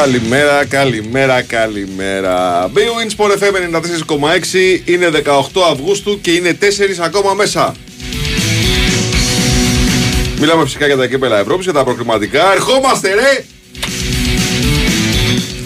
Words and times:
Καλημέρα, 0.00 0.64
καλημέρα, 0.64 1.42
καλημέρα. 1.42 2.66
Big 2.74 2.78
Wins 2.78 3.16
Sport 3.16 3.30
FM 3.30 3.76
94,6 3.76 4.80
είναι 4.84 5.10
18 5.24 5.60
Αυγούστου 5.72 6.20
και 6.20 6.30
είναι 6.30 6.58
4 6.60 6.64
ακόμα 7.00 7.34
μέσα. 7.34 7.74
Μιλάμε 10.38 10.64
φυσικά 10.64 10.86
για 10.86 10.96
τα 10.96 11.06
κύπελα 11.06 11.38
Ευρώπης, 11.38 11.64
για 11.64 11.72
τα 11.72 11.84
προκριματικά. 11.84 12.52
Ερχόμαστε, 12.52 13.14
ρε! 13.14 13.44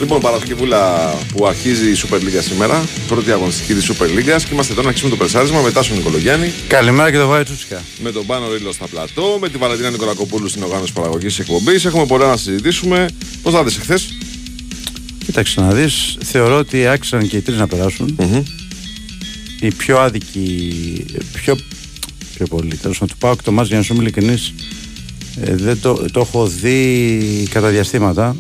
Λοιπόν, 0.00 0.20
Παρασκευούλα 0.20 1.14
που 1.32 1.46
αρχίζει 1.46 1.91
η 1.91 1.96
Super 2.02 2.16
League 2.16 2.41
σήμερα, 2.41 2.84
πρώτη 3.08 3.32
αγωνιστική 3.32 3.74
της 3.74 3.91
Super 3.91 4.04
League 4.04 4.42
και 4.42 4.48
είμαστε 4.52 4.72
εδώ 4.72 4.82
να 4.82 4.88
αρχίσουμε 4.88 5.10
το 5.10 5.16
περσάρισμα 5.16 5.60
μετά 5.60 5.82
στον 5.82 5.96
Νικολογιάννη. 5.96 6.52
Καλημέρα 6.69 7.10
και 7.10 7.16
το 7.16 7.26
Βάη 7.26 7.42
Τσούτσικα. 7.42 7.82
Με 7.98 8.12
τον 8.12 8.26
Πάνο 8.26 8.52
Ρίλο 8.52 8.72
στα 8.72 8.86
πλατό, 8.86 9.38
με 9.41 9.48
τη 9.48 9.58
Βαλαντίνα 9.58 9.91
Νικολακοπούλου 9.91 10.48
στην 10.48 10.62
οργάνωση 10.62 10.92
παραγωγής 10.92 11.38
εκπομπής. 11.38 11.84
Έχουμε 11.84 12.06
πολλά 12.06 12.26
να 12.26 12.36
συζητήσουμε. 12.36 13.06
Πώς 13.42 13.52
θα 13.52 13.64
δει 13.64 13.74
εχθές, 13.78 14.14
Κοίταξε 15.34 15.60
να 15.60 15.70
δεις, 15.72 16.16
θεωρώ 16.24 16.58
ότι 16.58 16.86
άξιζαν 16.86 17.28
και 17.28 17.36
οι 17.36 17.40
τρεις 17.40 17.58
να 17.58 17.66
περάσουν. 17.66 18.16
mm 18.18 18.42
Η 19.60 19.72
πιο 19.72 19.98
άδικη, 19.98 21.04
πιο, 21.32 21.56
πιο 22.34 22.46
πολύ 22.46 22.74
τέλος 22.76 22.98
πάντων 22.98 23.14
του 23.14 23.18
Πάουκ 23.20 23.42
το 23.42 23.52
μάτς 23.52 23.68
για 23.68 23.76
να 23.76 23.82
σου 23.82 23.92
είμαι 23.92 24.02
ειλικρινής, 24.02 24.52
ε, 25.44 25.54
δεν 25.56 25.80
το, 25.80 26.04
το 26.12 26.20
έχω 26.20 26.46
δει 26.46 27.48
κατά 27.50 27.68
διαστήματα. 27.68 28.36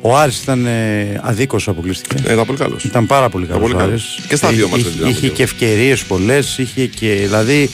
Ο 0.00 0.16
Άρης 0.16 0.42
ήταν 0.42 0.66
ε, 0.66 1.20
αδίκως 1.22 1.68
αποκλειστικά. 1.68 2.16
Ε, 2.28 2.32
ήταν 2.32 2.46
πολύ 2.46 2.58
καλός. 2.58 2.84
Ήταν 2.84 3.06
πάρα 3.06 3.28
πολύ 3.28 3.46
καλός. 3.46 3.60
πολύ 3.62 3.74
ο 3.74 3.76
καλός. 3.76 3.92
Άρης. 4.16 4.26
Και 4.28 4.36
στα 4.36 4.48
Ε, 4.48 4.52
δύο 4.52 4.68
μάτς 4.68 4.80
είχε- 4.80 4.88
δεν 4.90 4.98
ήταν 4.98 5.10
Είχε 5.10 5.20
πολύ 5.20 5.32
και 5.32 5.42
ευκαιρίες 5.42 6.02
πολλές. 6.04 6.58
Είχε 6.58 6.86
και. 6.86 7.12
Δηλαδή 7.22 7.70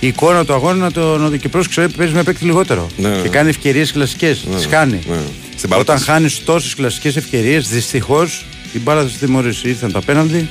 η 0.00 0.06
εικόνα 0.06 0.44
του 0.44 0.52
αγώνα 0.52 0.74
να 0.74 0.92
το, 0.92 1.18
να 1.18 1.30
το 1.30 1.36
και 1.36 1.48
πρόσεξε 1.48 1.88
παίζει 1.96 2.12
με 2.12 2.22
παίκτη 2.22 2.44
λιγότερο. 2.44 2.88
Ναι, 2.96 3.08
ναι. 3.08 3.20
Και 3.22 3.28
κάνει 3.28 3.48
ευκαιρίες 3.48 3.92
κλασικές. 3.92 4.44
Ναι, 4.48 4.54
Τις 4.56 4.64
ναι. 4.64 4.70
κάνει. 4.70 4.98
Ναι. 5.08 5.16
Στην 5.58 5.72
Όταν 5.72 5.84
παράταση. 5.84 6.04
χάνεις 6.10 6.44
τόσες 6.44 6.74
κλασικές 6.74 7.16
ευκαιρίες, 7.16 7.68
δυστυχώς 7.68 8.44
η 8.72 8.78
μπάλα 8.78 9.04
της 9.04 9.18
τιμωρήσης 9.18 9.62
ήρθαν 9.62 9.92
τα 9.92 10.00
πέναντι. 10.00 10.48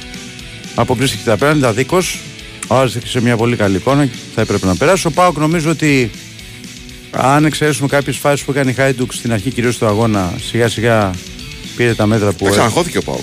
Αποπλήστηκε 0.75 1.23
τα 1.25 1.37
πέναντι, 1.37 1.65
αδίκω. 1.65 1.97
Ο 2.67 2.75
Άρης 2.75 2.95
έκτισε 2.95 3.21
μια 3.21 3.37
πολύ 3.37 3.55
καλή 3.55 3.75
εικόνα 3.75 4.05
και 4.05 4.15
θα 4.35 4.41
έπρεπε 4.41 4.65
να 4.65 4.75
περάσει. 4.75 5.07
Ο 5.07 5.11
Πάοκ 5.11 5.37
νομίζω 5.37 5.69
ότι 5.69 6.11
αν 7.11 7.45
εξαιρέσουμε 7.45 7.87
κάποιες 7.87 8.17
φάσεις 8.17 8.45
που 8.45 8.51
έκανε 8.51 8.71
η 8.71 8.73
Χάιντουκ 8.73 9.13
στην 9.13 9.33
αρχή 9.33 9.51
κυρίως 9.51 9.77
του 9.77 9.85
αγώνα, 9.85 10.33
σιγά 10.49 10.67
σιγά 10.67 11.11
πήρε 11.75 11.93
τα 11.93 12.05
μέτρα 12.05 12.31
που. 12.31 12.45
Εντάξει, 12.45 12.63
αγχώθηκε 12.63 12.97
ο 12.97 13.01
Πάοκ. 13.01 13.21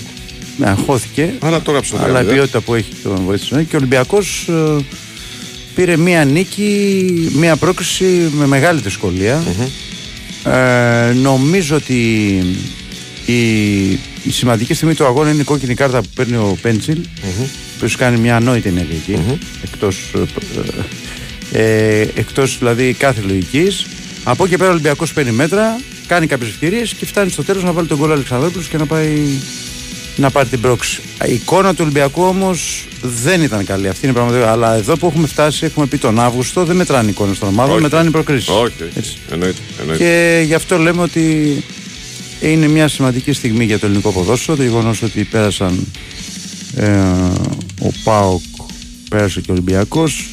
Ναι, 0.57 0.67
αγχώθηκε. 0.67 1.33
Αλλά 1.41 1.61
τώρα 1.61 1.81
ψωμί. 1.81 2.03
Αλλά 2.03 2.21
η 2.21 2.25
ποιότητα 2.25 2.61
που 2.61 2.73
έχει 2.73 2.91
τον 3.03 3.21
βοήθησε. 3.25 3.63
Και 3.63 3.75
ο 3.75 3.77
Ολυμπιακός 3.77 4.49
πήρε 5.75 5.97
μία 5.97 6.25
νίκη, 6.25 7.31
μία 7.35 7.55
πρόκριση 7.55 8.31
με 8.33 8.45
μεγάλη 8.45 8.81
δυσκολία. 8.81 9.43
Ε, 10.45 11.13
νομίζω 11.13 11.75
ότι 11.75 11.93
η, 13.25 13.91
η 14.23 14.29
σημαντική 14.29 14.73
στιγμή 14.73 14.93
του 14.93 15.05
αγώνα 15.05 15.29
είναι 15.29 15.41
η 15.41 15.43
κόκκινη 15.43 15.73
κάρτα 15.73 16.01
που 16.01 16.09
παίρνει 16.15 16.35
ο 16.35 16.57
Πέντσιλ, 16.61 16.99
που 17.79 17.85
έχει 17.85 17.97
κάνει 17.97 18.17
μια 18.17 18.35
ανόητη 18.35 18.67
ενέργεια 18.67 18.95
εκεί, 18.95 19.39
εκτός, 19.63 20.13
ε, 21.51 21.61
ε, 21.61 22.01
εκτός 22.01 22.57
δηλαδή 22.57 22.93
κάθε 22.93 23.21
λογικής. 23.27 23.85
Από 24.23 24.43
εκεί 24.43 24.51
και 24.51 24.57
πέρα 24.57 24.69
ο 24.69 24.73
Ολυμπιακός 24.73 25.13
παίρνει 25.13 25.31
μέτρα, 25.31 25.79
κάνει 26.07 26.27
κάποιες 26.27 26.49
ευκαιρίες 26.49 26.93
και 26.93 27.05
φτάνει 27.05 27.29
στο 27.29 27.43
τέλος 27.43 27.63
να 27.63 27.71
βάλει 27.71 27.87
τον 27.87 27.97
κόλλο 27.97 28.13
Αλεξανδρόπουλος 28.13 28.67
και 28.67 28.77
να 28.77 28.85
πάει 28.85 29.27
να 30.15 30.29
πάρει 30.31 30.49
την 30.49 30.61
πρόξη. 30.61 31.01
Η 31.27 31.33
εικόνα 31.33 31.69
του 31.71 31.79
Ολυμπιακού 31.81 32.23
όμως 32.23 32.85
δεν 33.01 33.41
ήταν 33.41 33.65
καλή. 33.65 33.87
Αυτή 33.87 33.99
είναι 34.01 34.11
η 34.11 34.15
πραγματικότητα. 34.15 34.51
Αλλά 34.53 34.75
εδώ 34.75 34.97
που 34.97 35.07
έχουμε 35.07 35.27
φτάσει, 35.27 35.65
έχουμε 35.65 35.85
πει 35.85 35.97
τον 35.97 36.19
Αύγουστο, 36.19 36.63
δεν 36.65 36.75
μετράνε 36.75 37.07
οι 37.07 37.09
εικόνες 37.09 37.39
των 37.39 37.47
ομάδων, 37.47 37.73
Όχι. 37.73 37.81
μετράνε 37.81 38.07
οι 38.07 38.11
προκρίσεις. 38.11 38.47
Όχι, 38.49 38.73
όχι. 38.97 39.17
Εννοείται. 39.31 39.59
εννοείται. 39.81 40.03
Και 40.03 40.41
γι' 40.45 40.53
αυτό 40.53 40.77
λέμε 40.77 41.01
ότι 41.01 41.63
είναι 42.41 42.67
μια 42.67 42.87
σημαντική 42.87 43.33
στιγμή 43.33 43.65
για 43.65 43.79
το 43.79 43.85
ελληνικό 43.85 44.11
ποδόσφαιρο. 44.11 44.57
Το 44.57 44.63
γεγονός 44.63 45.01
ότι 45.01 45.23
πέρασαν 45.23 45.87
ε, 46.75 46.89
ο 47.79 47.91
Πάοκ, 48.03 48.41
πέρασε 49.09 49.39
και 49.41 49.51
ο 49.51 49.53
Ολυμπιακός. 49.53 50.29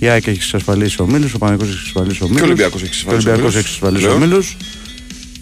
Η 0.00 0.08
ΑΕΚ 0.08 0.26
έχει 0.26 0.36
εξασφαλίσει 0.38 1.02
ο 1.02 1.06
Μίλου, 1.06 1.28
ο 1.34 1.38
Παναγικό 1.38 1.64
έχει 1.64 1.72
εξασφαλίσει 1.72 2.22
ο 2.22 2.26
Μίλου. 2.28 2.40
ο 2.42 2.44
Ολυμπιακός 2.44 2.80
έχει 2.82 2.90
εξασφαλίσει 2.90 3.24
Και 3.24 3.30
ο 3.30 3.32
ο 3.32 3.34
Ολυμπιακός 3.34 3.54
Μήλος. 3.54 3.64
έχει 3.64 3.66
εξασφαλίσει 3.66 4.04
ο 4.06 4.08
Λέω. 4.08 4.18
Μίλου. 4.18 4.42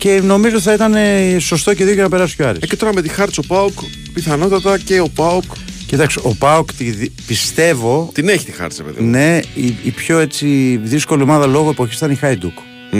Και 0.05 0.21
νομίζω 0.25 0.61
θα 0.61 0.73
ήταν 0.73 0.95
ε, 0.95 1.37
σωστό 1.39 1.75
και 1.75 1.85
δίκαιο 1.85 2.03
να 2.03 2.09
περάσει 2.09 2.37
και 2.37 2.43
ο 2.43 2.49
Άρης. 2.49 2.63
Ε, 2.63 2.67
και 2.67 2.77
τώρα 2.77 2.95
με 2.95 3.03
τη 3.03 3.09
χάρτης 3.09 3.39
ο 3.39 3.43
Πάοκ, 3.43 3.73
πιθανότατα 4.13 4.79
και 4.79 5.01
ο 5.01 5.09
Πάοκ 5.09 5.43
Κοίταξε, 5.87 6.21
ο 6.23 6.35
Πάοκ 6.39 6.73
τη 6.75 6.91
δι- 6.91 7.11
πιστεύω 7.27 8.11
την 8.15 8.29
έχει 8.29 8.45
τη 8.45 8.53
χάρτης, 8.53 8.79
ρε 8.79 8.85
παιδί 8.85 9.03
μου. 9.03 9.11
ναι, 9.11 9.41
η, 9.55 9.77
η 9.83 9.91
πιο 9.91 10.19
έτσι 10.19 10.81
δύσκολη 10.83 11.23
ομάδα 11.23 11.47
λόγω 11.47 11.71
εποχής 11.71 11.97
ήταν 11.97 12.11
η 12.11 12.15
Χάιντουκ. 12.15 12.59
Ναι. 12.91 12.99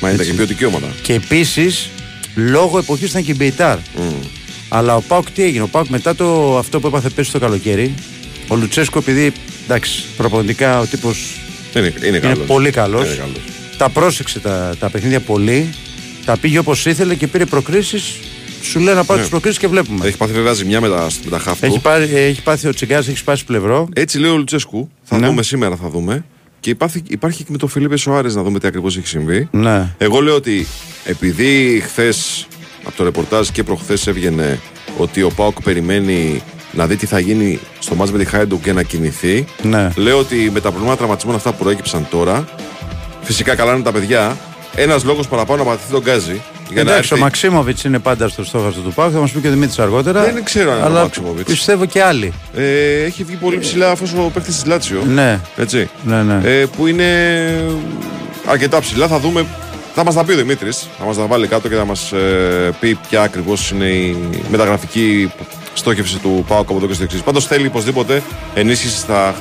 Μα 0.00 0.08
ήταν 0.08 0.10
Έτσι. 0.14 0.26
και 0.30 0.36
ποιοτική 0.36 0.64
ομάδα. 0.64 0.86
Και 1.02 1.12
επίσης 1.14 1.88
λόγω 2.34 2.78
εποχής 2.78 3.10
ήταν 3.10 3.24
και 3.24 3.30
η 3.32 3.34
Μπεϊτάρ. 3.38 3.76
Μμ. 3.76 4.12
Αλλά 4.68 4.96
ο 4.96 5.00
Πάοκ 5.00 5.30
τι 5.30 5.42
έγινε, 5.42 5.62
ο 5.62 5.68
Πάοκ 5.68 5.88
μετά 5.88 6.14
το, 6.14 6.58
αυτό 6.58 6.80
που 6.80 6.86
έπαθε 6.86 7.08
πέρσι 7.08 7.32
το 7.32 7.38
καλοκαίρι, 7.38 7.94
ο 8.48 8.56
Λουτσέσκο 8.56 8.98
επειδή 8.98 9.32
εντάξει, 9.64 10.04
προπονητικά 10.16 10.80
ο 10.80 10.84
τύπος 10.86 11.40
Είναι, 11.76 11.86
είναι, 11.98 12.06
είναι 12.06 12.18
καλός. 12.18 12.46
πολύ 12.46 12.70
καλός. 12.70 13.06
Είναι 13.06 13.14
καλός. 13.14 13.40
Τα 13.76 13.88
πρόσεξε 13.88 14.38
τα, 14.40 14.74
τα 14.78 14.90
παιχνίδια 14.90 15.20
πολύ. 15.20 15.68
Τα 16.24 16.36
πήγε 16.36 16.58
όπως 16.58 16.86
ήθελε 16.86 17.14
και 17.14 17.26
πήρε 17.26 17.44
προκρίσεις. 17.44 18.14
Σου 18.62 18.78
λέει 18.80 18.94
να 18.94 19.04
πάρει 19.04 19.18
Ναι. 19.18 19.24
τι 19.24 19.30
προκρίσεις 19.30 19.58
και 19.58 19.66
βλέπουμε. 19.66 20.06
Έχει 20.06 20.16
πάθει 20.16 20.32
βέβαια 20.32 20.52
ζημιά 20.52 20.80
με 20.80 20.88
τα, 20.88 21.06
με 21.24 21.30
τα 21.30 21.38
χαφ 21.38 21.58
του. 21.60 21.66
Έχει, 21.66 21.80
πάρει, 21.80 22.10
έχει 22.14 22.42
πάθει 22.42 22.68
ο 22.68 22.72
Τσιγκάς, 22.74 23.08
έχει 23.08 23.16
σπάσει 23.16 23.44
πλευρό. 23.44 23.88
Έτσι 23.94 24.18
λέει 24.18 24.30
ο 24.30 24.36
Λουτσέσκου. 24.36 24.90
Θα 25.02 25.18
Ναι. 25.18 25.26
δούμε 25.26 25.42
σήμερα, 25.42 25.76
θα 25.76 25.88
δούμε. 25.88 26.24
Και 26.60 26.70
υπάρχει, 26.70 27.02
υπάρχει 27.08 27.38
και 27.42 27.48
με 27.52 27.58
τον 27.58 27.68
Φιλίππε 27.68 27.96
Σοάρε 27.96 28.28
να 28.28 28.42
δούμε 28.42 28.58
τι 28.58 28.66
ακριβώς 28.66 28.96
έχει 28.96 29.06
συμβεί. 29.06 29.48
Ναι. 29.50 29.94
Εγώ 29.98 30.20
λέω 30.20 30.34
ότι 30.34 30.66
επειδή 31.04 31.82
χθες 31.86 32.46
από 32.84 32.96
το 32.96 33.04
ρεπορτάζ 33.04 33.48
και 33.48 33.62
προχθές 33.62 34.06
έβγαινε 34.06 34.60
ότι 34.98 35.22
ο 35.22 35.30
Πάοκ 35.36 35.62
περιμένει 35.62 36.42
να 36.72 36.86
δει 36.86 36.96
τι 36.96 37.06
θα 37.06 37.18
γίνει 37.18 37.58
στο 37.78 37.94
μάτς 37.94 38.12
με 38.12 38.18
τη 38.18 38.24
Χάιντουκ 38.24 38.62
και 38.62 38.72
να 38.72 38.82
κινηθεί. 38.82 39.44
Ναι. 39.62 39.90
Λέω 39.96 40.18
ότι 40.18 40.50
με 40.52 40.60
τα 40.60 40.68
προβλήματα 40.68 40.96
τραυματισμών 40.96 41.34
αυτά 41.34 41.52
που 41.52 41.62
προέκυψαν 41.62 42.06
τώρα, 42.10 42.44
φυσικά 43.22 43.54
καλά 43.54 43.74
είναι 43.74 43.82
τα 43.82 43.92
παιδιά. 43.92 44.36
Ένας 44.76 45.04
λόγος 45.04 45.28
παραπάνω 45.28 45.64
να 45.64 45.70
πατηθεί 45.70 45.92
τον 45.92 46.02
Γκάζι. 46.02 46.42
Για 46.68 46.74
να 46.84 46.90
Εντάξει, 46.90 46.96
έρθει... 46.98 47.14
ο 47.14 47.16
Μαξίμοβιτς 47.24 47.84
είναι 47.84 47.98
πάντα 47.98 48.28
στο 48.28 48.44
στόχαστρο 48.44 48.82
του 48.82 48.92
Πάου, 48.92 49.10
θα 49.10 49.18
μας 49.18 49.30
πει 49.30 49.40
και 49.40 49.48
ο 49.48 49.50
Δημήτρης 49.50 49.78
αργότερα. 49.78 50.22
Δεν 50.22 50.44
ξέρω 50.44 50.70
αν 50.70 50.76
είναι 50.76 50.86
ο 50.86 50.88
αλλά 50.88 51.00
Μαξίμοβιτς. 51.00 51.50
Πιστεύω 51.50 51.84
και 51.84 52.02
άλλοι. 52.02 52.32
Ε, 52.54 53.02
έχει 53.04 53.24
βγει 53.24 53.36
πολύ 53.36 53.58
ψηλά 53.58 53.90
αυτός 53.90 54.12
ο 54.12 54.30
παίκτης 54.34 54.54
της 54.54 54.64
Λάτσιο. 54.66 55.02
Ναι, 55.06 55.40
Έτσι. 55.56 55.90
ναι, 56.04 56.22
ναι. 56.22 56.40
Ε, 56.44 56.66
που 56.76 56.86
είναι 56.86 57.04
αρκετά 58.46 58.80
ψηλά. 58.80 59.08
Θα 59.08 59.18
δούμε. 59.18 59.46
Θα 59.94 60.04
μας 60.04 60.14
τα 60.14 60.24
πει 60.24 60.32
ο 60.32 60.36
Δημήτρης. 60.36 60.88
Θα 60.98 61.04
μας 61.04 61.16
τα 61.16 61.26
βάλει 61.26 61.46
κάτω 61.46 61.68
και 61.68 61.74
θα 61.74 61.84
μας 61.84 62.12
ε, 62.12 62.70
πει 62.80 62.98
ποια 63.08 63.22
ακριβώς 63.22 63.70
είναι 63.70 63.88
η 63.88 64.16
μεταγραφική 64.50 65.32
στόχευση 65.74 66.18
του 66.18 66.44
ΠΑΟΚ 66.48 66.68
από 66.68 66.76
εδώ 66.76 66.86
και 66.86 66.94
στο 66.94 67.02
εξής. 67.02 67.22
Πάντως 67.22 67.46
θέλει 67.46 67.66
οπωσδήποτε 67.66 68.22
ενίσχυση 68.54 68.96
στα 68.96 69.34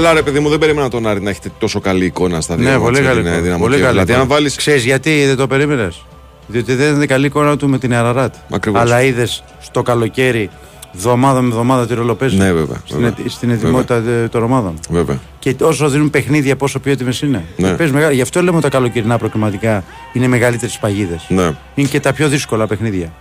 Αλλά 0.00 0.12
ρε 0.12 0.22
παιδί 0.22 0.38
μου, 0.40 0.48
δεν 0.48 0.58
περίμενα 0.58 0.88
τον 0.88 1.06
Άρη 1.06 1.20
να 1.22 1.30
έχετε 1.30 1.50
τόσο 1.58 1.80
καλή 1.80 2.04
εικόνα 2.04 2.40
στα 2.40 2.54
δύο 2.56 2.64
ναι, 2.64 2.70
μάτς 2.70 2.82
πολύ 2.84 3.00
με 3.00 3.06
καλή. 3.06 3.16
την, 3.22 3.26
ε, 3.26 3.30
εικόνα. 3.30 3.42
Δυναμό 3.42 3.62
Πολύ 3.62 3.74
Κιέβου. 3.76 3.86
καλή. 3.92 4.04
Δηλαδή, 4.04 4.20
αν 4.20 4.26
εικόνα. 4.26 4.40
βάλει. 4.40 4.56
Ξέρεις 4.56 4.84
γιατί 4.84 5.24
δεν 5.26 5.36
το 5.36 5.46
περίμενες; 5.46 6.04
Διότι 6.46 6.74
δεν 6.74 6.94
είναι 6.94 7.06
καλή 7.06 7.26
εικόνα 7.26 7.56
του 7.56 7.68
με 7.68 7.78
την 7.78 7.94
Αραράτ. 7.94 8.34
Ακριβώς. 8.50 8.80
Αλλά 8.80 9.02
είδες 9.02 9.44
στο 9.60 9.82
καλοκαίρι, 9.82 10.50
εβδομάδα 10.94 11.40
με 11.40 11.48
εβδομάδα 11.48 11.86
τη 11.86 11.94
ρολοπέζει. 11.94 12.36
Ναι, 12.36 12.52
βέβαια, 12.52 12.76
Στην, 12.84 13.00
βέβαια. 13.00 13.14
ετ- 13.24 13.30
στην 13.30 13.50
ετοιμότητα 13.50 13.94
ε, 13.94 14.28
των 14.28 14.42
ομάδων. 14.42 14.74
Βέβαια. 14.90 15.18
Και 15.38 15.56
όσο 15.60 15.88
δίνουν 15.88 16.10
παιχνίδια, 16.10 16.56
πόσο 16.56 16.78
πιο 16.78 16.92
έτοιμες 16.92 17.20
είναι. 17.20 17.44
Ναι. 17.56 17.70
Παίζεις 17.72 17.94
μεγάλη- 17.94 18.14
Γι' 18.14 18.22
αυτό 18.22 18.40
λέμε 18.42 18.52
ότι 18.56 18.62
τα 18.62 18.68
καλοκαιρινά 18.70 19.18
προκριματικά 19.18 19.84
είναι 20.12 20.26
μεγαλύτερες 20.28 20.78
παγίδες. 20.80 21.24
Ναι. 21.28 21.50
Είναι 21.74 21.88
και 21.88 22.00
τα 22.00 22.12
πιο 22.12 22.28
δύσκολα 22.28 22.66
παιχνίδια. 22.66 23.12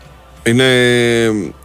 Είναι, 0.50 0.74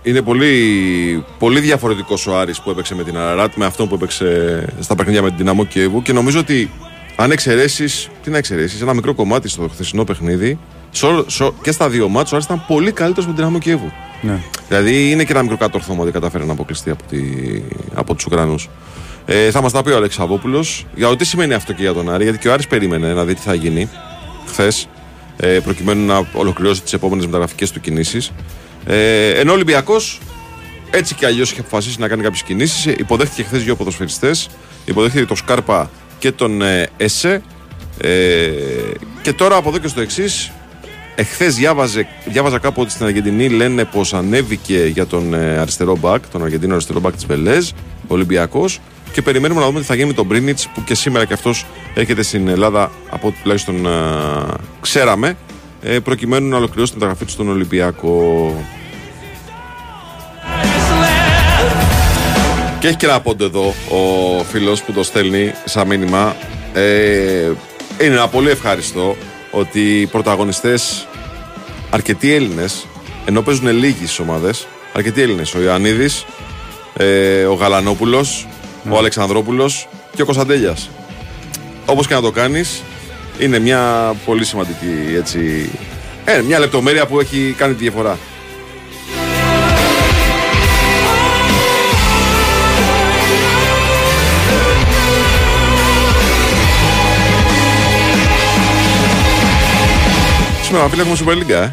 είναι 0.03 0.23
πολύ, 0.23 1.25
πολύ 1.39 1.61
διαφορετικός 1.61 2.27
ο 2.27 2.39
Άρης 2.39 2.61
που 2.61 2.71
έπαιξε 2.71 2.95
με 2.95 3.05
την 3.05 3.17
Αραράτ 3.17 3.55
με 3.55 3.65
αυτό 3.65 3.87
που 3.87 3.95
έπαιξε 3.95 4.65
στα 4.81 4.95
παιχνίδια 4.95 5.23
με 5.23 5.29
την 5.29 5.37
Δυναμό 5.37 5.65
Κιέβου 5.65 6.03
και 6.03 6.13
νομίζω 6.13 6.39
ότι 6.39 6.71
αν 7.17 7.31
εξαιρέσεις, 7.31 8.09
τι 8.23 8.31
να 8.31 8.39
εξαιρέσεις, 8.39 8.81
ένα 8.81 8.95
μικρό 8.95 9.15
κομμάτι 9.15 9.49
στο 9.49 9.69
χθεσινό 9.73 10.05
παιχνίδι 10.05 10.59
σο- 10.91 11.25
σο- 11.29 11.55
και 11.63 11.73
στα 11.73 11.89
δύο 11.89 12.09
μάτς 12.09 12.33
ο 12.33 12.35
Άρης 12.35 12.47
ήταν 12.47 12.65
πολύ 12.67 12.93
καλύτερος 12.93 13.27
με 13.27 13.33
την 13.33 13.37
Δυναμό 13.43 13.59
Κιέβου. 13.59 13.93
Ναι. 14.23 14.39
Δηλαδή 14.69 15.11
είναι 15.11 15.25
και 15.25 15.33
ένα 15.33 15.43
μικρό 15.43 15.57
κατόρθωμα 15.57 16.03
ότι 16.03 16.11
κατάφερε 16.13 16.45
να 16.45 16.53
αποκλειστεί 16.53 16.91
από, 16.91 17.03
τη, 17.11 17.19
από 17.95 18.15
τους 18.15 18.25
Ουκρανούς. 18.25 18.69
Ε, 19.27 19.51
θα 19.51 19.61
μας 19.61 19.73
τα 19.73 19.83
πει 19.83 19.91
ο 19.91 19.97
Αλέξη 19.97 20.19
Αβόπουλο 20.23 20.65
για 20.95 21.09
το 21.09 21.17
τι 21.17 21.25
σημαίνει 21.25 21.55
αυτό 21.55 21.73
και 21.73 21.83
για 21.83 21.93
τον 21.93 22.11
Άρη, 22.11 22.23
γιατί 22.25 22.39
και 22.39 22.49
ο 22.49 22.53
Άρης 22.53 22.67
περίμενε 22.67 23.15
να 23.15 23.25
δει 23.25 23.35
τι 23.35 23.41
θα 23.41 23.55
γίνει 23.55 23.89
χθες, 24.47 24.89
ε, 25.37 25.47
προκειμένου 25.49 26.07
να 26.07 26.27
ολοκληρώσει 26.33 26.83
τις 26.83 26.93
επόμενες 26.93 27.27
μεταγραφικές 27.27 27.71
του 27.71 27.81
κινήσεις. 27.81 28.33
Ε, 28.87 29.31
ενώ 29.31 29.51
ο 29.51 29.55
Ολυμπιακός 29.55 30.21
έτσι 30.91 31.15
κι 31.15 31.25
αλλιώς 31.25 31.51
είχε 31.51 31.61
αποφασίσει 31.61 32.01
να 32.01 32.09
κάνει 32.09 32.23
κάποιες 32.23 32.43
κινήσεις. 32.43 32.85
Υποδέχτηκε 32.85 33.43
χθες 33.43 33.65
δύο 33.65 33.77
ποδοσφαιριστές. 33.77 34.49
Υποδέχτηκε 34.85 35.25
τον 35.25 35.37
Σκάρπα 35.37 35.91
και 36.19 36.33
τον 36.33 36.63
ε, 36.63 36.89
Εσέ. 36.97 37.43
Ε, 37.99 38.51
και 39.23 39.33
τώρα 39.33 39.57
από 39.57 39.69
εδώ 39.69 39.79
και 39.79 39.89
στο 39.89 40.01
εξής 40.01 40.53
Εχθές 41.17 41.55
διάβαζα 42.25 42.59
κάπου 42.61 42.83
ότι 42.83 42.91
στην 42.91 43.07
Αργεντινή 43.07 43.49
λένε 43.49 43.85
πως 43.85 44.15
ανέβηκε 44.15 44.85
για 44.93 45.07
τον 45.07 45.35
ε, 45.35 45.59
αριστερό 45.59 45.97
μπακ, 45.97 46.29
τον 46.29 46.43
Αργεντίνο 46.43 46.73
αριστερό 46.73 47.01
μπακ 47.01 47.15
της 47.15 47.27
Βελέζ, 47.27 47.71
Ολυμπιακός. 48.07 48.81
Και 49.13 49.23
περιμένουμε 49.23 49.61
να 49.61 49.67
δούμε 49.67 49.81
τι 49.81 49.87
θα 49.87 49.95
γίνει 49.95 50.07
με 50.07 50.13
τον 50.13 50.27
Μπρίνιτς 50.27 50.69
που 50.69 50.85
και 50.85 50.95
σήμερα 50.95 51.25
και 51.25 51.33
αυτός 51.33 51.67
έρχεται 51.95 52.23
στην 52.23 52.49
Ελλάδα 52.49 52.91
από 53.11 53.29
ό,τι 53.29 53.37
τουλάχιστον 53.43 53.87
ξέραμε, 54.81 55.37
ε, 55.85 55.99
προκειμένου 55.99 56.49
να 56.49 56.57
ολοκληρώσει 56.57 56.91
την 56.91 57.01
μεταγραφή 57.01 57.25
τους 57.25 57.35
στον 57.35 57.49
Ολυμπιακό. 57.49 58.53
Και 62.79 62.87
έχει 62.87 62.97
και 62.97 63.07
ένα 63.07 63.21
πόντο 63.21 63.45
εδώ 63.45 63.67
ο 63.69 64.43
φίλος 64.43 64.83
που 64.83 64.93
το 64.93 65.03
στέλνει 65.03 65.53
σαν 65.65 65.87
μήνυμα. 65.87 66.37
Ε, 66.73 67.53
είναι 68.01 68.15
ένα 68.15 68.29
πολύ 68.29 68.51
ευχάριστο 68.51 69.17
ότι 69.51 70.01
οι 70.01 70.07
πρωταγωνιστές 70.07 71.07
αρκετοί 71.91 72.35
Έλληνες 72.35 72.87
ενώ 73.25 73.43
παίζουν 73.43 73.69
λίγοι 73.69 74.07
στι 74.07 74.23
ομάδες, 74.23 74.67
αρκετοί 74.93 75.23
Έλληνες 75.23 75.55
ο 75.55 75.61
Ιωαννίδης, 75.61 76.25
ε, 76.97 77.45
ο 77.45 77.55
Γαλανόπουλος, 77.55 78.47
ο 78.91 78.97
Αλεξανδρόπουλος 78.97 79.89
και 80.15 80.23
ο 80.23 80.25
Κωνσταντέλιας 80.25 80.91
όπως 81.87 82.07
και 82.07 82.15
να 82.15 82.21
το 82.21 82.31
κάνεις 82.31 82.83
είναι 83.39 83.59
μια 83.59 84.13
πολύ 84.25 84.45
σημαντική 84.45 85.15
έτσι, 85.17 85.71
ε, 86.25 86.41
μια 86.43 86.59
λεπτομέρεια 86.59 87.07
που 87.07 87.21
έχει 87.21 87.55
κάνει 87.59 87.75
τη 87.75 87.83
διαφορά. 87.83 88.19
Σήμερα 100.63 100.89
φίλε 100.89 101.03
έχουμε 101.03 101.17
Super 101.25 101.43
League, 101.43 101.51
ε. 101.51 101.71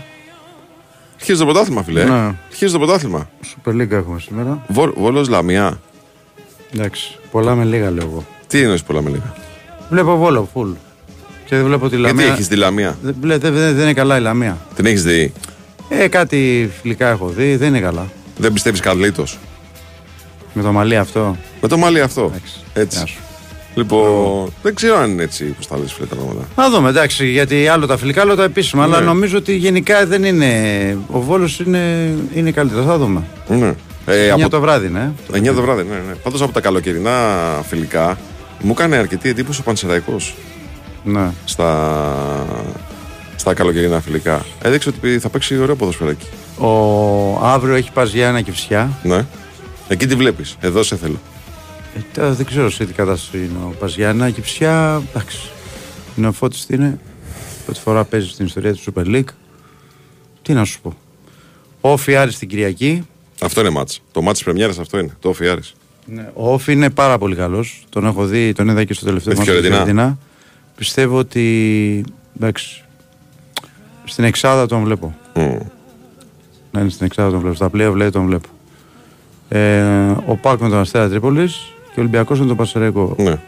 Αρχίζει 1.16 1.40
το 1.40 1.46
πρωτάθλημα, 1.46 1.84
φίλε. 1.84 2.04
Ναι. 2.04 2.36
Αρχίζει 2.48 2.72
το 2.72 2.78
πρωτάθλημα. 2.78 3.30
Super 3.44 3.72
League 3.72 3.92
έχουμε 3.92 4.20
σήμερα. 4.20 4.66
Βόλο 4.68 4.94
Βόλος 4.98 5.28
Λαμία. 5.28 5.80
Εντάξει. 6.74 7.18
Πολλά 7.32 7.56
με 7.56 7.64
λίγα 7.64 7.92
λέω 7.92 8.06
εγώ. 8.08 8.26
Τι 8.48 8.62
εννοείς 8.62 8.84
πολλά 8.84 9.02
με 9.02 9.10
λίγα; 9.10 9.34
Βλέπω 9.90 10.18
Βόλο, 10.18 10.50
full. 10.54 10.74
Και 11.52 11.58
δεν 11.58 11.66
βλέπω 11.66 11.90
τη 11.90 11.96
Λαμία. 11.96 12.12
Γιατί 12.14 12.32
έχεις 12.32 12.48
τη 12.48 12.56
Λαμία; 12.56 12.98
Δεν, 13.02 13.16
δεν, 13.40 13.54
δεν 13.54 13.80
είναι 13.80 13.94
καλά 13.94 14.18
η 14.18 14.22
Λαμία. 14.22 14.58
Την 14.76 14.86
έχεις 14.86 15.04
δει; 15.04 15.34
Ε, 15.90 16.08
κάτι 16.08 16.72
φιλικά 16.82 17.10
έχω 17.10 17.28
δει, 17.28 17.56
δεν 17.56 17.68
είναι 17.68 17.80
καλά. 17.80 18.08
Δεν 18.38 18.54
πιστεύεις 18.54 18.80
Καρλίτος; 18.80 19.40
Με 20.54 20.62
το 20.62 20.72
μαλλί 20.72 20.98
αυτό. 20.98 21.38
Με 21.62 21.68
το 21.68 21.78
μαλλί 21.78 22.02
αυτό. 22.02 22.32
Έτσι. 22.74 23.18
Λοιπόν, 23.76 24.54
δεν 24.62 24.76
ξέρω 24.76 24.98
αν 24.98 25.12
είναι 25.12 25.24
έτσι 25.24 25.44
που 25.46 25.66
τα 25.70 25.78
λες 25.78 25.94
φίλε 25.94 26.06
τα 26.08 26.16
πράγματα. 26.16 26.48
Να 26.56 26.70
δούμε, 26.70 26.90
εντάξει, 26.90 27.28
γιατί 27.28 27.68
άλλο 27.68 27.86
τα 27.86 27.98
φιλικά, 27.98 28.22
άλλο 28.22 28.36
τα 28.36 28.44
επίσημα. 28.44 28.88
Ναι. 28.88 28.96
Αλλά 28.96 29.06
νομίζω 29.06 29.38
ότι 29.38 29.56
γενικά 29.56 30.06
δεν 30.06 30.24
είναι. 30.24 30.48
Ο 31.08 31.20
Βόλος 31.20 31.60
είναι, 31.60 32.14
είναι 32.34 32.52
καλύτερο. 32.52 32.84
Θα 32.84 32.98
δούμε. 32.98 33.24
Ναι. 33.48 33.74
Ε, 34.06 34.30
9 34.30 34.40
από... 34.40 34.50
το 34.50 34.60
βράδυ, 34.60 34.88
ναι. 34.88 35.12
9 35.34 35.44
το 35.44 35.62
βράδυ, 35.62 35.84
ναι. 35.84 35.96
ναι. 35.96 36.14
Πάντως 36.24 36.42
από 36.42 36.52
τα 36.52 36.62
καλοκαιρινά 36.62 37.20
φιλικά 37.68 38.18
μου 38.62 38.72
έκανε 38.72 38.96
αρκετή 38.96 39.30
εντύπωση 39.30 39.60
ο 39.60 39.64
Πανσεραϊκός. 39.64 40.36
Ναι. 41.04 41.32
Στα, 41.46 42.46
στα 43.36 43.54
καλοκαιρινά 43.54 44.02
φιλικά. 44.02 44.46
Έδειξε 44.62 44.90
ότι 44.90 45.20
θα 45.20 45.30
παίξει 45.30 45.58
ωραίο 45.58 45.76
ποδοσφαιράκι. 45.76 46.26
Ο 46.58 47.46
αύριο 47.46 47.76
έχει 47.76 47.92
πας 47.92 48.12
για 48.12 48.28
ένα 48.28 48.42
κυψιά. 48.42 49.00
Ναι. 49.04 49.26
Εκεί 49.88 50.08
τη 50.08 50.16
βλέπεις. 50.16 50.58
Εδώ 50.60 50.84
σε 50.84 50.96
θέλω. 50.98 51.20
Ε, 52.16 52.32
δεν 52.32 52.46
ξέρω 52.46 52.70
σε 52.70 52.86
τι 52.86 52.94
κατάσταση 52.94 53.38
είναι 53.38 53.58
ο 53.64 53.76
Παζιάννα. 53.80 54.28
Η 54.28 54.32
Κυψιά, 54.32 55.02
εντάξει. 55.10 55.50
Είναι 56.18 56.28
ο 56.28 56.32
Φώτης 56.32 56.66
τι 56.66 56.76
είναι. 56.76 57.00
Πρώτη 57.66 57.80
φορά 57.80 58.04
παίζει 58.04 58.30
στην 58.30 58.46
ιστορία 58.46 58.74
του 58.74 58.94
Super 58.94 59.06
League. 59.06 59.34
Τι 60.42 60.54
να 60.54 60.66
σου 60.66 60.82
πω. 60.82 60.94
Ο 61.82 61.92
Όφη 61.92 62.16
Άρης 62.16 62.38
την 62.38 62.48
Κυριακή. 62.48 63.08
Αυτό 63.42 63.62
είναι 63.62 63.70
μάτς. 63.70 64.02
Το 64.12 64.22
μάτς 64.22 64.34
της 64.34 64.44
πρεμιέρας 64.44 64.80
αυτό 64.80 65.00
είναι. 65.00 65.16
Το 65.20 65.30
Όφη 65.30 65.48
Άρης. 65.48 65.74
Ναι, 66.06 66.30
ο 66.34 66.54
Όφη 66.54 66.72
είναι 66.72 66.90
πάρα 66.90 67.18
πολύ 67.18 67.36
καλός. 67.36 67.84
Τον 67.90 68.06
έχω 68.06 68.26
δει, 68.26 68.54
τον 68.54 68.70
είδα 68.70 68.84
και 68.84 68.94
στο 68.94 69.06
τελευταίο 69.06 69.34
μάτς 69.36 70.16
Πιστεύω 70.76 71.18
ότι 71.18 72.04
εντάξει, 72.36 72.84
στην 74.04 74.24
εξάδα 74.24 74.66
τον 74.66 74.84
βλέπω. 74.84 75.16
Mm. 75.34 75.58
Να 76.72 76.80
είναι 76.80 76.90
στην 76.90 77.06
εξάδα 77.06 77.30
τον 77.30 77.40
βλέπω. 77.40 77.56
Στα 77.56 77.70
πλοία 77.70 77.92
βλέπει 77.92 78.12
τον 78.12 78.26
βλέπω. 78.26 78.48
Ε, 79.50 79.82
ο 80.26 80.36
Πάκ 80.42 80.60
με 80.60 80.70
τον 80.70 80.80
Αστέρα 80.80 81.10
Τρίπολης 81.10 81.74
και 81.84 82.00
ο 82.00 82.02
Ολυμπιακός 82.02 82.40
με 82.40 82.46
τον 82.46 82.56
Πασαρέκο. 82.56 83.16
Ναι. 83.18 83.40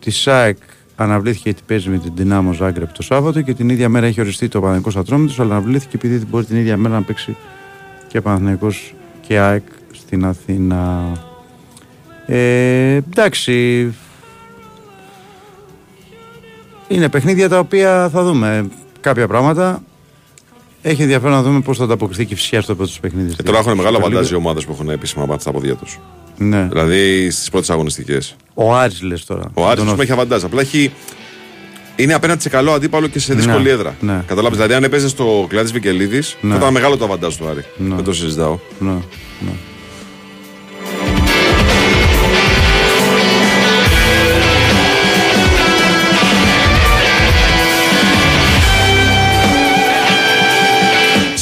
Τη 0.00 0.10
ΣΑΕΚ 0.10 0.56
αναβλήθηκε 0.96 1.42
γιατί 1.44 1.62
παίζει 1.66 1.88
με 1.88 1.98
την 1.98 2.12
Δυνάμο 2.14 2.52
Ζάγκρεπ 2.52 2.92
το 2.92 3.02
Σάββατο 3.02 3.40
και 3.40 3.54
την 3.54 3.68
ίδια 3.68 3.88
μέρα 3.88 4.06
έχει 4.06 4.20
οριστεί 4.20 4.48
το 4.48 4.60
Παναγικό 4.60 4.90
Ατρόμητος, 4.98 5.40
αλλά 5.40 5.54
αναβλήθηκε 5.54 5.96
επειδή 5.96 6.26
μπορεί 6.26 6.44
την 6.44 6.56
ίδια 6.56 6.76
μέρα 6.76 6.94
να 6.94 7.02
παίξει 7.02 7.36
και 8.08 8.20
Παναγικό 8.20 8.68
και 9.26 9.38
ΑΕΚ 9.38 9.62
στην 9.92 10.24
Αθήνα. 10.24 11.12
Ε, 12.26 12.94
εντάξει. 12.94 13.94
Είναι 16.88 17.08
παιχνίδια 17.08 17.48
τα 17.48 17.58
οποία 17.58 18.08
θα 18.12 18.22
δούμε 18.22 18.68
κάποια 19.00 19.26
πράγματα. 19.26 19.82
Έχει 20.82 21.02
ενδιαφέρον 21.02 21.34
να 21.34 21.42
δούμε 21.42 21.60
πώς 21.60 21.78
θα 21.78 21.84
ανταποκριθεί 21.84 22.24
και 22.24 22.34
φυσικά 22.34 22.60
στο 22.60 22.74
πρώτο 22.74 22.92
παιχνίδι. 23.00 23.34
Και 23.34 23.42
τώρα 23.42 23.58
έχουν 23.58 23.76
μεγάλο 23.76 23.98
βαντάζι 23.98 24.32
οι 24.32 24.36
ομάδες 24.36 24.64
που 24.64 24.72
έχουν 24.72 24.90
επίσημα 24.90 25.24
μάτια 25.24 25.40
στα 25.40 25.52
ποδιά 25.52 25.74
τους. 25.74 26.00
Ναι. 26.36 26.62
Δηλαδή 26.62 27.30
στις 27.30 27.50
πρώτες 27.50 27.70
αγωνιστικές. 27.70 28.36
Ο 28.54 28.74
Άρης 28.74 29.02
λες 29.02 29.24
τώρα. 29.24 29.50
Ο 29.54 29.68
Άρης 29.68 29.84
πούμε 29.84 30.02
έχει 30.02 30.12
αβαντάζ. 30.12 30.44
Απλά 30.44 30.60
έχει. 30.60 30.92
Είναι 31.96 32.14
απέναντι 32.14 32.42
σε 32.42 32.48
καλό 32.48 32.72
αντίπαλο 32.72 33.06
και 33.06 33.18
σε 33.18 33.34
ναι, 33.34 33.40
δύσκολη 33.40 33.62
ναι. 33.62 33.70
έδρα. 33.70 33.96
Ναι. 34.00 34.22
Κατάλαβε. 34.26 34.54
Δηλαδή, 34.54 34.74
αν 34.74 34.84
έπαιζε 34.84 35.08
στο 35.08 35.46
κλάδι 35.48 35.72
Βικελίδης, 35.72 36.36
ναι. 36.40 36.50
θα 36.50 36.56
ήταν 36.56 36.72
μεγάλο 36.72 36.96
το 36.96 37.04
αβαντάζ 37.04 37.34
του 37.34 37.48
Άρη. 37.48 37.64
Ναι. 37.76 37.94
Δεν 37.94 38.04
το 38.04 38.12
συζητάω. 38.12 38.58
Ναι. 38.78 38.90
ναι. 38.90 39.52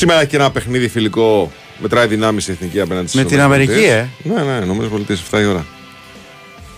Σήμερα 0.04 0.22
έχει 0.22 0.30
και 0.30 0.36
ένα 0.36 0.50
παιχνίδι 0.50 0.88
φιλικό 0.88 1.52
Μετράει 1.78 2.06
δυνάμεις 2.06 2.48
η 2.48 2.52
εθνική 2.52 2.80
απέναντι 2.80 3.08
στι 3.08 3.16
Με 3.16 3.24
την 3.24 3.40
Αμερική, 3.40 3.84
ε; 3.84 4.08
Ναι, 4.22 4.42
ναι, 4.42 4.58
νομίζω 4.58 4.88
πολιτείες 4.88 5.22
7 5.30 5.40
η 5.40 5.44
ώρα. 5.44 5.66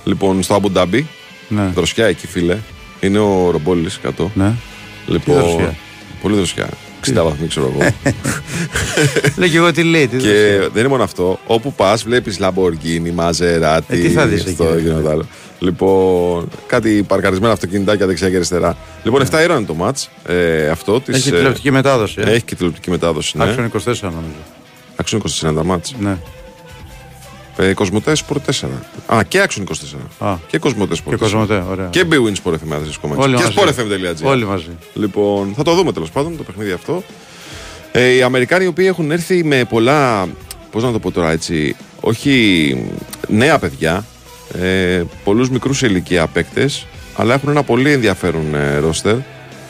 Λοιπόν, 0.05 0.43
στο 0.43 0.55
Αμπουντάμπι. 0.55 1.07
Ναι. 1.49 1.71
Δροσιά 1.75 2.07
εκεί, 2.07 2.27
φίλε. 2.27 2.59
Είναι 3.01 3.19
ο 3.19 3.51
Ρομπόλης 3.51 3.99
κάτω. 4.03 4.31
Ναι. 4.35 4.53
Λοιπόν, 5.07 5.41
δροσιά. 5.41 5.77
Πολύ 6.23 6.37
δροσιά. 6.37 6.69
60 7.07 7.13
βαθμοί, 7.15 7.47
ξέρω 7.47 7.73
εγώ. 7.75 7.89
Λέω 9.37 9.49
και 9.49 9.57
εγώ 9.57 9.73
τι 9.73 9.83
λέει. 9.83 10.07
Τι 10.09 10.17
και 10.17 10.59
δεν 10.59 10.81
είναι 10.81 10.89
μόνο 10.89 11.03
αυτό. 11.03 11.39
Όπου 11.47 11.73
πας, 11.73 12.03
βλέπεις 12.03 12.39
Λαμπορκίνη, 12.39 13.11
Μαζεράτη. 13.11 13.95
Ε, 13.97 14.01
τι 14.01 14.09
θα 14.09 14.27
δεις 14.27 14.45
εκεί. 14.45 14.65
Λοιπόν, 15.59 16.49
κάτι 16.67 17.05
παρκαρισμένα 17.09 17.53
αυτοκινητάκια 17.53 18.07
δεξιά 18.07 18.31
και 18.31 18.37
αριστερά. 18.37 18.77
Λοιπόν, 19.03 19.23
7 19.23 19.33
ώρα 19.33 19.57
είναι 19.57 19.67
το 19.67 19.75
ματ. 19.75 19.99
Ε, 20.27 20.69
αυτός. 20.69 21.01
Έχει 21.07 21.13
της, 21.13 21.23
τηλεοπτική 21.23 21.71
μετάδοση. 21.71 22.21
Ε. 22.21 22.31
Έχει 22.31 22.43
και 22.43 22.55
τηλεοπτική 22.55 22.91
μετάδοση. 22.91 23.39
Ναι. 23.39 23.45
Άξιο 23.45 23.71
24 23.73 24.01
νομίζω. 24.01 24.43
Άξιον 24.97 25.23
24 25.23 25.55
τα 25.55 25.65
μάτς. 25.65 25.95
Ναι. 25.99 26.17
Ε, 27.57 27.73
Κοσμοτές 27.73 28.23
Sport 28.29 28.37
4. 28.37 28.69
Α, 29.07 29.23
και 29.23 29.41
Άξιον 29.41 29.67
24. 30.19 30.27
Α. 30.27 30.37
Και 30.47 30.59
Κοσμοτές 30.59 30.99
Sport 30.99 31.09
4. 31.09 31.11
Και 31.11 31.17
Κοσμοτέ, 31.17 31.63
ωραία. 31.71 31.87
Και 31.87 32.05
Bwin 32.11 32.33
Sport 32.43 32.53
FM 32.53 33.17
Όλοι 33.17 33.37
Και 33.37 33.43
sportfm.gr. 33.57 34.25
Όλοι 34.25 34.45
μαζί. 34.45 34.77
Λοιπόν, 34.95 35.53
θα 35.57 35.63
το 35.63 35.75
δούμε 35.75 35.93
τέλος 35.93 36.11
πάντων 36.11 36.37
το 36.37 36.43
παιχνίδι 36.43 36.73
αυτό. 36.73 37.03
Ε, 37.93 38.09
οι 38.09 38.23
Αμερικάνοι 38.23 38.65
οι 38.65 38.69
οποίοι 38.69 38.87
έχουν 38.89 39.11
έρθει 39.11 39.45
με 39.45 39.65
πολλά. 39.65 40.29
Πώς 40.71 40.83
να 40.83 40.93
το 40.93 40.99
πω 40.99 41.11
τώρα 41.11 41.31
έτσι. 41.31 41.77
Όχι 42.01 42.91
νέα 43.29 43.59
παιδιά. 43.59 44.05
Ε, 44.61 45.03
Πολλούς 45.25 45.51
μικρούς 45.51 45.83
ηλικία 45.83 46.27
παίκτες. 46.27 46.87
Αλλά 47.17 47.35
έχουν 47.35 47.49
ένα 47.49 47.63
πολύ 47.63 47.93
ενδιαφέρον 47.93 48.55
ε, 48.55 48.79
ρόστερ. 48.79 49.17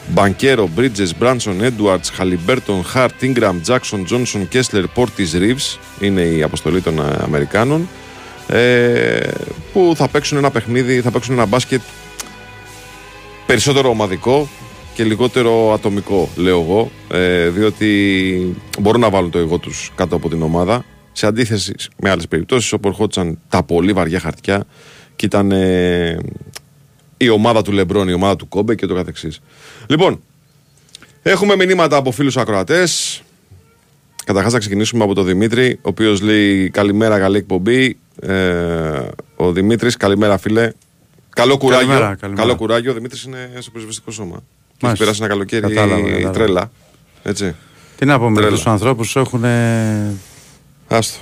Μπανκέρο, 0.08 0.68
Μπρίτζες, 0.74 1.08
Μπράνσον, 1.18 1.62
Έντουαρντς, 1.62 2.04
Χαλιμπέρτον, 2.12 2.84
Χαρτ, 2.84 3.14
Ingram, 3.20 3.54
Τζάξον, 3.62 4.04
Τζόνσον, 4.04 4.48
Κέσλερ, 4.48 4.86
Πόρτις, 4.86 5.38
Ριβς. 5.38 5.58
Είναι 6.00 6.20
η 6.20 6.42
αποστολή 6.42 6.80
των 6.80 6.98
ε, 6.98 7.02
Αμερικάνων. 7.22 7.88
Ε, 8.46 9.30
που 9.72 9.92
θα 9.96 10.08
παίξουν 10.08 10.38
ένα 10.38 10.50
παιχνίδι, 10.50 11.00
θα 11.00 11.10
παίξουν 11.10 11.34
ένα 11.34 11.46
μπάσκετ 11.46 11.80
περισσότερο 13.46 13.88
ομαδικό 13.88 14.48
και 14.94 15.04
λιγότερο 15.04 15.72
ατομικό, 15.72 16.28
λέω 16.36 16.60
εγώ. 16.60 16.90
Ε, 17.10 17.48
διότι 17.48 18.56
μπορούν 18.80 19.00
να 19.00 19.10
βάλουν 19.10 19.30
το 19.30 19.38
εγώ 19.38 19.58
τους 19.58 19.90
κάτω 19.94 20.16
από 20.16 20.28
την 20.28 20.42
ομάδα. 20.42 20.84
Σε 21.12 21.26
αντίθεση 21.26 21.74
με 21.96 22.10
άλλες 22.10 22.28
περιπτώσεις 22.28 22.72
όπου 22.72 22.88
ερχόντουσαν 22.88 23.38
τα 23.48 23.62
πολύ 23.62 23.92
βαριά 23.92 24.20
χαρτιά 24.20 24.64
και 25.16 25.26
ήταν 25.26 25.52
ε, 25.52 26.16
η 27.16 27.28
ομάδα 27.28 27.62
του 27.62 27.72
Λεμπρόν, 27.72 28.08
η 28.08 28.12
ομάδα 28.12 28.36
του 28.36 28.48
Κόμπε 28.48 28.74
και 28.74 28.86
το 28.86 28.94
καθεξής. 28.94 29.40
Λοιπόν, 29.86 30.20
έχουμε 31.22 31.56
μηνύματα 31.56 31.96
από 31.96 32.10
φίλους 32.10 32.36
ακροατές. 32.36 33.22
Καταρχάς 34.24 34.52
θα 34.52 34.58
ξεκινήσουμε 34.58 35.04
από 35.04 35.14
τον 35.14 35.24
Δημήτρη, 35.26 35.72
ο 35.76 35.88
οποίος 35.88 36.20
λέει 36.20 36.70
καλημέρα, 36.70 37.18
καλή 37.18 37.36
εκπομπή. 37.36 37.96
Ε, 38.20 39.00
ο 39.36 39.52
Δημήτρης, 39.52 39.96
καλημέρα 39.96 40.38
φίλε. 40.38 40.70
Καλό 41.30 41.56
κουράγιο. 41.56 41.86
Καλημέρα, 41.86 42.14
καλημέρα. 42.14 42.46
Καλό 42.46 42.56
κουράγιο. 42.56 42.90
Ο 42.90 42.94
Δημήτρης 42.94 43.22
είναι 43.22 43.50
στο 43.58 43.70
προσβεστικό 43.70 44.10
σώμα. 44.10 44.42
Και 44.76 44.86
έχει 44.86 44.96
περάσει 44.96 45.18
ένα 45.20 45.28
καλοκαίρι 45.28 45.60
Κατάλαβα, 45.62 46.00
κατάλαβα. 46.02 46.30
τρέλα. 46.30 46.70
Έτσι. 47.22 47.54
Τι 47.96 48.04
να 48.06 48.18
πούμε, 48.18 48.40
Τρέλα. 48.40 48.56
τους 48.56 48.66
ανθρώπους 48.66 49.16
έχουν. 49.16 49.44
Άστο. 50.88 51.18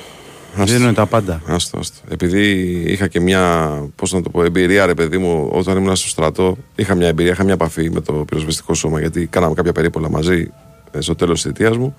Άστο. 0.56 0.76
δίνουν 0.76 0.94
τα 0.94 1.06
πάντα. 1.06 1.42
Άστο, 1.46 1.78
άστο. 1.78 1.98
Επειδή 2.08 2.50
είχα 2.86 3.06
και 3.06 3.20
μια, 3.20 3.72
πώς 3.96 4.12
να 4.12 4.22
το 4.22 4.30
πω, 4.30 4.42
εμπειρία, 4.42 4.86
ρε 4.86 4.94
παιδί 4.94 5.18
μου, 5.18 5.48
όταν 5.52 5.76
ήμουν 5.76 5.96
στο 5.96 6.08
στρατό, 6.08 6.56
είχα 6.74 6.94
μια 6.94 7.08
εμπειρία, 7.08 7.32
είχα 7.32 7.44
μια 7.44 7.52
επαφή 7.52 7.90
με 7.90 8.00
το 8.00 8.12
πυροσβεστικό 8.12 8.74
σώμα, 8.74 9.00
γιατί 9.00 9.26
κάναμε 9.26 9.54
κάποια 9.54 9.72
περίπολα 9.72 10.10
μαζί 10.10 10.50
ε, 10.90 11.00
στο 11.00 11.14
τέλος 11.14 11.42
της 11.42 11.52
θητείας 11.52 11.76
μου. 11.76 11.96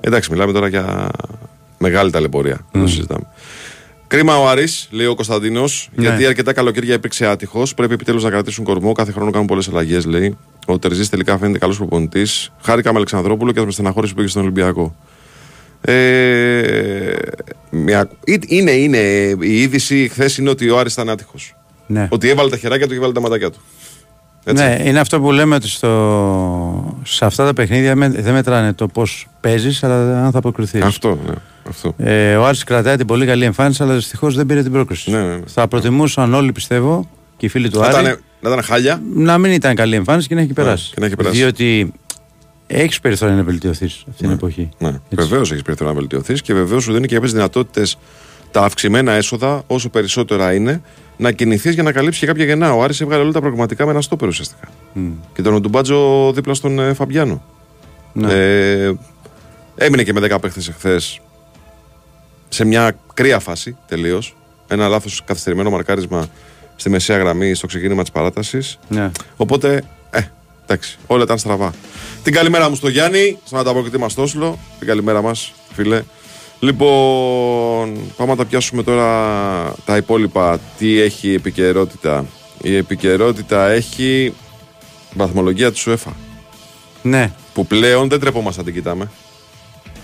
Εντάξει, 0.00 0.30
μιλάμε 0.32 0.52
τώρα 0.52 0.68
για 0.68 1.08
μεγάλη 1.78 2.10
ταλαιπωρία. 2.10 2.66
Δεν 2.72 2.82
το 2.82 2.88
συζητάμε. 2.88 3.26
Κρίμα 4.06 4.38
ο 4.38 4.48
Άρης, 4.48 4.88
λέει 4.90 5.06
ο 5.06 5.14
Κωνσταντίνος, 5.14 5.88
γιατί 5.96 6.26
αρκετά 6.26 6.52
καλοκαίρια 6.52 6.94
υπήρξε 6.94 7.26
άτυχος. 7.26 7.74
Πρέπει 7.74 7.92
επιτέλους 7.92 8.22
να 8.22 8.30
κρατήσουν 8.30 8.64
κορμό. 8.64 8.92
Κάθε 8.92 9.12
χρόνο 9.12 9.30
κάνουν 9.30 9.46
πολλές 9.46 9.68
αλλαγές, 9.68 10.04
λέει. 10.04 10.36
Ο 10.66 10.78
Τερζής 10.78 11.08
τελικά 11.08 11.38
φαίνεται 11.38 11.58
καλός 11.58 11.76
προπονητής. 11.76 12.52
Χάρηκα 12.62 12.90
με 12.90 12.96
Αλεξανδρόπουλο 12.96 13.52
και 13.52 13.60
με 13.64 13.70
στεναχώρηση 13.70 14.12
που 14.12 14.18
πήγε 14.18 14.30
στον 14.30 14.42
Ολυμπιακό. 14.42 14.94
Ε, 15.92 17.14
μια, 17.70 18.08
ή- 18.24 18.40
είναι, 18.46 18.70
είναι, 18.70 18.98
η 19.40 19.60
είδηση 19.60 20.08
χθες 20.12 20.38
είναι 20.38 20.50
ότι 20.50 20.70
ο 20.70 20.78
Άρης 20.78 20.92
ήταν 20.92 21.08
άτυχος. 21.10 21.56
Ναι. 21.86 22.08
Ότι 22.10 22.28
έβαλε 22.28 22.50
τα 22.50 22.56
χεράκια 22.56 22.86
του 22.86 22.90
και 22.92 22.98
έβαλε 22.98 23.12
τα 23.12 23.20
ματάκια 23.20 23.50
του. 23.50 23.58
Έτσι. 24.44 24.64
Ναι, 24.64 24.82
είναι 24.84 24.98
αυτό 24.98 25.20
που 25.20 25.32
λέμε 25.32 25.54
ότι 25.54 25.68
στο... 25.68 26.98
σε 27.04 27.24
αυτά 27.24 27.44
τα 27.44 27.52
παιχνίδια 27.52 27.96
με- 27.96 28.08
δεν 28.08 28.32
μετράνε 28.34 28.72
το 28.72 28.86
πώς 28.88 29.26
παίζεις, 29.40 29.82
αλλά 29.84 30.24
αν 30.24 30.30
θα 30.32 30.38
αποκριθείς. 30.38 30.82
Αυτό, 30.82 31.18
ναι. 31.26 31.32
Αυτό. 31.68 31.94
Ε, 31.98 32.36
ο 32.36 32.46
Άρης 32.46 32.64
κρατάει 32.64 32.96
την 32.96 33.06
πολύ 33.06 33.26
καλή 33.26 33.44
εμφάνιση, 33.44 33.82
αλλά 33.82 33.94
δυστυχώς 33.94 34.34
δεν 34.36 34.46
πήρε 34.46 34.62
την 34.62 34.72
πρόκριση. 34.72 35.10
Ναι, 35.10 35.18
ναι, 35.18 35.34
ναι. 35.34 35.40
Θα 35.46 35.68
προτιμούσαν 35.68 36.34
όλοι, 36.34 36.52
πιστεύω, 36.52 37.08
και 37.36 37.46
οι 37.46 37.48
φίλοι 37.48 37.70
του 37.70 37.78
Να 37.78 37.86
Άρη, 37.86 38.00
ήταν, 38.04 38.18
να 38.40 38.48
ήταν 38.50 38.62
χάλια. 38.62 39.02
να 39.14 39.38
μην 39.38 39.52
ήταν 39.52 39.74
καλή 39.74 39.94
εμφάνιση 39.94 40.28
και 40.28 40.34
να 40.34 40.40
έχει 40.40 40.52
περάσει. 40.52 40.90
και 40.94 41.00
να 41.00 41.06
έχει 41.06 41.16
περάσει. 41.16 41.36
Διότι 41.36 41.92
έχεις 42.66 43.00
περιθώρια 43.00 43.34
να 43.34 43.42
βελτιωθείς 43.42 44.04
αυτή 44.08 44.22
την 44.22 44.30
εποχή. 44.30 44.68
Ναι. 44.78 44.88
Έτσι. 44.88 45.00
Βεβαίως 45.28 45.50
έχεις 45.50 45.62
περιθώριο 45.62 45.92
να 45.92 45.98
βελτιωθείς 45.98 46.42
και 46.42 46.54
βεβαίως 46.54 46.82
σου 46.82 46.92
δίνει 46.92 47.06
και 47.06 47.14
κάποιες 47.14 47.32
δυνατότητες 47.32 47.98
τα 48.50 48.62
αυξημένα 48.62 49.12
έσοδα, 49.12 49.62
όσο 49.66 49.88
περισσότερα 49.88 50.54
είναι, 50.54 50.82
να 51.16 51.32
κινηθείς 51.32 51.74
για 51.74 51.82
να 51.82 51.92
καλύψεις 51.92 52.20
και 52.20 52.26
κάποια 52.26 52.44
γεννά. 52.44 52.74
Ο 52.74 52.82
Άρης 52.82 53.00
έβγαλε 53.00 53.22
όλα 53.22 53.32
τα 53.32 53.40
πραγματικά 53.40 53.84
με 53.84 53.90
ένα 53.90 54.00
στόπερ 54.00 54.28
ουσιαστικά. 54.28 54.68
Μμ. 54.92 55.10
Και 55.34 55.42
τον 55.42 55.60
Ντουμπάτζο 55.60 56.32
δίπλα 56.32 56.54
στον 56.54 56.78
ε, 56.78 56.92
Φαμπιάνο. 56.94 57.42
Ναι. 58.12 58.32
Ε, 58.32 58.94
έμεινε 59.76 60.02
και 60.02 60.12
με 60.12 60.20
10 60.20 60.40
παίχτες 60.40 60.68
εχθές 60.68 61.20
σε 62.48 62.64
μια 62.64 62.96
κρύα 63.14 63.38
φάση 63.38 63.76
τελείως. 63.86 64.36
Ένα 64.68 64.88
λάθος 64.88 65.22
καθυστερημένο 65.24 65.70
μαρκάρισμα 65.70 66.26
στη 66.76 66.90
μεσαία 66.90 67.18
γραμμή 67.18 67.54
στο 67.54 67.66
ξεκίνημα 67.66 68.02
της 68.02 68.10
παράτασης. 68.10 68.78
Ναι. 68.88 69.10
Οπότε, 69.36 69.82
ε, 70.10 70.20
εντάξει, 70.66 70.96
όλα 71.06 71.22
ήταν 71.22 71.38
στραβά. 71.38 71.72
Την 72.22 72.32
καλημέρα 72.32 72.68
μου 72.68 72.74
στο 72.74 72.88
Γιάννη, 72.88 73.38
στον 73.44 73.58
ανταποκριτή 73.58 73.98
μας 73.98 74.14
Τόσλο. 74.14 74.58
Την 74.78 74.86
καλημέρα 74.88 75.22
μας, 75.22 75.52
φίλε. 75.72 76.02
Λοιπόν, 76.60 77.98
πάμε 78.16 78.30
να 78.30 78.36
τα 78.36 78.44
πιάσουμε 78.44 78.82
τώρα 78.82 79.08
τα 79.84 79.96
υπόλοιπα. 79.96 80.60
Τι 80.78 81.00
έχει 81.00 81.28
η 81.28 81.34
επικαιρότητα. 81.34 82.26
Η 82.62 82.76
επικαιρότητα 82.76 83.68
έχει 83.68 84.34
βαθμολογία 85.14 85.72
του 85.72 85.78
UEFA. 85.86 86.12
ναι. 87.02 87.32
Που 87.54 87.66
πλέον 87.66 88.08
δεν 88.08 88.20
τρεπόμαστε 88.20 88.60
να 88.60 88.66
την 88.66 88.74
κοιτάμε. 88.74 89.10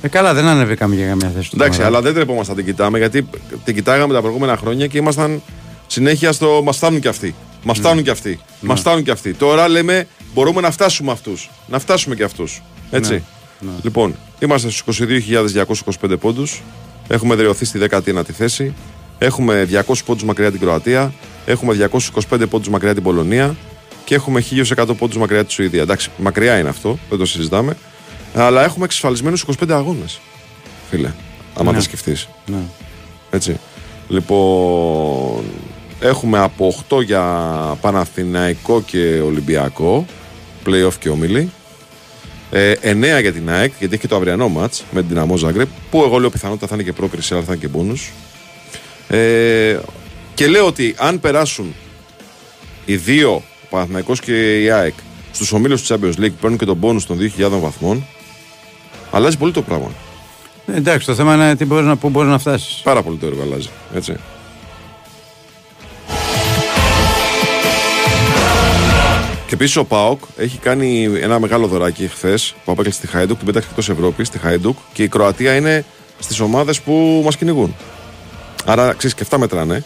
Ε, 0.02 0.08
καλά, 0.08 0.34
δεν 0.34 0.46
ανεβήκαμε 0.46 0.94
για 0.94 1.06
καμία 1.06 1.28
θέση. 1.28 1.50
του 1.50 1.56
Εντάξει, 1.56 1.78
Μαρά. 1.78 1.90
αλλά 1.90 2.00
δεν 2.02 2.14
τρεπόμαστε 2.14 2.52
να 2.52 2.56
την 2.58 2.66
κοιτάμε 2.66 2.98
γιατί 2.98 3.28
την 3.64 3.74
κοιτάγαμε 3.74 4.14
τα 4.14 4.20
προηγούμενα 4.20 4.56
χρόνια 4.56 4.86
και 4.86 4.98
ήμασταν 4.98 5.42
συνέχεια 5.86 6.32
στο 6.32 6.60
μας 6.64 6.76
φτάνουν 6.76 7.00
κι 7.00 7.08
αυτοί. 7.08 7.34
Μας 7.62 7.78
φτάνουν 7.78 8.02
κι 8.02 8.10
αυτοί. 8.10 8.40
Μας 8.60 8.80
φτάνουν 8.80 9.02
κι 9.04 9.10
αυτοί. 9.10 9.34
Τώρα 9.34 9.68
λέμε 9.68 10.06
μπορούμε 10.34 10.60
να 10.60 10.70
φτάσουμε 10.70 11.12
αυτούς. 11.12 11.50
Να 11.66 11.78
φτάσουμε 11.78 12.14
κι 12.14 12.22
αυτούς. 12.22 12.62
Έτσι. 12.90 13.24
Λοιπόν, 13.82 14.14
είμαστε 14.38 14.70
στους 14.70 15.00
22.225 15.00 16.16
πόντους. 16.20 16.62
Έχουμε 17.08 17.34
δρεωθεί 17.34 17.64
στη 17.64 17.78
19η 17.90 18.30
θέση. 18.36 18.74
Έχουμε 19.18 19.64
200 19.64 20.04
πόντους 20.04 20.24
μακριά 20.24 20.50
την 20.50 20.60
Κροατία. 20.60 21.12
Έχουμε 21.46 21.74
225 21.74 22.46
πόντους 22.46 22.68
μακριά 22.68 22.94
την 22.94 23.02
Πολωνία. 23.02 23.56
Και 24.04 24.14
έχουμε 24.14 24.40
1100 24.40 24.94
πόντους 24.98 25.16
μακριά 25.16 25.44
τη 25.44 25.52
Σουηδία. 25.52 25.82
Εντάξει, 25.82 26.10
μακριά 26.16 26.58
είναι 26.58 26.68
αυτό, 26.68 26.98
δεν 27.08 27.18
το 27.18 27.24
συζητάμε. 27.26 27.76
Αλλά 28.34 28.64
έχουμε 28.64 28.84
εξασφαλισμένους 28.84 29.40
25 29.40 29.74
αγώνες. 29.74 30.20
Φίλε, 30.90 31.12
άμα 31.54 31.70
Ναι. 31.70 31.76
τα 31.76 31.82
σκεφτείς. 31.82 32.28
Ναι. 32.46 32.58
Έτσι. 33.30 33.56
Λοιπόν, 34.08 35.44
έχουμε 36.02 36.38
από 36.38 36.74
8 36.88 37.04
για 37.04 37.22
Παναθηναϊκό 37.80 38.82
και 38.82 39.20
Ολυμπιακό, 39.24 40.06
playoff 40.66 40.94
και 40.98 41.08
ομίλη. 41.08 41.50
Ε, 42.50 42.74
9 42.82 43.20
για 43.20 43.32
την 43.32 43.50
ΑΕΚ, 43.50 43.72
γιατί 43.78 43.94
έχει 43.94 44.02
και 44.02 44.08
το 44.08 44.16
αυριανό 44.16 44.48
μάτς 44.48 44.84
με 44.90 45.00
την 45.00 45.08
Δυναμό 45.08 45.36
Ζάγκρεπ, 45.36 45.68
που 45.90 46.02
εγώ 46.02 46.18
λέω 46.18 46.30
πιθανότητα 46.30 46.66
θα 46.66 46.74
είναι 46.74 46.84
και 46.84 46.92
πρόκριση, 46.92 47.34
αλλά 47.34 47.42
θα 47.42 47.52
είναι 47.52 47.60
και 47.60 47.68
μπόνους. 47.68 48.12
Ε, 49.08 49.78
και 50.34 50.46
λέω 50.46 50.66
ότι 50.66 50.94
αν 50.98 51.20
περάσουν 51.20 51.74
οι 52.84 52.96
δύο, 52.96 53.32
ο 53.34 53.66
Παναθηναϊκός 53.70 54.20
και 54.20 54.62
η 54.62 54.70
ΑΕΚ, 54.70 54.94
στους 55.32 55.52
ομίλους 55.52 55.82
του 55.82 55.94
Champions 55.94 56.20
League, 56.20 56.30
που 56.30 56.40
παίρνουν 56.40 56.58
και 56.58 56.64
τον 56.64 56.80
πόνους 56.80 57.06
των 57.06 57.18
2.000 57.18 57.58
βαθμών, 57.60 58.06
αλλάζει 59.10 59.38
πολύ 59.38 59.52
το 59.52 59.62
πράγμα. 59.62 59.90
Ε, 60.66 60.76
Εντάξει, 60.76 61.06
το 61.06 61.14
θέμα 61.14 61.34
είναι 61.34 61.56
τι 61.56 61.64
μπορείς 61.64 61.86
να, 61.86 61.96
πού 61.96 62.08
μπορείς 62.08 62.30
να 62.30 62.38
φτάσεις. 62.38 62.80
Πάρα 62.82 63.02
πολύ 63.02 63.16
το 63.16 63.26
έργο 63.26 63.42
αλλάζει. 63.42 63.68
Έτσι. 63.94 64.16
Επίσης 69.52 69.76
ο 69.76 69.84
Πάοκ 69.84 70.20
έχει 70.36 70.58
κάνει 70.58 71.10
ένα 71.20 71.38
μεγάλο 71.38 71.66
δωράκι 71.66 72.08
χθες 72.08 72.54
που 72.64 72.72
απέκλεισε 72.72 72.98
στη 72.98 73.06
Χάιντουκ, 73.06 73.36
την 73.36 73.46
πέταξε 73.46 73.68
εκτός 73.70 73.88
Ευρώπης, 73.88 74.26
στη 74.26 74.38
Χάιντουκ 74.38 74.76
και 74.92 75.02
η 75.02 75.08
Κροατία 75.08 75.54
είναι 75.54 75.84
στις 76.18 76.40
ομάδες 76.40 76.80
που 76.80 77.22
μας 77.24 77.36
κυνηγούν. 77.36 77.74
Άρα 78.64 78.92
ξέρεις 78.92 79.16
και 79.16 79.22
αυτά 79.22 79.38
μετράνε. 79.38 79.84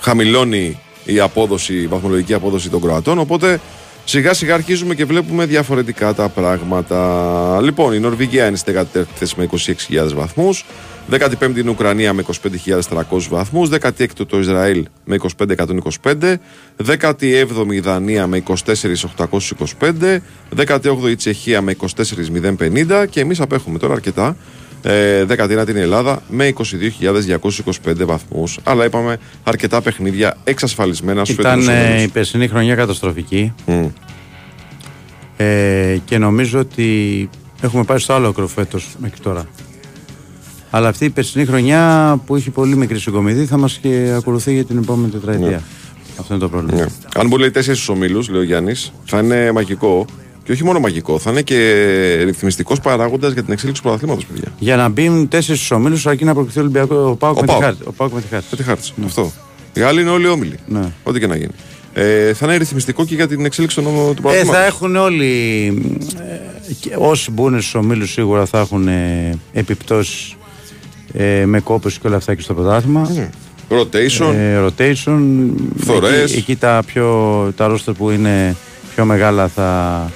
Χαμηλώνει 0.00 0.80
η 1.04 1.20
απόδοση, 1.20 1.74
η 1.74 1.86
βαθμολογική 1.86 2.34
απόδοση 2.34 2.70
των 2.70 2.80
Κροατών. 2.80 3.18
Οπότε 3.18 3.60
σιγά 4.04 4.34
σιγά 4.34 4.54
αρχίζουμε 4.54 4.94
και 4.94 5.04
βλέπουμε 5.04 5.46
διαφορετικά 5.46 6.14
τα 6.14 6.28
πράγματα. 6.28 7.60
Λοιπόν, 7.62 7.92
η 7.92 7.98
Νορβηγία 7.98 8.46
είναι 8.46 8.56
στη 8.56 8.72
14η 8.76 9.04
θέση 9.14 9.34
με 9.36 9.48
26.000 9.88 10.14
βαθμούς. 10.14 10.64
15η 11.10 11.42
είναι 11.42 11.58
η 11.58 11.68
Ουκρανία 11.68 12.12
με 12.12 12.24
25.300 12.80 13.20
βαθμούς. 13.30 13.68
16η 13.72 14.26
το 14.26 14.38
Ισραήλ 14.38 14.86
με 15.04 15.16
25.125. 16.02 16.34
17η 16.86 17.22
η 17.70 17.80
Δανία 17.80 18.26
με 18.26 18.42
24.825. 18.46 20.18
18η 20.56 21.08
η 21.08 21.16
Τσεχία 21.16 21.60
με 21.62 21.76
24.050. 21.96 23.06
Και 23.10 23.20
εμείς 23.20 23.40
απέχουμε 23.40 23.78
τώρα 23.78 23.92
αρκετά. 23.92 24.36
Ε, 24.82 25.24
19η 25.28 25.68
είναι 25.68 25.78
η 25.78 25.82
Ελλάδα 25.82 26.22
με 26.28 26.52
22.225 27.90 28.06
βαθμούς 28.06 28.58
αλλά 28.62 28.84
είπαμε 28.84 29.16
αρκετά 29.44 29.82
παιχνίδια 29.82 30.36
εξασφαλισμένα 30.44 31.24
στους 31.24 31.36
Ήταν 31.36 31.60
φετινούς 31.62 31.78
ε, 31.80 31.84
ομίλους. 31.86 32.02
η 32.04 32.08
περσινή 32.08 32.48
χρονιά 32.48 32.74
καταστροφική 32.74 33.52
Μμ. 33.66 33.86
ε, 35.36 35.96
και 36.04 36.18
νομίζω 36.18 36.58
ότι 36.58 37.28
έχουμε 37.60 37.84
πάει 37.84 37.98
στο 37.98 38.12
άλλο 38.12 38.28
άκρο 38.28 38.46
φέτος 38.46 38.94
μέχρι 38.98 39.20
τώρα. 39.20 39.46
Αλλά 40.70 40.88
αυτή 40.88 41.04
η 41.04 41.10
περσινή 41.10 41.44
χρονιά 41.44 42.16
που 42.26 42.36
έχει 42.36 42.50
πολύ 42.50 42.76
μικρή 42.76 42.98
συγκομιδή 42.98 43.44
θα 43.44 43.56
μας 43.56 43.78
και 43.82 44.12
ακολουθεί 44.16 44.52
για 44.54 44.64
την 44.64 44.78
επόμενη 44.78 45.10
τετραετία. 45.12 45.62
Αυτό 46.20 46.34
είναι 46.34 46.42
το 46.42 46.48
πρόβλημα. 46.48 46.78
Ναι. 46.80 46.86
Αν 47.16 47.26
μου 47.30 47.36
λέει 47.38 47.50
τέσσερις 47.50 47.88
ομίλους, 47.88 48.28
λέει 48.28 48.40
ο 48.40 48.44
Γιάννης, 48.44 48.92
θα 49.04 49.18
είναι 49.18 49.52
μαγικό. 49.52 50.04
Και 50.44 50.52
όχι 50.52 50.64
μόνο 50.64 50.78
μαγικό, 50.80 51.18
θα 51.18 51.30
είναι 51.30 51.42
και 51.42 52.22
ρυθμιστικός 52.24 52.80
παράγοντας 52.80 53.32
για 53.32 53.42
την 53.42 53.52
εξέλιξη 53.52 53.82
του 53.82 53.88
πρωταθλήματος, 53.88 54.26
παιδιά. 54.26 54.52
Για 54.58 54.76
να 54.76 54.88
μπουν 54.88 55.28
τέσσερις 55.28 55.58
στους 55.60 55.70
ομίλους, 55.70 56.06
αρκεί 56.06 56.24
να 56.24 56.34
προκριθεί 56.34 56.58
ο 56.58 56.62
Ολυμπιακό. 56.62 56.94
Ο 56.96 57.14
Πάοκ 57.14 57.36
Ο 57.36 57.40
με, 57.40 57.46
τη 57.46 57.52
ΠΑΟΚ. 57.52 57.62
χάρτη. 57.62 57.82
Ο 57.86 57.92
Πάοκ 57.92 58.12
με 58.12 58.20
τη 58.20 58.26
χάρτη. 58.26 58.46
Με 58.50 58.56
τη 58.56 58.62
χάρτη. 58.62 58.90
Αυτό. 59.04 59.32
Οι 59.72 59.80
άλλοι 59.80 60.00
είναι 60.00 60.10
όλοι 60.10 60.28
όμιλοι. 60.28 60.54
Ναι. 60.66 60.92
Ό,τι 61.02 61.18
και 61.20 61.26
να 61.26 61.36
γίνει. 61.36 61.50
Ε, 61.94 62.32
θα 62.34 62.46
είναι 62.46 62.56
ρυθμιστικό 62.56 63.04
και 63.04 63.14
για 63.14 63.28
την 63.28 63.44
εξέλιξη 63.44 63.76
του, 63.76 63.82
του 63.82 63.88
Ε, 64.10 64.14
πρωταθλήματος. 64.20 64.54
θα 64.54 64.64
έχουν 64.64 64.96
όλοι. 64.96 65.26
Ε, 66.68 66.72
και 66.80 66.90
όσοι 66.98 67.30
μπουν 67.30 67.52
στους 67.60 67.74
ομίλους 67.74 68.12
σίγουρα 68.12 68.44
θα 68.46 68.58
έχουν 68.58 68.88
ε, 68.88 69.38
επιπτώσεις 69.52 70.34
ε, 71.12 71.44
με 71.44 71.60
κόπου 71.60 71.88
και 71.88 72.06
όλα 72.06 72.16
αυτά 72.16 72.34
και 72.34 72.42
στο 72.42 72.54
πρωτάθλημα. 72.54 73.10
Rotation. 73.70 74.34
Ε, 74.34 74.66
rotation. 74.66 75.20
Φθορές. 75.76 76.30
Εκεί, 76.30 76.38
εκεί 76.38 76.56
τα, 76.56 76.82
πιο, 76.86 77.52
τα 77.56 77.66
ρόστερ 77.66 77.94
που 77.94 78.10
είναι 78.10 78.56
πιο 78.94 79.04
μεγάλα 79.04 79.48
θα 79.48 80.10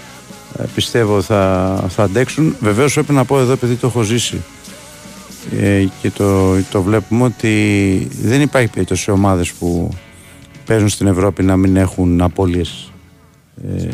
ε, 0.58 0.64
πιστεύω 0.74 1.22
θα, 1.22 1.84
θα 1.88 2.02
αντέξουν. 2.02 2.56
Βεβαίως 2.60 2.92
πρέπει 2.92 3.12
να 3.12 3.24
πω 3.24 3.38
εδώ 3.38 3.52
επειδή 3.52 3.74
το 3.74 3.86
έχω 3.86 4.02
ζήσει 4.02 4.40
ε, 5.60 5.84
και 6.00 6.10
το, 6.10 6.56
το 6.70 6.82
βλέπουμε 6.82 7.24
ότι 7.24 8.08
δεν 8.22 8.40
υπάρχει 8.40 8.68
περίπτωση 8.68 9.10
ομάδες 9.10 9.52
που 9.52 9.90
παίζουν 10.66 10.88
στην 10.88 11.06
Ευρώπη 11.06 11.42
να 11.42 11.56
μην 11.56 11.76
έχουν 11.76 12.20
απώλειες 12.20 12.92
ε, 13.78 13.88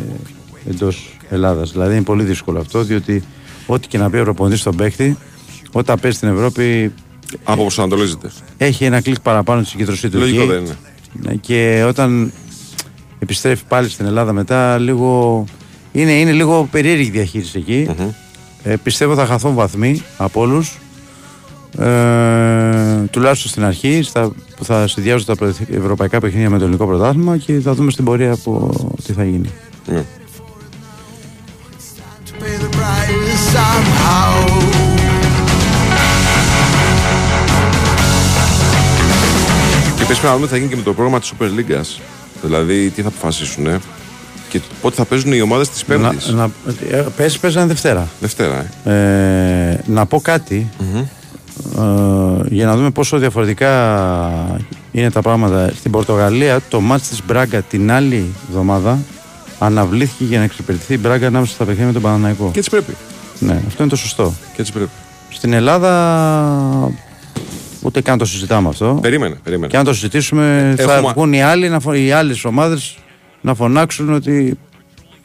εντός 0.68 1.16
Ελλάδας. 1.30 1.72
Δηλαδή 1.72 1.94
είναι 1.94 2.02
πολύ 2.02 2.24
δύσκολο 2.24 2.58
αυτό 2.58 2.82
διότι 2.82 3.22
ό,τι 3.66 3.88
και 3.88 3.98
να 3.98 4.10
πει 4.10 4.16
ο 4.18 4.22
προπονητής 4.22 4.60
στον 4.60 4.76
παίχτη 4.76 5.16
όταν 5.78 6.00
παίζει 6.00 6.16
στην 6.16 6.28
Ευρώπη 6.28 6.92
Από 7.44 7.60
προσανατολίζεται. 7.60 8.30
έχει 8.56 8.84
ένα 8.84 9.00
κλικ 9.00 9.20
παραπάνω 9.20 9.60
στη 9.60 9.70
συγκεντρωσή 9.70 10.08
του 10.10 10.18
Λογικό 10.18 10.42
εκεί. 10.42 10.50
δεν 10.50 10.64
είναι. 10.64 10.76
Ναι, 11.12 11.34
Και 11.34 11.84
όταν 11.88 12.32
επιστρέφει 13.18 13.62
πάλι 13.68 13.88
στην 13.88 14.06
Ελλάδα 14.06 14.32
μετά 14.32 14.78
λίγο 14.78 15.44
είναι, 15.92 16.12
είναι 16.12 16.32
λίγο 16.32 16.68
περίεργη 16.70 17.10
διαχείριση 17.10 17.58
εκεί. 17.58 17.88
Ε, 18.62 18.76
πιστεύω 18.82 19.14
θα 19.14 19.26
χαθούν 19.26 19.54
βαθμοί 19.54 20.02
από 20.16 20.40
όλους. 20.40 20.78
Ε, 21.78 23.04
τουλάχιστον 23.10 23.50
στην 23.50 23.64
αρχή 23.64 24.02
στα, 24.02 24.30
που 24.56 24.64
θα 24.64 24.86
συνδυάζουν 24.86 25.26
τα 25.36 25.52
ευρωπαϊκά 25.70 26.20
παιχνίδια 26.20 26.50
με 26.50 26.56
το 26.58 26.62
ελληνικό 26.64 26.86
πρωτάθλημα 26.86 27.36
και 27.36 27.60
θα 27.60 27.74
δούμε 27.74 27.90
στην 27.90 28.04
πορεία 28.04 28.36
που, 28.42 28.70
τι 29.06 29.12
θα 29.12 29.24
γίνει. 29.24 29.48
Ναι. 29.86 30.04
Και 40.08 40.14
πες 40.14 40.22
πρέπει 40.22 40.32
να 40.32 40.34
δούμε 40.34 40.46
τι 40.46 40.52
θα 40.52 40.58
γίνει 40.58 40.70
και 40.70 40.76
με 40.76 40.82
το 40.82 40.94
πρόγραμμα 40.94 41.20
της 41.20 41.32
Super 41.32 41.44
League. 41.44 41.82
Δηλαδή 42.42 42.90
τι 42.90 43.02
θα 43.02 43.08
αποφασίσουν 43.08 43.66
ε; 43.66 43.80
και 44.48 44.60
πότε 44.80 44.94
θα 44.94 45.04
παίζουν 45.04 45.32
οι 45.32 45.40
ομάδες 45.40 45.68
της 45.68 45.84
Πέμπτης. 45.84 46.28
Να, 46.28 46.34
να, 46.36 46.50
ε, 46.90 47.06
πες, 47.16 47.38
παίζανε 47.38 47.66
Δευτέρα. 47.66 48.08
Δευτέρα, 48.20 48.66
ε. 48.84 49.70
Ε, 49.70 49.80
να 49.86 50.06
πω 50.06 50.20
κάτι 50.20 50.70
ε, 51.76 51.82
για 52.48 52.66
να 52.66 52.76
δούμε 52.76 52.90
πόσο 52.90 53.18
διαφορετικά 53.18 54.60
είναι 54.92 55.10
τα 55.10 55.22
πράγματα. 55.22 55.72
Στην 55.76 55.90
Πορτογαλία 55.90 56.60
το 56.68 56.80
μάτς 56.80 57.08
της 57.08 57.20
Μπράγκα 57.26 57.62
την 57.62 57.92
άλλη 57.92 58.26
εβδομάδα 58.48 58.98
αναβλήθηκε 59.58 60.24
για 60.24 60.38
να 60.38 60.44
εξυπηρετηθεί 60.44 60.94
η 60.94 60.98
Μπράγκα 61.00 61.26
ανάμεσα 61.26 61.52
στα 61.52 61.64
παιχνίδια 61.64 61.86
με 61.86 61.92
τον 61.92 62.02
Παναναϊκό. 62.02 62.50
Και 62.52 62.58
έτσι 62.58 62.70
πρέπει. 62.70 62.96
Ναι, 63.38 63.62
αυτό 63.66 63.82
είναι 63.82 63.90
το 63.90 63.96
σωστό. 63.96 64.34
Και 64.54 64.60
έτσι 64.60 64.72
πρέπει. 64.72 64.90
Στην 65.28 65.52
Ελλάδα 65.52 66.92
ούτε 67.88 68.00
καν 68.00 68.18
το 68.18 68.24
συζητάμε 68.24 68.68
αυτό. 68.68 68.98
Περίμενε, 69.02 69.34
περίμενε. 69.42 69.66
Και 69.70 69.76
αν 69.76 69.84
το 69.84 69.92
συζητήσουμε 69.94 70.74
θα 70.78 70.94
Έχουμε- 70.94 71.12
βγουν 71.12 71.32
οι 71.32 71.42
άλλοι, 71.42 71.68
να 71.68 71.80
φω- 71.80 71.96
οι 71.96 72.12
άλλες 72.12 72.44
ομάδες 72.44 72.96
να 73.40 73.54
φωνάξουν 73.54 74.12
ότι 74.14 74.58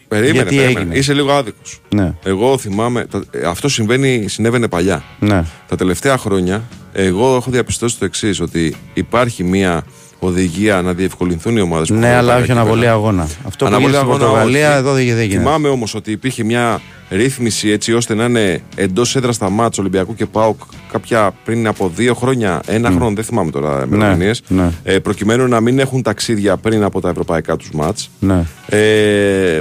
Περίμενε, 0.07 0.33
Γιατί 0.35 0.55
περίμενε. 0.55 0.79
έγινε. 0.79 0.95
Είσαι 0.97 1.13
λίγο 1.13 1.31
άδικος. 1.31 1.79
ναι, 1.95 2.13
Εγώ 2.23 2.57
θυμάμαι, 2.57 3.05
τα- 3.05 3.23
ε, 3.31 3.45
αυτό 3.45 3.69
συμβαίνει, 3.69 4.25
συνέβαινε 4.27 4.67
παλιά. 4.67 5.03
ναι, 5.19 5.43
Τα 5.67 5.75
τελευταία 5.75 6.17
χρόνια, 6.17 6.63
εγώ 6.93 7.35
έχω 7.35 7.51
διαπιστώσει 7.51 7.97
το 7.99 8.05
εξής, 8.05 8.39
ότι 8.39 8.75
υπάρχει 8.93 9.43
μια 9.43 9.83
οδηγία 10.25 10.81
να 10.81 10.93
διευκολυνθούν 10.93 11.57
οι 11.57 11.61
ομάδες 11.61 11.87
που 11.87 11.93
ναι, 11.93 12.05
έχουν 12.07 12.17
αλλά 12.17 12.27
τα 12.27 12.33
όχι 12.33 12.41
κύπελα. 12.41 12.61
αναβολή 12.61 12.87
αγώνα. 12.87 13.23
Αυτό 13.23 13.65
που 13.65 13.65
Αναβολή 13.65 13.93
έγινε 13.95 13.97
στην 13.97 14.11
αγώνα, 14.11 14.25
Πορτογαλία 14.25 14.69
όχι. 14.69 14.77
εδώ 14.77 14.93
δεν 14.93 15.05
δεν 15.15 15.23
γίνεται. 15.25 15.37
Θυμάμαι 15.43 15.67
όμως 15.67 15.95
ότι 15.95 16.11
υπήρχε 16.11 16.43
μια 16.43 16.81
ρύθμιση 17.09 17.69
έτσι 17.69 17.93
ώστε 17.93 18.13
να 18.15 18.25
είναι 18.25 18.61
εντός 18.75 19.15
έδρας 19.15 19.35
στα 19.35 19.49
μάτς 19.49 19.77
Ολυμπιακού 19.77 20.15
και 20.15 20.25
ΠΑΟΚ 20.25 20.59
κάποια 20.91 21.31
πριν 21.45 21.67
από 21.67 21.91
δύο 21.95 22.13
χρόνια, 22.13 22.61
ένα 22.67 22.89
χρόνο, 22.89 23.15
δεν 23.15 23.23
θυμάμαι 23.23 23.51
τώρα 23.51 23.83
ημερομηνίες, 23.85 24.41
ναι. 24.47 24.69
ε, 24.83 24.99
προκειμένου 24.99 25.47
να 25.47 25.59
μην 25.61 25.79
έχουν 25.79 26.01
ταξίδια 26.01 26.57
πριν 26.57 26.83
από 26.83 27.01
τα 27.01 27.09
ευρωπαϊκά 27.09 27.55
τους 27.55 27.69
μάτς. 27.73 28.09
Ναι. 28.19 28.43
Ε, 28.69 29.59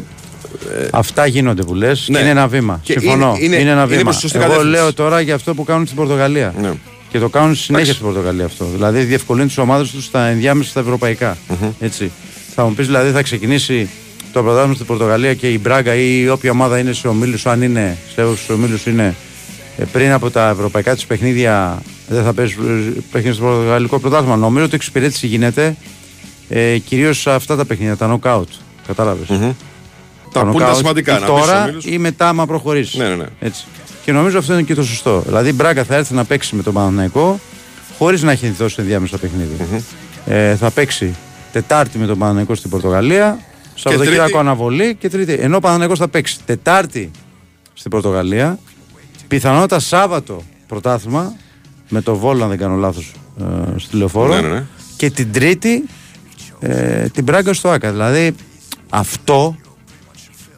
Αυτά 0.93 1.27
γίνονται 1.27 1.63
που 1.63 1.75
λες 1.75 2.07
Ναι. 2.09 2.17
και 2.17 2.23
είναι 2.23 2.31
ένα 2.33 2.47
βήμα. 2.49 2.81
Και 2.83 2.93
Συμφωνώ. 2.93 3.37
είναι- 3.41 3.57
είναι- 3.57 3.71
ένα 3.71 3.73
είναι 3.73 3.85
βήμα. 3.87 4.03
προς 4.03 4.15
τη 4.15 4.21
σωστή 4.21 4.39
Εγώ 4.39 4.47
κατεύθυνση. 4.47 4.77
λέω 4.77 4.93
τώρα 4.93 5.21
για 5.21 5.35
αυτό 5.35 5.55
που 5.55 5.65
κάνουν 5.65 5.85
στην 5.85 5.97
Πορτογαλία. 5.97 6.55
ναι. 6.63 6.71
Και 7.13 7.19
το 7.19 7.29
κάνουν 7.29 7.55
συνέχεια 7.55 7.73
Εντάξει. 7.73 7.93
στην 7.93 8.05
Πορτογαλία 8.05 8.45
αυτό. 8.45 8.65
Δηλαδή 8.65 9.05
διευκολύνουν 9.05 9.49
τις 9.49 9.59
ομάδες 9.59 9.91
τους 9.91 10.05
στα 10.05 10.27
ενδιάμεσα 10.27 10.71
στα 10.71 10.81
ευρωπαικα 10.81 11.37
Έτσι. 11.81 12.13
Θα 12.55 12.65
μου 12.65 12.75
πεις 12.75 12.87
δηλαδή 12.87 13.11
θα 13.11 13.23
ξεκινήσει 13.23 13.89
το 14.33 14.43
πρωτάθλημα 14.43 14.75
στην 14.75 14.87
Πορτογαλία 14.87 15.35
και 15.35 15.49
η 15.49 15.59
Μπράγκα 15.63 15.95
ή 15.95 16.29
όποια 16.29 16.51
ομάδα 16.51 16.79
είναι 16.79 16.93
σε 16.93 17.09
ομίλους, 17.09 17.47
αν 17.47 17.63
είναι 17.63 17.99
σε 18.15 18.53
ομίλους 18.53 18.87
είναι 18.87 19.15
ε, 19.77 19.85
πριν 19.85 20.13
από 20.13 20.31
τα 20.31 20.49
ευρωπαϊκά 20.49 20.95
της 20.95 21.07
παιχνίδια 21.07 21.83
δεν 22.09 22.25
θα 22.25 22.33
παίζει 22.33 22.57
ε, 22.61 23.01
παιχνίδια 23.11 23.33
στο 23.33 23.43
Πορτογαλικό 23.43 23.99
πρωτάθλημα. 23.99 24.37
Νομίζω 24.37 24.65
ότι 24.65 24.73
η 24.73 24.77
εξυπηρέτηση 24.77 25.27
γίνεται 25.27 25.77
ε, 26.49 26.79
κυρίως 26.79 27.21
σε 27.21 27.31
αυτά 27.31 27.57
τα 27.57 27.65
παιχνίδια, 27.65 27.97
τα 27.97 28.19
knockout. 28.23 28.49
Κατάλαβες. 28.87 29.27
Τα 30.33 30.45
που 30.45 30.53
είναι 30.53 30.65
τα 30.65 30.75
σημαντικά. 30.75 31.19
ή 31.19 31.21
να 31.21 31.21
μπεις 31.21 31.29
στους 31.29 31.47
τώρα 31.47 31.63
ομίλους. 31.63 31.85
ή 31.85 31.99
μετά, 31.99 32.29
άμα 32.29 32.47
προχωρήσεις. 32.47 32.95
Ναι, 32.95 33.09
ναι, 33.09 33.15
ναι. 33.15 33.27
Έτσι. 33.41 33.65
Και 34.05 34.13
νομίζω 34.13 34.39
αυτό 34.39 34.53
είναι 34.53 34.63
και 34.63 34.75
το 34.75 34.83
σωστό. 34.83 35.23
Δηλαδή 35.27 35.49
η 35.49 35.53
Μπράγκα 35.57 35.85
θα 35.85 35.95
έρθει 35.95 36.15
να 36.15 36.25
παίξει 36.25 36.57
με 36.57 36.63
τον 36.63 36.73
Παναθηναϊκό 36.75 37.41
χωρίς 37.99 38.23
να 38.23 38.31
έχει 38.33 38.49
δώσει 38.49 38.77
ενδιάμεσα 38.79 39.19
παιχνίδι. 39.19 39.57
Ε, 40.27 40.57
θα 40.57 40.71
παίξει 40.71 41.15
Τετάρτη 41.53 41.99
με 41.99 42.07
τον 42.07 42.19
Παναθηναϊκό 42.19 42.55
στην 42.55 42.71
Πορτογαλία, 42.71 43.39
Σαββατοκύριακο 43.75 44.23
Τρίτη- 44.25 44.39
αναβολή 44.39 44.95
και 44.95 45.09
Τρίτη. 45.09 45.33
Ενώ 45.33 45.57
ο 45.57 45.61
Παναθηναϊκός 45.61 45.99
θα 45.99 46.09
παίξει 46.09 46.39
Τετάρτη 46.47 47.11
στην 47.75 47.91
Πορτογαλία, 47.91 48.59
πιθανότατα 49.29 49.79
Σάββατο 49.79 50.43
πρωτάθλημα 50.67 51.33
με 51.89 52.01
το 52.01 52.17
Βόλο, 52.17 52.43
αν 52.43 52.49
δεν 52.49 52.59
κάνω 52.59 52.77
λάθος, 52.77 53.13
ε, 53.41 53.79
στη 53.79 53.97
λεωφόρο. 53.97 54.35
Ναι, 54.35 54.41
ναι, 54.41 54.49
ναι. 54.49 54.65
Και 54.97 55.11
την 55.11 55.33
Τρίτη 55.33 55.85
ε, 56.61 57.09
την 57.09 57.25
Μπράγκα 57.25 57.53
στο 57.53 57.69
Άκα. 57.69 57.91
Δηλαδή 57.91 58.35
αυτό 58.91 59.57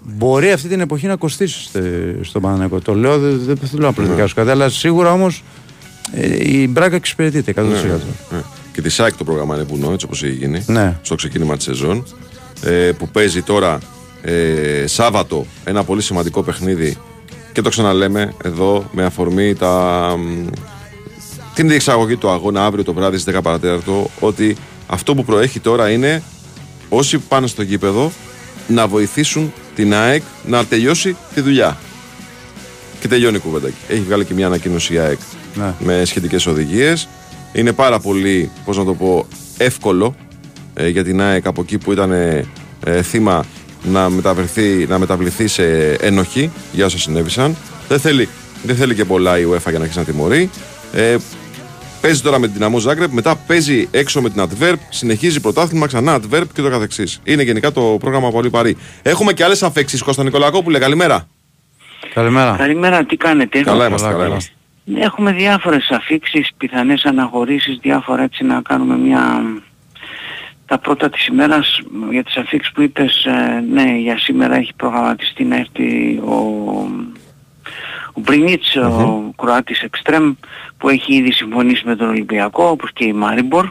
μπορεί 0.05 0.53
αυτή 0.53 0.69
την 0.69 0.81
εποχή 0.81 1.07
να 1.07 1.17
κοστίσει 1.17 1.63
στε- 1.65 1.83
στον 2.25 2.43
Παναναναϊκό. 2.43 2.81
Το 2.81 2.95
λέω, 2.95 3.19
δεν 3.19 3.41
δεν 3.45 3.57
θέλω 3.57 3.87
να 3.87 3.93
προδικάσω 3.93 4.35
κάτι, 4.35 4.51
αλλά 4.51 4.69
σίγουρα 4.69 5.13
όμως 5.13 5.43
η 6.39 6.69
Μπράγκα 6.69 6.97
εξυπηρετείται 6.97 7.51
100%. 7.57 7.63
Ναι, 7.63 7.63
ναι, 7.73 7.93
ναι. 8.31 8.43
Και 8.73 8.83
τη 8.83 8.89
ΣΑΚ 8.89 9.17
το 9.17 9.25
πρόγραμμα 9.25 9.55
είναι 9.55 9.65
βουνό, 9.65 9.93
έτσι 9.93 10.07
όπως 10.07 10.23
έχει 10.23 10.33
γίνει. 10.33 10.65
Ναι. 10.67 10.99
Στο 11.03 11.15
ξεκίνημα 11.15 11.57
της 11.57 11.65
σεζόν. 11.65 12.05
Ε, 12.63 12.91
που 12.99 13.09
παίζει 13.09 13.43
τώρα 13.43 13.79
ε, 14.23 14.87
Σάββατο 14.87 15.47
ένα 15.65 15.85
πολύ 15.85 16.03
σημαντικό 16.03 16.43
παιχνίδι. 16.43 16.97
Και 17.53 17.61
το 17.63 17.69
ξαναλέμε 17.69 18.33
εδώ 18.45 18.85
με 18.93 19.05
αφορμή 19.05 19.55
τα, 19.55 20.15
μ, 20.19 20.47
την 21.55 21.69
διεξαγωγή 21.69 22.17
του 22.17 22.29
αγώνα 22.31 22.65
αύριο 22.65 22.85
το 22.85 22.93
βράδυ 22.93 23.19
στις 23.19 23.35
10 23.37 23.39
παρατέταρτο. 23.43 24.11
Ότι 24.21 24.57
αυτό 24.87 25.15
που 25.15 25.25
προέχει 25.25 25.61
τώρα 25.61 25.91
είναι 25.91 26.23
όσοι 26.89 27.19
πάνε 27.19 27.47
στο 27.47 27.63
γήπεδο 27.63 28.13
να 28.69 28.87
βοηθήσουν 28.87 29.53
την 29.75 29.95
ΑΕΚ 29.95 30.23
να 30.47 30.65
τελειώσει 30.65 31.17
τη 31.35 31.41
δουλειά. 31.41 31.77
Και 33.01 33.09
τελειώνει 33.09 33.37
η 33.37 33.39
κουβέντα. 33.39 33.69
Έχει 33.89 34.01
βγάλει 34.01 34.25
και 34.25 34.35
μια 34.35 34.47
ανακοίνωση 34.47 34.95
η 34.95 34.99
ΑΕΚ 34.99 35.19
Ναι. 35.55 35.75
με 35.79 36.05
σχετικές 36.05 36.47
οδηγίες. 36.47 37.09
Είναι 37.53 37.73
πάρα 37.73 37.99
πολύ, 37.99 38.51
πώς 38.65 38.77
να 38.77 38.85
το 38.85 38.95
πω, 38.95 39.27
εύκολο 39.57 40.15
ε, 40.75 40.89
για 40.89 41.05
την 41.05 41.21
ΑΕΚ 41.21 41.47
από 41.47 41.61
εκεί 41.61 41.79
που 41.79 41.93
ήταν 41.93 42.13
ε, 42.13 42.45
ε, 42.85 43.03
θύμα 43.03 43.45
να, 43.83 44.09
μεταβρεθεί, 44.09 44.87
να 44.89 44.99
μεταβληθεί 44.99 45.47
σε 45.47 45.93
ενοχή 45.93 46.51
για 46.73 46.85
όσα 46.85 46.99
συνέβησαν. 46.99 47.57
Δεν 47.89 48.01
θέλει, 48.01 48.29
δεν 48.63 48.77
θέλει 48.77 48.95
και 48.95 49.05
πολλά 49.05 49.39
η 49.39 49.45
UEFA 49.51 49.69
για 49.69 49.73
να 49.73 49.79
αρχίσει 49.79 49.99
να 49.99 50.05
τιμωρεί. 50.05 50.51
Ε, 50.93 51.17
παίζει 52.05 52.23
τώρα 52.23 52.39
με 52.39 52.47
την 52.47 52.55
Δυναμό 52.55 52.79
Ζάγκρεπ, 52.79 53.13
μετά 53.13 53.37
παίζει 53.37 53.89
έξω 53.91 54.21
με 54.21 54.31
την 54.31 54.43
Adverb, 54.49 54.77
συνεχίζει 54.89 55.41
πρωτάθλημα, 55.41 55.87
ξανά 55.87 56.21
Adverb 56.21 56.45
και 56.55 56.63
το 56.63 56.71
καθεξής. 56.71 57.21
Είναι 57.25 57.43
γενικά 57.43 57.73
το 57.73 57.97
πρόγραμμα 58.01 58.31
πολύ 58.31 58.51
παρή. 58.51 58.77
Έχουμε 59.03 59.33
και 59.33 59.45
άλλες 59.45 59.63
αφέξεις. 59.63 60.03
Κώστα 60.03 60.23
Νικολακόπουλε, 60.23 60.79
καλημέρα. 60.79 61.29
Καλημέρα. 62.15 62.57
Καλημέρα, 62.59 63.05
τι 63.05 63.17
κάνετε; 63.17 63.63
Καλά 63.63 63.87
είμαστε, 63.87 64.07
καλά, 64.07 64.19
καλά 64.19 64.25
καλά. 64.25 64.27
είμαστε. 64.27 65.05
Έχουμε 65.07 65.33
διάφορες 65.33 65.91
αφήξεις, 65.91 66.51
πιθανές 66.57 67.05
αναχωρήσεις, 67.05 67.79
διάφορα 67.81 68.23
έτσι 68.23 68.45
να 68.45 68.61
κάνουμε 68.63 68.97
μια... 68.97 69.43
Τα 70.67 70.79
πρώτα 70.79 71.11
της 71.11 71.27
ημέρας 71.27 71.81
για 72.11 72.25
τις 72.25 72.37
αφήξεις 72.37 72.73
που 72.73 72.83
είπες, 72.83 73.25
ε, 73.25 73.65
ναι, 73.73 73.97
για 73.97 74.19
σήμερα 74.19 74.55
έχει 74.57 74.73
προγραμματιστεί 74.77 75.45
να 75.45 75.57
έρθει 75.57 76.17
ο, 76.17 76.37
ο 78.15 78.21
Μπρινίτς, 78.21 78.77
ο 78.77 79.33
Κροάτης 79.37 79.83
Εκστρέμ, 79.83 80.33
που 80.79 80.89
έχει 80.89 81.15
ήδη 81.15 81.33
συμφωνήσει 81.33 81.83
με 81.87 81.97
τον 81.97 82.09
Ολυμπιακό, 82.09 82.65
όπως 82.65 82.93
και 82.93 83.05
η 83.05 83.13
Μάριμπορ. 83.13 83.65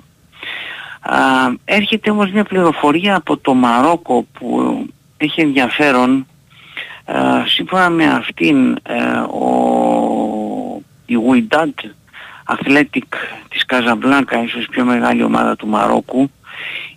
Α, 1.02 1.18
έρχεται 1.66 2.12
όμως 2.12 2.32
μια 2.32 2.44
πληροφορία 2.44 3.16
από 3.16 3.38
το 3.38 3.54
Μαρόκο 3.54 4.26
που 4.34 4.78
έχει 5.18 5.42
ενδιαφέρον. 5.42 6.28
Ε, 7.06 7.14
σύμφωνα 7.46 7.90
με 7.90 8.06
αυτήν 8.06 8.78
ε, 8.84 9.18
ο, 9.18 10.82
η 11.06 11.16
Wydad 11.30 11.90
Athletic 12.48 13.16
της 13.50 13.66
Καζαμπλάνκα, 13.66 14.44
ίσως 14.44 14.64
η 14.64 14.70
πιο 14.70 14.86
μεγάλη 14.86 15.24
ομάδα 15.24 15.56
του 15.56 15.68
Μαρόκου, 15.68 16.32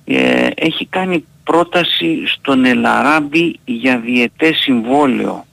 ε, 0.05 0.47
έχει 0.55 0.87
κάνει 0.87 1.25
πρόταση 1.45 2.27
στον 2.27 2.65
Ελαράμπη 2.65 3.59
για 3.65 3.99
διετές 3.99 4.57
συμβόλαιο 4.57 5.45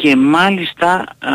και 0.00 0.16
μάλιστα 0.16 0.92
α, 1.18 1.32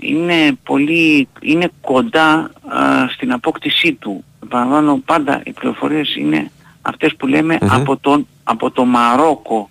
είναι 0.00 0.52
πολύ 0.62 1.28
είναι 1.40 1.70
κοντά 1.80 2.50
α, 2.68 3.08
στην 3.08 3.32
απόκτησή 3.32 3.92
του. 3.92 4.24
Επαναλαμβάνω 4.42 5.02
πάντα 5.04 5.42
οι 5.44 5.52
πληροφορίες 5.52 6.16
είναι 6.16 6.50
αυτές 6.82 7.16
που 7.16 7.26
λέμε 7.26 7.58
Μμμ. 7.60 7.72
από, 7.72 7.96
τον, 7.96 8.26
από 8.44 8.70
το 8.70 8.84
Μαρόκο 8.84 9.70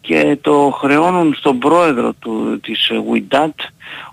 και 0.00 0.38
το 0.40 0.78
χρεώνουν 0.80 1.34
στον 1.34 1.58
πρόεδρο 1.58 2.12
του, 2.12 2.60
της 2.62 2.90
Wydad 3.12 3.54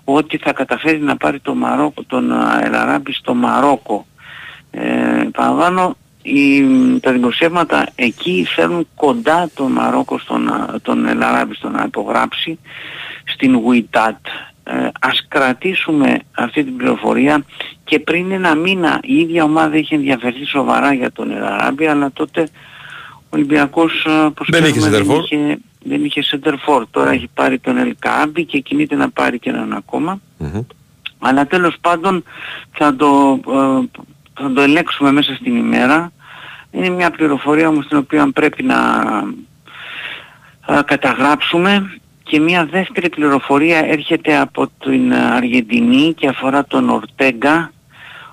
ότι 0.04 0.36
θα 0.36 0.52
καταφέρει 0.52 1.00
να 1.00 1.16
πάρει 1.16 1.40
το 1.40 1.54
Μαρόκο, 1.54 2.02
τον 2.06 2.32
α, 2.32 2.60
Ελαράμπη 2.64 3.12
στο 3.12 3.34
Μαρόκο. 3.34 4.06
Ε, 4.70 5.20
επαναλαμβάνω, 5.20 5.96
οι, 6.22 6.62
τα 7.00 7.12
δημοσιεύματα 7.12 7.88
εκεί 7.94 8.46
φέρνουν 8.54 8.88
κοντά 8.94 9.50
τον 9.54 9.72
Μαρόκο 9.72 10.18
στον, 10.18 10.48
α, 10.48 10.74
τον 10.82 11.06
Ελαράμπη 11.06 11.54
στο 11.54 11.68
να 11.68 11.82
υπογράψει 11.86 12.58
στην 13.26 13.60
Wydad. 13.66 14.16
Ε, 14.68 14.88
ας 15.00 15.24
κρατήσουμε 15.28 16.18
αυτή 16.32 16.64
την 16.64 16.76
πληροφορία 16.76 17.44
και 17.84 17.98
πριν 17.98 18.30
ένα 18.30 18.54
μήνα 18.54 19.00
η 19.02 19.14
ίδια 19.14 19.44
ομάδα 19.44 19.76
είχε 19.76 19.94
ενδιαφερθεί 19.94 20.46
σοβαρά 20.46 20.92
για 20.92 21.12
τον 21.12 21.30
Ελαράμπη 21.30 21.86
αλλά 21.86 22.10
τότε 22.12 22.48
ο 23.14 23.28
Ολυμπιακός 23.30 24.04
ε, 24.04 24.10
όπως 24.10 24.48
Δεν 24.50 24.64
είχε 24.64 24.78
ξέρουμε, 24.78 24.96
σεντερφόρ. 24.96 25.24
είχε, 25.24 25.58
δεν 25.84 26.04
είχε 26.04 26.22
center 26.30 26.84
τώρα 26.90 27.10
έχει 27.10 27.28
πάρει 27.34 27.58
τον 27.58 27.76
Ελκάμπη 27.76 28.44
και 28.44 28.58
κινείται 28.58 28.94
να 28.94 29.10
πάρει 29.10 29.38
και 29.38 29.50
έναν 29.50 29.84
Αλλά 31.18 31.46
τέλος 31.46 31.76
πάντων 31.80 32.24
θα 32.72 32.96
το, 32.96 33.40
ε, 33.48 34.00
θα 34.34 34.52
το 34.52 34.60
ελέγξουμε 34.60 35.12
μέσα 35.12 35.34
στην 35.34 35.56
ημέρα. 35.56 36.12
Είναι 36.70 36.88
μια 36.88 37.10
πληροφορία 37.10 37.68
όμως 37.68 37.86
την 37.86 37.96
οποία 37.96 38.30
πρέπει 38.32 38.62
να 38.62 38.74
ε, 40.66 40.80
καταγράψουμε 40.84 42.00
και 42.28 42.40
μια 42.40 42.66
δεύτερη 42.66 43.08
πληροφορία 43.08 43.78
έρχεται 43.78 44.36
από 44.36 44.66
την 44.84 45.14
Αργεντινή 45.14 46.14
και 46.14 46.28
αφορά 46.28 46.64
τον 46.64 46.90
Ορτέγκα 46.90 47.70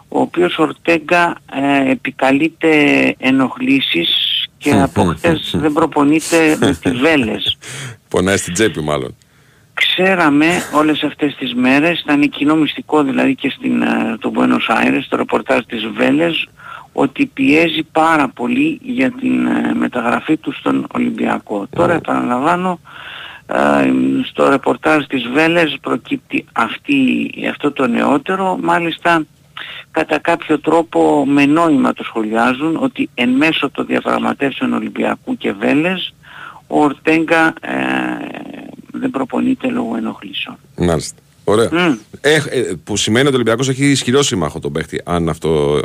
ο 0.08 0.22
οποίος 0.22 0.58
Ορτέγκα 0.58 1.36
ε, 1.54 1.92
επικαλείται 1.92 2.70
ενοχλήσεις 3.18 4.10
και 4.58 4.72
από 4.72 5.04
χτες 5.04 5.56
δεν 5.58 5.74
προπονείται 5.74 6.58
με 6.60 6.78
τις 6.82 7.00
βέλες. 7.00 7.58
Πονάει 8.10 8.38
στην 8.38 8.54
τσέπη 8.54 8.82
μάλλον. 8.82 9.16
Ξέραμε 9.74 10.48
όλες 10.74 11.04
αυτές 11.04 11.36
τις 11.36 11.54
μέρες, 11.54 12.00
ήταν 12.00 12.30
κοινό 12.30 12.56
μυστικό 12.56 13.04
δηλαδή 13.04 13.36
και 13.36 13.50
στην, 13.50 13.82
ε, 13.82 14.18
το 14.20 14.32
Buenos 14.36 14.76
Aires, 14.76 15.02
το 15.10 15.18
ρεπορτάζ 15.18 15.60
της 15.68 15.88
Βέλες, 15.96 16.48
ότι 16.94 17.26
πιέζει 17.26 17.84
πάρα 17.92 18.28
πολύ 18.30 18.80
για 18.84 19.12
την 19.12 19.48
ε, 19.48 19.74
μεταγραφή 19.74 20.38
του 20.38 20.54
στον 20.54 20.88
Ολυμπιακό. 20.94 21.68
Τώρα 21.70 21.94
επαναλαμβάνω, 21.94 22.80
ε, 22.82 23.13
στο 24.26 24.50
ρεπορτάζ 24.50 25.06
της 25.06 25.24
Βέλες 25.34 25.78
προκύπτει 25.82 26.46
αυτή, 26.54 27.30
αυτό 27.50 27.72
το 27.72 27.88
νεότερο, 27.88 28.58
μάλιστα 28.62 29.26
κατά 29.92 30.20
κάποιο 30.20 30.60
τρόπο 30.60 31.26
με 31.26 31.46
νόημα 31.46 31.94
το 31.94 32.04
σχολιάζουν 32.04 32.78
ότι 32.82 33.10
εν 33.14 33.30
μέσω 33.30 33.70
των 33.70 33.86
διαπραγματεύσεων 33.86 34.74
Ολυμπιακού 34.74 35.38
και 35.38 35.52
Βέλες 35.52 36.14
ο 36.68 36.84
Ορτέγκα 36.84 37.54
ε, 37.62 37.74
δεν 38.92 39.10
προπονείται 39.10 39.68
λόγω 39.68 39.96
ενοχλήσεων. 39.96 40.58
Μάλιστα. 40.78 41.22
Ωραία. 41.44 41.98
Ε, 42.22 42.40
που 42.84 42.98
σημαίνει 42.98 43.26
ότι 43.26 43.34
ο 43.34 43.38
Ολυμπιακός 43.38 43.70
έχει 43.70 43.86
ισχυρό 43.86 44.24
σύμμαχο 44.24 44.60
τον 44.60 44.72
παίχτη, 44.72 45.02
αν 45.06 45.30
αυτό 45.30 45.82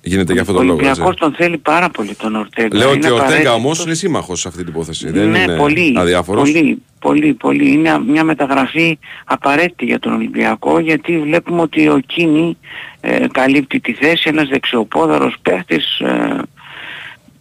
γίνεται 0.00 0.32
για 0.32 0.40
αυτόν 0.40 0.56
τον 0.56 0.66
λόγο. 0.66 0.78
Ο 0.78 0.82
Ολυμπιακός 0.82 1.16
τον 1.16 1.34
θέλει 1.34 1.58
πάρα 1.58 1.90
πολύ 1.90 2.14
τον 2.14 2.36
Ορτέγκα. 2.36 2.76
Λέω 2.76 2.90
ότι 2.90 3.10
ο 3.10 3.14
Ορτέγκα 3.14 3.54
όμως 3.54 3.84
είναι 3.84 3.94
σύμμαχος 3.94 4.40
σε 4.40 4.48
αυτή 4.48 4.64
την 4.64 4.72
υπόθεση. 4.72 5.10
Δεν 5.10 5.30
ναι, 5.30 5.38
είναι 5.38 5.56
πολύ, 5.56 5.94
αδιάφορος. 5.96 6.50
Πολύ, 6.50 6.82
πολύ, 6.98 7.34
πολύ. 7.34 7.72
Είναι 7.72 7.98
μια 8.06 8.24
μεταγραφή 8.24 8.98
απαραίτητη 9.24 9.84
για 9.84 9.98
τον 9.98 10.12
Ολυμπιακό 10.12 10.78
γιατί 10.78 11.18
βλέπουμε 11.18 11.60
ότι 11.60 11.88
ο 11.88 12.00
Κίνη 12.06 12.56
ε, 13.00 13.26
καλύπτει 13.32 13.80
τη 13.80 13.92
θέση, 13.92 14.28
ένας 14.28 14.48
δεξιοπόδαρος 14.48 15.34
παίχτης 15.42 15.98
ε, 15.98 16.42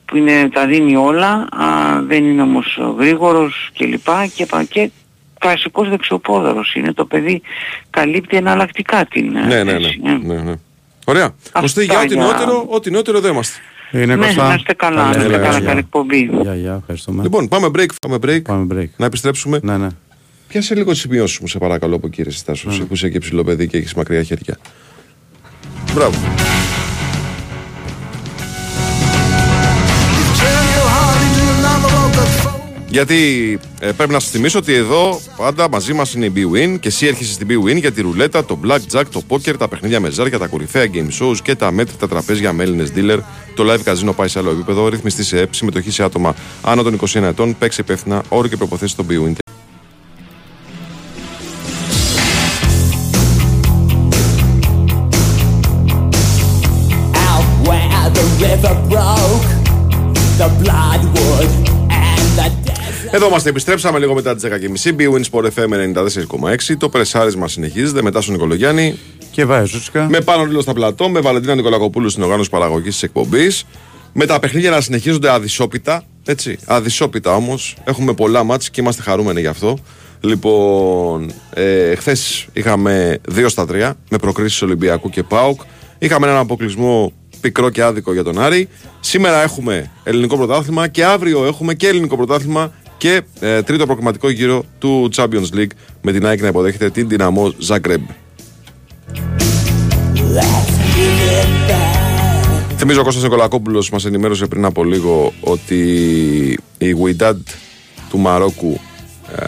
που 0.05 0.17
είναι, 0.17 0.49
τα 0.49 0.65
δίνει 0.65 0.95
όλα, 0.95 1.47
α, 1.51 2.01
δεν 2.07 2.25
είναι 2.25 2.41
όμως 2.41 2.79
γρήγορος 2.97 3.69
κλπ. 3.77 4.07
Και, 4.35 4.45
και, 4.45 4.65
και 4.69 4.91
κλασικός 5.39 5.89
δεξιοπόδαρος 5.89 6.75
είναι 6.75 6.93
το 6.93 7.05
παιδί, 7.05 7.41
καλύπτει 7.89 8.37
εναλλακτικά 8.37 9.05
την 9.05 9.31
ναι, 9.31 9.45
ναι, 9.45 9.63
ναι, 9.63 9.71
θέση. 9.71 9.99
ναι, 10.01 10.17
ναι, 10.17 10.41
ναι. 10.41 10.53
Ωραία. 11.09 11.29
Ωστή 11.63 11.83
για 11.83 11.99
ό,τι 12.01 12.15
νεότερο, 12.17 12.65
ό,τι 12.69 12.91
νεότερο 12.91 13.19
δεν 13.19 13.31
είμαστε. 13.31 13.59
Είναι 13.91 14.15
Ναι, 14.15 14.25
Κωστά. 14.25 14.47
να 14.47 14.53
είστε 14.53 14.73
καλά, 14.73 14.95
να 15.05 15.11
Καλή 15.11 15.17
είστε 15.17 15.29
καλά, 15.31 15.43
εργασία. 15.45 15.65
καλή 15.67 15.79
εκπομπή. 15.79 16.29
Γεια, 16.41 16.55
γεια, 16.55 16.75
ευχαριστούμε. 16.79 17.23
Λοιπόν, 17.23 17.47
πάμε 17.47 17.67
break, 17.75 17.85
πάμε 18.07 18.17
break. 18.25 18.41
Πάμε 18.41 18.67
break. 18.75 18.87
Να 18.97 19.05
επιστρέψουμε. 19.05 19.59
Ναι, 19.63 19.77
ναι. 19.77 19.87
Πιάσε 20.47 20.75
λίγο 20.75 20.91
τις 20.91 20.99
σημειώσεις 20.99 21.39
μου, 21.39 21.47
σε 21.47 21.57
παρακαλώ, 21.57 21.95
από 21.95 22.07
κύριε 22.07 22.31
Στάσο, 22.31 22.69
που 22.69 22.93
είσαι 22.93 23.09
και 23.09 23.19
ψηλό 23.19 23.43
παιδί 23.43 23.67
και 23.67 23.77
έχεις 23.77 23.93
μακριά 23.93 24.23
χέρια. 24.23 24.57
Μπράβο. 25.93 26.17
Γιατί 32.97 33.59
ε, 33.79 33.91
πρέπει 33.91 34.11
να 34.11 34.19
σας 34.19 34.29
θυμίσω 34.29 34.59
ότι 34.59 34.73
εδώ 34.73 35.21
πάντα 35.37 35.69
μαζί 35.69 35.93
μας 35.93 36.13
είναι 36.13 36.25
η 36.25 36.33
BWIN 36.35 36.79
και 36.79 36.87
εσύ 36.87 37.05
έρχεσαι 37.05 37.33
στην 37.33 37.47
BWIN 37.49 37.75
για 37.75 37.91
τη 37.91 38.01
ρουλέτα, 38.01 38.45
το 38.45 38.59
blackjack, 38.65 39.03
το 39.11 39.21
poker, 39.29 39.57
τα 39.57 39.67
παιχνίδια 39.67 39.99
με 39.99 40.09
ζάρια, 40.09 40.39
τα 40.39 40.47
κορυφαία 40.47 40.85
game 40.93 41.07
shows 41.21 41.35
και 41.43 41.55
τα 41.55 41.71
μέτρητα 41.71 42.07
τραπέζια 42.07 42.53
με 42.53 42.63
Έλληνες 42.63 42.91
dealer. 42.95 43.19
Το 43.55 43.63
live 43.73 43.91
casino 43.91 44.15
πάει 44.15 44.27
σε 44.27 44.39
άλλο 44.39 44.49
επίπεδο. 44.49 44.87
Ρυθμιστή 44.87 45.23
σε 45.23 45.39
ΕΠ, 45.39 45.53
συμμετοχή 45.53 45.91
σε 45.91 46.03
άτομα 46.03 46.35
άνω 46.61 46.83
των 46.83 46.99
21 46.99 47.21
ετών. 47.21 47.57
Παίξε 47.57 47.81
υπεύθυνα, 47.81 48.23
όρο 48.29 48.47
και 48.47 48.57
προποθέσει 48.57 48.91
στο 48.91 49.05
BWIN. 49.09 49.46
Εδώ 63.17 63.27
είμαστε, 63.27 63.49
επιστρέψαμε 63.49 63.99
λίγο 63.99 64.13
μετά 64.13 64.35
τις 64.35 64.43
10.30. 64.45 64.99
BWIN 64.99 65.21
Sport 65.31 65.43
FM 65.43 65.95
94,6. 66.69 66.75
Το 66.77 66.89
πρεσάρισμα 66.89 67.47
συνεχίζεται 67.47 68.01
μετά 68.01 68.21
στον 68.21 68.33
Νικολογιάννη. 68.33 68.99
Και 69.31 69.45
βάζει 69.45 69.71
Ζούτσικα. 69.71 70.07
Με 70.09 70.21
πάνω 70.21 70.45
λίγο 70.45 70.61
στα 70.61 70.73
πλατό, 70.73 71.09
με 71.09 71.19
Βαλεντίνα 71.19 71.55
Νικολακοπούλου 71.55 72.09
στην 72.09 72.23
οργάνωση 72.23 72.49
παραγωγής 72.49 72.93
της 72.93 73.03
εκπομπής. 73.03 73.65
Με 74.13 74.25
τα 74.25 74.39
παιχνίδια 74.39 74.69
να 74.69 74.81
συνεχίζονται 74.81 75.31
αδυσόπιτα. 75.31 76.03
Έτσι, 76.25 76.57
αδυσόπιτα 76.65 77.35
όμως. 77.35 77.77
Έχουμε 77.83 78.13
πολλά 78.13 78.43
μάτς 78.43 78.69
και 78.69 78.81
είμαστε 78.81 79.01
χαρούμενοι 79.01 79.39
γι' 79.39 79.47
αυτό. 79.47 79.77
Λοιπόν, 80.21 81.31
ε, 81.53 81.95
χθες 81.95 82.47
είχαμε 82.53 83.19
2 83.35 83.49
στα 83.49 83.65
3 83.65 83.97
με 84.09 84.17
προκρίσεις 84.17 84.61
Ολυμπιακού 84.61 85.09
και 85.09 85.23
ΠΑΟΚ. 85.23 85.61
Είχαμε 85.97 86.27
έναν 86.27 86.39
αποκλεισμό 86.39 87.13
πικρό 87.41 87.69
και 87.69 87.83
άδικο 87.83 88.13
για 88.13 88.23
τον 88.23 88.41
Άρη. 88.41 88.67
Σήμερα 88.99 89.41
έχουμε 89.41 89.91
ελληνικό 90.03 90.37
πρωτάθλημα 90.37 90.87
και 90.87 91.05
αύριο 91.05 91.45
έχουμε 91.45 91.73
και 91.73 91.87
ελληνικό 91.87 92.15
πρωτάθλημα 92.15 92.73
και 92.97 93.21
ε, 93.39 93.61
τρίτο 93.61 93.85
προκριματικό 93.85 94.29
γύρο 94.29 94.63
του 94.79 95.09
Champions 95.15 95.55
League 95.55 95.71
με 96.01 96.11
την 96.11 96.25
ΑΕΚ 96.25 96.41
να 96.41 96.47
υποδέχεται 96.47 96.89
την 96.89 97.07
Δυναμό 97.07 97.53
Zagreb. 97.67 98.01
Θυμίζω 102.77 102.99
ο 102.99 103.03
Κώστας 103.03 103.23
Νικολακόπουλος 103.23 103.89
μας 103.89 104.05
ενημέρωσε 104.05 104.45
πριν 104.45 104.65
από 104.65 104.83
λίγο 104.83 105.33
ότι 105.41 105.79
η 106.77 106.95
Wydad 107.03 107.35
του 108.09 108.17
Μαρόκου 108.17 108.79
ε, 109.35 109.45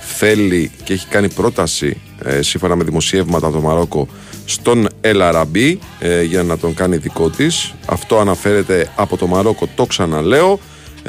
θέλει 0.00 0.70
και 0.84 0.92
έχει 0.92 1.06
κάνει 1.06 1.28
πρόταση 1.28 2.00
ε, 2.24 2.42
σύμφωνα 2.42 2.76
με 2.76 2.84
δημοσιεύματα 2.84 3.46
από 3.46 3.56
το 3.56 3.62
Μαρόκο 3.62 4.08
στον 4.44 4.88
El 5.00 5.32
Arabi 5.32 5.76
ε, 5.98 6.22
για 6.22 6.42
να 6.42 6.58
τον 6.58 6.74
κάνει 6.74 6.96
δικό 6.96 7.30
της. 7.30 7.74
Αυτό 7.86 8.18
αναφέρεται 8.18 8.92
από 8.96 9.16
το 9.16 9.26
Μαρόκο, 9.26 9.68
το 9.74 9.86
ξαναλέω. 9.86 10.58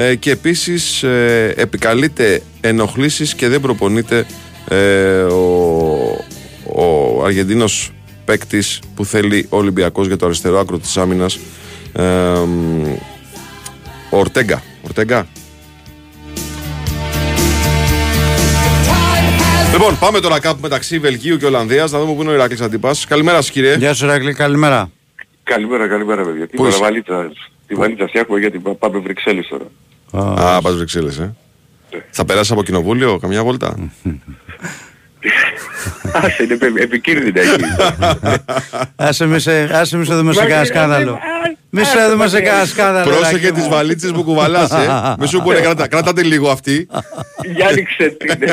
Ε, 0.01 0.15
και 0.15 0.31
επίσης 0.31 1.03
ε, 1.03 1.53
επικαλείται 1.57 2.41
ενοχλήσεις 2.61 3.33
και 3.35 3.47
δεν 3.47 3.61
προπονείται 3.61 4.25
ε, 4.69 5.21
ο, 5.21 5.45
ο 6.75 7.23
Αργεντίνος 7.25 7.91
παίκτης 8.25 8.79
που 8.95 9.05
θέλει 9.05 9.45
ο 9.49 9.57
Ολυμπιακός 9.57 10.07
για 10.07 10.17
το 10.17 10.25
αριστερό 10.25 10.59
άκρο 10.59 10.77
της 10.77 10.97
άμυνας 10.97 11.39
ε, 11.93 12.03
μ, 12.47 12.83
ο 14.09 14.17
Ορτέγκα. 14.17 14.63
Ορτέγκα. 14.85 15.27
Λοιπόν, 19.71 19.97
πάμε 19.99 20.19
τώρα 20.19 20.39
κάπου 20.39 20.59
μεταξύ 20.61 20.99
Βελγίου 20.99 21.37
και 21.37 21.45
Ολλανδίας 21.45 21.91
να 21.91 21.99
δούμε 21.99 22.13
πού 22.13 22.21
είναι 22.21 22.31
ο 22.31 22.33
Ηράκλης 22.33 22.61
Αντίπας. 22.61 23.05
Καλημέρα 23.05 23.41
σας 23.41 23.51
κύριε. 23.51 23.75
Γεια 23.75 23.93
σου, 23.93 24.05
Ράκλη, 24.05 24.33
καλημέρα. 24.33 24.91
Καλημέρα, 25.43 25.87
καλημέρα 25.87 26.23
παιδιά. 26.23 26.47
Τι 26.47 26.55
Πού 26.57 26.65
είσαι; 26.65 26.77
βαλίτσα, 26.77 27.31
τη 27.67 27.75
βαλίτσα 27.75 28.07
φτιάχνουμε 28.07 28.39
γιατί 28.39 28.59
πα- 28.59 28.75
πάμε 28.75 28.99
Βρυξέλλες 28.99 29.47
τώρα. 29.47 29.65
Α, 30.11 30.55
Α, 30.55 30.61
πας 30.61 30.75
Βρυξέλλες, 30.75 31.17
ε. 31.19 31.35
Θα 32.11 32.25
περάσει 32.25 32.53
από 32.53 32.63
κοινοβούλιο 32.63 33.17
καμιά 33.17 33.43
βόλτα. 33.43 33.75
Άσε, 36.13 36.43
είναι 36.43 36.53
επι- 36.53 36.79
επικίνδυνα 36.81 37.41
εκεί. 37.41 37.63
Άσε 38.95 39.25
με 39.25 39.39
σε, 39.39 39.69
άσε 39.77 39.97
με 39.97 40.03
σε 40.05 40.15
δούμε 40.15 40.33
σε 40.33 40.39
κανένα 40.39 40.65
σκάνδαλο. 40.65 41.19
Μη 41.69 41.83
σε 41.83 42.07
δούμε 42.09 42.27
σε 42.27 42.41
κανένα 42.41 42.65
σκάνδαλο. 42.65 43.09
Πρόσεχε 43.11 43.29
Ηράκλη 43.31 43.51
τις 43.51 43.63
μου. 43.63 43.69
βαλίτσες 43.69 44.11
που 44.11 44.23
κουβαλάς, 44.23 44.71
ε. 44.71 45.15
Μη 45.19 45.27
σου 45.27 45.41
πούνε, 45.41 45.59
κράτα, 45.59 45.87
κρατάτε 45.87 46.23
λίγο 46.23 46.49
αυτή. 46.49 46.87
Για 47.55 47.71
ρίξε 47.71 48.09
την. 48.09 48.49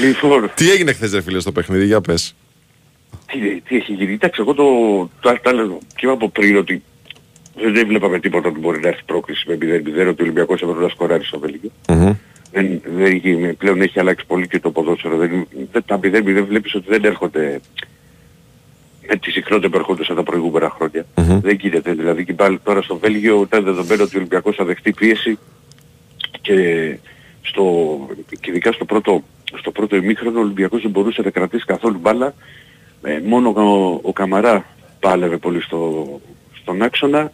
Λοιπόν, 0.00 0.50
Τι 0.54 0.70
έγινε 0.70 0.92
χθες 0.92 1.12
ρε 1.12 1.22
φίλε 1.22 1.40
στο 1.40 1.52
παιχνίδι, 1.52 1.84
για 1.86 2.00
πες. 2.00 2.34
τι, 3.26 3.60
τι 3.60 3.76
έχει 3.76 3.92
γίνει. 3.92 4.12
Εντάξει, 4.12 4.40
εγώ 4.40 4.54
το, 4.54 4.64
το 5.20 5.38
τα 5.42 5.52
λέω 5.52 5.78
και 5.96 6.06
είπα 6.06 6.12
από 6.12 6.28
πριν 6.28 6.56
ότι 6.56 6.72
δεν, 6.72 6.82
δεν 7.54 7.86
βλέπαμε 7.86 8.20
τίποτα 8.20 8.48
ότι 8.48 8.58
μπορεί 8.58 8.80
να 8.80 8.88
έρθει 8.88 9.02
πρόκληση 9.06 9.44
με 9.48 9.54
0-0, 9.54 10.08
ότι 10.08 10.22
ο 10.22 10.24
Ολυμπιακός 10.24 10.62
έπρεπε 10.62 10.80
να 10.80 10.88
σκοράρει 10.88 11.24
στο 11.24 11.38
Βέλγιο. 11.38 11.70
Μμμ. 11.88 12.12
Δεν, 12.52 12.80
δεν 12.96 13.06
έχει, 13.06 13.54
πλέον 13.58 13.80
έχει 13.80 14.00
αλλάξει 14.00 14.26
πολύ 14.26 14.48
και 14.48 14.60
το 14.60 14.70
ποδόσφαιρο. 14.70 15.16
Δεν, 15.16 15.46
δεν, 15.72 15.82
τα 15.86 16.00
0-0 16.02 16.44
βλέπεις 16.46 16.74
ότι 16.74 16.86
δεν 16.88 17.04
έρχονται 17.04 17.60
με 19.08 19.16
τη 19.16 19.30
συχνότητα 19.30 19.68
που 19.68 19.76
ερχόντουσαν 19.76 20.16
τα 20.16 20.22
προηγούμενα 20.22 20.70
χρόνια. 20.70 21.06
Μμμ. 21.14 21.40
Δεν 21.40 21.56
γίνεται. 21.60 21.92
Δηλαδή 21.92 22.24
και 22.24 22.34
πάλι 22.34 22.58
τώρα 22.58 22.82
στο 22.82 22.96
Βέλγιο 22.98 23.42
ήταν 23.42 23.64
δεδομένο 23.64 24.02
ότι 24.02 24.16
ο 24.16 24.18
Ολυμπιακός 24.18 24.56
θα 24.56 24.64
δεχτεί 24.64 24.92
πίεση 24.92 25.38
και, 26.40 26.98
στο, 27.42 27.98
και 28.40 28.50
ειδικά 28.50 28.72
στο 28.72 28.84
πρώτο, 28.84 29.22
στο 29.58 29.70
πρώτο 29.70 29.96
ημίχρονο 29.96 30.38
ο 30.38 30.42
Ολυμπιακός 30.42 30.82
δεν 30.82 30.90
μπορούσε 30.90 31.22
να 31.22 31.30
κρατήσει 31.30 31.64
καθόλου 31.64 31.98
μπάλα. 32.00 32.34
Ε, 33.02 33.20
μόνο 33.24 33.48
ο, 33.48 34.00
ο 34.02 34.12
Καμαρά 34.12 34.64
πάλευε 35.00 35.36
πολύ 35.36 35.62
στο, 35.62 36.06
στον 36.64 36.82
άξονα. 36.82 37.32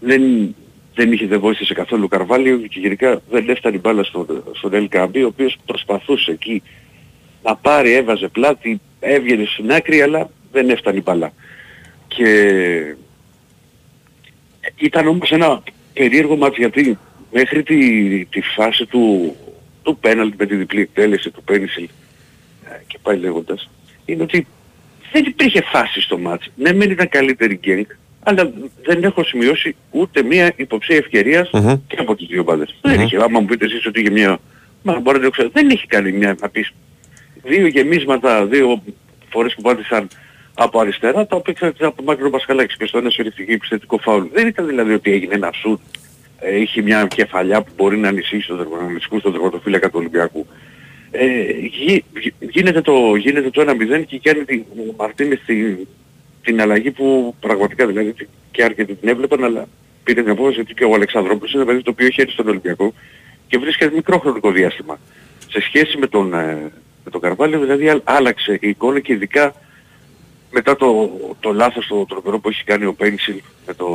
Δεν, 0.00 0.54
δεν 0.94 1.12
είχε 1.12 1.26
δεν 1.26 1.40
βοήθησε 1.40 1.74
καθόλου 1.74 2.04
ο 2.04 2.08
Καρβάλιο 2.08 2.56
και 2.56 2.80
γενικά 2.80 3.20
δεν 3.30 3.48
έφτανε 3.48 3.76
η 3.76 3.80
μπάλα 3.82 4.02
στον, 4.02 4.44
στον 4.52 4.70
El 4.74 4.86
Καμπή, 4.88 5.22
ο 5.22 5.26
οποίος 5.26 5.56
προσπαθούσε 5.66 6.30
εκεί 6.30 6.62
να 7.42 7.56
πάρει, 7.56 7.92
έβαζε 7.92 8.28
πλάτη, 8.28 8.80
έβγαινε 9.00 9.44
στην 9.44 9.72
άκρη 9.72 10.02
αλλά 10.02 10.30
δεν 10.52 10.70
έφτανε 10.70 10.96
η 10.96 11.02
μπάλα. 11.04 11.32
Και 12.08 12.94
ήταν 14.76 15.06
όμως 15.06 15.30
ένα 15.30 15.62
περίεργο 15.92 16.36
μάτι 16.36 16.60
γιατί 16.60 16.98
μέχρι 17.32 17.62
τη, 17.62 18.24
τη 18.24 18.40
φάση 18.40 18.86
του, 18.86 19.36
του 19.82 19.98
πέναλτ 19.98 20.34
με 20.38 20.46
τη 20.46 20.54
διπλή 20.54 20.80
εκτέλεση 20.80 21.30
του 21.30 21.42
Πένισιλ 21.42 21.88
και 22.86 22.98
πάει 23.02 23.16
λέγοντας 23.16 23.70
είναι 24.04 24.22
ότι 24.22 24.46
δεν 25.12 25.24
υπήρχε 25.24 25.62
φάση 25.62 26.00
στο 26.00 26.18
μάτς. 26.18 26.50
Ναι, 26.56 26.72
μεν 26.72 26.90
ήταν 26.90 27.08
καλύτερη 27.08 27.54
γκέγκ, 27.54 27.86
αλλά 28.22 28.52
δεν 28.82 29.02
έχω 29.04 29.24
σημειώσει 29.24 29.76
ούτε 29.90 30.22
μία 30.22 30.52
υποψία 30.56 30.96
ευκαιρίας 30.96 31.50
Μμμ. 31.52 31.74
και 31.86 31.96
από 31.98 32.16
τις 32.16 32.26
δύο 32.26 32.42
μπάδες. 32.42 32.78
Δεν 32.82 33.00
είχε, 33.00 33.16
άμα 33.22 33.40
μου 33.40 33.46
πείτε 33.46 33.64
εσείς 33.64 33.86
ότι 33.86 34.00
είχε 34.00 34.10
μία... 34.10 34.38
Μα 34.82 34.92
μπορείτε 34.92 35.18
να 35.18 35.24
το 35.24 35.30
ξέρετε, 35.30 35.60
δεν 35.60 35.70
έχει 35.70 35.86
κάνει 35.86 36.12
μια, 36.12 36.36
να 36.40 36.48
πεις, 36.48 36.72
δύο 37.42 37.66
γεμίσματα, 37.66 38.46
δύο 38.46 38.82
φορές 39.28 39.54
που 39.54 39.62
πάτησαν 39.62 40.08
από 40.54 40.80
αριστερά, 40.80 41.26
τα 41.26 41.36
οποία 41.36 41.52
ξέρετε 41.54 41.86
από 41.86 42.02
Μάκρο 42.02 42.30
Πασχαλάκης 42.30 42.76
και 42.76 42.86
στο 42.86 42.98
ένα 42.98 43.10
σωριστική 43.10 43.52
επιθετικό 43.52 43.98
φάουλ. 43.98 44.24
Δεν 44.32 44.46
ήταν 44.46 44.66
δηλαδή 44.66 44.92
ότι 44.92 45.12
έγινε 45.12 45.34
ένα 45.34 45.50
σουτ, 45.54 45.80
ε, 46.40 46.60
είχε 46.60 46.82
μια 46.82 47.06
κεφαλιά 47.06 47.62
που 47.62 47.72
μπορεί 47.76 47.96
να 47.98 48.08
ανησύσει 48.08 48.40
στον 48.42 48.56
τερματοφύλακα 48.56 49.18
στον 49.18 49.32
τερματοφύλακα 49.32 49.86
του 49.86 49.94
Ολυμπιακού. 49.98 50.46
Ε, 51.10 51.26
γι, 51.86 52.04
γι- 52.20 52.34
γίνεται 52.40 52.80
το, 52.80 53.14
γίνεται 53.16 53.50
το 53.50 53.60
1-0 53.60 54.04
και 54.06 54.20
κάνει 54.22 54.44
την 54.44 54.64
ο 54.78 54.94
Μαρτίνες 54.96 55.40
την, 56.42 56.52
την 56.52 56.60
αλλαγή 56.60 56.90
που 56.90 57.34
πραγματικά 57.40 57.86
δηλαδή 57.86 58.14
και 58.50 58.62
αρκετοί 58.64 58.94
την 58.94 59.08
έβλεπαν 59.08 59.44
αλλά 59.44 59.68
πήρε 60.04 60.22
την 60.22 60.30
απόφαση 60.30 60.60
ότι 60.60 60.74
και 60.74 60.84
ο 60.84 60.94
Αλεξανδρόπουλος 60.94 61.52
είναι 61.52 61.62
ένα 61.62 61.70
παιδί 61.70 61.82
το 61.84 61.90
οποίο 61.90 62.06
έχει 62.06 62.20
έρθει 62.20 62.32
στον 62.32 62.48
Ολυμπιακό 62.48 62.94
και 63.48 63.58
βρίσκεται 63.58 63.94
μικρό 63.94 64.18
χρονικό 64.18 64.50
διάστημα. 64.50 64.98
Σε 65.48 65.60
σχέση 65.60 65.98
με 65.98 66.06
τον, 66.06 66.34
ε, 66.34 66.70
με 67.04 67.10
τον 67.10 67.20
Καρβάλιο 67.20 67.60
δηλαδή 67.60 67.88
α- 67.88 68.00
άλλαξε 68.04 68.58
η 68.60 68.68
εικόνα 68.68 69.00
και 69.00 69.12
ειδικά 69.12 69.54
μετά 70.50 70.76
το, 70.76 71.10
το 71.40 71.52
λάθος 71.52 71.86
το 71.86 72.04
τρομερό 72.08 72.38
που 72.38 72.48
έχει 72.48 72.64
κάνει 72.64 72.84
ο 72.84 72.94
Πένσιλ 72.94 73.40
με 73.66 73.74
το, 73.74 73.86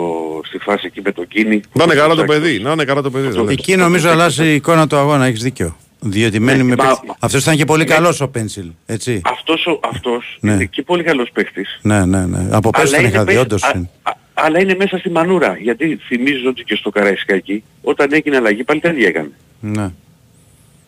στη 0.45 0.57
φάση 0.57 0.85
εκεί 0.85 1.01
με 1.03 1.11
τον 1.11 1.27
Κίνη. 1.27 1.61
Να 1.73 1.83
είναι 1.83 1.93
καλά 1.93 2.15
το 2.15 2.23
παιδί. 2.23 2.59
Να 2.59 2.71
είναι 2.71 2.83
καλά 2.85 3.01
το 3.01 3.11
παιδί. 3.11 3.27
δηλαδή. 3.27 3.53
Εκεί 3.53 3.75
νομίζω 3.75 4.09
αλλάζει 4.09 4.45
η 4.45 4.53
εικόνα 4.53 4.87
του 4.87 4.95
αγώνα, 4.95 5.25
έχεις 5.25 5.41
δίκιο. 5.41 5.75
Διότι 6.07 6.39
μένει 6.39 6.63
με. 6.63 6.75
μα- 6.75 6.85
παίκτη- 6.87 7.07
μα- 7.07 7.15
Αυτός 7.19 7.41
ήταν 7.41 7.55
και 7.57 7.65
πολύ 7.65 7.83
ναι. 7.83 7.93
καλός 7.93 8.21
ο 8.21 8.27
Πένσιλ. 8.27 8.71
Έτσι. 8.85 9.21
Αυτός, 9.23 9.65
ο- 9.65 9.79
αυτός 9.83 10.37
Ναι. 10.39 10.51
είναι 10.51 10.65
και 10.65 10.81
πολύ 10.81 11.03
καλός 11.03 11.29
παίχτης. 11.33 11.79
Ναι, 11.81 12.05
ναι, 12.05 12.25
ναι. 12.25 12.47
Από 12.51 12.69
πέρσι 12.69 12.91
τον 12.93 12.99
είναι 12.99 13.09
είχα 13.09 13.19
δει, 13.19 13.25
μέσα- 13.25 13.41
όντως. 13.41 13.63
α- 13.63 13.71
είναι. 13.75 13.89
α- 14.03 14.11
αλλά 14.33 14.59
είναι 14.59 14.75
μέσα 14.75 14.97
στη 14.97 15.09
μανούρα. 15.09 15.57
Γιατί 15.61 15.99
θυμίζω 16.07 16.49
ότι 16.49 16.63
και 16.63 16.75
στο 16.75 16.89
Καραϊσκάκι 16.89 17.63
όταν 17.81 18.07
έγινε 18.13 18.35
αλλαγή 18.35 18.63
πάλι 18.63 18.79
τα 18.79 18.89
ίδια 18.89 19.07
έκανε. 19.07 19.31
Ναι. 19.59 19.91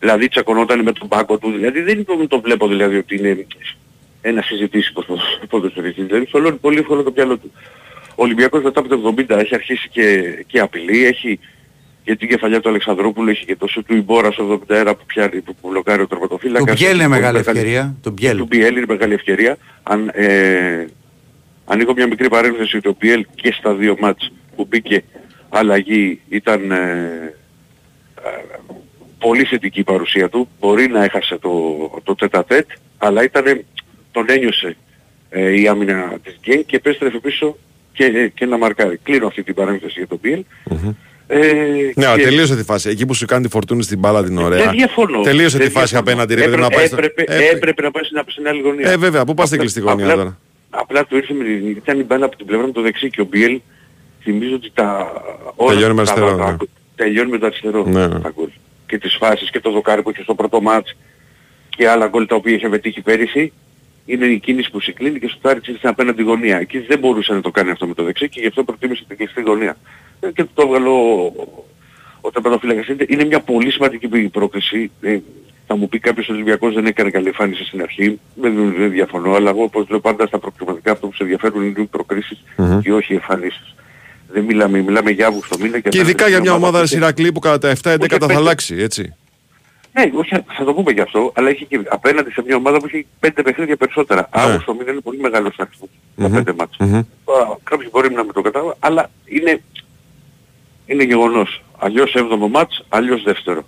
Δηλαδή 0.00 0.28
τσακωνόταν 0.28 0.82
με 0.82 0.92
τον 0.92 1.08
πάγκο 1.08 1.38
του. 1.38 1.50
Δηλαδή 1.52 1.80
δεν 1.80 2.04
το, 2.04 2.26
το 2.28 2.40
βλέπω 2.40 2.68
δηλαδή 2.68 2.96
ότι 2.96 3.16
είναι 3.16 3.46
ένα 4.20 4.42
συζητήσιμο 4.42 5.04
ποδοσφαιριστής. 5.48 6.06
Δηλαδή 6.06 6.24
θολώνει 6.24 6.56
πολύ 6.56 6.78
εύκολα 6.78 7.02
το 7.02 7.12
μυαλό 7.16 7.36
του. 7.36 7.52
Ο 8.10 8.22
Ολυμπιακός 8.22 8.62
μετά 8.62 8.80
από 8.80 8.88
το 8.88 9.14
70 9.16 9.38
έχει 9.38 9.54
αρχίσει 9.54 9.88
και, 9.88 10.22
και 10.46 10.58
απειλεί. 10.60 11.04
Έχει 11.06 11.38
και 12.08 12.16
την 12.16 12.28
κεφαλιά 12.28 12.60
του 12.60 12.68
Αλεξανδρόπουλου, 12.68 13.30
έχει 13.30 13.44
και 13.44 13.56
το 13.56 13.66
σου 13.66 13.82
του 13.82 13.94
Ιμπόρα 13.94 14.30
στο 14.32 14.62
71 14.68 14.92
που 14.98 15.04
πιάνει, 15.06 15.40
που, 15.40 15.54
που 15.60 15.68
μπλοκάρει 15.68 16.00
ο 16.00 16.02
Του 16.02 16.08
τερματοφύλακας. 16.08 16.78
Μπιέλ 16.78 16.94
είναι 16.94 17.02
Έχει 17.02 17.10
μεγάλη 17.10 17.42
πολύ 17.42 17.58
ευκαιρία. 17.58 17.96
Του 18.02 18.10
Μπιέλ. 18.10 18.36
του 18.36 18.46
Μπιέλ 18.46 18.76
είναι 18.76 18.84
μεγάλη 18.88 19.14
ευκαιρία. 19.14 19.56
Αν, 19.82 20.10
ε, 20.12 20.84
ανοίγω 21.64 21.92
μια 21.96 22.06
μικρή 22.06 22.28
παρένθεση 22.28 22.76
ότι 22.76 22.88
ο 22.88 22.96
Μπιέλ 22.98 23.26
και 23.34 23.52
στα 23.52 23.74
δύο 23.74 23.96
μάτς 24.00 24.32
που 24.56 24.66
μπήκε 24.68 25.04
αλλαγή 25.48 26.20
ήταν 26.28 26.70
ε, 26.70 26.76
ε, 28.24 28.30
πολύ 29.18 29.44
θετική 29.44 29.80
η 29.80 29.84
παρουσία 29.84 30.28
του. 30.28 30.48
Μπορεί 30.60 30.86
να 30.88 31.04
έχασε 31.04 31.38
το, 31.38 31.50
το 32.02 32.14
τετατέτ, 32.14 32.70
αλλά 32.98 33.22
ήταν, 33.22 33.64
τον 34.12 34.24
ένιωσε 34.28 34.76
ε, 35.30 35.60
η 35.60 35.68
άμυνα 35.68 36.14
της 36.22 36.38
Γκέν 36.40 36.66
και 36.66 36.76
επέστρεφε 36.76 37.18
πίσω 37.18 37.56
και, 37.92 38.30
και 38.34 38.46
να 38.46 38.58
μαρκάρει. 38.58 38.98
Κλείνω 39.02 39.26
αυτή 39.26 39.42
την 39.42 39.54
παρένθεση 39.54 39.94
για 39.96 40.06
τον 40.06 40.18
Μπιέλ. 40.22 40.44
Ε, 41.30 41.46
Ναι, 41.94 42.06
αλλά 42.06 42.16
και- 42.16 42.22
τελείωσε 42.22 42.56
τη 42.56 42.62
φάση. 42.64 42.88
Εκεί 42.88 43.06
που 43.06 43.14
σου 43.14 43.26
κάνει 43.26 43.42
τη 43.42 43.48
φορτούνη 43.48 43.82
στην 43.82 43.98
μπάλα 43.98 44.24
την 44.24 44.38
ωραία. 44.38 44.64
δεν 44.64 44.70
διαφωνώ. 44.70 45.20
Τελείωσε 45.20 45.58
Δεν 45.58 45.66
τη 45.66 45.72
φάση 45.72 45.86
διαφωνώ. 45.94 46.10
απέναντι. 46.12 46.34
Ρε, 46.34 46.40
παιδί, 46.40 46.52
Έπρεπε, 46.54 46.68
να 46.70 46.76
πάει 46.76 46.86
στο- 46.86 46.96
έπρεπε, 46.96 47.24
Ε, 47.26 47.48
έπρεπε 47.48 47.82
να 47.82 47.90
πάει 47.90 48.04
στην, 48.04 48.22
στην 48.26 48.48
άλλη 48.48 48.60
γωνία. 48.60 48.90
Ε, 48.90 48.96
βέβαια, 48.96 49.24
πού 49.24 49.34
πας 49.34 49.46
στην 49.48 49.60
Απλά- 49.60 49.72
κλειστή 49.72 49.80
γωνία 49.90 50.04
απλά- 50.12 50.16
τώρα; 50.16 50.38
Απλά 50.70 51.04
του 51.06 51.16
ήρθε 51.16 51.34
με 51.34 51.44
την... 51.44 51.68
Ήταν 51.68 52.00
η 52.00 52.02
μπάλα 52.02 52.24
από 52.24 52.36
την 52.36 52.46
πλευρά 52.46 52.66
με 52.66 52.72
το 52.72 52.80
δεξί 52.80 53.10
και 53.10 53.20
ο 53.20 53.24
Μπιέλ 53.24 53.60
θυμίζω 54.22 54.54
ότι 54.54 54.70
τα... 54.74 55.12
όλα 55.56 55.72
Τελειώνει 55.72 55.94
με 55.94 56.04
τα- 56.04 56.12
αριστερό, 56.12 56.36
τα- 56.36 56.50
ναι. 56.50 56.56
Τελειώνει 56.96 57.30
με 57.30 57.38
το 57.38 57.46
αριστερό. 57.46 57.84
Ναι, 57.86 58.06
ναι. 58.06 58.20
τα 58.20 58.32
γκολ. 58.34 58.48
Και 58.86 58.98
τις 58.98 59.16
φάσεις 59.20 59.50
και 59.50 59.60
το 59.60 59.70
δοκάρι 59.70 60.02
που 60.02 60.10
είχε 60.10 60.22
στο 60.22 60.34
πρώτο 60.34 60.60
μάτς 60.60 60.96
και 61.68 61.88
άλλα 61.88 62.06
γκολ 62.06 62.26
τα 62.26 62.34
οποία 62.34 62.54
είχε 62.54 62.68
πετύχει 62.68 63.00
πέρυσι 63.00 63.52
είναι 64.06 64.26
η 64.26 64.38
κίνηση 64.38 64.70
που 64.70 64.80
συγκλίνει 64.80 65.18
και 65.18 65.28
στο 65.28 65.38
τάριξε 65.42 65.74
στην 65.76 65.88
απέναντι 65.88 66.22
γωνία. 66.22 66.58
Εκεί 66.58 66.78
δεν 66.78 66.98
μπορούσε 66.98 67.32
να 67.32 67.40
το 67.40 67.50
κάνει 67.50 67.70
αυτό 67.70 67.86
με 67.86 67.94
το 67.94 68.02
δεξί 68.04 68.28
και 68.28 68.40
γι' 68.40 68.46
αυτό 68.46 68.64
προτίμησε 68.64 69.04
την 69.08 69.16
κλειστή 69.16 69.40
γωνία. 69.40 69.76
Ε, 70.20 70.30
Και 70.34 70.44
το 70.54 70.62
έβγαλε 70.62 70.88
ο, 70.88 71.32
ο 72.20 72.30
τερματοφύλακας. 72.30 72.86
Είναι, 72.86 73.04
είναι 73.08 73.24
μια 73.24 73.40
πολύ 73.40 73.70
σημαντική 73.70 74.08
πρόκληση. 74.28 74.90
Ε, 75.00 75.18
θα 75.66 75.76
μου 75.76 75.88
πει 75.88 75.98
κάποιος 75.98 76.28
ο 76.28 76.32
Ολυμπιακός 76.32 76.74
δεν 76.74 76.86
έκανε 76.86 77.10
καλή 77.10 77.26
εμφάνιση 77.26 77.64
στην 77.64 77.82
αρχή. 77.82 78.18
Δεν, 78.34 78.74
δεν 78.78 78.90
διαφωνώ, 78.90 79.32
αλλά 79.34 79.50
εγώ 79.50 79.62
όπως 79.62 79.88
λέω 79.88 80.00
πάντα 80.00 80.26
στα 80.26 80.38
προκριματικά 80.38 80.92
αυτό 80.92 81.06
που 81.06 81.14
σε 81.14 81.22
ενδιαφέρουν 81.22 81.62
είναι 81.64 81.80
οι 81.80 81.84
προκρίσεις 81.84 82.42
και 82.82 82.92
όχι 82.92 83.12
οι 83.12 83.16
εμφανίσεις. 83.16 83.74
Δεν 84.32 84.44
μιλάμε, 84.44 84.80
μιλάμε 84.82 85.10
για 85.10 85.26
Αύγουστο 85.26 85.58
μήνα. 85.58 85.78
Και 85.80 85.98
ειδικά 85.98 86.28
για 86.28 86.40
μια 86.40 86.52
ομάδα 86.52 86.80
που- 86.80 86.86
Σιρακλή 86.86 87.32
που 87.32 87.40
κατά 87.40 87.58
τα 87.58 87.68
7-11 87.68 87.94
Ούτε 88.04 88.08
θα 88.18 88.26
πέντε. 88.26 88.34
αλλάξει, 88.34 88.74
έτσι. 88.78 89.14
ναι, 89.92 90.10
όχι, 90.14 90.34
θα 90.46 90.64
το 90.64 90.72
πούμε 90.74 90.92
γι' 90.92 91.00
αυτό, 91.00 91.32
αλλά 91.34 91.48
έχει 91.48 91.64
και 91.64 91.80
απέναντι 91.88 92.30
σε 92.30 92.42
μια 92.46 92.56
ομάδα 92.56 92.78
που 92.78 92.86
έχει 92.86 93.06
πέντε 93.20 93.42
παιχνίδια 93.42 93.76
περισσότερα. 93.76 94.20
Ναι. 94.36 94.42
Αύγουστο 94.42 94.74
μήνα 94.74 94.90
είναι 94.90 95.00
πολύ 95.00 95.18
μεγάλος 95.18 95.54
αριθμός. 95.58 95.88
Τα 96.16 96.28
πέντε 96.28 96.52
μάτς. 96.58 96.76
Μμμ. 96.78 96.94
Α, 96.96 97.04
Κάποιοι 97.62 97.88
μπορεί 97.92 98.12
να 98.14 98.24
με 98.24 98.32
το 98.32 98.40
καταλάβουν, 98.40 98.74
αλλά 98.78 99.10
είναι, 99.24 99.62
είναι 100.88 101.02
γεγονός. 101.04 101.62
Αλλιώς 101.78 102.14
έβδομο 102.14 102.48
μάτς, 102.48 102.84
αλλιώς 102.88 103.22
δεύτερο. 103.22 103.66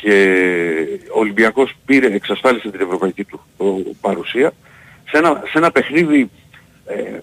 Και 0.00 0.14
ο 1.14 1.18
Ολυμπιακός 1.18 1.72
πήρε, 1.84 2.06
εξασφάλισε 2.14 2.70
την 2.70 2.80
ευρωπαϊκή 2.80 3.24
του 3.24 3.40
ο, 3.56 3.64
παρουσία 4.00 4.52
σε 5.10 5.16
ένα, 5.18 5.42
σε 5.50 5.58
ένα 5.58 5.70
παιχνίδι 5.70 6.30
ε, 6.86 7.18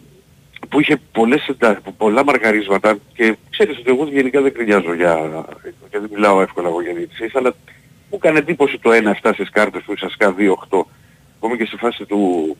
που 0.69 0.80
είχε 0.80 0.99
πολλές, 1.12 1.47
εντα- 1.47 1.82
πολλά 1.97 2.23
μαργαρίσματα 2.23 2.97
και 3.13 3.36
ξέρεις 3.49 3.78
ότι 3.78 3.89
εγώ 3.89 4.08
γενικά 4.12 4.41
δεν 4.41 4.54
κρινιάζω 4.54 4.93
για, 4.93 5.45
και 5.89 5.99
δεν 5.99 6.10
μιλάω 6.13 6.41
εύκολα 6.41 6.67
εγώ 6.67 6.82
για 6.82 6.93
διαιτησίες, 6.93 7.36
αλλά 7.36 7.54
μου 8.10 8.17
έκανε 8.21 8.39
εντύπωση 8.39 8.78
το 8.78 8.89
1-7 9.21 9.30
στις 9.34 9.49
κάρτες 9.49 9.84
του 9.84 9.93
Ισασκά 9.93 10.36
2-8, 10.69 10.82
ακόμα 11.38 11.58
και 11.58 11.65
στη 11.65 11.75
φάση 11.75 12.06
του, 12.06 12.56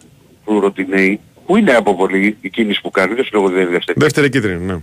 του 0.46 0.60
Ροτινέη, 0.60 1.20
που 1.46 1.56
είναι 1.56 1.72
αποβολή 1.76 2.38
η 2.42 2.50
κίνηση 2.50 2.82
που 2.82 2.90
κάνει, 2.92 3.14
δεν 3.14 3.24
σου 3.24 3.32
λέω 3.34 3.44
ότι 3.44 3.54
δεν 3.54 3.62
είναι 3.62 3.72
δεύτερη. 3.72 4.00
Δεύτερη 4.00 4.30
κίτρινη, 4.30 4.66
ναι. 4.66 4.78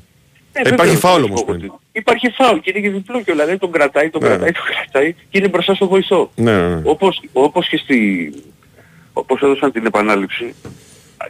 Ε, 0.64 0.69
υπάρχει 0.73 0.95
βέβαια, 0.95 1.11
φάουλ 1.11 1.21
θα 1.21 1.27
όμως 1.27 1.38
σου 1.38 1.45
πω 1.47 1.55
πριν. 1.59 1.71
ότι- 1.71 1.81
Υπάρχει 1.92 2.31
φάουλ 2.31 2.59
και 2.59 2.71
είναι 2.75 2.81
και 2.88 2.90
διπλό 2.90 3.19
και 3.23 3.33
δηλαδή 3.33 3.59
τον 3.59 3.73
κρατάει, 3.73 4.11
τον 4.11 4.23
Ναι. 4.23 4.29
κρατάει, 4.29 4.53
τον 4.53 4.62
κρατάει 4.64 5.12
και 5.12 5.38
είναι 5.38 5.49
μπροστά 5.49 5.75
στο 5.75 5.88
βοηθό. 5.88 6.31
Ναι, 6.35 6.53
ναι, 6.57 6.75
ναι. 6.75 6.81
Όπως, 6.85 7.21
όπως 7.33 7.69
και 7.69 7.77
στη... 7.77 8.33
Όπως 9.12 9.40
έδωσαν 9.42 9.73
την 9.73 9.87
επανάληψη. 9.87 10.55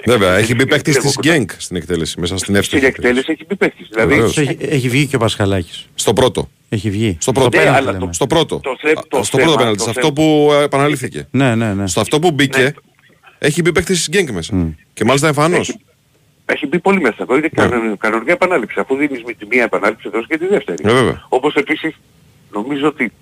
Βέβαια, 0.04 0.36
έχει 0.36 0.54
μπει 0.54 0.66
παίκτης 0.66 0.96
Εγώ 0.96 1.04
της 1.06 1.14
κοντά. 1.16 1.30
Γκένκ 1.32 1.50
στην 1.56 1.76
εκτέλεση, 1.76 2.20
μέσα 2.20 2.26
στην 2.36 2.38
Στην 2.38 2.54
εύστοχη 2.56 2.84
εκτέλεση 2.84 3.26
έχει 3.30 3.44
μπει 3.48 3.56
παίκτης. 3.56 3.88
Δηλαδή, 3.92 4.08
Βεβαίως. 4.14 4.38
Έχει, 4.38 4.56
έχει 4.60 4.88
βγει 4.88 5.06
και 5.06 5.16
ο 5.16 5.18
Πασχαλάκης. 5.18 5.88
Στο 5.94 6.12
πρώτο. 6.12 6.48
Έχει 6.68 6.90
βγει. 6.90 7.16
Στο 7.20 7.32
πρώτο. 7.32 7.48
πέναλτι 7.48 7.70
αλλά 7.78 7.92
λέμε. 7.92 8.06
το- 8.06 8.12
Στο 8.12 8.26
πρώτο. 8.26 8.60
Το 8.62 8.76
θε- 8.80 8.98
το 9.08 9.18
Α, 9.18 9.22
Στο 9.22 9.36
θέμα, 9.38 9.42
πρώτο 9.50 9.58
πέναλτι. 9.58 9.78
το 9.78 9.84
Σε 9.84 9.92
θέμα. 9.92 10.06
αυτό 10.06 10.12
που 10.22 10.48
ε, 10.52 10.62
επαναλήφθηκε. 10.64 11.26
Ναι, 11.30 11.54
ναι, 11.54 11.74
ναι. 11.74 11.86
Στο 11.86 12.00
αυτό 12.00 12.18
που 12.18 12.30
μπήκε, 12.30 12.60
Ναι. 12.62 12.70
έχει 13.38 13.62
μπει 13.62 13.72
παίκτης 13.72 13.96
της 13.96 14.08
Γκένκ 14.08 14.30
μέσα. 14.30 14.74
Και 14.92 15.04
μάλιστα 15.04 15.26
εμφανώς. 15.26 15.76
Έχει, 16.46 16.58
έχει 16.58 16.66
μπει 16.66 16.78
πολύ 16.78 17.00
μέσα. 17.00 17.26
Είναι 17.28 17.48
κανονική, 17.54 17.96
κανονική 17.98 18.30
επανάληψη. 18.30 18.80
Αφού 18.80 18.96
δίνεις 18.96 19.22
με 19.26 19.32
τη 19.32 19.46
μία 19.50 19.62
επανάληψη 19.62 20.08
δώσεις 20.08 20.26
και 20.28 20.38
τη 20.38 20.46
δεύτερη. 20.46 20.82
Ε, 20.84 20.92
βέβαια. 20.92 21.26
Όπως 21.28 21.54
επίσης 21.54 21.94
νομίζω 22.52 22.86
ότι 22.86 23.12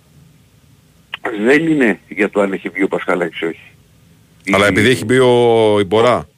δεν 1.47 1.67
είναι 1.67 2.01
για 2.09 2.31
το 2.31 2.41
αν 2.41 2.53
έχει 2.53 2.69
βγει 2.69 2.83
ο 2.83 2.89
Πασχαλάκης 2.89 3.41
ή 3.41 3.45
όχι. 3.45 3.61
Αλλά 4.53 4.65
Η- 4.65 4.69
επειδή 4.69 4.89
έχει 4.89 5.05
μπει 5.05 5.19
ο 5.19 5.77
Ιμπορά. 5.81 6.29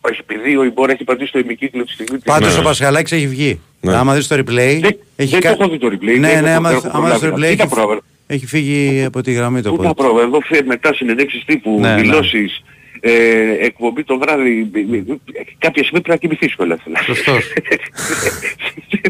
Όχι, 0.00 0.20
επειδή 0.28 0.56
ο 0.56 0.64
Ιμπόρα 0.64 0.92
έχει 0.92 1.04
πατήσει 1.04 1.32
το 1.32 1.38
ημικύκλιο 1.38 1.84
τη 1.84 1.92
στιγμή 1.92 2.16
της- 2.18 2.32
Πάντως 2.32 2.54
Ναι. 2.54 2.60
ο 2.60 2.62
Πασχαλάκης 2.62 3.12
έχει 3.12 3.26
βγει. 3.26 3.60
Ναι. 3.80 3.94
Άμα 3.96 4.14
δεις 4.14 4.26
το 4.26 4.34
replay, 4.36 4.78
Δεν- 4.80 4.98
έχει 5.16 5.30
δεν 5.30 5.40
κα- 5.40 5.56
το 5.56 5.62
έχω 5.62 5.70
δει 5.70 5.78
το 5.78 5.86
replay, 5.86 6.18
Ναι, 6.18 6.28
δεν 6.28 6.42
ναι, 6.42 6.48
έχω- 6.48 6.56
άμα, 6.56 6.68
δεν 6.68 6.78
έχω 6.84 6.96
άμα 6.98 7.08
δεις 7.10 7.18
το 7.18 7.26
προλάβει. 7.26 7.42
replay 7.44 7.50
Κοίτα 7.50 7.62
έχει, 7.62 7.74
πρόβα. 7.74 8.00
έχει 8.26 8.46
φύγει 8.46 9.04
από 9.04 9.20
τη 9.22 9.32
γραμμή 9.32 9.62
το 9.62 9.72
Πού 9.74 9.82
να 9.82 9.94
πόδι. 9.94 10.08
πρόβα, 10.08 10.24
εδώ 10.26 10.40
φε- 10.40 10.66
μετά 10.66 10.94
συνενέξεις 10.94 11.44
τύπου, 11.44 11.78
Ναι, 11.80 11.94
ναι. 11.94 12.00
δηλώσεις, 12.00 12.62
ε, 13.00 13.12
εκπομπή 13.60 14.04
το 14.04 14.18
βράδυ, 14.18 14.70
ε, 14.74 14.78
ε, 14.78 15.16
κάποια 15.58 15.82
στιγμή 15.82 16.00
πρέπει 16.00 16.08
να 16.10 16.16
κοιμηθείς 16.16 16.54
κιόλας. 16.54 16.78
Σωστός. 17.04 17.52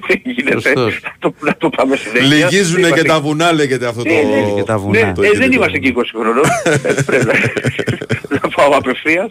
Δεν 0.08 0.20
γίνεται. 0.24 0.60
Σωστός. 0.60 1.00
Το- 1.18 1.34
Να 1.40 1.56
το 1.56 1.68
πάμε 1.68 1.96
συνέχεια. 1.96 2.26
Λυγίζουνε 2.28 2.78
Είμαστε- 2.86 3.02
και 3.02 3.08
τα 3.08 3.20
βουνά 3.20 3.52
λέγεται 3.52 3.86
αυτό 3.86 4.02
το... 4.02 4.08
Ναι, 4.12 4.20
ναι, 4.20 4.52
Και 4.54 4.62
τα 4.62 4.72
Ναι, 4.74 4.78
βουνά. 4.80 4.98
ε, 4.98 5.12
Το 5.14 5.22
έχετε 5.22 5.38
δεν 5.38 5.48
το- 5.50 5.54
είμαστε 5.56 5.78
και 5.78 5.88
20 5.88 6.02
χρονών. 6.14 6.44
Ε, 6.64 7.02
Πρέπει 7.06 7.26
να- 7.26 8.38
να 8.42 8.48
πάω 8.48 8.70
απευθείας. 8.76 9.30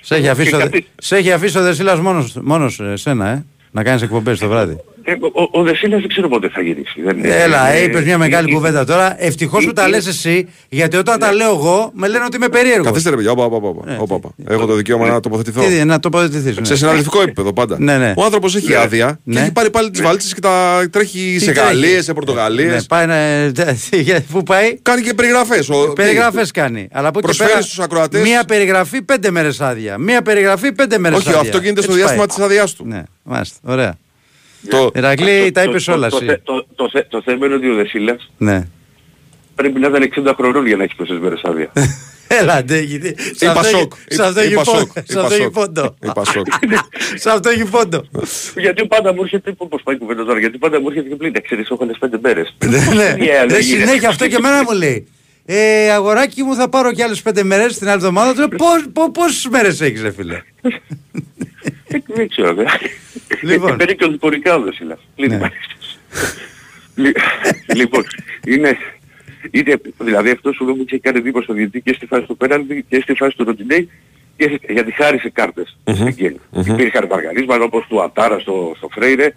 Σε 0.00 0.14
έχει 0.14 0.28
αφήσει, 0.28 0.50
Και 0.50 0.56
ο, 0.56 0.58
κάτι- 0.58 0.86
σε 0.96 1.16
έχει 1.16 1.32
αφήσει 1.32 1.58
ο 1.58 1.62
Δεσίλας 1.62 2.00
μόνος, 2.00 2.34
μόνος 2.42 2.80
ε, 2.80 2.96
σένα, 2.96 3.28
ε, 3.28 3.44
να 3.70 3.82
κάνεις 3.82 4.02
εκπομπές 4.02 4.38
το 4.38 4.48
βράδυ. 4.48 4.76
Ε, 5.08 5.12
ο, 5.12 5.48
ο 5.60 5.62
Δεσίλας 5.62 6.00
δεν 6.00 6.08
ξέρω 6.08 6.28
πότε 6.28 6.48
θα 6.48 6.60
γυρίσει. 6.60 7.02
Δεν, 7.04 7.20
Έλα, 7.24 7.68
ε, 7.72 7.82
είπε 7.82 8.00
μια 8.00 8.18
μεγάλη 8.18 8.50
ε, 8.50 8.54
κουβέντα 8.54 8.84
τώρα. 8.84 9.16
Ευτυχώς 9.24 9.64
που 9.64 9.72
τα 9.72 9.84
ε, 9.84 9.88
λες 9.88 10.06
εσύ, 10.06 10.48
γιατί 10.68 10.96
όταν 10.96 11.18
τα 11.18 11.32
λέω 11.32 11.48
εγώ, 11.50 11.90
με 11.94 12.08
λένε 12.08 12.24
ότι 12.24 12.36
είμαι 12.36 12.48
περίεργος. 12.48 12.86
Καθίστε 12.86 13.10
ρε 13.10 13.16
παιδιά, 13.16 13.30
όπα, 13.30 13.44
όπα, 13.44 13.56
όπα, 13.68 13.92
Ε, 13.92 13.96
όπα, 14.00 14.14
όπα. 14.14 14.30
Έχω 14.48 14.66
το 14.66 14.74
δικαίωμα 14.74 15.08
να 15.08 15.20
τοποθετηθώ. 15.20 15.62
Τι, 15.62 15.84
να 15.84 15.98
τοποθετηθείς. 16.00 16.56
Σε 16.62 16.76
συναδελφικό 16.76 17.20
επίπεδο 17.22 17.52
πάντα. 17.52 17.76
Ναι, 17.78 17.98
ναι. 17.98 18.12
Ο 18.16 18.24
άνθρωπος 18.24 18.56
έχει 18.56 18.68
Ναι. 18.68 18.76
άδεια 18.76 19.06
και 19.24 19.30
Ναι. 19.32 19.40
έχει 19.40 19.52
πάρει 19.52 19.70
πάλι 19.70 19.90
τις 19.90 20.02
βαλίτσε 20.02 20.34
και 20.34 20.40
τα 20.40 20.86
τρέχει 20.90 21.38
σε 21.40 21.52
Γαλλίες, 21.52 22.04
σε 22.04 22.12
Πορτογαλίες. 22.12 22.72
Ναι, 22.72 22.82
πάει 22.82 23.06
να... 23.06 23.16
Πού 24.32 24.42
πάει; 24.42 24.78
Κάνει 24.82 25.02
και 25.02 25.14
περιγραφές. 25.14 25.70
Περιγραφές 25.94 26.50
κάνει. 26.50 26.88
Αλλά 26.92 27.08
από 27.08 27.18
εκεί 27.18 27.26
Προσφέρει 27.26 27.50
πέρα. 27.50 27.62
στους 27.62 27.78
ακροατές- 27.78 28.22
Μία 28.22 28.44
περιγραφή 28.44 29.02
πέντε 29.02 29.30
μέρες 29.30 29.60
άδεια. 29.60 29.98
Μία 29.98 30.22
περιγραφή 30.22 30.72
πέντε 30.72 30.98
μέρες 30.98 31.18
Όχι, 31.18 31.28
άδεια. 31.28 31.40
αυτό 31.40 31.58
γίνεται 31.58 31.82
στο 31.82 31.90
Έτσι 31.92 32.02
διάστημα 32.04 32.26
πάει. 32.26 32.36
της 32.36 32.44
άδειά 32.44 32.66
του. 32.76 32.84
Ναι, 32.86 33.02
μάλιστα. 33.22 33.58
Ωραία. 33.62 33.98
Το... 34.70 34.90
Ηρακλή, 34.94 35.50
τα 35.52 35.62
το- 35.64 35.70
είπες 35.70 35.84
το- 35.84 35.92
όλα 35.92 36.08
το- 36.08 36.16
εσύ. 36.16 36.26
το- 36.26 36.38
το- 36.42 36.66
το 36.74 36.88
θε- 36.92 37.08
Το 37.08 37.22
θέμα 37.24 37.46
είναι 37.46 37.54
ότι 37.54 37.70
ο 37.70 37.74
Δεσίλας 37.74 38.30
Ναι. 38.38 38.66
πρέπει 39.54 39.78
να 39.80 39.88
ήταν 39.88 40.02
60 40.02 40.32
χρονών 40.36 40.66
για 40.66 40.76
να 40.76 40.82
έχει 40.82 40.94
τόσες 40.96 41.18
μέρες 41.18 41.40
άδεια. 41.44 41.72
Έλα, 42.28 42.64
ντε, 42.64 42.78
γιατί. 42.80 43.14
Σε 43.18 43.44
Είπα 43.44 43.52
αυτό 43.52 43.66
έχει- 43.66 43.76
σοκ. 43.78 43.92
σε 44.08 44.22
αυτό 44.22 44.40
έχει 44.40 44.52
Είπα 44.52 44.62
πόντο. 44.62 44.78
σοκ. 44.78 44.90
Σε 44.94 45.02
Είπα 45.12 45.20
αυτό 45.22 45.34
έχει 45.34 45.42
σοκ. 45.42 45.52
πόντο. 45.52 45.94
Είπα 46.02 46.24
σοκ. 46.24 46.46
Σε 47.14 47.30
αυτό 47.30 47.48
έχει 47.48 47.64
πόντο. 47.64 48.04
Γιατί 48.64 48.86
πάντα 48.86 49.14
μου 49.14 49.22
έρχεται, 49.22 49.52
πώς 49.52 49.82
πάει 49.82 49.94
η 49.94 49.98
κουβέντα 49.98 50.24
τώρα, 50.24 50.38
γιατί 50.38 50.58
πάντα 50.58 50.80
μου 50.80 50.88
έρχεται 50.88 51.08
και 51.08 51.14
πλήν, 51.16 51.32
ξέρεις, 51.42 51.70
έχω 51.70 51.78
άλλες 51.82 51.96
πέντε 51.98 52.18
μέρες. 52.22 52.56
Ναι, 52.64 52.78
ναι. 52.78 53.14
Τι 53.14 53.30
άλλο 53.30 53.54
Ρε, 53.54 53.58
γίνεται. 53.58 53.62
συνέχεια 53.62 54.08
αυτό 54.08 54.28
και 54.28 54.34
εμένα 54.36 54.62
μου 54.62 54.72
λέει. 54.72 55.08
Ε, 55.48 55.90
αγοράκι 55.90 56.42
μου 56.42 56.54
θα 56.54 56.68
πάρω 56.68 56.92
κι 56.92 57.02
άλλες 57.02 57.22
πέντε 57.22 57.42
μέρες 57.42 57.78
την 57.78 57.86
άλλη 57.86 57.96
εβδομάδα. 57.96 58.32
Του 58.32 58.38
λέω, 58.38 58.48
πώς, 58.48 58.84
πώς, 58.92 59.08
πόσες 59.12 59.46
μέρες 59.50 59.80
έχεις 59.80 60.02
ρε 60.02 60.10
φίλε; 60.12 60.42
Ε, 61.96 62.14
Δεν 62.14 62.28
ξέρω, 62.28 62.54
δε. 62.54 62.64
Λοιπόν. 63.42 63.76
Παίρνει 63.76 63.94
και 63.94 64.04
ο 64.04 64.08
διπορικά 64.10 64.54
ο 64.56 64.60
Δεσίλας. 64.62 64.98
Πλήν 65.16 65.28
Ναι. 65.30 65.36
υπάρχει. 65.36 65.58
Λι- 66.94 67.16
Λοιπόν, 67.74 68.02
είναι... 68.46 68.76
Είναι, 69.50 69.76
δηλαδή 69.98 70.30
αυτό 70.30 70.52
σου 70.52 70.64
λέω 70.64 70.74
μου 70.74 70.82
είχε 70.86 70.98
κάνει 70.98 71.18
εντύπωση 71.18 71.44
στο 71.44 71.52
διαιτητή 71.54 71.80
και 71.80 71.92
στη 71.92 72.06
φάση 72.06 72.26
του 72.26 72.36
πέναλτι 72.36 72.84
και 72.88 73.00
στη 73.00 73.14
φάση 73.14 73.36
του 73.36 73.44
Ροντινέη 73.44 73.90
και 74.36 74.60
γιατί 74.68 74.92
χάρισε 74.92 75.30
κάρτες 75.30 75.76
στην 75.94 76.08
Γκέλ. 76.08 76.36
Υπήρχαν 76.66 77.06
μαργαρίσματα 77.10 77.64
όπως 77.64 77.86
του 77.88 78.02
Ατάρα 78.02 78.38
στο, 78.38 78.72
στο 78.76 78.88
Φρέιρε. 78.92 79.34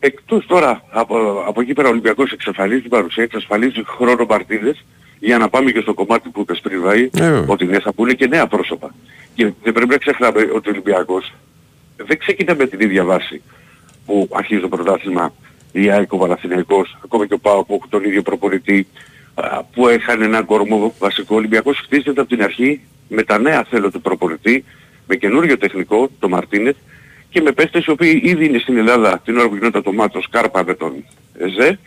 Εκτός 0.00 0.46
τώρα 0.46 0.82
από, 0.90 1.44
από 1.46 1.60
εκεί 1.60 1.72
πέρα 1.72 1.88
ο 1.88 1.90
Ολυμπιακός 1.90 2.32
εξασφαλίζει 2.32 2.80
την 2.80 2.90
παρουσία, 2.90 3.22
εξασφαλίζει 3.22 3.82
χρόνο 3.86 4.26
παρτίδες 4.26 4.84
για 5.18 5.38
να 5.38 5.48
πάμε 5.48 5.70
και 5.70 5.80
στο 5.80 5.94
κομμάτι 5.94 6.28
που 6.28 6.40
είπες 6.40 6.60
πριν 6.60 6.82
Βαΐ, 6.86 7.06
Ε, 7.12 7.22
βέβαια. 7.22 7.44
ότι 7.46 7.64
ναι 7.64 7.80
θα 7.80 7.92
πούνε 7.92 8.12
και 8.12 8.26
νέα 8.26 8.46
πρόσωπα. 8.46 8.94
Και 9.34 9.44
δεν 9.62 9.72
πρέπει 9.72 9.90
να 9.90 9.96
ξεχνάμε 9.96 10.40
ότι 10.40 10.68
ο 10.68 10.72
Ολυμπιακός 10.72 11.32
δεν 11.96 12.18
ξεκινά 12.18 12.54
με 12.54 12.66
την 12.66 12.80
ίδια 12.80 13.04
βάση 13.04 13.42
που 14.06 14.28
αρχίζει 14.32 14.60
το 14.60 14.68
πρωτάθλημα 14.68 15.32
η 15.72 15.90
ΑΕΚ, 15.90 16.12
ο 16.12 16.18
Παναθηναϊκός, 16.18 16.98
ακόμα 17.04 17.26
και 17.26 17.34
ο 17.34 17.38
ΠΑΟ 17.38 17.64
που 17.64 17.74
έχουν 17.74 17.88
τον 17.88 18.04
ίδιο 18.04 18.22
προπονητή, 18.22 18.86
α, 19.34 19.64
που 19.64 19.88
είχαν 19.88 20.22
ένα 20.22 20.42
κορμό 20.42 20.94
βασικό. 20.98 21.34
Ο 21.34 21.38
Ολυμπιακός 21.38 21.78
χτίζεται 21.78 22.20
από 22.20 22.28
την 22.28 22.42
αρχή 22.42 22.80
με 23.08 23.22
τα 23.22 23.38
νέα 23.38 23.64
θέλω 23.64 23.90
του 23.90 24.00
προπονητή, 24.00 24.64
με 25.06 25.16
καινούριο 25.16 25.58
τεχνικό, 25.58 26.10
το 26.18 26.28
Μαρτίνεθ, 26.28 26.76
και 27.28 27.40
με 27.40 27.52
παίχτες 27.52 27.84
οι 27.84 27.90
οποίοι 27.90 28.20
ήδη 28.24 28.44
είναι 28.44 28.58
στην 28.58 28.76
Ελλάδα 28.76 29.20
την 29.24 29.38
ώρα 29.38 29.48
που 29.48 29.54
γινόταν 29.54 29.82
το 29.82 29.92
μάτος 29.92 30.24
Σκάρπα 30.24 30.64
με 30.64 30.74
τον 30.74 31.04
Εζέ. 31.38 31.78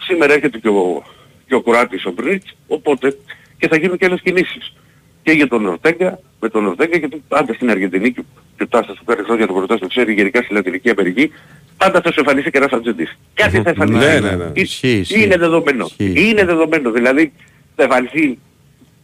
Σήμερα 0.00 0.32
έρχεται 0.32 0.58
και 0.58 0.68
ο, 0.68 1.02
και 1.46 1.54
ο 1.54 1.60
Κουράτης 1.60 2.04
ο 2.04 2.10
Μπρίτς, 2.10 2.56
οπότε 2.66 3.16
και 3.58 3.68
θα 3.68 3.76
γίνουν 3.76 3.96
και 3.96 4.04
άλλες 4.04 4.20
κινήσεις. 4.20 4.72
Και 5.26 5.32
για 5.32 5.48
τον 5.48 5.66
Ορτέγκα, 5.66 6.20
με 6.40 6.48
τον 6.48 6.66
Ορτέγκα 6.66 6.98
γιατί 6.98 7.22
πάντα 7.28 7.52
στην 7.54 7.70
Αργεντινή 7.70 8.12
και 8.12 8.22
και 8.56 8.62
ο 8.62 8.68
Τάστας 8.68 8.98
που 8.98 9.04
κάνει 9.04 9.22
χρόνια 9.22 9.46
το 9.46 9.52
πρωτάς 9.52 9.80
το 9.80 9.86
ξέρει 9.86 10.12
γενικά 10.12 10.42
στη 10.42 10.54
Λατινική 10.54 10.90
Αμερική, 10.90 11.32
πάντα 11.76 12.00
θα 12.00 12.12
σου 12.12 12.20
εμφανίσει 12.20 12.50
και 12.50 12.58
ένας 12.58 12.72
Αρτζεντής. 12.72 13.18
Κάτι 13.34 13.62
θα 13.62 13.68
εμφανίσει. 13.70 13.98
Ναι, 13.98 14.20
ναι, 14.20 14.30
ναι. 14.30 14.44
Ε- 14.44 14.50
Ισχύει, 14.54 14.88
ισχύει. 14.88 15.22
Είναι 15.22 15.36
δεδομένο. 15.36 15.84
Ισχύει. 15.96 16.28
Είναι 16.28 16.44
δεδομένο. 16.44 16.90
Δηλαδή 16.90 17.32
θα 17.76 17.82
εμφανιστεί 17.82 18.38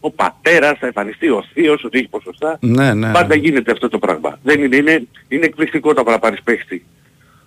ο 0.01 0.11
πατέρας, 0.11 0.79
θα 0.79 0.87
εμφανιστεί 0.87 1.29
ο 1.29 1.45
θείος, 1.53 1.85
ότι 1.85 1.99
έχει 1.99 2.09
ποσοστά. 2.09 2.59
Ναι, 2.61 2.95
ναι. 2.95 3.13
Πάντα 3.13 3.35
γίνεται 3.35 3.71
αυτό 3.73 3.89
το 3.89 3.99
πράγμα. 3.99 4.39
Δεν 4.43 4.63
είναι, 4.63 4.77
είναι, 4.77 5.07
είναι 5.29 5.45
εκπληκτικό 5.45 5.95
το 5.95 6.03
να 6.03 6.19
πάρεις 6.19 6.43
παίχτη 6.43 6.85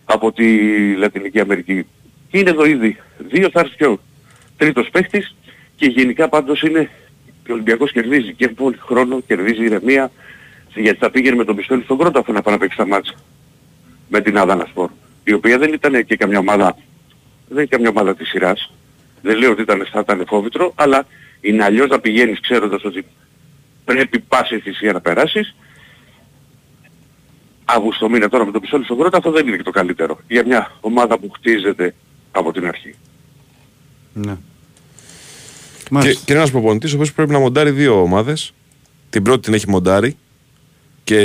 από 0.05 0.31
τη 0.31 0.47
Λατινική 0.95 1.39
Αμερική. 1.39 1.85
Και 2.29 2.37
είναι 2.37 2.49
εδώ 2.49 2.65
ήδη. 2.65 2.97
Δύο 3.17 3.49
θα 3.51 3.59
έρθει 3.59 3.75
και 3.75 3.85
ο 3.85 3.99
τρίτος 4.57 4.89
παίχτης 4.91 5.35
και 5.75 5.85
γενικά 5.85 6.29
πάντως 6.29 6.61
είναι 6.61 6.89
ο 7.49 7.53
Ολυμπιακός 7.53 7.91
κερδίζει 7.91 8.33
και 8.33 8.47
πολύ 8.47 8.77
χρόνο, 8.77 9.21
κερδίζει 9.21 9.63
ηρεμία 9.63 10.11
γιατί 10.75 10.97
θα 10.97 11.11
πήγαινε 11.11 11.35
με 11.35 11.45
τον 11.45 11.55
πιστόλι 11.55 11.83
στον 11.83 11.97
πρώτο 11.97 12.19
αφού 12.19 12.33
να 12.33 12.41
πάει 12.41 12.53
να 12.53 12.59
παίξει 12.59 12.77
τα 12.77 12.87
μάτσα 12.87 13.13
με 14.09 14.21
την 14.21 14.37
Άδανα 14.37 14.65
Σπορ 14.65 14.89
η 15.23 15.33
οποία 15.33 15.57
δεν 15.57 15.73
ήταν 15.73 16.05
και 16.05 16.15
καμιά 16.15 16.39
ομάδα 16.39 16.77
δεν 17.47 17.57
είναι 17.57 17.65
καμιά 17.65 17.89
ομάδα 17.89 18.15
της 18.15 18.29
σειράς 18.29 18.73
δεν 19.21 19.37
λέω 19.37 19.51
ότι 19.51 19.61
ήταν, 19.61 19.87
θα 19.91 19.99
ήταν 19.99 20.25
φόβητρο 20.27 20.71
αλλά 20.75 21.05
είναι 21.41 21.63
αλλιώς 21.63 21.89
να 21.89 21.99
πηγαίνεις 21.99 22.39
ξέροντας 22.39 22.83
ότι 22.83 23.05
πρέπει 23.85 24.19
πάση 24.19 24.59
θυσία 24.59 24.93
να 24.93 25.01
περάσεις 25.01 25.55
Αύγουστο 27.65 28.09
μήνα 28.09 28.29
τώρα 28.29 28.45
με 28.45 28.51
τον 28.51 28.61
πιστόλι 28.61 28.83
στον 28.83 28.97
πρώτο 28.97 29.17
αυτό 29.17 29.31
δεν 29.31 29.47
είναι 29.47 29.57
και 29.57 29.63
το 29.63 29.71
καλύτερο 29.71 30.19
για 30.27 30.45
μια 30.45 30.71
ομάδα 30.79 31.17
που 31.17 31.29
χτίζεται 31.31 31.95
από 32.31 32.51
την 32.51 32.67
αρχή. 32.67 32.95
Ναι. 34.13 34.37
Και, 35.85 35.93
Μάλιστα. 35.93 36.21
και 36.25 36.31
είναι 36.31 36.39
ένας 36.39 36.51
προπονητής 36.51 36.91
ο 36.91 36.95
οποίος 36.95 37.13
πρέπει 37.13 37.31
να 37.31 37.39
μοντάρει 37.39 37.69
δύο 37.71 38.01
ομάδες. 38.01 38.53
Την 39.09 39.23
πρώτη 39.23 39.39
την 39.41 39.53
έχει 39.53 39.69
μοντάρει. 39.69 40.15
Και 41.03 41.19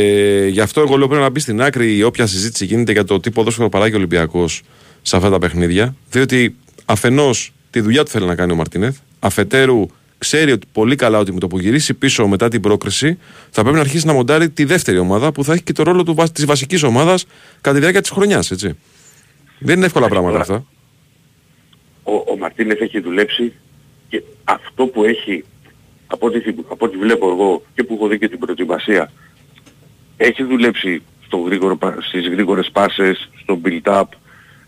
γι' 0.50 0.60
αυτό 0.60 0.80
εγώ 0.80 0.96
λέω 0.96 1.06
πρέπει 1.08 1.22
να 1.22 1.30
μπει 1.30 1.40
στην 1.40 1.62
άκρη 1.62 1.96
η 1.96 2.02
όποια 2.02 2.26
συζήτηση 2.26 2.64
γίνεται 2.64 2.92
για 2.92 3.04
το 3.04 3.20
τι 3.20 3.30
ποδόσφαιρο 3.30 3.68
παράγει 3.68 3.94
ο 3.94 3.96
Ολυμπιακός 3.96 4.62
σε 5.02 5.16
αυτά 5.16 5.30
τα 5.30 5.38
παιχνίδια. 5.38 5.94
Διότι 6.10 6.56
αφενός 6.84 7.52
τη 7.70 7.80
δουλειά 7.80 8.04
του 8.04 8.10
θέλει 8.10 8.26
να 8.26 8.34
κάνει 8.34 8.52
ο 8.52 8.54
Μαρτίνεθ. 8.54 8.96
Αφετέρου 9.18 9.86
ξέρει 10.18 10.52
ότι 10.52 10.66
πολύ 10.72 10.96
καλά 10.96 11.18
ότι 11.18 11.32
με 11.32 11.40
το 11.40 11.46
που 11.46 11.58
γυρίσει 11.58 11.94
πίσω 11.94 12.26
μετά 12.28 12.48
την 12.48 12.60
πρόκριση 12.60 13.18
θα 13.50 13.60
πρέπει 13.62 13.74
να 13.76 13.82
αρχίσει 13.82 14.06
να 14.06 14.12
μοντάρει 14.12 14.50
τη 14.50 14.64
δεύτερη 14.64 14.98
ομάδα 14.98 15.32
που 15.32 15.44
θα 15.44 15.52
έχει 15.52 15.62
και 15.62 15.72
το 15.72 15.82
ρόλο 15.82 16.28
της 16.32 16.44
βασικής 16.44 16.82
ομάδας 16.82 17.26
κατά 17.60 17.74
τη 17.74 17.80
διάρκεια 17.80 18.00
της 18.00 18.10
χρονιάς. 18.10 18.52
Δεν 19.58 19.76
είναι 19.76 19.86
εύκολα 19.86 20.08
πράγματα 20.08 20.38
τώρα- 20.38 20.42
αυτά. 20.42 20.66
ο, 22.02 22.12
ο 22.32 22.36
Μαρτίνεθ 22.38 22.80
έχει 22.80 23.00
δουλέψει 23.00 23.52
και 24.10 24.22
αυτό 24.44 24.86
που 24.86 25.04
έχει 25.04 25.44
από 26.06 26.26
ό,τι, 26.26 26.40
θυ- 26.40 26.64
από 26.68 26.84
ό,τι 26.86 26.96
βλέπω 26.96 27.30
εγώ 27.30 27.62
και 27.74 27.82
που 27.84 27.94
έχω 27.94 28.08
δει 28.08 28.18
και 28.18 28.28
την 28.28 28.38
προετοιμασία 28.38 29.12
έχει 30.16 30.42
δουλέψει 30.44 31.02
στο 31.26 31.36
γρήγορο, 31.36 31.76
πα- 31.76 31.96
στις 32.00 32.28
γρήγορες 32.28 32.70
πάσες, 32.72 33.30
στο 33.42 33.60
build-up 33.64 34.04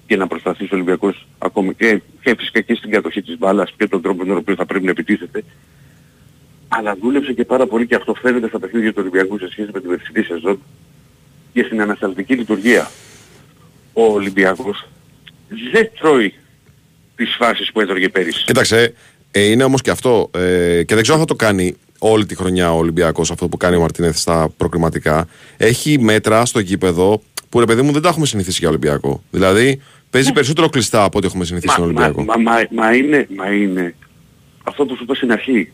και 0.06 0.16
να 0.16 0.26
προσταθεί 0.26 0.64
ο 0.64 0.68
Ολυμπιακός 0.72 1.26
ακόμη 1.38 1.74
και, 1.74 2.00
και 2.22 2.34
φυσικά 2.38 2.60
και 2.60 2.74
στην 2.74 2.90
κατοχή 2.90 3.22
της 3.22 3.38
μπάλας 3.38 3.72
και 3.76 3.88
τον 3.88 4.02
τρόπο 4.02 4.18
με 4.18 4.24
τον 4.28 4.36
οποίο 4.36 4.54
θα 4.54 4.66
πρέπει 4.66 4.84
να 4.84 4.90
επιτίθεται. 4.90 5.44
Αλλά 6.68 6.96
δούλεψε 7.00 7.32
και 7.32 7.44
πάρα 7.44 7.66
πολύ 7.66 7.86
και 7.86 7.94
αυτό 7.94 8.14
φαίνεται 8.14 8.48
στα 8.48 8.58
παιχνίδια 8.58 8.90
του 8.90 8.98
Ολυμπιακού 9.00 9.38
σε 9.38 9.50
σχέση 9.50 9.70
με 9.72 9.80
την 9.80 9.88
περσινή 9.88 10.24
σεζόν 10.24 10.62
και 11.52 11.62
στην 11.62 11.80
ανασταλτική 11.80 12.34
λειτουργία. 12.34 12.90
Ο 13.92 14.02
Ολυμπιακός 14.04 14.88
δεν 15.72 15.90
τρώει 15.98 16.34
τις 17.16 17.34
φάσεις 17.38 17.72
που 17.72 17.80
έτρωγε 17.80 18.08
πέρυσι. 18.08 18.44
Κοίταξε, 18.44 18.94
ε, 19.34 19.42
είναι 19.50 19.64
όμως 19.64 19.80
και 19.82 19.90
αυτό. 19.90 20.30
Ε, 20.34 20.82
και 20.82 20.94
δεν 20.94 21.02
ξέρω 21.02 21.14
αν 21.18 21.20
θα 21.20 21.24
το 21.26 21.34
κάνει 21.34 21.76
όλη 21.98 22.26
τη 22.26 22.34
χρονιά 22.34 22.72
ο 22.74 22.76
Ολυμπιακός 22.78 23.30
αυτό 23.30 23.48
που 23.48 23.56
κάνει 23.56 23.76
ο 23.76 23.80
Μαρτίνεθ 23.80 24.16
στα 24.18 24.48
προκριματικά. 24.56 25.26
Έχει 25.56 25.98
μέτρα 25.98 26.44
στο 26.46 26.60
γήπεδο 26.60 27.22
που 27.48 27.60
ρε 27.60 27.66
παιδί 27.66 27.82
μου 27.82 27.92
δεν 27.92 28.02
τα 28.02 28.08
έχουμε 28.08 28.26
συνηθίσει 28.26 28.58
για 28.60 28.68
Ολυμπιακό. 28.68 29.22
Δηλαδή 29.30 29.80
παίζει 30.10 30.32
περισσότερο 30.32 30.68
κλειστά 30.68 31.04
από 31.04 31.18
ό,τι 31.18 31.26
έχουμε 31.26 31.44
συνηθίσει 31.44 31.72
στον 31.74 31.86
Ναι. 31.86 31.92
μα, 31.92 32.04
Ολυμπιακό. 32.04 32.24
μα, 32.40 32.50
μα, 32.52 32.58
μα, 32.82 32.94
είναι, 32.94 33.26
μα 33.36 33.52
είναι 33.52 33.94
αυτό 34.64 34.84
που 34.84 34.96
σου 34.96 35.02
είπα 35.02 35.14
στην 35.14 35.32
αρχή. 35.32 35.72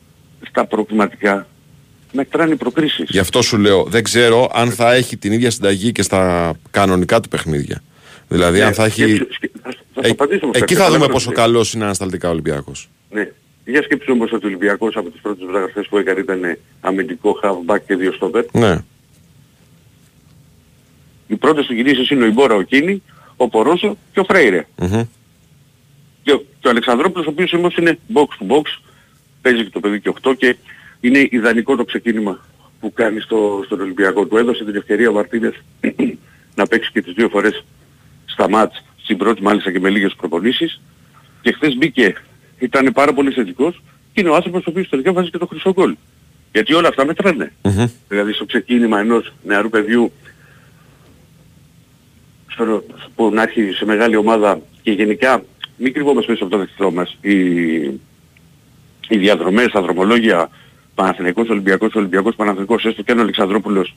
Στα 0.48 0.66
προκριματικά 0.66 1.46
μετράνε 2.12 2.52
οι 2.52 2.56
προκρίσεις. 2.56 3.06
Γι' 3.08 3.18
αυτό 3.18 3.42
σου 3.42 3.56
λέω, 3.58 3.84
δεν 3.84 4.02
ξέρω 4.02 4.50
αν 4.54 4.70
θα 4.70 4.94
έχει 4.94 5.16
την 5.16 5.32
ίδια 5.32 5.50
συνταγή 5.50 5.92
και 5.92 6.02
στα 6.02 6.52
κανονικά 6.70 7.20
του 7.20 7.28
παιχνίδια. 7.28 7.82
Δηλαδή, 8.28 8.58
Ναι, 8.58 8.64
αν 8.64 8.72
θα 8.74 8.84
έχει. 8.84 9.02
σκέψου- 9.02 9.32
σκε- 9.32 9.50
θα- 9.62 9.70
θα 9.94 10.00
σου 10.02 10.08
Ε, 10.08 10.10
απαντήσω 10.10 10.40
όμως 10.44 10.56
εκεί 10.56 10.64
κάτι. 10.64 10.74
θα 10.74 10.78
δούμε 10.78 10.84
Καταλαβαίνω 10.84 11.12
πόσο 11.12 11.28
τι- 11.28 11.34
καλός 11.34 11.72
είναι 11.72 11.84
ανασταλτικά 11.84 12.28
ο 12.28 12.30
Ολυμπιακός. 12.30 12.88
Ναι. 13.10 13.28
Για 13.70 13.82
σκέψου 13.82 14.12
όμως 14.12 14.32
ότι 14.32 14.44
ο 14.44 14.48
Ολυμπιακός 14.48 14.96
από 14.96 15.10
τις 15.10 15.20
πρώτες 15.20 15.46
βραγαστές 15.46 15.86
που 15.88 15.98
έκανε 15.98 16.20
ήταν 16.20 16.58
αμυντικό 16.80 17.40
halfback 17.42 17.78
και 17.86 17.94
δύο 17.96 18.12
στόπερ. 18.12 18.44
Ναι. 18.52 18.76
Οι 21.26 21.36
πρώτες 21.36 21.66
του 21.66 21.74
γυρίσεις 21.74 22.10
είναι 22.10 22.22
ο 22.24 22.26
Ιμπόρα, 22.26 22.54
ο 22.54 22.62
Κίνη, 22.62 23.02
ο 23.36 23.48
Πορόσο 23.48 23.96
και 24.12 24.20
ο 24.20 24.24
Φρέιρε. 24.24 24.66
Μμμ. 24.78 25.02
Και, 26.22 26.32
ο- 26.32 26.44
και 26.60 26.66
ο 26.66 26.70
Αλεξανδρόπουλος 26.70 27.26
ο 27.26 27.30
οποίος 27.30 27.52
όμως 27.52 27.76
είναι 27.76 27.98
box 28.12 28.22
to 28.42 28.52
box, 28.56 28.62
παίζει 29.42 29.64
και 29.64 29.70
το 29.70 29.80
παιδί 29.80 30.00
και 30.00 30.08
8 30.22 30.34
και 30.36 30.56
είναι 31.00 31.28
ιδανικό 31.30 31.76
το 31.76 31.84
ξεκίνημα 31.84 32.46
που 32.80 32.92
κάνει 32.92 33.20
στο, 33.20 33.62
στον 33.64 33.80
Ολυμπιακό. 33.80 34.26
Του 34.26 34.36
έδωσε 34.36 34.64
την 34.64 34.76
ευκαιρία 34.76 35.08
ο 35.10 35.12
Μαρτίνες 35.12 35.54
να 36.58 36.66
παίξει 36.66 36.90
και 36.92 37.02
τις 37.02 37.12
δύο 37.12 37.28
φορές 37.28 37.64
στα 38.26 38.48
μάτς, 38.48 38.84
στην 39.02 39.16
πρώτη 39.16 39.42
μάλιστα 39.42 39.72
και 39.72 39.80
με 39.80 39.90
λίγες 39.90 40.14
προπονήσεις 40.16 40.80
και 41.40 41.52
χθες 41.52 41.76
μπήκε, 41.76 42.14
ήταν 42.58 42.92
πάρα 42.92 43.12
πολύ 43.12 43.30
θετικός 43.30 43.82
και 44.12 44.20
είναι 44.20 44.30
ο 44.30 44.34
άνθρωπος 44.34 44.66
ο 44.66 44.70
οποίος 44.70 44.88
τελικά 44.88 45.12
βάζει 45.12 45.30
και 45.30 45.38
το 45.38 45.46
χρυσό 45.46 45.72
γκολ. 45.72 45.96
Γιατί 46.52 46.74
όλα 46.74 46.88
αυτά 46.88 47.04
μετράνε. 47.04 47.52
Μμμ. 47.62 47.84
Δηλαδή 48.08 48.32
στο 48.32 48.44
ξεκίνημα 48.44 49.00
ενός 49.00 49.32
νεαρού 49.44 49.68
παιδιού 49.68 50.12
ποδόσφαιρο 52.58 52.84
που 53.14 53.30
να 53.34 53.42
έχει 53.42 53.72
σε 53.72 53.84
μεγάλη 53.84 54.16
ομάδα 54.16 54.60
και 54.82 54.90
γενικά 54.90 55.42
μην 55.76 55.92
κρυβόμαστε 55.92 56.32
πίσω 56.32 56.44
από 56.44 56.52
το 56.52 56.58
δεχτυλό 56.58 56.90
μας. 56.90 57.16
Οι, 57.20 57.34
οι 59.08 59.16
διαδρομές, 59.18 59.70
τα 59.72 59.82
δρομολόγια, 59.82 60.50
Παναθηναϊκός, 60.94 61.48
Ολυμπιακός, 61.48 61.94
Ολυμπιακός, 61.94 62.34
Παναθηναϊκός, 62.34 62.84
έστω 62.84 63.02
και 63.02 63.12
ο 63.12 63.20
Αλεξανδρόπουλος 63.20 63.94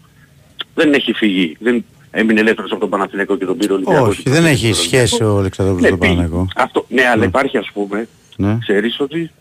δεν 0.76 0.93
έχει 0.93 1.14
φύγει. 1.14 1.57
Δεν 1.59 1.86
έμεινε 2.12 2.39
ελεύθερος 2.39 2.72
από 2.72 2.80
τον 2.80 2.89
Παναθηναϊκό 2.89 3.38
και 3.38 3.45
τον 3.45 3.57
πήρε 3.57 3.72
ο 3.72 3.76
Ολυμπιακός. 3.76 4.18
Όχι, 4.18 4.30
δεν 4.30 4.45
έχει 4.45 4.74
σχέση 4.74 5.24
ο 5.24 5.38
Αλεξανδρόπουλος 5.38 5.89
Ναι, 5.89 5.97
με 5.97 5.97
τον 5.97 6.07
πήγε. 6.07 6.16
Παναγό. 6.16 6.47
Αυτό, 6.55 6.86
ναι, 6.89 7.07
αλλά 7.07 7.26
υπάρχει 7.26 7.57
ας 7.57 7.70
πούμε, 7.74 8.07
Ναι. 8.41 8.57
ξέρεις 8.59 8.99
ότι 8.99 9.31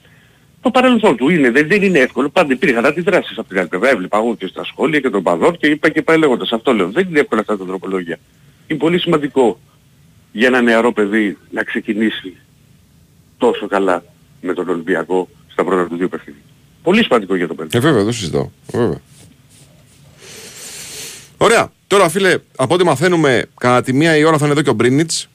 το 0.60 0.70
παρελθόν 0.70 1.16
του 1.16 1.28
είναι, 1.28 1.50
δεν, 1.50 1.68
δεν 1.68 1.82
είναι 1.82 1.98
εύκολο. 1.98 2.28
Πάντα 2.28 2.52
υπήρχαν 2.52 2.86
αντιδράσεις 2.86 3.38
από 3.38 3.48
την 3.48 3.58
άλλη 3.58 3.68
πλευρά. 3.68 3.88
Έβλεπα 3.88 4.18
εγώ 4.18 4.36
και 4.36 4.46
στα 4.46 4.64
σχόλια 4.64 5.00
και 5.00 5.10
τον 5.10 5.22
παδόν 5.22 5.56
και 5.56 5.66
είπα 5.66 5.88
και 5.88 6.02
πάει 6.02 6.18
λέγοντας. 6.18 6.52
Αυτό 6.52 6.72
λέω. 6.74 6.90
Δεν 6.90 7.06
είναι 7.08 7.20
εύκολα 7.20 7.40
αυτά 7.40 7.56
τα 7.58 7.64
τροπολόγια. 7.64 8.18
Είναι 8.66 8.78
πολύ 8.78 8.98
σημαντικό 9.00 9.60
για 10.32 10.46
ένα 10.46 10.60
νεαρό 10.60 10.92
παιδί 10.92 11.38
να 11.50 11.62
ξεκινήσει 11.62 12.36
τόσο 13.38 13.66
καλά 13.66 14.04
με 14.40 14.52
τον 14.54 14.68
Ολυμπιακό 14.68 15.28
στα 15.52 15.64
πρώτα 15.64 15.86
του 15.88 15.96
δύο 15.96 16.08
παιχνίδια. 16.08 16.42
Πολύ 16.82 17.02
σημαντικό 17.04 17.34
για 17.34 17.46
το 17.48 17.54
παιδί. 17.54 17.68
Ε, 17.72 17.80
βέβαια, 17.80 18.04
δεν 18.04 18.12
συζητάω. 18.12 18.50
Βέβαια. 18.72 19.00
Ωραία. 21.36 21.72
Τώρα, 21.86 22.08
φίλε, 22.08 22.38
από 22.56 22.74
ό,τι 22.74 22.84
μαθαίνουμε, 22.84 23.44
κατά 23.60 23.82
τη 23.82 23.92
μία 23.92 24.16
η 24.16 24.24
ώρα 24.24 24.38
θα 24.38 24.44
είναι 24.44 24.52
εδώ 24.52 24.62
και 24.62 24.70
ο 24.70 24.72
Μπρίνιτς, 24.72 25.28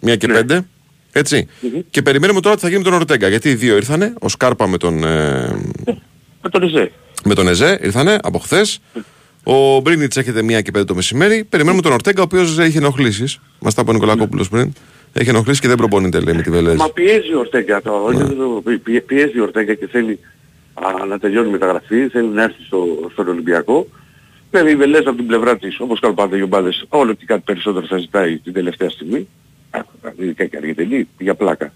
μία 0.00 0.16
και 0.16 0.26
Ναι. 0.26 0.32
πέντε. 0.32 0.66
Έτσι. 1.12 1.48
Μμμ. 1.60 1.80
Και 1.90 2.02
περιμένουμε 2.02 2.40
τώρα 2.40 2.54
τι 2.54 2.60
θα 2.60 2.68
γίνει 2.68 2.78
με 2.78 2.84
τον 2.84 2.94
Ορτέγκα. 2.94 3.28
Γιατί 3.28 3.48
οι 3.48 3.54
δύο 3.54 3.76
ήρθανε, 3.76 4.14
ο 4.20 4.28
Σκάρπα 4.28 4.66
με 4.68 4.76
τον, 4.76 5.04
ε, 5.04 5.56
Με 6.42 6.48
τον 6.50 6.62
Εζέ. 6.62 6.90
με 7.24 7.34
τον 7.34 7.48
Εζέ, 7.48 7.78
ήρθανε 7.82 8.18
από 8.22 8.38
χθες. 8.38 8.80
Ο 9.44 9.80
Μπρίνιτς 9.80 10.16
έρχεται 10.16 10.42
μία 10.42 10.60
και 10.60 10.70
πέντε 10.70 10.84
το 10.84 10.94
μεσημέρι. 10.94 11.44
Περιμένουμε 11.44 11.82
τον 11.82 11.92
Ορτέγκα, 11.92 12.20
ο 12.20 12.24
οποίος 12.24 12.58
έχει 12.58 12.76
ενοχλήσεις. 12.76 13.38
Μας 13.58 13.74
τα 13.74 13.80
είπε 13.82 13.90
ο 13.90 13.94
Νικολακόπουλος 13.94 14.48
πριν. 14.48 14.72
Έχει 15.12 15.28
ενοχλήσεις 15.28 15.60
και 15.60 15.68
δεν 15.68 15.76
προπονείται, 15.76 16.20
λέει, 16.20 16.34
με 16.34 16.42
τη 16.42 16.50
Βελέζη. 16.50 16.76
Μα 16.76 16.90
πιέζει 16.90 17.32
ο 17.34 17.38
Ορτέγκα 17.38 17.82
το, 17.82 17.90
Ναι. 18.10 18.22
όχι 18.22 18.34
το- 18.34 18.60
πι- 18.64 18.78
πι- 18.82 19.02
πιέζει 19.02 19.38
ο 19.38 19.42
Ορτέγκα 19.42 19.74
και 19.74 19.86
θέλει 19.90 20.18
α, 20.74 21.06
να 21.06 21.18
τελειώνει 21.18 21.48
η 21.48 21.50
μεταγραφή, 21.52 22.08
θέλει 22.08 22.28
να 22.28 22.42
έρθει 22.42 22.62
στο, 22.66 22.86
στον 23.12 23.28
Ολυμπιακό. 23.28 23.86
Βέβαια 24.50 24.72
η 24.72 24.76
Βελέζα 24.76 25.08
από 25.08 25.16
την 25.16 25.26
πλευρά 25.26 25.56
της, 25.56 25.80
όπως 25.80 26.00
κάνουν 26.00 26.16
πάντα 26.16 26.36
οι 26.36 26.42
ομάδες, 26.42 26.84
όλο 26.88 27.12
και 27.14 27.24
κάτι 27.26 27.42
περισσότερο 27.44 27.86
θα 27.86 27.98
ζητάει 27.98 28.38
την 28.38 28.52
τελευταία 28.52 28.90
στιγμή. 28.90 29.28
Α, 29.72 29.80
Ειδικά 30.18 30.44
και 30.46 30.56
αργετελή, 30.56 31.08
για 31.18 31.34
πλάκα. 31.34 31.72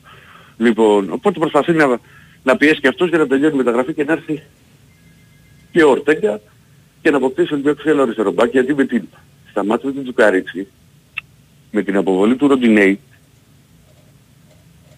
Λοιπόν, 0.56 1.12
οπότε 1.12 1.38
προσπαθεί 1.38 1.72
να, 1.72 1.98
να 2.42 2.56
πιέσει 2.56 2.80
και 2.80 2.88
αυτός 2.88 3.08
για 3.08 3.18
να 3.18 3.26
τελειώνει 3.26 3.54
η 3.54 3.56
μεταγραφή 3.56 3.94
και 3.94 4.04
να 4.04 4.12
έρθει 4.12 4.42
και 5.72 5.82
ο 5.82 5.90
Ορτέγκα 5.90 6.40
και 7.02 7.10
να 7.10 7.16
αποκτήσει 7.16 7.48
ο 7.52 7.54
Ολυμπιακός 7.54 7.82
και 7.84 7.90
ένα 7.90 8.02
αριστερό 8.02 8.32
μπακ, 8.32 8.50
γιατί 8.50 8.74
με 8.74 8.84
την, 8.84 9.02
στα 9.50 9.64
μάτια 9.64 9.90
του 9.92 10.02
Τζουκαρίτσι, 10.02 10.66
με 11.70 11.82
την 11.82 11.96
αποβολή 11.96 12.36
του 12.36 12.48
Ροντινέη, 12.48 13.00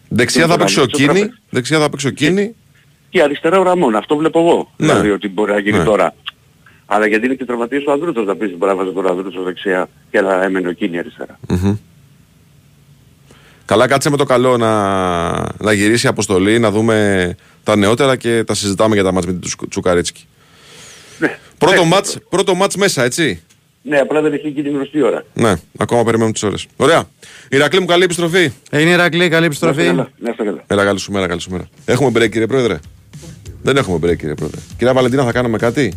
Δεξιά 0.09 0.41
τον 0.47 0.51
θα 0.51 0.57
παίξει 0.59 0.79
ο 0.81 0.83
Ραμόν 0.83 0.89
στο 0.95 1.05
Κίνης. 1.05 1.21
τραπέζι. 1.21 1.41
Δεξιά 1.51 1.79
θα 1.79 1.91
παίξει 1.91 2.07
ο 2.07 2.11
Κίνη. 2.11 2.55
και 3.11 3.23
αριστερά 3.23 3.59
ο 3.59 3.63
Ραμόν. 3.63 3.95
Αυτό 3.97 4.17
βλέπω 4.17 4.39
εγώ. 4.41 4.73
Ναι. 4.77 4.87
Δηλαδή 4.87 5.11
ότι 5.11 5.29
μπορεί 5.29 5.53
να 5.53 5.59
γίνει 5.59 5.79
Ναι. 5.79 5.85
τώρα. 5.85 6.15
Αλλά 6.87 7.07
γιατί 7.07 7.27
είναι 7.27 7.35
και 7.35 7.45
τραυματίας 7.45 7.85
ο 7.87 7.93
Ανδρούτος 7.93 8.27
να 8.27 8.37
πεις 8.37 8.57
μπορεί 8.57 8.73
να 8.73 8.77
βάζει 8.79 8.93
τον 8.93 9.07
Ανδρούτος 9.09 9.45
δεξιά 9.45 9.89
και 10.11 10.21
να 10.21 10.43
έμενε 10.43 10.69
ο 10.69 10.73
Κίνη 10.73 10.99
αριστερά. 10.99 11.39
Μμμ. 11.49 11.77
Καλά, 13.69 13.87
κάτσε 13.87 14.11
με 14.11 14.17
το 14.17 14.25
καλό 14.25 14.57
να, 14.57 14.83
να 15.59 15.73
γυρίσει 15.73 16.07
η 16.07 16.09
αποστολή, 16.09 16.59
να 16.59 16.71
δούμε 16.71 17.35
τα 17.63 17.77
νεότερα 17.77 18.17
και 18.17 18.45
τα 18.45 18.55
συζητάμε 18.55 18.95
για 18.95 19.05
τα 19.05 19.13
μάτς 19.13 19.27
με 19.27 19.33
την 19.33 19.41
Τσου- 19.41 19.69
Τσουκαρίτσκι. 19.69 20.27
Ναι. 21.19 21.39
Πρώτο, 21.59 21.83
Ναι. 21.83 21.89
μάτς, 21.89 22.17
πρώτο 22.29 22.55
μάτς 22.55 22.77
μέσα, 22.77 23.03
έτσι. 23.05 23.43
Ναι, 23.83 23.99
απλά 23.99 24.21
δεν 24.21 24.33
έχει 24.33 24.49
γίνει 24.49 24.69
γνωστή 24.69 25.03
ώρα. 25.03 25.25
Ναι, 25.35 25.55
ακόμα 25.79 26.03
περιμένουμε 26.05 26.33
τις 26.33 26.43
ώρες. 26.43 26.67
Ωραία. 26.77 27.05
Ηρακλή 27.51 27.81
μου, 27.81 27.87
καλή 27.87 28.05
επιστροφή. 28.05 28.53
Είναι 28.73 28.91
Ηρακλή, 28.91 29.29
καλή 29.29 29.31
Να 29.31 29.37
είστε 29.37 29.47
επιστροφή. 29.47 29.85
καλά. 29.87 30.11
Να 30.19 30.31
είστε 30.31 30.45
καλά. 30.45 30.63
Έλα, 30.67 30.85
καλή 30.85 30.99
σου 30.99 31.13
μέρα, 31.13 31.27
καλή 31.27 31.41
σου 31.41 31.51
μέρα. 31.51 31.69
Έχουμε 31.85 32.11
break, 32.11 32.31
κύριε 32.31 32.47
Πρόεδρε; 32.47 32.79
Δεν 33.63 33.77
έχουμε 33.77 33.97
break, 33.97 34.17
κύριε 34.17 34.35
Πρόεδρε. 34.35 34.61
Κυρία 34.77 34.93
Βαλεντίνα, 34.95 35.25
θα 35.25 35.33
κάνουμε 35.33 35.59
κάτι; 35.59 35.93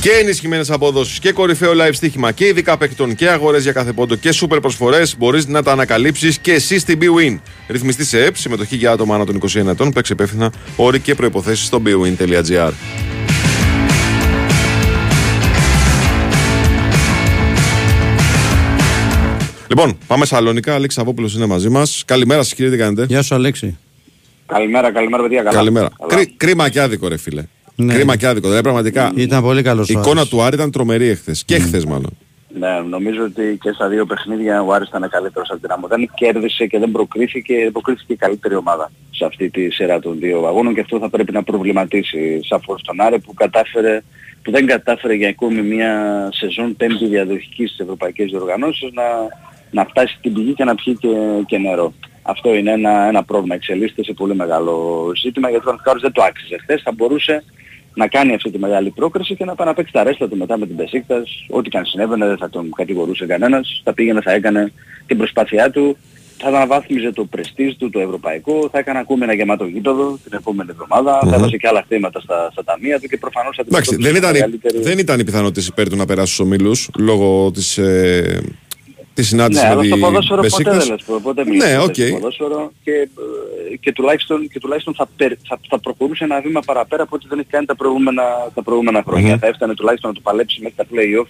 Και 0.00 0.10
ενισχυμένες 0.10 0.70
αποδόσει 0.70 1.20
και 1.20 1.32
κορυφαίο 1.32 1.72
live 1.74 1.90
στοίχημα 1.92 2.32
και 2.32 2.46
ειδικά 2.46 2.76
παικτών 2.76 3.14
και 3.14 3.28
αγορές 3.28 3.62
για 3.62 3.72
κάθε 3.72 3.92
πόντο 3.92 4.14
και 4.14 4.32
σούπερ 4.32 4.60
προσφορές 4.60 5.16
μπορείς 5.18 5.46
να 5.46 5.62
τα 5.62 5.72
ανακαλύψεις 5.72 6.38
και 6.38 6.52
εσύ 6.52 6.78
στην 6.78 6.98
BWIN. 7.02 7.38
Ρυθμιστή 7.68 8.04
σε 8.04 8.24
ΕΠ, 8.24 8.36
συμμετοχή 8.36 8.76
για 8.76 8.90
άτομα 8.90 9.14
άνω 9.14 9.24
των 9.24 9.40
21 9.48 9.66
ετών, 9.66 9.92
παίξει 9.92 10.12
υπεύθυνα 10.12 10.52
όροι 10.76 11.00
και 11.00 11.14
προποθέσει 11.14 11.64
στο 11.64 11.82
bwin.gr. 11.86 12.72
Λοιπόν, 19.68 19.98
πάμε 20.06 20.24
Σαλονικά. 20.26 20.74
Αλέξη 20.74 20.96
Σαββόπουλος 20.96 21.34
είναι 21.34 21.46
μαζί 21.46 21.68
μας. 21.68 22.02
Καλημέρα 22.06 22.42
σας, 22.42 22.54
κύριε, 22.54 22.70
τι 22.70 22.76
κάνετε; 22.76 23.04
Γεια 23.08 23.22
σου 23.22 23.34
Αλέξη. 23.34 23.78
Καλημέρα, 24.46 24.92
καλημέρα 24.92 25.22
παιδιά. 25.22 25.42
Καλά. 25.42 25.56
Καλημέρα. 25.56 25.88
Καλά. 25.98 26.14
Κρί- 26.14 26.36
κρίμα 26.36 26.68
και 26.68 26.80
άδικο, 26.80 27.08
ρε 27.08 27.16
φίλε. 27.16 27.44
Ναι. 27.82 27.94
Κρίμα 27.94 28.16
και 28.16 28.26
άδικο. 28.26 28.46
Δηλαδή, 28.46 28.62
πραγματικά. 28.62 29.12
Ήταν 29.14 29.42
πολύ 29.42 29.62
καλός 29.62 29.88
Η 29.88 29.96
ο 29.96 30.00
εικόνα 30.00 30.20
Άρης. 30.20 30.30
του 30.30 30.42
Άρη 30.42 30.54
ήταν 30.54 30.70
τρομερή 30.70 31.08
εχθές. 31.08 31.44
Και 31.44 31.54
εχθές, 31.54 31.84
μάλλον. 31.84 32.16
Ναι, 32.58 32.80
νομίζω 32.88 33.24
ότι 33.24 33.58
και 33.60 33.72
στα 33.72 33.88
δύο 33.88 34.06
παιχνίδια 34.06 34.62
ο 34.62 34.72
Άρης 34.72 34.88
ήταν 34.88 35.08
καλύτερος 35.10 35.50
από 35.50 35.60
την 35.60 35.70
Άμμο. 35.70 35.86
Δεν 35.86 36.10
κέρδισε 36.14 36.66
και 36.66 36.78
δεν 36.78 36.90
προκρίθηκε, 36.90 37.68
προκρίθηκε 37.72 38.12
η 38.12 38.16
καλύτερη 38.16 38.54
ομάδα 38.54 38.90
σε 39.10 39.24
αυτή 39.24 39.50
τη 39.50 39.70
σειρά 39.70 40.00
των 40.00 40.18
δύο 40.18 40.46
αγώνων 40.46 40.74
και 40.74 40.80
αυτό 40.80 40.98
θα 40.98 41.10
πρέπει 41.10 41.32
να 41.32 41.42
προβληματίσει 41.42 42.40
σαφώς 42.42 42.82
τον 42.82 43.00
Άρη 43.00 43.18
που, 43.18 43.34
κατάφερε, 43.34 44.02
που 44.42 44.50
δεν 44.50 44.66
κατάφερε 44.66 45.14
για 45.14 45.28
ακόμη 45.28 45.62
μια 45.62 45.92
σεζόν 46.32 46.76
πέμπτη 46.76 47.06
διαδοχική 47.06 47.66
στις 47.66 47.78
ευρωπαϊκές 47.78 48.30
διοργανώσεις 48.30 48.90
να, 48.92 49.04
να 49.70 49.84
φτάσει 49.84 50.14
στην 50.18 50.32
πηγή 50.32 50.52
και 50.54 50.64
να 50.64 50.74
πιει 50.74 50.96
και, 50.96 51.08
και 51.46 51.58
νερό. 51.58 51.92
Αυτό 52.22 52.54
είναι 52.54 52.72
ένα, 52.72 53.08
ένα 53.08 53.24
πρόβλημα. 53.24 53.54
Εξελίσσεται 53.54 54.04
σε 54.04 54.12
πολύ 54.12 54.34
μεγάλο 54.34 55.04
ζήτημα 55.22 55.48
γιατί 55.50 55.64
ο 55.64 55.68
Παναθηναϊκός 55.68 56.02
δεν 56.02 56.12
το 56.12 56.22
άξιζε. 56.22 56.58
Χθες 56.58 56.82
θα 56.82 56.92
μπορούσε 56.92 57.44
να 57.98 58.06
κάνει 58.08 58.34
αυτή 58.34 58.50
τη 58.50 58.58
μεγάλη 58.58 58.90
πρόκριση 58.90 59.34
και 59.34 59.44
να 59.44 59.54
πάει 59.54 59.66
να 59.66 59.74
παίξει 59.74 59.92
τα 59.92 60.02
ρέστα 60.02 60.28
του 60.28 60.36
μετά 60.36 60.58
με 60.58 60.66
την 60.66 60.76
Πεσίκτας. 60.76 61.46
Ό,τι 61.48 61.68
και 61.68 61.78
αν 61.78 61.84
συνέβαινε 61.84 62.26
δεν 62.26 62.38
θα 62.38 62.50
τον 62.50 62.70
κατηγορούσε 62.76 63.26
κανένας. 63.26 63.80
Θα 63.84 63.92
πήγαινε, 63.94 64.20
θα 64.20 64.32
έκανε 64.32 64.72
την 65.06 65.16
προσπάθειά 65.16 65.70
του. 65.70 65.96
Θα 66.40 66.48
αναβάθμιζε 66.48 67.12
το 67.12 67.24
πρεστίζ 67.24 67.74
του, 67.78 67.90
το 67.90 68.00
ευρωπαϊκό. 68.00 68.68
Θα 68.72 68.78
έκανε 68.78 68.98
ακόμη 68.98 69.22
ένα 69.22 69.34
γεμάτο 69.34 69.64
γήπεδο 69.64 70.18
την 70.24 70.38
επόμενη 70.38 70.70
εβδομάδα. 70.70 71.18
Θα 71.30 71.34
έβαζε 71.34 71.56
και 71.56 71.68
άλλα 71.68 71.84
χρήματα 71.88 72.20
στα, 72.20 72.48
στα 72.52 72.64
ταμεία 72.64 73.00
του 73.00 73.06
και 73.08 73.16
προφανώς 73.16 73.56
θα 73.56 73.64
Εντάξει, 73.68 73.96
δεν 73.96 74.14
ήταν, 74.14 74.32
μεγαλύτερη... 74.32 74.80
δεν 74.80 74.98
ήταν 74.98 75.20
οι 75.20 75.24
πιθανότητες 75.24 75.66
υπέρ 75.66 75.88
του 75.88 75.96
να 75.96 76.06
περάσει 76.06 76.32
στους 76.32 76.46
ομίλους 76.46 76.90
λόγω 76.98 77.50
της 77.50 77.78
ε, 77.78 78.40
της 79.18 79.28
συνάντηση 79.28 79.62
Ναι, 79.62 79.68
με 79.68 79.72
αλλά 79.74 79.82
στο 79.84 79.94
την 79.94 80.00
ποδόσφαιρο 80.04 80.40
ποτέ 80.40 80.48
Μπεσίκτας. 80.48 80.86
δεν 80.86 80.96
λες, 81.08 81.22
ποτέ 81.22 81.44
μιλάς 81.44 81.68
Ναι, 81.70 81.78
ποτέ 81.78 82.02
οκ. 82.02 82.08
στο 82.08 82.14
ποδόσφαιρο 82.18 82.72
και, 82.84 82.92
ε, 83.72 83.76
και 83.76 83.92
τουλάχιστον, 83.92 84.48
και 84.48 84.58
τουλάχιστον 84.58 84.94
θα, 84.94 85.08
περ, 85.16 85.32
θα, 85.48 85.60
θα 85.68 85.78
προχωρούσε 85.80 86.24
ένα 86.24 86.40
βήμα 86.40 86.60
παραπέρα 86.60 87.02
από 87.02 87.16
ό,τι 87.16 87.26
δεν 87.28 87.38
έχει 87.38 87.48
κάνει 87.48 87.66
τα 87.66 87.76
προηγούμενα, 87.76 88.22
τα 88.54 88.62
προηγούμενα 88.62 89.02
χρόνια. 89.06 89.32
Μμμ. 89.32 89.38
Θα 89.38 89.46
έφτανε 89.46 89.74
τουλάχιστον 89.74 90.10
να 90.10 90.16
το 90.16 90.22
παλέψει 90.24 90.60
μέχρι 90.62 90.76
τα 90.76 90.86
play-off 90.92 91.28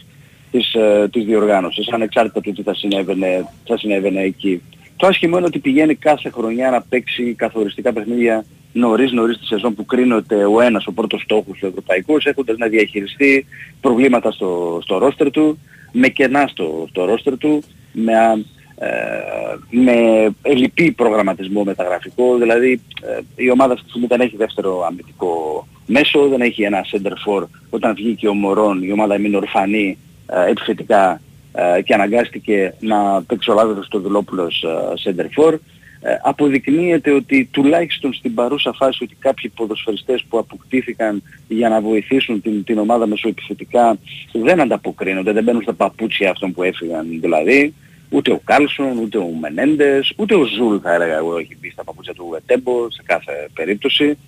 της, 0.51 0.75
ε, 0.75 1.09
της 1.13 1.25
διοργάνωσης, 1.25 1.89
ανεξάρτητα 1.89 2.41
του 2.41 2.53
τι 2.53 2.63
θα 2.63 2.75
συνέβαινε, 2.75 3.49
θα 3.67 3.79
συνέβαινε 3.79 4.21
εκεί. 4.23 4.63
Το 4.97 5.07
άσχημο 5.07 5.37
είναι 5.37 5.47
ότι 5.47 5.59
πηγαίνει 5.59 5.95
κάθε 5.95 6.31
χρονιά 6.31 6.71
να 6.71 6.83
παίξει 6.83 7.35
καθοριστικά 7.35 7.93
παιχνίδια 7.93 8.45
νωρίς 8.73 9.13
νωρίς 9.13 9.39
τη 9.39 9.47
σεζόν 9.47 9.75
που 9.75 9.85
κρίνεται 9.85 10.45
ο 10.45 10.61
ένας 10.61 10.87
ο 10.87 10.93
πρώτος 10.93 11.21
στόχος 11.23 11.59
του 11.59 11.67
Ευρωπαϊκούς 11.67 12.25
έχοντας 12.25 12.57
να 12.57 12.67
διαχειριστεί 12.67 13.47
προβλήματα 13.81 14.31
στο, 14.31 14.79
στο 14.83 14.99
ρόστερ 14.99 15.31
του, 15.31 15.59
με 15.93 16.09
κενά 16.09 16.47
στο, 16.47 16.87
στο 16.91 17.05
ρόστερ 17.05 17.39
του, 17.39 17.63
με, 18.05 18.17
α, 18.19 18.33
ε, 18.79 19.59
με 19.71 20.29
ελλειπή 20.43 20.93
προγραμματισμό 20.93 21.65
μεταγραφικό, 21.65 22.37
δηλαδή 22.37 22.81
ε, 23.03 23.21
η 23.43 23.51
ομάδα 23.51 23.73
αυτή 23.73 23.85
τη 23.85 23.91
στιγμή 23.91 24.07
δεν 24.07 24.21
έχει 24.21 24.37
δεύτερο 24.37 24.85
αμυντικό 24.87 25.67
μέσο, 25.87 26.29
δεν 26.29 26.41
έχει 26.41 26.63
ένα 26.63 26.85
center 26.93 27.13
for. 27.27 27.45
Όταν 27.71 27.95
βγήκε 27.95 28.29
ο 28.29 28.35
Μωρόν 28.35 28.83
η 28.83 28.93
ομάδα 28.93 29.15
έμεινε 29.15 29.37
ορφανή 29.37 29.99
ε, 30.27 30.51
επιθετικά 30.51 31.21
ε, 31.53 31.83
και 31.83 31.95
αναγκάστηκε 31.95 32.75
να 32.81 33.23
παίξει 33.23 33.51
ο 33.51 33.55
Λάζαρος 33.55 33.89
το 33.89 33.99
Δουλόπουλος 34.01 34.63
ε, 34.63 35.13
center 35.13 35.43
for. 35.43 35.55
Ε, 36.01 36.19
αποδεικνύεται 36.23 37.11
ότι 37.11 37.49
τουλάχιστον 37.51 38.13
στην 38.13 38.35
παρούσα 38.35 38.73
φάση 38.73 39.05
ότι 39.05 39.17
κάποιοι 39.19 39.53
ποδοσφαιριστές 39.57 40.25
που 40.29 40.39
αποκτήθηκαν 40.39 41.23
για 41.49 41.69
να 41.69 41.81
βοηθήσουν 41.81 42.43
την, 42.43 42.65
την 42.65 42.79
ομάδα 42.79 43.07
μεσοεπιθετικά 43.07 43.99
δεν 44.33 44.61
ανταποκρίνονται, 44.61 45.33
δεν 45.33 45.45
μπαίνουν 45.45 45.63
στα 45.63 45.73
παπούτσια 45.73 46.31
αυτών 46.31 46.53
που 46.53 46.63
έφυγαν 46.63 47.07
δηλαδή. 47.21 47.75
Ούτε 48.11 48.33
ο 48.33 48.41
Κάλσον, 48.45 48.99
ούτε 48.99 49.19
ο 49.19 49.31
Μενέντες, 49.41 50.13
ούτε 50.17 50.35
ο 50.35 50.45
Ζουλ 50.45 50.77
θα 50.83 50.95
έλεγα 50.95 51.17
εγώ 51.17 51.39
έχει 51.39 51.57
μπει 51.61 51.71
στα 51.71 51.85
παπούτσια 51.85 52.15
του 52.15 52.35
Ετέμπο 52.37 52.91
σε 52.91 53.03
κάθε 53.05 53.49
περίπτωση. 53.55 54.19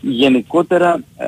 Γενικότερα 0.00 1.02
ε, 1.16 1.26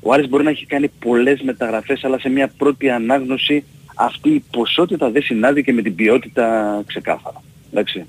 ο 0.00 0.12
Άρης 0.12 0.28
μπορεί 0.28 0.44
να 0.44 0.50
έχει 0.50 0.66
κάνει 0.66 0.88
πολλές 0.88 1.40
μεταγραφές 1.40 2.04
αλλά 2.04 2.18
σε 2.18 2.28
μια 2.28 2.48
πρώτη 2.58 2.90
ανάγνωση 2.90 3.64
αυτή 3.96 4.30
η 4.30 4.44
ποσότητα 4.50 5.10
δεν 5.10 5.22
συνάδει 5.22 5.62
και 5.62 5.72
με 5.72 5.82
την 5.82 5.94
ποιότητα 5.94 6.82
ξεκάθαρα. 6.86 7.42
Εντάξει. 7.70 8.06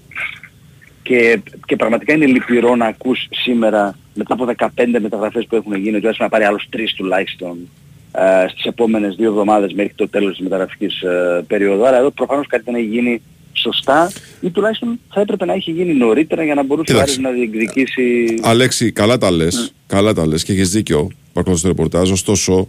Και, 1.04 1.40
και 1.66 1.76
πραγματικά 1.76 2.14
είναι 2.14 2.26
λυπηρό 2.26 2.76
να 2.76 2.86
ακούς 2.86 3.28
σήμερα 3.32 3.98
μετά 4.14 4.34
από 4.34 4.48
15 4.58 4.68
μεταγραφές 5.02 5.46
που 5.46 5.56
έχουν 5.56 5.76
γίνει 5.76 5.96
ότι 5.96 6.06
ο 6.06 6.08
Άρης 6.08 6.20
να 6.20 6.30
πάρει 6.30 6.44
άλλους 6.44 6.68
τρεις 6.70 6.94
τουλάχιστον 6.94 7.70
ε, 8.12 8.48
στις 8.50 8.66
επόμενες 8.66 9.16
δύο 9.16 9.30
εβδομάδες 9.30 9.74
μέχρι 9.74 9.94
το 9.96 10.10
τέλος 10.10 10.32
της 10.32 10.40
μεταγραφικής 10.40 11.02
ε, 11.02 11.44
περίοδου. 11.48 11.88
Άρα 11.88 11.98
εδώ 11.98 12.12
προφανώς 12.12 12.48
κάτι 12.48 12.64
δεν 12.66 12.76
έχει 12.76 12.86
γίνει 12.86 13.22
σωστά 13.54 14.12
ή 14.42 14.50
τουλάχιστον 14.50 15.00
θα 15.14 15.22
έπρεπε 15.22 15.46
να 15.46 15.54
έχει 15.54 15.72
γίνει 15.72 15.94
νωρίτερα 15.94 16.44
για 16.44 16.54
να 16.54 16.64
μπορούσε 16.64 16.92
ο 16.92 16.96
Κοίταξε. 16.96 17.14
Άρης 17.14 17.24
να 17.24 17.32
διεκδικήσει... 17.32 18.40
Αλέξη, 18.42 18.92
καλά 18.92 19.18
τα 19.18 19.32
λες. 19.32 19.56
Ναι. 19.56 19.68
Καλά 19.88 20.14
τα 20.14 20.28
λες 20.28 20.44
και 20.44 20.52
έχεις 20.52 20.70
δίκιο 20.70 21.12
παρακολουθώ 21.34 21.58
στο 21.58 21.68
ρεπορτάζ. 21.68 22.12
Ωστόσο, 22.12 22.68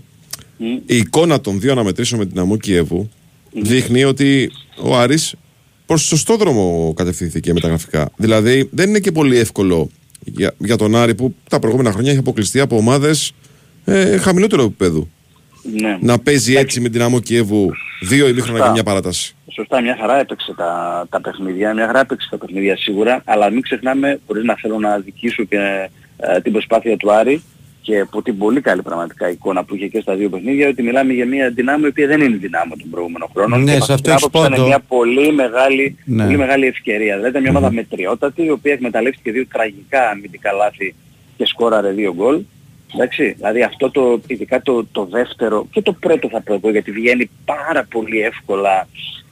Μμ. 0.57 0.66
η 0.86 0.97
εικόνα 0.97 1.41
των 1.41 1.61
δύο 1.61 1.72
αναμετρήσεων 1.72 2.20
με 2.20 2.26
την 2.26 2.39
Αμού 2.39 2.57
Κιέβου 2.57 3.11
δείχνει 3.53 4.05
ότι 4.05 4.51
ο 4.82 4.97
Άρης 4.97 5.34
προς 5.86 6.03
σωστό 6.03 6.36
δρόμο 6.36 6.93
κατευθύνθηκε 6.97 7.53
μεταγραφικά. 7.53 8.11
Δηλαδή 8.16 8.68
δεν 8.72 8.89
είναι 8.89 8.99
και 8.99 9.12
πολύ 9.12 9.39
εύκολο 9.39 9.91
για, 10.24 10.55
για 10.59 10.76
τον 10.76 10.97
Άρη 10.97 11.14
που 11.14 11.34
τα 11.49 11.59
προηγούμενα 11.59 11.93
χρόνια 11.93 12.11
έχει 12.11 12.20
αποκλειστεί 12.20 12.61
από 12.61 12.76
ομάδες 12.76 13.32
ε, 13.84 14.16
χαμηλότερου 14.16 14.62
επίπεδου. 14.62 15.09
Ναι. 15.63 15.99
Να 16.01 16.19
παίζει 16.19 16.55
έτσι 16.55 16.81
με 16.81 16.89
την 16.89 17.03
Αμού 17.03 17.21
Κιέβου 17.21 17.71
δύο 18.01 18.29
ημίχρονα 18.29 18.51
Σωστά. 18.59 18.67
και 18.67 18.73
μια 18.73 18.83
παράταση. 18.83 19.35
Σωστά, 19.55 19.81
μια 19.81 19.97
χαρά 20.01 20.19
έπαιξε 20.21 20.55
τα, 20.57 21.07
τα 21.11 21.21
παιχνίδια, 21.21 21.75
μια 21.75 21.87
χαρά 21.87 22.01
έπαιξε 22.01 22.29
τα 22.31 22.39
παιχνίδια 22.39 22.77
σίγουρα, 22.77 23.23
αλλά 23.25 23.51
μην 23.51 23.63
ξεχνάμε, 23.63 24.21
χωρίς 24.27 24.45
να 24.45 24.55
θέλω 24.55 24.79
να 24.79 24.99
δικήσω 24.99 25.45
και 25.45 25.91
ε, 26.17 26.41
την 26.41 26.53
προσπάθεια 26.53 26.97
του 26.97 27.13
Άρη 27.13 27.43
και 27.83 28.01
από 28.01 28.23
την 28.23 28.39
πολύ 28.39 28.61
καλή 28.61 28.83
πραγματικά 28.83 29.31
εικόνα 29.31 29.65
που 29.65 29.75
είχε 29.75 29.87
και 29.87 30.01
στα 30.01 30.15
δύο 30.15 30.29
παιχνίδια, 30.29 30.69
ότι 30.69 30.83
μιλάμε 30.83 31.13
για 31.13 31.27
μια 31.27 31.51
δυνάμει 31.51 31.85
η 31.85 31.89
οποία 31.89 32.07
δεν 32.07 32.21
είναι 32.21 32.37
δυνάμω 32.37 32.75
των 32.77 32.91
προηγούμενων 32.91 33.29
χρόνων. 33.35 33.63
Ναι, 33.63 33.75
και 33.75 33.81
σε 33.83 33.93
από 33.93 33.93
αυτό 33.93 34.03
την 34.03 34.13
έχεις 34.13 34.25
άποψη 34.25 34.47
ήταν 34.47 34.57
πόντο. 34.57 34.67
μια 34.69 34.81
πολύ 34.89 35.33
μεγάλη, 35.33 35.97
Ναι. 36.05 36.25
πολύ 36.25 36.37
μεγάλη 36.37 36.67
ευκαιρία. 36.67 37.13
Δηλαδή 37.15 37.29
ήταν 37.29 37.43
μια 37.43 37.51
ομάδα 37.51 37.73
μετριότατη, 37.73 38.45
η 38.45 38.51
οποία 38.51 38.73
εκμεταλλεύτηκε 38.73 39.31
δύο 39.33 39.47
τραγικά 39.53 40.09
αμυντικά 40.11 40.53
λάθη 40.53 40.95
και 41.37 41.47
σκόραρε 41.47 41.91
δύο 41.91 42.15
γκολ. 42.15 42.41
Εντάξει, 42.95 43.32
δηλαδή 43.32 43.62
αυτό 43.62 43.91
το, 43.91 44.20
ειδικά 44.26 44.62
το, 44.62 44.84
το 44.93 45.05
δεύτερο 45.05 45.66
και 45.70 45.82
το 45.82 45.93
πρώτο 45.93 46.28
θα 46.28 46.41
πω 46.41 46.55
εγώ, 46.55 46.70
γιατί 46.70 46.91
βγαίνει 46.91 47.30
πάρα 47.45 47.86
πολύ 47.91 48.20
εύκολα 48.20 48.89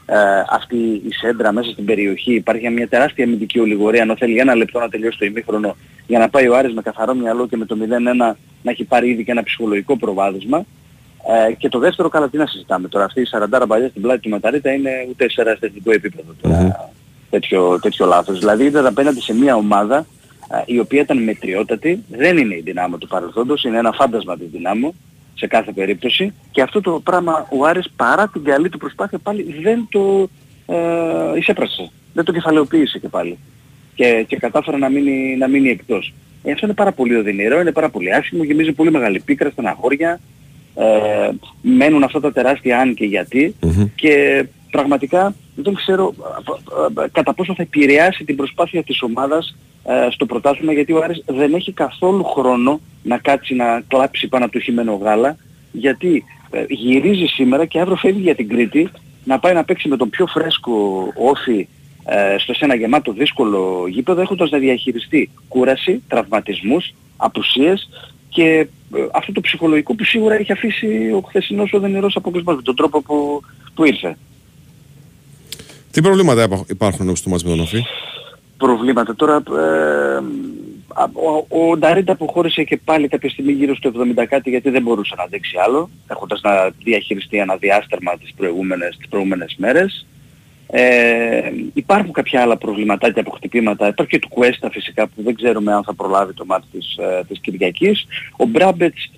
ε, 0.07 0.17
αυτή 0.51 0.77
η 0.77 1.13
σέντρα 1.21 1.53
μέσα 1.53 1.71
στην 1.71 1.85
περιοχή. 1.85 2.35
Υπάρχει 2.35 2.71
μια 2.71 2.89
τεράστια 2.89 3.25
αμυντική 3.25 3.59
ολιγορία, 3.59 4.03
ενώ 4.03 4.17
θέλει 4.17 4.39
ένα 4.39 4.55
λεπτό 4.55 4.79
να 4.79 4.89
τελειώσει 4.89 5.19
το 5.19 5.25
ημίχρονο 5.25 5.77
για 6.07 6.19
να 6.19 6.29
πάει 6.29 6.49
ο 6.49 6.57
Άρης 6.57 6.75
με 6.75 6.83
καθαρό 6.83 7.15
μυαλό 7.15 7.47
και 7.47 7.57
με 7.57 7.65
το 7.65 7.77
0-1 7.81 8.17
να 8.63 8.71
έχει 8.71 8.85
πάρει 8.85 9.11
ήδη 9.11 9.25
και 9.25 9.31
ένα 9.31 9.43
ψυχολογικό 9.43 9.97
προβάδισμα. 9.97 10.65
Ε, 11.49 11.53
και 11.53 11.69
το 11.69 11.79
δεύτερο 11.79 12.09
καλά 12.09 12.29
τι 12.29 12.37
να 12.37 12.47
συζητάμε 12.47 12.89
τώρα. 12.89 13.05
Αυτή 13.05 13.21
η 13.21 13.27
40 13.61 13.65
παλιά 13.69 13.89
στην 13.89 14.03
πλάτη 14.03 14.21
του 14.21 14.29
Ματαρίτα 14.29 14.73
είναι 14.73 14.91
ούτε 15.11 15.31
σε 15.31 15.43
αισθητικό 15.43 15.93
επίπεδο 15.93 16.35
τώρα, 16.41 16.91
τέτοιο, 17.31 17.79
τέτοιο 17.81 18.07
λάθος. 18.07 18.39
Δηλαδή 18.39 18.65
ήταν 18.65 18.87
απέναντι 18.87 19.21
σε 19.21 19.35
μια 19.35 19.55
ομάδα 19.55 19.99
ε, 19.99 20.05
η 20.67 20.79
οποία 20.79 21.01
ήταν 21.01 21.23
μετριότατη, 21.23 22.05
δεν 22.09 22.37
είναι 22.37 22.55
η 22.55 22.61
δυνάμω 22.61 22.99
του 22.99 23.07
παρελθόντος, 23.07 23.63
είναι 23.65 23.79
ένα 23.79 23.93
φάντασμα 23.93 24.37
της 24.37 24.49
δυνάμω 24.51 24.95
σε 25.35 25.47
κάθε 25.47 25.73
περίπτωση. 25.73 26.33
Και 26.51 26.63
αυτό 26.63 26.81
το 26.81 27.01
πράγμα 27.05 27.47
ο 27.51 27.65
Άρης 27.65 27.91
παρά 27.97 28.29
την 28.29 28.45
καλή 28.45 28.69
του 28.69 28.79
προσπάθεια 28.79 29.19
πάλι 29.19 29.57
δεν 29.63 29.87
το 29.91 30.29
ε, 30.67 31.39
εισέπρασε, 31.39 31.91
δεν 32.13 32.25
το 32.25 32.33
κεφαλαιοποίησε 32.33 32.99
και 32.99 33.09
πάλι. 33.09 33.39
Και, 33.95 34.25
και 34.29 34.37
κατάφερε 34.37 34.77
να 34.77 34.89
μείνει, 34.89 35.37
να 35.37 35.49
μείνει 35.49 35.69
εκτός. 35.69 36.15
Ε, 36.43 36.53
αυτό 36.53 36.67
είναι 36.67 36.75
πάρα 36.75 36.93
πολύ 36.93 37.17
οδυνηρό, 37.17 37.61
είναι 37.61 37.73
πάρα 37.73 37.91
πολύ 37.91 38.15
άσχημο, 38.15 38.45
γεμίζει 38.45 38.73
πολύ 38.73 38.91
μεγάλη 38.91 39.21
πίκρα, 39.21 39.51
στεναχώρια, 39.51 40.21
ε, 40.75 41.31
μένουν 41.63 42.03
αυτά 42.03 42.21
τα 42.21 42.33
τεράστια 42.33 42.79
αν 42.79 42.95
και 42.95 43.05
γιατί. 43.05 43.55
Και 43.95 44.45
πραγματικά 44.71 45.35
δεν 45.57 45.75
ξέρω 45.75 46.15
ε, 46.97 47.03
ε, 47.03 47.09
κατά 47.13 47.35
πόσο 47.35 47.55
θα 47.55 47.63
επηρεάσει 47.63 48.25
την 48.25 48.37
προσπάθεια 48.37 48.83
της 48.83 49.03
ομάδας 49.03 49.57
ε, 49.85 50.11
στο 50.11 50.27
πρωτάθλημα 50.27 50.73
γιατί 50.73 50.93
ο 50.93 51.03
Άρης 51.03 51.23
δεν 51.27 51.55
έχει 51.55 51.73
καθόλου 51.73 52.25
χρόνο 52.25 52.81
να 53.03 53.19
κάτσει 53.19 53.55
να 53.55 53.83
κλάψει 53.89 54.29
πάνω 54.29 54.45
από 54.45 54.53
το 54.53 54.61
χειμενό 54.61 54.95
γάλα 54.95 55.37
γιατί 55.73 56.25
ε, 56.51 56.65
γυρίζει 56.69 57.27
σήμερα 57.27 57.67
και 57.67 57.81
αύριο 57.81 57.97
φεύγει 57.97 58.21
για 58.21 58.35
την 58.35 58.49
Κρήτη 58.49 58.89
να 59.25 59.39
πάει 59.39 59.55
να 59.55 59.65
παίξει 59.65 59.89
με 59.89 59.97
τον 59.97 60.11
πιο 60.11 60.27
φρέσκο 60.27 61.07
όφη 61.17 61.69
ε, 62.05 62.39
στο 62.39 62.55
σε 62.55 62.65
ένα 62.65 62.75
γεμάτο 62.75 63.13
δύσκολο 63.13 63.87
γήπεδο 63.89 64.21
έχοντας 64.21 64.51
να 64.51 64.59
διαχειριστεί 64.59 65.31
κούραση, 65.49 66.03
τραυματισμούς, 66.09 66.95
απουσίες 67.17 67.89
και 68.29 68.45
ε, 68.95 69.07
αυτό 69.13 69.33
το 69.33 69.41
ψυχολογικό 69.41 69.95
που 69.95 70.05
σίγουρα 70.05 70.35
έχει 70.35 70.53
αφήσει 70.53 71.13
ο 71.13 71.21
χθεσινός 71.21 71.73
ο 71.73 71.79
δενηρός 71.79 72.17
αποκλεισμός 72.17 72.57
με 72.57 72.63
τον 72.63 72.77
τρόπο 72.77 73.03
που, 73.03 73.41
που 73.75 73.85
ήρθε. 73.85 74.17
Τι 75.97 76.03
προβλήματα 76.03 76.43
υπά- 76.43 76.71
υπάρχουν 76.71 77.09
όπως 77.09 77.23
το 77.23 77.31
μάτς 77.31 77.45
με 77.45 77.51
τον 77.51 77.61
Όφη; 77.61 77.85
προβλήματα. 78.57 79.15
Τώρα 79.15 79.35
ε, 79.35 80.17
α, 80.95 81.05
ο, 81.49 81.69
ο 81.71 81.77
Νταρίντα 81.77 82.13
αποχώρησε 82.13 82.65
και 82.65 82.77
πάλι 82.85 83.09
κάποια 83.09 83.31
στιγμή 83.31 83.53
γύρω 83.53 83.75
στο 83.75 83.93
70 84.19 84.25
κάτι 84.29 84.51
γιατί 84.51 84.71
δεν 84.71 84.83
μπορούσε 84.83 85.15
να 85.17 85.23
αντέξει 85.23 85.57
άλλο 85.67 85.91
έχοντας 86.07 86.41
να 86.41 86.71
διαχειριστεί 86.85 87.39
ένα 87.39 87.57
διάστημα 87.57 88.17
τις 88.19 88.33
προηγούμενες, 88.37 88.97
τις 88.97 89.09
προηγούμενες 89.09 89.55
μέρες. 89.59 90.07
Ε, 90.67 91.41
υπάρχουν 91.75 92.13
κάποια 92.13 92.43
άλλα 92.43 92.57
προβληματάκια 92.57 93.23
από 93.23 93.31
χτυπήματα. 93.31 93.89
Υπάρχει 93.89 94.13
και 94.13 94.19
του 94.19 94.29
Κουέστα 94.29 94.71
φυσικά 94.71 95.07
που 95.07 95.23
δεν 95.23 95.35
ξέρουμε 95.35 95.73
αν 95.73 95.85
θα 95.85 95.95
προλάβει 95.95 96.33
το 96.33 96.45
μάτι 96.45 96.67
της, 96.73 96.97
ε, 96.97 97.25
της 97.29 97.41
Κυριακής. 97.41 98.07
Ο 98.37 98.45
Μπράμπετς 98.47 99.11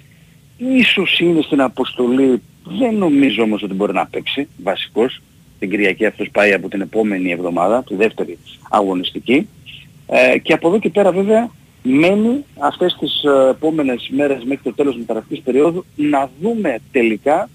ίσως 0.57 1.19
είναι 1.19 1.43
στην 1.43 1.61
αποστολή, 1.61 2.43
δεν 2.65 2.95
νομίζω 2.95 3.43
όμως 3.43 3.63
ότι 3.63 3.75
μπορεί 3.75 3.93
να 3.93 4.07
παίξει 4.07 4.49
βασικός. 4.63 5.21
Την 5.59 5.71
Κυριακή 5.71 6.07
αυτός 6.07 6.29
πάει 6.33 6.53
από 6.53 6.69
την 6.69 6.81
επόμενη 6.81 7.31
εβδομάδα, 7.31 7.85
τη 7.89 7.95
δεύτερη 7.95 8.39
αγωνιστική. 8.71 9.49
Ε, 10.07 10.39
και 10.39 10.53
από 10.53 10.69
εδώ 10.69 10.79
και 10.79 10.91
πέρα 10.91 11.13
βέβαια 11.13 11.51
μένει 11.83 12.45
αυτές 12.59 12.97
τις 13.01 13.23
ε, 13.23 13.51
επόμενες 13.51 14.11
μέρες 14.13 14.45
μέχρι 14.45 14.63
το 14.63 14.75
τέλος 14.75 14.93
της 14.93 15.01
μεταγραφικής 15.01 15.41
περίοδου 15.41 15.85
να 15.97 16.31
δούμε 16.41 16.79
τελικά 16.93 17.49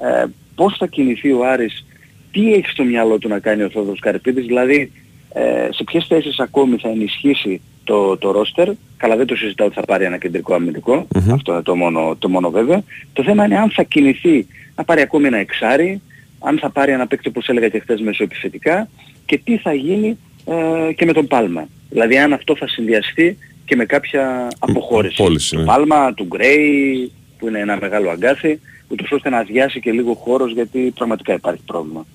ε, 0.00 0.24
πώς 0.54 0.76
θα 0.76 0.86
κινηθεί 0.86 1.32
ο 1.32 1.46
Άρης, 1.46 1.86
τι 2.32 2.52
έχει 2.52 2.68
στο 2.68 2.84
μυαλό 2.84 3.18
του 3.18 3.28
να 3.28 3.38
κάνει 3.38 3.62
ο 3.62 3.70
Θόδωρος 3.70 4.00
Καρυπίδης, 4.00 4.46
δηλαδή 4.46 4.92
ε, 5.32 5.68
σε 5.70 5.84
ποιες 5.84 6.06
θέσεις 6.06 6.38
ακόμη 6.38 6.76
θα 6.76 6.88
ενισχύσει 6.88 7.60
το, 7.84 8.16
το 8.16 8.30
ρόστερ. 8.30 8.68
Καλά 8.96 9.16
δεν 9.16 9.26
το 9.26 9.36
συζητάω 9.36 9.66
ότι 9.66 9.76
θα 9.76 9.84
πάρει 9.84 10.04
ένα 10.04 10.18
κεντρικό 10.18 10.54
αμυντικό, 10.54 11.06
αυτό 11.32 11.52
είναι 11.52 11.62
το 11.62 11.76
μόνο, 11.76 12.16
το 12.18 12.28
μόνο 12.28 12.50
βέβαια. 12.50 12.82
Το 13.12 13.22
θέμα 13.22 13.44
είναι 13.44 13.58
αν 13.58 13.70
θα 13.70 13.82
κινηθεί 13.82 14.46
να 14.76 14.84
πάρει 14.84 15.00
ακόμη 15.00 15.26
ένα 15.26 15.38
εξάρι, 15.38 16.00
αν 16.38 16.58
θα 16.58 16.70
πάρει 16.70 16.92
ένα 16.92 17.06
παίκτη 17.06 17.28
όπως 17.28 17.48
έλεγα 17.48 17.68
και 17.68 17.78
χθες 17.78 18.00
μεσοεπιθετικά 18.00 18.88
και 19.26 19.38
τι 19.44 19.58
θα 19.58 19.74
γίνει 19.74 20.18
ε, 20.44 20.92
και 20.92 21.04
με 21.04 21.12
τον 21.12 21.26
Πάλμα. 21.26 21.68
Δηλαδή 21.90 22.18
αν 22.18 22.32
αυτό 22.32 22.56
θα 22.56 22.68
συνδυαστεί 22.68 23.38
και 23.64 23.76
με 23.76 23.84
κάποια 23.84 24.48
αποχώρηση. 24.58 25.16
πώληση, 25.16 25.50
του 25.50 25.58
ναι. 25.58 25.64
Πάλμα, 25.64 26.14
του 26.14 26.24
Γκρέι 26.24 27.12
που 27.38 27.48
είναι 27.48 27.58
ένα 27.58 27.78
μεγάλο 27.80 28.10
αγκάθι 28.10 28.60
ούτως 28.88 29.10
ώστε 29.10 29.28
να 29.28 29.38
αδειάσει 29.38 29.80
και 29.80 29.90
λίγο 29.90 30.14
χώρος 30.14 30.52
γιατί 30.52 30.92
πραγματικά 30.94 31.34
υπάρχει 31.34 31.60
πρόβλημα. 31.66 32.06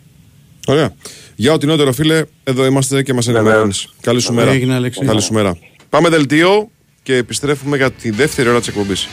Ωραία. 0.68 0.94
Για 1.36 1.54
ό,τι 1.54 1.66
νεότερο, 1.66 1.92
φίλε, 1.92 2.24
εδώ 2.44 2.66
είμαστε 2.66 3.04
και 3.04 3.14
μας 3.14 3.28
ενημερώνεις. 3.28 3.94
Καλή 4.02 4.20
σου 4.20 4.34
μέρα. 4.34 4.52
Έγινε, 4.52 4.74
Αλέξη. 4.74 5.06
Καλή 5.06 5.22
σου 5.22 5.34
μέρα. 5.34 5.58
Πάμε 5.90 6.10
δελτίο 6.10 6.70
και 7.04 7.16
επιστρέφουμε 7.16 7.78
για 7.78 7.92
τη 7.92 8.10
δεύτερη 8.10 8.50
ώρα 8.50 8.60
της 8.60 8.68
εκπομπής. 8.68 9.08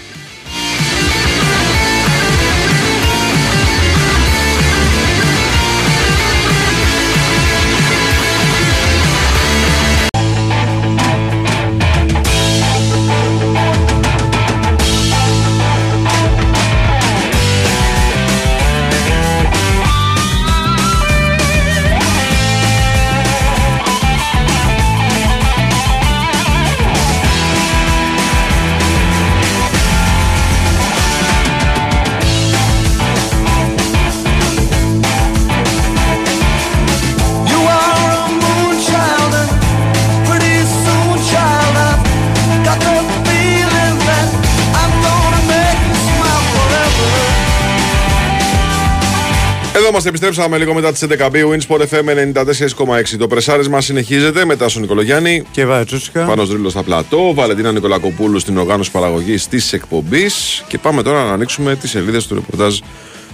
Είμαστε, 49.98 50.08
επιστρέψαμε 50.08 50.58
λίγο 50.58 50.74
μετά 50.74 50.92
τις 50.92 51.02
11 51.02 51.28
Μπίου. 51.30 51.50
Winsport 51.50 51.80
FM 51.80 52.04
94,6. 52.04 53.16
Το 53.18 53.26
πρεσάρισμα 53.26 53.80
συνεχίζεται 53.80 54.44
μετά 54.44 54.68
στον 54.68 54.82
Νικολογιάννη. 54.82 55.44
Και 55.50 55.64
Βατσούσικα. 55.64 56.24
Πάνω 56.24 56.46
Δρύλος 56.46 56.72
στα 56.72 56.82
πλατό. 56.82 57.34
Βαλεντίνα 57.34 57.72
Νικολακοπούλου 57.72 58.38
στην 58.38 58.58
οργάνωση 58.58 58.90
παραγωγής 58.90 59.48
της 59.48 59.72
εκπομπής. 59.72 60.64
Και 60.68 60.78
πάμε 60.78 61.02
τώρα 61.02 61.24
να 61.24 61.32
ανοίξουμε 61.32 61.76
τις 61.76 61.90
σελίδες 61.90 62.26
του 62.26 62.34
ρεπορτάζ 62.34 62.78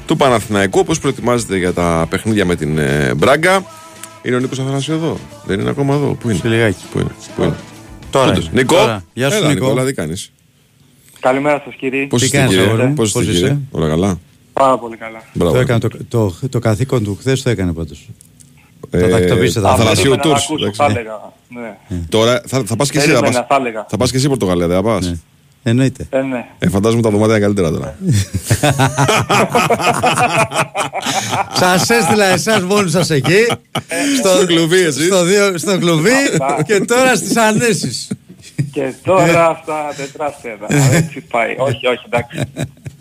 του 0.06 0.16
Παναθηναϊκού. 0.16 0.78
Όπως 0.78 0.98
προετοιμάζεται 0.98 1.56
για 1.56 1.72
τα 1.72 2.06
παιχνίδια 2.10 2.44
με 2.44 2.56
την 2.56 2.78
ε, 2.78 3.12
Μπράγκα. 3.16 3.64
Είναι 4.22 4.36
ο 4.36 4.38
Νίκος 4.38 4.58
Αθανασίου 4.58 4.94
εδώ; 4.94 5.18
Δεν 5.46 5.60
είναι 5.60 5.70
ακόμα 5.70 5.94
εδώ; 5.94 6.16
Πού 6.20 6.30
είναι; 6.30 6.38
Σε 6.38 6.48
λιγάκι. 6.48 6.84
Πού 6.92 6.98
είναι; 6.98 7.14
Πού 7.36 7.42
είναι; 7.42 7.54
Τώρα. 8.10 8.30
Όντως. 8.30 8.44
είναι; 8.44 8.60
Νικό. 8.60 8.74
Τώρα. 8.74 9.04
Γεια 9.12 9.30
σου, 9.30 9.36
Έλα, 9.36 9.48
Νικό. 9.48 9.66
Νικόλα, 9.66 9.84
τι 9.84 9.92
κάνεις; 9.92 10.32
Καλημέρα 11.20 11.62
σας 11.64 11.74
κύριε. 11.74 12.06
Πώς 12.06 12.20
Τι 12.20 12.26
είστε 12.26 12.38
κάνεις, 12.38 12.52
κύριε, 12.54 12.68
αγόρι 12.68 12.86
μου, 12.86 12.94
πώς 12.94 13.06
είστε 13.06 13.18
πώς 13.18 13.28
κύριε, 13.28 13.46
είσαι; 13.46 13.58
όλα 13.70 13.88
καλά; 13.88 14.18
Πάρα 14.54 14.78
πολύ 14.78 14.96
καλά. 14.96 15.22
Μπράβο. 15.32 15.54
Το, 15.54 15.60
έκανε, 15.60 15.78
το, 15.78 15.88
το, 16.08 16.34
το 16.48 16.58
καθήκον 16.58 17.04
του 17.04 17.16
χθες 17.20 17.42
το 17.42 17.50
έκανε 17.50 17.72
πάντως. 17.72 18.08
Ε, 18.90 19.00
το 19.00 19.08
τακτοποίησε 19.08 19.60
τα 19.60 19.68
θα 19.68 19.76
θέματα. 19.76 19.82
θαλασσίου 19.84 20.10
περίμενα 20.10 20.28
να 20.28 20.36
tours, 20.36 20.42
ακούσω, 20.44 20.54
εντάξει. 20.62 20.80
θα 20.80 20.86
έλεγα. 20.86 21.32
Ναι. 21.48 21.76
Τώρα 22.08 22.42
θα, 22.46 22.62
θα 22.66 22.76
πας 22.76 22.90
και 22.90 22.98
εσύ, 22.98 23.06
θα 23.06 23.12
Περίμενα, 23.12 23.44
πας, 23.44 23.56
θα 23.56 23.62
έλεγα. 23.64 23.86
θα 23.88 23.96
πας 23.96 24.10
και 24.10 24.16
εσύ 24.16 24.28
Πορτογαλία, 24.28 24.66
δεν 24.66 24.76
θα 24.76 24.82
πας; 24.82 25.06
Ναι. 25.08 25.16
Εννοείται. 25.66 26.06
Ε, 26.10 26.20
ναι. 26.20 26.46
Ε, 26.58 26.68
φαντάζομαι 26.68 27.02
τα 27.02 27.10
δωμάτια 27.10 27.36
είναι 27.36 27.44
καλύτερα 27.44 27.70
τώρα. 27.70 27.96
Σας 31.60 31.90
έστειλα 31.90 32.24
εσάς 32.24 32.62
μόνοι 32.62 32.90
σας 32.90 33.10
εκεί. 33.10 33.46
Στο 34.18 34.46
κλουβί 34.46 34.80
εσείς. 34.80 35.06
Στο, 35.06 35.24
δύο, 35.24 35.58
στο 35.58 35.78
κλουβί 35.78 36.10
και 36.66 36.80
τώρα 36.80 37.16
στις 37.16 37.36
ανέσεις. 37.36 38.08
Και 38.72 38.94
τώρα 39.04 39.60
στα 39.62 39.92
τετράστερα. 39.96 40.66
Έτσι 40.94 41.20
πάει. 41.20 41.54
όχι, 41.58 41.86
όχι, 41.86 42.04
εντάξει. 42.06 42.42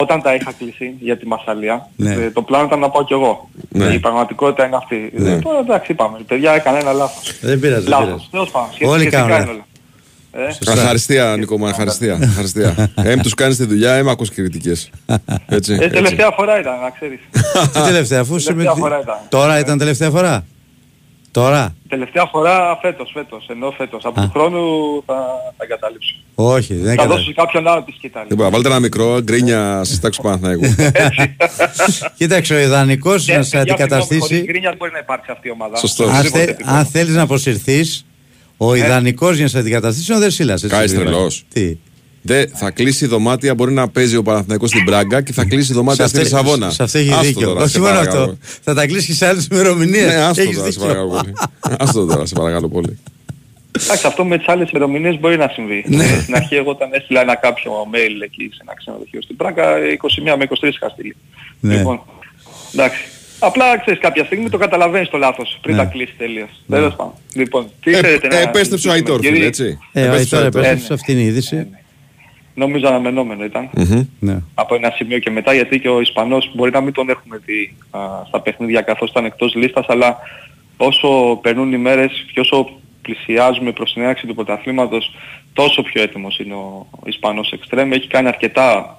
Όταν 0.03 0.21
τα 0.21 0.33
είχα 0.35 0.51
κλείσει 0.57 0.93
για 0.99 1.17
τη 1.17 1.27
Μασαλία, 1.27 1.89
Ναι. 1.95 2.13
ε, 2.13 2.31
το 2.31 2.41
πλάνο 2.41 2.65
ήταν 2.65 2.79
να 2.79 2.89
πάω 2.89 3.03
κι 3.05 3.13
εγώ. 3.13 3.49
Ναι. 3.69 3.85
Η 3.85 3.99
πραγματικότητα 3.99 4.65
είναι 4.65 4.75
αυτή. 4.75 5.11
Ναι. 5.15 5.31
Ε, 5.31 5.37
Τώρα 5.39 5.59
εντάξει 5.59 5.91
είπαμε, 5.91 6.17
παιδιά 6.27 6.51
έκανα 6.53 6.79
ένα 6.79 6.91
λάθος. 6.93 7.33
Δεν 7.41 7.59
πειράζει. 7.59 7.81
Δεν 7.81 7.89
Λάθος. 7.89 8.05
πειράζει. 8.07 8.27
Τέλος 8.31 8.51
πάντων, 8.51 8.69
Όλοι 8.89 8.99
σχετικά 8.99 9.17
κάνουν 9.21 9.29
είναι 9.31 9.39
λάθος. 9.39 9.53
όλα. 9.53 9.65
Ε, 10.47 10.51
Σωστά. 10.51 10.71
Ευχαριστία, 10.71 11.35
Νίκο 11.37 11.57
μου, 11.57 11.67
ευχαριστία. 11.67 12.17
ευχαριστία. 12.21 12.91
Εμ 13.11 13.19
τους 13.19 13.33
κάνεις 13.33 13.57
τη 13.57 13.65
δουλειά, 13.65 13.93
εμ 13.93 14.09
ακούς 14.09 14.29
κριτικές. 14.29 14.89
Έτσι, 15.47 15.71
ε, 15.73 15.75
έτσι. 15.75 15.89
τελευταία 15.89 16.31
φορά 16.31 16.59
ήταν, 16.59 16.79
να 16.79 16.89
ξέρεις. 16.89 17.19
Τι 17.73 17.81
τελευταία, 17.81 18.19
αφού 18.19 18.35
είσαι 18.35 18.53
με 18.53 18.63
Τελευταία 18.63 18.73
τη- 18.73 18.79
φορά 18.79 18.99
ήταν. 19.01 19.17
Τώρα 19.29 19.59
ήταν 19.59 19.77
τελευταία 19.77 20.09
φορά; 20.09 20.45
Τώρα; 21.33 21.75
Τελευταία 21.87 22.25
φορά 22.31 22.77
φέτος, 22.81 23.11
φέτος, 23.13 23.45
ενώ 23.49 23.71
φέτος. 23.77 24.05
Από 24.05 24.21
Α. 24.21 24.23
του 24.23 24.29
χρόνου 24.33 24.61
θα 25.05 25.13
τα 25.57 25.63
εγκαταλείψω. 25.63 26.15
Όχι, 26.35 26.73
δεν 26.73 26.85
Θα 26.85 26.91
έκανα. 26.91 27.07
δώσω 27.09 27.23
σε 27.23 27.33
κάποιον 27.33 27.67
άλλο 27.67 27.83
τη 27.83 27.91
σκητάλη. 27.91 28.27
Λοιπόν, 28.29 28.51
βάλτε 28.51 28.67
ένα 28.67 28.79
μικρό 28.79 29.19
γκρίνια 29.21 29.81
στις 29.83 29.99
τάξεις 29.99 30.21
του 30.21 30.27
Παναθηναϊκού. 30.29 30.75
Κοίταξε, 32.17 32.53
ο 32.53 32.57
ιδανικός 32.59 33.25
Και, 33.25 33.37
να 33.37 33.43
σε 33.43 33.57
παιδιά, 33.57 33.75
συγγνώμη, 33.75 33.91
χωρίς 33.91 34.01
αντικαταστήσει. 34.11 34.43
γκρίνια 34.43 34.75
μπορεί 34.77 34.91
να 34.91 34.97
υπάρξει 34.99 35.31
αυτή 35.31 35.47
η 35.47 35.51
ομάδα. 35.51 35.77
Σωστό. 35.77 36.03
Αν, 36.03 36.09
Οπωσδήποτε 36.09 36.43
θε, 36.45 36.51
επιθυμώ. 36.51 36.75
αν 36.77 36.85
θέλεις 36.85 37.15
να 37.15 37.21
αποσυρθείς, 37.21 38.05
ο 38.57 38.75
ιδανικός 38.75 39.33
για 39.35 39.43
να 39.43 39.49
σε 39.49 39.57
αντικαταστήσει 39.59 40.05
είναι 40.11 40.17
ο 40.17 40.21
Δερσίλα. 40.21 40.59
Κάεις 40.67 40.93
τρελός. 40.93 41.43
Τι; 41.53 41.77
Δε, 42.25 42.45
θα 42.53 42.71
κλείσει 42.71 43.05
δωμάτια, 43.07 43.55
μπορεί 43.55 43.73
να 43.73 43.87
παίζει 43.89 44.15
ο 44.15 44.23
Παναθηναϊκός 44.23 44.69
στην 44.69 44.83
Πράγκα 44.85 45.21
και 45.21 45.33
θα 45.33 45.43
κλείσει 45.45 45.73
δωμάτια 45.73 46.07
στη 46.07 46.17
αυτό- 46.19 46.29
Λισαβόνα. 46.37 46.69
σε 46.71 46.83
αυτό 46.83 46.97
έχει 46.97 47.09
Άστο 47.11 47.21
δίκιο. 47.23 47.47
τώρα, 47.47 47.61
Όχι 47.61 47.71
σε 47.71 47.79
μόνο 47.79 47.91
παρακαλώ. 47.93 48.21
αυτό. 48.23 48.37
Θα 48.63 48.73
τα 48.73 48.85
κλείσει 48.85 49.05
και 49.07 49.13
σε 49.13 49.27
άλλες 49.27 49.47
ημερομηνίες. 49.51 50.05
Ναι, 50.05 50.15
άστο 50.15 50.45
τώρα, 50.45 50.71
σε 50.71 50.79
παρακαλώ 50.79 51.07
πολύ. 51.07 51.33
Άστο 51.79 52.05
τώρα, 52.05 52.25
σε 52.25 52.33
παρακαλώ 52.35 52.67
πολύ. 52.69 52.99
Εντάξει, 53.83 54.07
αυτό 54.07 54.25
με 54.25 54.37
τις 54.37 54.47
άλλες 54.47 54.69
ημερομηνίες 54.69 55.19
μπορεί 55.19 55.37
να 55.37 55.47
συμβεί. 55.53 55.83
Ναι. 55.87 56.03
Ε, 56.03 56.19
Στην 56.21 56.35
αρχή 56.35 56.55
εγώ 56.55 56.69
όταν 56.71 56.89
έστειλα 56.93 57.21
ένα 57.21 57.35
κάποιο 57.35 57.71
mail 57.93 58.21
εκεί 58.23 58.49
σε 58.53 58.59
ένα 58.61 58.73
ξενοδοχείο 58.75 59.21
στην 59.21 59.35
Πράγκα, 59.35 59.77
21 59.77 60.35
με 60.37 60.43
23 60.43 60.67
είχα 60.75 60.89
στείλει. 60.89 61.15
Ναι. 61.59 61.75
Λοιπόν, 61.75 62.01
εντάξει. 62.73 62.99
Απλά 63.39 63.77
ξέρεις 63.79 63.99
κάποια 63.99 64.25
στιγμή 64.25 64.49
το 64.49 64.57
καταλαβαίνεις 64.57 65.09
το 65.09 65.17
λάθος 65.17 65.57
πριν 65.61 65.75
Ναι. 65.75 65.81
τα 65.83 65.87
κλείσεις 65.89 66.15
τελείως. 66.17 66.49
Τέλος 66.69 66.95
πάντων. 66.95 67.13
Λοιπόν, 67.33 67.67
τι 67.83 67.91
Ε, 67.91 67.99
θέλετε 67.99 68.27
να 68.27 68.37
Επέστρεψε 68.37 68.87
ο 68.87 68.91
συζητήσουμε, 68.91 68.93
Αϊτόρ, 68.93 69.19
φίλε, 69.19 69.31
κύριε; 69.31 69.47
έτσι. 69.47 69.77
Ε, 69.91 70.01
ο 70.01 70.05
Επέστρεψε 70.05 70.35
ο 70.35 70.37
Αϊτόρ 70.39 70.61
Αϊτόρ. 70.61 70.61
επέστρεψε, 70.61 70.93
αυτή 70.93 71.11
είναι 71.11 71.21
η 71.21 71.25
είδηση. 71.25 71.67
Νομίζω 72.53 72.87
αναμενόμενο 72.87 73.43
ήταν. 73.43 73.69
Μμμ. 73.73 74.07
Ναι. 74.19 74.41
από 74.53 74.75
ένα 74.75 74.91
σημείο 74.95 75.19
και 75.19 75.29
μετά 75.29 75.53
γιατί 75.53 75.79
και 75.79 75.89
ο 75.89 76.01
Ισπανός 76.01 76.51
μπορεί 76.55 76.71
να 76.71 76.81
μην 76.81 76.93
τον 76.93 77.09
έχουμε 77.09 77.41
δει 77.45 77.75
α, 77.91 77.99
στα 78.27 78.41
παιχνίδια 78.41 78.81
καθώς 78.81 79.09
ήταν 79.09 79.25
εκτός 79.25 79.55
λίστας 79.55 79.85
αλλά 79.89 80.17
όσο 80.77 81.39
περνούν 81.41 81.73
οι 81.73 81.77
μέρες 81.77 82.25
και 82.33 82.39
όσο 82.39 82.69
πλησιάζουμε 83.01 83.71
προς 83.71 83.93
την 83.93 84.01
έναρξη 84.01 84.27
του 84.27 84.35
πρωταθλήματος 84.35 85.15
τόσο 85.53 85.81
πιο 85.81 86.01
έτοιμος 86.01 86.39
είναι 86.39 86.53
ο 86.53 86.87
Ισπανός 87.05 87.51
Εξτρέμ 87.51 87.91
έχει 87.91 88.07
κάνει 88.07 88.27
αρκετά 88.27 88.97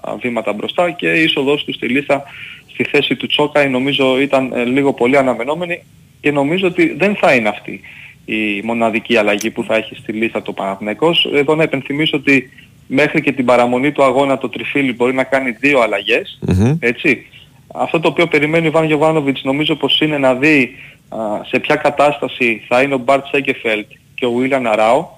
α, 0.00 0.16
βήματα 0.16 0.52
μπροστά 0.52 0.90
και 0.90 1.12
η 1.12 1.22
είσοδος 1.22 1.64
του 1.64 1.72
στη 1.72 1.88
λίστα 1.88 2.22
στη 2.66 2.84
θέση 2.84 3.16
του 3.16 3.26
Τσόκαη 3.26 3.68
νομίζω 3.68 4.20
ήταν 4.20 4.52
ε, 4.52 4.64
λίγο 4.64 4.92
πολύ 4.92 5.16
αναμενόμενη 5.16 5.82
και 6.20 6.30
νομίζω 6.30 6.66
ότι 6.66 6.94
δεν 6.98 7.16
θα 7.16 7.34
είναι 7.34 7.48
αυτή 7.48 7.80
η 8.24 8.62
μοναδική 8.64 9.16
αλλαγή 9.16 9.50
που 9.50 9.64
θα 9.64 9.74
έχει 9.74 9.94
στη 9.94 10.12
λίστα 10.12 10.42
το 10.42 10.52
Παναθηναϊκός. 10.52 11.30
Εδώ 11.34 11.54
να 11.54 11.62
υπενθυμίσω 11.62 12.16
ότι 12.16 12.50
μέχρι 12.92 13.20
και 13.20 13.32
την 13.32 13.44
παραμονή 13.44 13.92
του 13.92 14.02
αγώνα 14.02 14.38
το 14.38 14.48
Τριφύλι 14.48 14.92
μπορεί 14.92 15.14
να 15.14 15.24
κάνει 15.24 15.50
δύο 15.50 15.80
αλλαγές, 15.80 16.38
Μμμ. 16.46 16.76
έτσι. 16.80 17.26
Αυτό 17.74 18.00
το 18.00 18.08
οποίο 18.08 18.26
περιμένει 18.26 18.66
ο 18.66 18.68
Ιβάν 18.68 18.84
Γιωβάνοβιτς 18.84 19.44
νομίζω 19.44 19.74
πως 19.74 20.00
είναι 20.00 20.18
να 20.18 20.34
δει 20.34 20.76
α, 21.08 21.18
σε 21.46 21.58
ποια 21.58 21.76
κατάσταση 21.76 22.64
θα 22.68 22.82
είναι 22.82 22.94
ο 22.94 22.98
Μπαρτ 22.98 23.24
Σέγκεφελτ 23.26 23.86
και 24.14 24.26
ο 24.26 24.30
Βίλιαν 24.30 24.66
Αράο, 24.66 25.08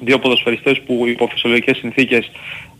δύο 0.00 0.18
ποδοσφαιριστές 0.18 0.80
που 0.80 1.04
υπό 1.06 1.26
φυσιολογικές 1.26 1.76
συνθήκες 1.76 2.30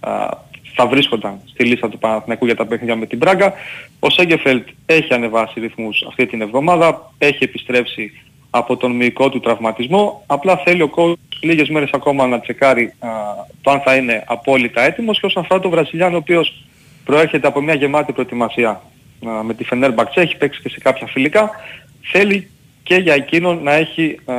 α, 0.00 0.28
θα 0.74 0.86
βρίσκονταν 0.86 1.40
στη 1.44 1.64
λίστα 1.64 1.88
του 1.88 1.98
Παναθηναϊκού 1.98 2.46
για 2.46 2.56
τα 2.56 2.66
παιχνίδια 2.66 2.96
με 2.96 3.06
την 3.06 3.18
Πράγκα. 3.18 3.52
Ο 3.98 4.10
Σέγκεφελτ 4.10 4.68
έχει 4.86 5.14
ανεβάσει 5.14 5.60
ρυθμούς 5.60 6.04
αυτή 6.08 6.26
την 6.26 6.40
εβδομάδα, 6.40 7.12
έχει 7.18 7.44
επιστρέψει 7.44 8.12
από 8.50 8.76
τον 8.76 8.92
μυϊκό 8.92 9.28
του 9.28 9.40
τραυματισμό. 9.40 10.22
Απλά 10.26 10.56
θέλει 10.56 10.82
ο 10.82 10.90
coach 10.96 11.33
λίγες 11.44 11.68
μέρες 11.68 11.90
ακόμα 11.92 12.26
να 12.26 12.40
τσεκάρει 12.40 12.92
α, 12.98 13.08
το 13.60 13.70
αν 13.70 13.80
θα 13.80 13.94
είναι 13.94 14.24
απόλυτα 14.26 14.82
έτοιμος 14.82 15.20
και 15.20 15.26
όσον 15.26 15.42
αφορά 15.42 15.60
τον 15.60 15.70
Βραζιλιάνο 15.70 16.14
ο 16.14 16.18
οποίος 16.18 16.64
προέρχεται 17.04 17.46
από 17.46 17.60
μια 17.60 17.74
γεμάτη 17.74 18.12
προετοιμασία 18.12 18.70
α, 18.70 19.42
με 19.42 19.54
τη 19.54 19.64
Φενέρμπαξ, 19.64 20.16
έχει 20.16 20.36
παίξει 20.36 20.60
και 20.62 20.68
σε 20.68 20.78
κάποια 20.80 21.06
φιλικά, 21.06 21.50
θέλει 22.00 22.50
και 22.82 22.94
για 22.94 23.14
εκείνον 23.14 23.62
να 23.62 23.72
έχει 23.72 24.18
α, 24.24 24.34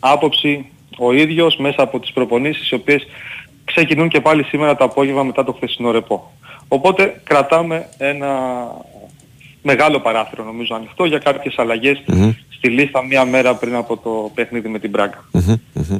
άποψη 0.00 0.66
ο 0.98 1.12
ίδιος 1.12 1.56
μέσα 1.56 1.82
από 1.82 2.00
τις 2.00 2.12
προπονήσεις 2.12 2.70
οι 2.70 2.74
οποίες 2.74 3.06
ξεκινούν 3.64 4.08
και 4.08 4.20
πάλι 4.20 4.42
σήμερα 4.42 4.76
το 4.76 4.84
απόγευμα 4.84 5.22
μετά 5.22 5.44
το 5.44 5.52
χθεσινό 5.52 5.90
ρεπό. 5.90 6.32
Οπότε 6.68 7.20
κρατάμε 7.24 7.88
ένα 7.98 8.28
μεγάλο 9.62 10.00
παράθυρο 10.00 10.44
νομίζω 10.44 10.74
ανοιχτό 10.74 11.04
για 11.04 11.18
κάποιες 11.18 11.58
αλλαγές 11.58 12.02
Μμμ. 12.06 12.32
στη 12.48 12.68
λίστα 12.68 13.04
μία 13.04 13.24
μέρα 13.24 13.54
πριν 13.54 13.74
από 13.74 13.96
το 13.96 14.30
παιχνίδι 14.34 14.68
με 14.68 14.78
την 14.78 14.90
Πράγκα. 14.90 15.24
Μμμ, 15.32 15.54
μμμ. 15.72 15.98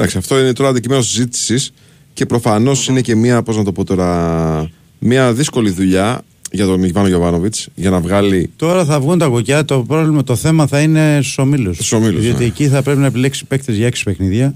Εντάξει, 0.00 0.18
αυτό 0.18 0.40
είναι 0.40 0.52
τώρα 0.52 0.68
αντικείμενο 0.68 1.02
συζήτησης 1.02 1.72
και 2.12 2.26
προφανώς 2.26 2.88
είναι 2.88 3.00
και 3.00 3.14
μια, 3.14 3.42
πώς 3.42 3.56
να 3.56 3.64
το 3.64 3.72
πω 3.72 3.84
τώρα, 3.84 4.70
μια 4.98 5.32
δύσκολη 5.32 5.70
δουλειά 5.70 6.22
για 6.52 6.66
τον 6.66 6.82
Ιβάνο 6.82 7.08
Γιωβάνοβιτς 7.08 7.68
για 7.74 7.90
να 7.90 8.00
βγάλει. 8.00 8.50
Τώρα 8.56 8.84
θα 8.84 9.00
βγουν 9.00 9.18
τα 9.18 9.26
κουκιά. 9.26 9.64
Το 9.64 9.82
πρόβλημα, 9.82 10.22
το 10.22 10.36
θέμα 10.36 10.66
θα 10.66 10.80
είναι 10.80 11.20
στου 11.22 11.42
ομίλου. 11.46 11.74
Στους 11.74 11.92
ομίλους, 11.92 12.22
Διότι 12.22 12.38
ναι. 12.38 12.44
εκεί 12.44 12.68
θα 12.68 12.82
πρέπει 12.82 13.00
να 13.00 13.06
επιλέξει 13.06 13.44
παίκτες 13.44 13.76
για 13.76 13.86
έξι 13.86 14.04
παιχνίδια 14.04 14.54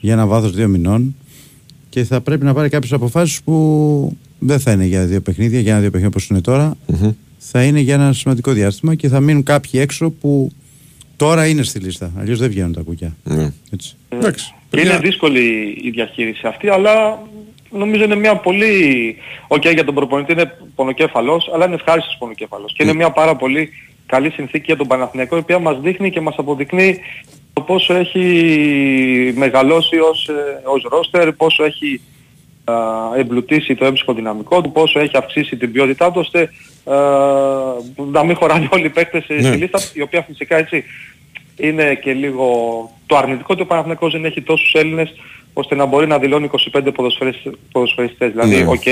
για 0.00 0.12
ένα 0.12 0.26
βάθος 0.26 0.52
δύο 0.52 0.68
μηνών 0.68 1.14
και 1.88 2.04
θα 2.04 2.20
πρέπει 2.20 2.44
να 2.44 2.54
πάρει 2.54 2.68
κάποιες 2.68 2.92
αποφάσεις 2.92 3.42
που 3.42 4.16
δεν 4.38 4.60
θα 4.60 4.72
είναι 4.72 4.84
για 4.84 5.06
δύο 5.06 5.20
παιχνίδια, 5.20 5.60
για 5.60 5.72
ένα 5.72 5.80
δύο 5.80 5.90
παιχνίδια 5.90 6.16
όπως 6.16 6.28
είναι 6.28 6.40
τώρα. 6.40 6.76
Μμμ. 6.86 7.10
Θα 7.38 7.64
είναι 7.64 7.80
για 7.80 7.94
ένα 7.94 8.12
σημαντικό 8.12 8.52
διάστημα 8.52 8.94
και 8.94 9.08
θα 9.08 9.20
μείνουν 9.20 9.42
κάποιοι 9.42 9.80
έξω 9.82 10.10
που 10.10 10.50
τώρα 11.16 11.46
είναι 11.46 11.62
στη 11.62 11.78
λίστα. 11.78 12.12
Αλλιώς 12.18 12.38
δεν 12.38 12.48
βγαίνουν 12.48 12.72
τα 12.72 12.80
κουκιά. 12.80 13.16
Ναι. 13.24 13.52
Έτσι. 13.70 13.96
Εντάξει. 14.08 14.54
Είναι 14.80 14.90
παιδιά, 14.90 15.08
δύσκολη 15.08 15.78
η 15.82 15.90
διαχείριση 15.90 16.46
αυτή, 16.46 16.68
αλλά 16.68 17.22
νομίζω 17.70 18.04
είναι 18.04 18.14
μια 18.16 18.36
πολύ... 18.36 19.16
Οκ, 19.48 19.68
για 19.68 19.84
τον 19.84 19.94
προπονητή 19.94 20.32
είναι 20.32 20.58
πονοκέφαλος, 20.74 21.50
αλλά 21.54 21.66
είναι 21.66 21.74
ευχάριστος 21.74 22.16
πονοκέφαλος. 22.18 22.72
Και 22.76 22.82
είναι 22.82 22.94
μια 22.94 23.10
πάρα 23.10 23.36
πολύ 23.36 23.70
καλή 24.06 24.30
συνθήκη 24.30 24.64
για 24.66 24.76
τον 24.76 24.86
Παναθηναϊκό, 24.86 25.36
η 25.36 25.38
οποία 25.38 25.58
μας 25.58 25.80
δείχνει 25.80 26.10
και 26.10 26.20
μας 26.20 26.34
αποδεικνύει 26.38 27.00
το 27.52 27.60
πόσο 27.60 27.94
έχει 27.94 29.32
μεγαλώσει 29.36 29.98
ως, 29.98 30.28
ε, 30.28 30.62
ως 30.64 30.86
ρόστερ, 30.90 31.32
πόσο 31.32 31.64
έχει 31.64 32.00
α, 32.64 32.74
εμπλουτίσει 33.16 33.74
το 33.74 33.84
έμψυχο 33.84 34.12
δυναμικό 34.14 34.60
του, 34.60 34.72
πόσο 34.72 35.00
έχει 35.00 35.16
αυξήσει 35.16 35.56
την 35.56 35.72
ποιότητά 35.72 36.10
του, 36.12 36.20
ώστε 36.20 36.50
α, 36.84 36.96
να 38.10 38.24
μην 38.24 38.36
χωράνε 38.36 38.68
όλοι 38.72 38.86
οι 38.86 38.88
παίκτες 38.88 39.24
ε, 39.28 39.34
Ναι. 39.34 39.42
στη 39.42 39.56
λίστα, 39.56 39.78
η 39.92 40.02
οποία 40.02 40.22
φυσικά 40.22 40.56
έτσι 40.56 40.84
είναι 41.56 41.94
και 41.94 42.12
λίγο 42.12 42.46
το 43.06 43.16
αρνητικό 43.16 43.46
ότι 43.52 43.62
ο 43.62 43.66
Παναθηναϊκός 43.66 44.12
δεν 44.12 44.24
έχει 44.24 44.42
τόσους 44.42 44.72
Έλληνες 44.72 45.12
ώστε 45.52 45.74
να 45.74 45.84
μπορεί 45.86 46.06
να 46.06 46.18
δηλώνει 46.18 46.44
25 46.72 46.92
ποδοσφαιριστές. 46.94 47.52
ποδοσφαιριστές. 47.72 48.30
Δηλαδή, 48.30 48.56
Ναι. 48.56 48.66
οκ, 48.66 48.86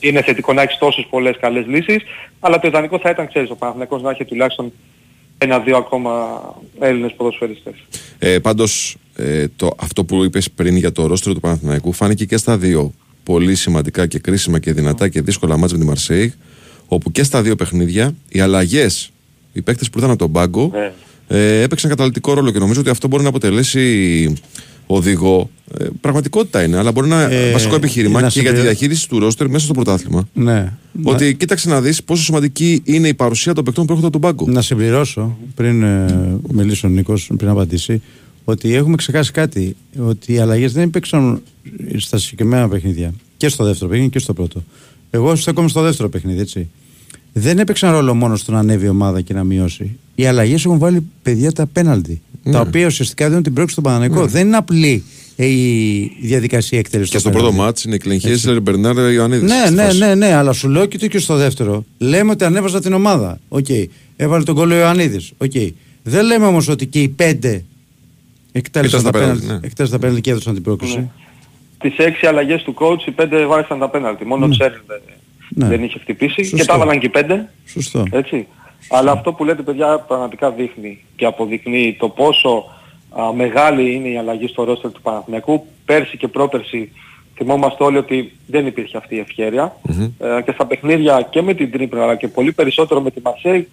είναι 0.00 0.22
θετικό 0.22 0.52
να 0.52 0.62
έχεις 0.62 0.78
τόσες 0.78 1.06
πολλές 1.10 1.36
καλές 1.40 1.66
λύσεις, 1.66 2.02
αλλά 2.40 2.58
το 2.58 2.68
ιδανικό 2.68 2.98
θα 2.98 3.10
ήταν, 3.10 3.28
ξέρεις, 3.28 3.50
ο 3.50 3.54
Παναθηναϊκός 3.56 4.02
να 4.02 4.10
έχει 4.10 4.24
τουλάχιστον 4.24 4.72
ένα-δύο 5.38 5.76
ακόμα 5.76 6.40
Έλληνες 6.80 7.12
ποδοσφαιριστές. 7.16 7.74
Ε, 8.18 8.38
Πάντως, 8.38 8.96
ε, 9.16 9.44
το, 9.56 9.70
αυτό 9.80 10.04
που 10.04 10.24
είπες 10.24 10.50
πριν 10.50 10.76
για 10.76 10.92
το 10.92 11.06
ρόστερ 11.06 11.34
του 11.34 11.40
Παναθηναϊκού 11.40 11.92
φάνηκε 11.92 12.24
και 12.24 12.36
στα 12.36 12.58
δύο 12.58 12.92
πολύ 13.24 13.54
σημαντικά 13.54 14.06
και 14.06 14.18
κρίσιμα 14.18 14.58
και 14.58 14.72
δυνατά 14.72 15.08
και 15.08 15.20
δύσκολα 15.20 15.56
ματς 15.56 15.76
με 15.76 15.82
τη 15.82 15.88
Μαρσέιγ. 15.88 16.34
Όπου 16.86 17.10
και 17.12 17.22
στα 17.22 17.42
δύο 17.42 17.56
παιχνίδια 17.56 18.14
οι 18.28 18.40
αλλαγές, 18.40 19.12
οι 19.52 19.62
παίκτες 19.62 19.90
που 19.90 19.98
ήταν 19.98 20.10
από 20.10 20.18
τον 20.18 20.32
πάγκο, 20.32 20.70
Ναι. 20.74 20.92
Ε, 21.28 21.60
έπαιξαν 21.62 21.90
καταλητικό 21.90 22.34
ρόλο 22.34 22.50
και 22.50 22.58
νομίζω 22.58 22.80
ότι 22.80 22.90
αυτό 22.90 23.08
μπορεί 23.08 23.22
να 23.22 23.28
αποτελέσει 23.28 24.32
οδηγό. 24.86 25.50
Ε, 25.78 25.86
πραγματικότητα 26.00 26.62
είναι, 26.62 26.76
αλλά 26.78 26.92
μπορεί 26.92 27.08
να 27.08 27.22
είναι 27.24 27.34
Ε, 27.48 27.52
βασικό 27.52 27.74
επιχείρημα 27.74 28.20
να 28.20 28.28
και 28.28 28.40
για 28.40 28.50
τη 28.50 28.56
συμπληρω- 28.56 28.62
διαχείριση 28.62 29.08
του 29.08 29.18
ρόστερ 29.18 29.48
μέσα 29.48 29.64
στο 29.64 29.74
πρωτάθλημα. 29.74 30.28
Ναι. 30.32 30.72
Ότι 31.02 31.34
κοίταξε 31.34 31.68
να 31.68 31.80
δεις 31.80 32.02
πόσο 32.02 32.22
σημαντική 32.22 32.82
είναι 32.84 33.08
η 33.08 33.14
παρουσία 33.14 33.52
των 33.52 33.64
παικτών 33.64 33.86
που 33.86 33.92
έρχονται 33.92 34.16
από 34.16 34.20
τον 34.20 34.36
πάγκο. 34.36 34.52
Να 34.52 34.62
συμπληρώσω 34.62 35.36
πριν 35.54 35.82
ε, 35.82 36.36
μιλήσει 36.52 36.86
ο 36.86 36.88
Νίκος, 36.88 37.30
πριν 37.36 37.48
απαντήσει, 37.50 38.02
ότι 38.44 38.74
έχουμε 38.74 38.96
ξεχάσει 38.96 39.30
κάτι. 39.32 39.76
Ότι 39.98 40.32
οι 40.32 40.38
αλλαγές 40.38 40.72
δεν 40.72 40.82
υπήρξαν 40.84 41.42
στα 41.96 42.18
συγκεκριμένα 42.18 42.68
παιχνίδια. 42.68 43.14
Και 43.36 43.48
στο 43.48 43.64
δεύτερο 43.64 43.90
παιχνίδι 43.90 44.10
και 44.10 44.18
στο 44.18 44.32
πρώτο. 44.32 44.62
Εγώ 45.10 45.36
στέκομαι 45.36 45.68
στο 45.68 45.80
δεύτερο 45.82 46.08
παιχνίδι, 46.08 46.40
έτσι. 46.40 46.68
Δεν 47.32 47.58
έπαιξαν 47.58 47.92
ρόλο 47.92 48.14
μόνο 48.14 48.36
στο 48.36 48.52
να 48.52 48.58
ανέβει 48.58 48.86
η 48.86 48.88
ομάδα 48.88 49.20
και 49.20 49.34
να 49.34 49.44
μειώσει. 49.44 49.98
Οι 50.14 50.26
αλλαγές 50.26 50.64
έχουν 50.64 50.78
βάλει 50.78 51.06
παιδιά 51.22 51.52
τα 51.52 51.66
πέναλτι. 51.66 52.20
Ναι. 52.42 52.52
Τα 52.52 52.60
οποία 52.60 52.86
ουσιαστικά 52.86 53.28
δίνουν 53.28 53.42
την 53.42 53.52
πρόκριση 53.52 53.80
στον 53.80 53.92
Παναθηναϊκό. 53.92 54.26
Δεν 54.26 54.46
είναι 54.46 54.56
απλή 54.56 55.04
ε, 55.36 55.46
η 55.46 56.16
διαδικασία 56.22 56.78
εκτέλεσης. 56.78 57.12
Και 57.12 57.18
στο 57.18 57.30
πρώτο 57.30 57.52
ματς 57.52 57.84
είναι 57.84 57.96
Κλεινχέισλερ, 57.96 58.60
Μπερνάρ, 58.60 59.12
Ιωαννίδης. 59.12 59.50
Ναι, 59.50 59.70
ναι, 59.82 59.92
ναι, 59.92 60.14
ναι, 60.14 60.34
αλλά 60.34 60.52
σου 60.52 60.68
λέω 60.68 60.86
και 60.86 60.98
το 60.98 61.06
και 61.06 61.18
στο 61.18 61.36
δεύτερο. 61.36 61.84
Λέμε 61.98 62.30
ότι 62.30 62.44
ανέβασαν 62.44 62.80
την 62.80 62.92
ομάδα. 62.92 63.38
Οκ. 63.48 63.66
Έβαλε 64.16 64.44
το 64.44 64.54
γκολ 64.54 64.70
ο 64.70 64.74
Ιωαννίδης. 64.74 65.32
Οκ. 65.38 65.52
Δεν 66.02 66.24
λέμε 66.24 66.46
όμως 66.46 66.68
ότι 66.68 66.86
και 66.86 67.02
οι 67.02 67.08
πέντε 67.08 67.64
εκτέλεσαν 68.52 69.00
Ήταν 69.00 69.12
τα 69.12 69.18
στα 69.18 69.24
πέναλτι 69.24 69.40
πέναλτι, 69.40 69.60
ναι. 69.62 69.66
εκτέλεσαν 69.66 69.96
τα 70.00 70.06
πέναλτι 70.06 70.20
και 70.22 70.30
έδωσαν 70.30 70.54
την 70.54 70.62
πρόκριση. 70.62 71.10
Τις 71.78 71.96
έξι 71.96 72.26
αλλαγές 72.26 72.62
του 72.62 72.74
coach 72.78 73.06
οι 73.06 73.10
πέντε 73.10 73.46
βάρεσαν 73.46 73.78
τα 73.78 73.88
πέναλτι. 73.90 74.24
Μόνο 74.24 74.44
ο 74.44 74.48
Τσέριν 74.48 74.80
δεν, 74.86 75.00
Ναι. 75.48 75.66
δεν 75.66 75.82
είχε 75.84 75.98
χτυπήσει 75.98 76.42
Σωστό. 76.42 76.56
και 76.56 76.64
τα 76.64 76.74
έβαλαν 76.74 76.98
και 76.98 77.06
οι 77.06 77.08
πέντε. 77.08 77.48
Σωστό. 77.66 78.06
Έτσι. 78.10 78.46
Αλλά 78.88 79.12
αυτό 79.12 79.32
που 79.32 79.44
λέτε 79.44 79.62
παιδιά 79.62 79.98
πραγματικά 79.98 80.50
δείχνει 80.50 81.04
και 81.16 81.26
αποδεικνύει 81.26 81.96
το 81.98 82.08
πόσο 82.08 82.64
α, 83.20 83.32
μεγάλη 83.32 83.94
είναι 83.94 84.08
η 84.08 84.18
αλλαγή 84.18 84.46
στο 84.46 84.64
ρόστερ 84.64 84.92
του 84.92 85.00
Παναθηναϊκού. 85.02 85.66
Πέρσι 85.84 86.16
και 86.16 86.28
πρόπερσι 86.28 86.92
θυμόμαστε 87.34 87.84
όλοι 87.84 87.96
ότι 87.96 88.32
δεν 88.46 88.66
υπήρχε 88.66 88.96
αυτή 88.96 89.14
η 89.14 89.18
ευκαιρια 89.18 89.76
Ε, 90.18 90.42
και 90.42 90.52
στα 90.52 90.66
παιχνίδια 90.66 91.26
και 91.30 91.42
με 91.42 91.54
την 91.54 91.70
Τρίπρα 91.70 92.02
αλλά 92.02 92.16
και 92.16 92.28
πολύ 92.28 92.52
περισσότερο 92.52 93.00
με 93.00 93.10
τη 93.10 93.20
Μαρσέη 93.20 93.68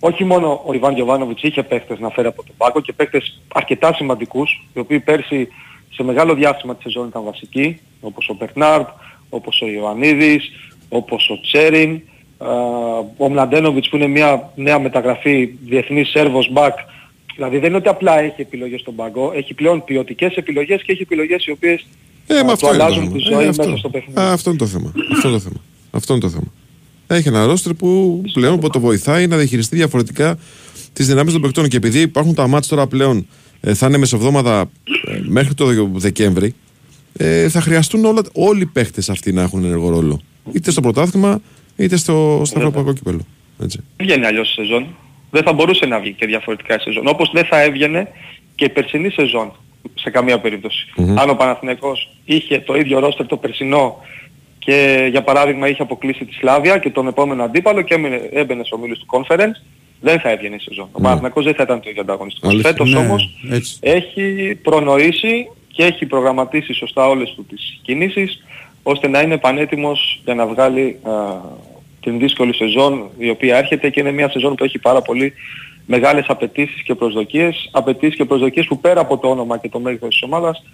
όχι 0.00 0.24
μόνο 0.24 0.62
ο 0.66 0.72
Ιβάν 0.72 0.94
Γιωβάνοβιτς 0.94 1.42
είχε 1.42 1.62
παίχτες 1.62 1.98
να 1.98 2.10
φέρει 2.10 2.26
από 2.26 2.44
τον 2.44 2.54
πάγκο 2.56 2.80
και 2.80 2.92
παίχτες 2.92 3.40
αρκετά 3.54 3.94
σημαντικούς 3.94 4.66
οι 4.74 4.78
οποίοι 4.78 5.00
πέρσι 5.00 5.48
σε 5.94 6.02
μεγάλο 6.02 6.34
διάστημα 6.34 6.74
της 6.74 6.82
σεζόν 6.82 7.08
ήταν 7.08 7.22
βασικοί 7.24 7.80
όπως 8.00 8.28
ο 8.28 8.34
Μπερνάρτ, 8.34 8.88
όπως 9.28 9.60
ο 9.60 9.66
Ιωαννίδης, 9.66 10.50
όπως 10.88 11.28
ο 11.30 11.40
Τσέριν 11.40 11.90
ε, 11.94 12.00
ο 13.16 13.28
Μλαντένοβιτς 13.28 13.88
που 13.88 13.96
είναι 13.96 14.06
μια 14.06 14.50
νέα 14.54 14.78
μεταγραφή 14.80 15.46
διεθνής 15.64 16.08
Σέρβος 16.08 16.48
μπακ 16.52 16.74
δηλαδή 17.34 17.58
δεν 17.58 17.68
είναι 17.68 17.76
ότι 17.76 17.88
απλά 17.88 18.18
έχει 18.20 18.40
επιλογές 18.40 18.80
στον 18.80 18.94
πάγκο 18.94 19.32
έχει 19.34 19.54
πλέον 19.54 19.84
ποιοτικές 19.84 20.34
επιλογές 20.34 20.82
και 20.82 20.92
έχει 20.92 21.02
επιλογές 21.02 21.46
οι 21.46 21.50
οποίες 21.50 21.86
Ε, 22.26 22.38
α, 22.38 22.44
με 22.44 22.44
του 22.44 22.52
αυτό 22.52 22.66
είναι 22.68 22.76
το 22.76 22.84
αλλάζουν 22.84 23.04
θέμα. 23.04 23.16
τη 23.16 23.22
Ε, 23.28 23.34
ζωή 23.34 23.46
αυτό. 23.46 23.64
μέσα 23.64 23.76
στο 23.76 23.88
παιχνίδι. 23.88 24.20
Α, 24.20 24.32
αυτό 24.32 24.50
είναι 24.50 24.58
το 24.58 24.66
θέμα. 24.66 24.92
Αυτό 25.12 25.28
είναι 25.28 25.36
το 25.38 25.42
θέμα. 25.42 25.60
Αυτό 25.90 26.12
είναι 26.12 26.22
το 26.22 26.28
θέμα. 26.28 26.52
Έχει 27.06 27.28
ένα 27.28 27.46
ρόστρε 27.46 27.72
που 27.72 28.22
πλέον 28.32 28.58
που 28.60 28.68
το 28.70 28.80
βοηθάει 28.80 29.26
να 29.26 29.36
διαχειριστεί 29.36 29.76
διαφορετικά 29.76 30.38
τις 30.92 31.06
δυνάμεις 31.06 31.32
των 31.32 31.42
παικτών. 31.42 31.68
Και 31.68 31.76
επειδή 31.76 32.00
υπάρχουν 32.00 32.34
τα 32.34 32.46
μάτια 32.46 32.68
τώρα 32.68 32.86
πλέον, 32.86 33.26
ε, 33.60 33.74
θα 33.74 33.86
είναι 33.86 33.96
μεσοβδόμαδα 33.98 34.60
ε, 34.60 35.20
μέχρι 35.22 35.54
το 35.54 35.88
Δεκέμβρη, 35.92 36.54
ε, 37.16 37.48
θα 37.48 37.60
χρειαστούν 37.60 38.04
όλα, 38.04 38.22
όλοι 38.32 38.62
οι 38.62 38.66
παίχτε 38.66 39.02
αυτοί 39.08 39.32
να 39.32 39.42
έχουν 39.42 39.64
ενεργό 39.64 39.88
ρόλο. 39.90 40.20
Είτε 40.52 40.70
στο 40.70 40.80
πρωτάθλημα, 40.80 41.40
είτε 41.76 41.96
στο, 41.96 42.42
στο 42.44 42.58
ευρωπαϊκό 42.58 42.92
κύπελο. 42.92 43.26
Έτσι. 43.62 43.78
Δεν 43.96 44.06
βγαίνει 44.06 44.26
αλλιώς 44.26 44.50
η 44.50 44.52
σεζόν. 44.52 44.86
Δεν 45.30 45.42
θα 45.42 45.52
μπορούσε 45.52 45.86
να 45.86 46.00
βγει 46.00 46.12
και 46.12 46.26
διαφορετικά 46.26 46.74
η 46.74 46.78
σεζόν. 46.78 47.06
Όπως 47.06 47.30
δεν 47.32 47.44
θα 47.44 47.62
έβγαινε 47.62 48.08
και 48.54 48.64
η 48.64 48.68
περσινή 48.68 49.10
σεζόν 49.10 49.52
σε 49.94 50.10
καμία 50.10 50.40
περίπτωση. 50.40 50.86
Αν 51.16 51.30
ο 51.30 51.34
Παναθηναϊκός 51.34 52.16
είχε 52.24 52.60
το 52.60 52.74
ίδιο 52.74 52.98
ρόστερ 52.98 53.26
το 53.26 53.36
περσινό 53.36 53.96
και 54.58 55.08
για 55.10 55.22
παράδειγμα 55.22 55.68
είχε 55.68 55.82
αποκλείσει 55.82 56.24
τη 56.24 56.32
Σλάβια 56.34 56.78
και 56.78 56.90
τον 56.90 57.06
επόμενο 57.06 57.42
αντίπαλο 57.42 57.82
και 57.82 57.94
έμεινε, 57.94 58.28
έμπαινε 58.32 58.64
στο 58.64 58.78
μίλους 58.78 58.98
του 58.98 59.06
Conference, 59.10 59.62
δεν 60.00 60.20
θα 60.20 60.30
έβγαινε 60.30 60.54
η 60.54 60.58
σεζόν. 60.58 60.88
Ο 60.92 61.00
Παναθηναϊκός 61.00 61.44
δεν 61.44 61.54
θα 61.54 61.62
ήταν 61.62 61.80
το 61.80 61.90
ίδιο 61.90 62.02
ανταγωνιστικός. 62.02 62.50
Αλήθεια. 62.50 62.70
Φέτος 62.70 62.90
Ναι, 62.92 62.98
όμως 62.98 63.38
έτσι. 63.50 63.76
έχει 63.80 64.58
προνοήσει 64.62 65.50
και 65.68 65.84
έχει 65.84 66.06
προγραμματίσει 66.06 66.72
σωστά 66.72 67.08
όλες 67.08 67.32
του 67.36 67.44
τις 67.48 67.78
κινήσεις 67.82 68.42
ώστε 68.82 69.08
να 69.08 69.20
είναι 69.20 69.38
πανέτοιμος 69.38 70.20
για 70.24 70.34
να 70.34 70.46
βγάλει 70.46 70.98
α, 71.02 71.10
την 72.00 72.18
δύσκολη 72.18 72.54
σεζόν 72.54 73.10
η 73.18 73.30
οποία 73.30 73.56
έρχεται 73.56 73.90
και 73.90 74.00
είναι 74.00 74.10
μια 74.10 74.30
σεζόν 74.30 74.54
που 74.54 74.64
έχει 74.64 74.78
πάρα 74.78 75.02
πολύ 75.02 75.32
μεγάλες 75.86 76.24
απαιτήσεις 76.28 76.82
και 76.82 76.94
προσδοκίες 76.94 77.68
απαιτήσεις 77.72 78.16
και 78.16 78.24
προσδοκίες 78.24 78.66
που 78.66 78.80
πέρα 78.80 79.00
από 79.00 79.18
το 79.18 79.28
όνομα 79.28 79.58
και 79.58 79.68
το 79.68 79.80
μέγεθος 79.80 80.08
της 80.08 80.22
ομάδας 80.22 80.64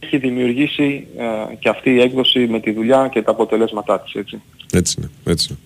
έχει 0.00 0.16
δημιουργήσει 0.18 1.06
α, 1.18 1.54
και 1.58 1.68
αυτή 1.68 1.90
η 1.90 2.00
έκδοση 2.00 2.46
με 2.46 2.60
τη 2.60 2.70
δουλειά 2.70 3.08
και 3.12 3.22
τα 3.22 3.30
αποτελέσματά 3.30 4.00
της 4.00 4.14
έτσι. 4.14 4.42
Έτσι 4.72 4.94
είναι. 4.98 5.10
Έτσι 5.24 5.46
είναι. 5.50 5.58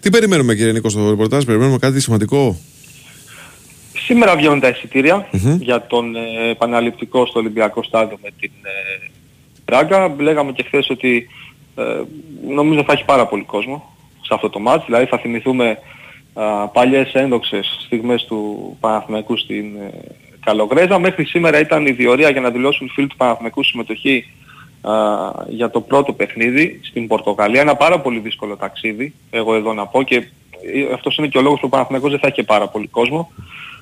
Τι 0.00 0.10
περιμένουμε 0.10 0.54
κύριε 0.54 0.72
Νίκο 0.72 0.88
στο 0.88 1.10
ρεπορτάζ, 1.10 1.44
περιμένουμε 1.44 1.78
κάτι 1.78 2.00
σημαντικό; 2.00 2.56
Σήμερα 4.06 4.36
βγαίνουν 4.36 4.60
τα 4.60 4.68
εισιτηρια 4.68 5.28
για 5.60 5.86
τον 5.86 6.16
ε, 6.16 6.50
επαναληπτικό 6.50 7.26
στο 7.26 7.38
Ολυμπιακό 7.38 7.82
στάδιο 7.82 8.18
με 8.22 8.30
την 8.40 8.50
ε, 8.62 9.10
Πράγκα. 9.72 10.14
Λέγαμε 10.18 10.52
και 10.52 10.62
χθες 10.62 10.90
ότι 10.90 11.26
ε, 11.74 11.82
νομίζω 12.48 12.82
θα 12.82 12.92
έχει 12.92 13.04
πάρα 13.04 13.26
πολύ 13.26 13.42
κόσμο 13.42 13.94
σε 14.20 14.34
αυτό 14.34 14.50
το 14.50 14.58
μάτς. 14.58 14.84
Δηλαδή 14.84 15.04
θα 15.04 15.18
θυμηθούμε 15.18 15.78
α, 16.34 16.68
παλιές 16.68 17.12
ένδοξες 17.12 17.78
στιγμές 17.84 18.24
του 18.24 18.76
Παναθηναϊκού 18.80 19.36
στην 19.36 19.76
ε, 19.76 19.90
Καλογρέζα. 20.44 20.98
Μέχρι 20.98 21.24
σήμερα 21.24 21.58
ήταν 21.58 21.86
η 21.86 21.90
διορία 21.90 22.30
για 22.30 22.40
να 22.40 22.50
δηλώσουν 22.50 22.90
φίλοι 22.94 23.06
του 23.06 23.16
Παναθηναϊκού 23.16 23.64
συμμετοχή 23.64 24.24
α, 24.80 24.92
για 25.48 25.70
το 25.70 25.80
πρώτο 25.80 26.12
παιχνίδι 26.12 26.80
στην 26.82 27.06
Πορτογαλία. 27.06 27.60
Ένα 27.60 27.74
πάρα 27.74 28.00
πολύ 28.00 28.18
δύσκολο 28.18 28.56
ταξίδι, 28.56 29.14
εγώ 29.30 29.54
εδώ 29.54 29.72
να 29.72 29.86
πω 29.86 30.02
και 30.02 30.16
ε, 30.16 30.92
αυτός 30.94 31.16
είναι 31.16 31.26
και 31.26 31.38
ο 31.38 31.42
λόγος 31.42 31.60
που 31.60 31.66
ο 31.66 31.70
Παναθηναϊκός 31.70 32.10
δεν 32.10 32.20
θα 32.20 32.26
έχει 32.26 32.36
και 32.36 32.42
πάρα 32.42 32.68
πολύ 32.68 32.86
κόσμο 32.86 33.32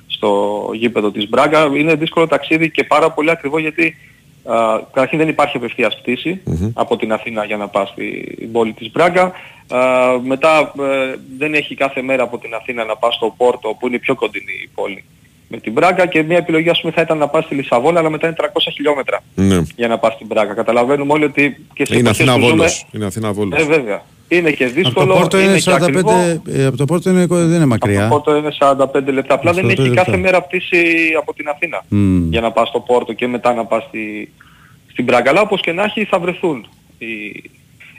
στο 0.07 0.69
γήπεδο 0.73 1.11
της 1.11 1.29
Μπράγκα. 1.29 1.65
Είναι 1.65 1.95
δύσκολο 1.95 2.27
ταξίδι 2.27 2.71
και 2.71 2.83
πάρα 2.83 3.11
πολύ 3.11 3.31
ακριβό 3.31 3.59
γιατί 3.59 3.95
α, 4.43 4.79
καταρχήν 4.93 5.17
δεν 5.17 5.27
υπάρχει 5.27 5.57
απευθείας 5.57 5.97
πτήση 6.01 6.41
από 6.73 6.97
την 6.97 7.13
Αθήνα 7.13 7.45
για 7.45 7.57
να 7.57 7.67
πας 7.67 7.89
στην 7.89 8.51
πόλη 8.51 8.73
της 8.73 8.91
Μπράγκα. 8.91 9.31
Α, 9.67 9.79
μετά 10.23 10.73
ε, 10.79 11.15
δεν 11.37 11.53
έχει 11.53 11.75
κάθε 11.75 12.01
μέρα 12.01 12.23
από 12.23 12.37
την 12.37 12.53
Αθήνα 12.53 12.85
να 12.85 12.95
πας 12.97 13.15
στο 13.15 13.33
Πόρτο 13.37 13.75
που 13.79 13.87
είναι 13.87 13.95
η 13.95 13.99
πιο 13.99 14.15
κοντινή 14.15 14.53
η 14.63 14.69
πόλη 14.75 15.03
με 15.53 15.57
την 15.57 15.71
Μπράγκα 15.71 16.05
και 16.05 16.23
μια 16.23 16.37
επιλογή 16.37 16.69
ας 16.69 16.81
πούμε 16.81 16.93
θα 16.93 17.01
ήταν 17.01 17.17
να 17.17 17.27
πας 17.27 17.45
στη 17.45 17.55
Λισαβόνα 17.55 17.99
αλλά 17.99 18.09
μετά 18.09 18.27
είναι 18.27 18.35
300 18.39 18.47
χιλιόμετρα 18.73 19.19
Ναι. 19.35 19.61
για 19.75 19.87
να 19.87 19.97
πας 19.97 20.13
στην 20.13 20.27
Μπράγκα. 20.27 20.53
Καταλαβαίνουμε 20.53 21.13
όλοι 21.13 21.23
ότι 21.23 21.65
και 21.73 21.85
σε 21.85 21.93
Είναι 21.97 22.09
εποχές 22.09 22.19
Αθήνα 22.27 22.33
που 22.35 22.41
ζούμε- 22.41 22.55
Βόλος. 22.57 22.85
Είναι 22.91 23.05
Αθήνα 23.05 23.31
Βόλος. 23.33 23.61
Ε, 23.61 23.65
βέβαια. 23.65 24.01
Είναι 24.33 24.51
και 24.51 24.63
Από 24.63 24.73
το 24.73 24.81
δύσκολο, 24.81 25.13
Πόρτο 25.13 25.37
είναι 25.39 25.45
είναι 25.49 25.57
και 25.59 25.71
45, 25.71 25.73
ακριβό. 25.83 26.41
ε, 26.51 26.65
από 26.65 26.77
το 26.77 26.85
Πόρτο 26.85 27.09
είναι, 27.09 27.25
δεν 27.25 27.45
είναι 27.47 27.55
Από 27.57 27.65
μακριά. 27.67 28.01
το 28.01 28.07
Πόρτο 28.07 28.35
είναι 28.35 28.49
45 28.59 29.11
λεπτά. 29.13 29.33
Απλά 29.33 29.51
δεν 29.53 29.65
45 29.65 29.69
έχει 29.71 29.81
λεπτά. 29.81 30.03
κάθε 30.03 30.17
μέρα 30.17 30.41
πτήση 30.41 30.77
από 31.19 31.33
την 31.33 31.47
Αθήνα 31.47 31.83
Μμμ. 31.87 32.29
για 32.29 32.41
να 32.41 32.51
πας 32.51 32.67
στο 32.67 32.79
Πόρτο 32.79 33.13
και 33.13 33.27
μετά 33.27 33.53
να 33.53 33.65
πας 33.65 33.83
στη, 33.87 34.31
στην 34.91 35.05
Πράγκα. 35.05 35.29
Αλλά 35.29 35.41
όπως 35.41 35.61
και 35.61 35.71
να 35.71 35.83
έχει 35.83 36.05
θα 36.05 36.19
βρεθούν 36.19 36.67
οι 36.97 37.43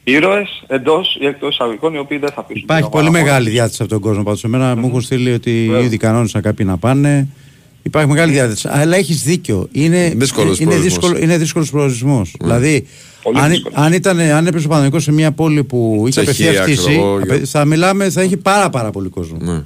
ήρωες 0.05 0.65
εντός 0.67 1.17
ή 1.21 1.27
εκτός 1.27 1.53
εισαγωγικών 1.55 1.95
οι 1.95 1.99
οποίοι 1.99 2.19
δεν 2.19 2.31
θα 2.31 2.43
πείσουν. 2.45 2.63
Υπάρχει 2.63 2.83
την 2.83 2.93
πολύ 2.93 3.07
ομάδα 3.07 3.19
μόνο. 3.21 3.31
μεγάλη 3.33 3.51
διάθεση 3.51 3.83
από 3.83 3.91
τον 3.91 4.01
κόσμο. 4.01 4.23
Πάντως 4.23 4.45
εμένα 4.45 4.77
μου 4.77 4.87
έχουν 4.87 5.01
στείλει 5.01 5.33
ότι 5.33 5.65
ήδη 5.83 5.97
κανόνισαν 5.97 6.43
κάποιοι 6.43 6.67
να 6.69 6.77
πάνε. 6.77 7.29
Υπάρχει 7.83 8.09
μεγάλη 8.09 8.33
διάθεση. 8.33 8.69
Αλλά 8.71 8.97
έχεις 8.97 9.23
δίκιο. 9.23 9.69
Είναι, 9.73 10.13
Δύσκολος 10.17 10.59
είναι, 10.61 10.71
προορισμός. 10.71 11.01
δύσκολο, 11.01 11.23
είναι 11.25 11.37
δύσκολος 11.39 11.71
προορισμός. 11.71 12.35
Δηλαδή, 12.41 12.87
Πολύ 13.23 13.39
αν, 13.39 13.51
δύσκολος. 13.51 13.79
αν, 13.79 13.93
ήταν, 13.93 14.21
αν 14.21 14.47
έπαιζε 14.47 14.67
ο 14.67 14.69
Παναγικός 14.69 15.03
σε 15.03 15.13
μια 15.13 15.33
πόλη 15.33 15.65
που 15.65 16.05
είχε 16.09 16.23
Τσεχία, 16.23 16.51
απευθείας 16.51 16.77
ξέρω 16.77 16.83
χτίσει, 16.89 16.99
εγώ, 17.01 17.17
απε- 17.23 17.47
θα 17.47 17.65
μιλάμε, 17.65 18.11
θα 18.11 18.21
έχει 18.21 18.37
πάρα 18.37 18.71
πάρα 18.71 18.91
πολύ 18.91 19.09
κόσμο. 19.09 19.37
Ναι. 19.41 19.65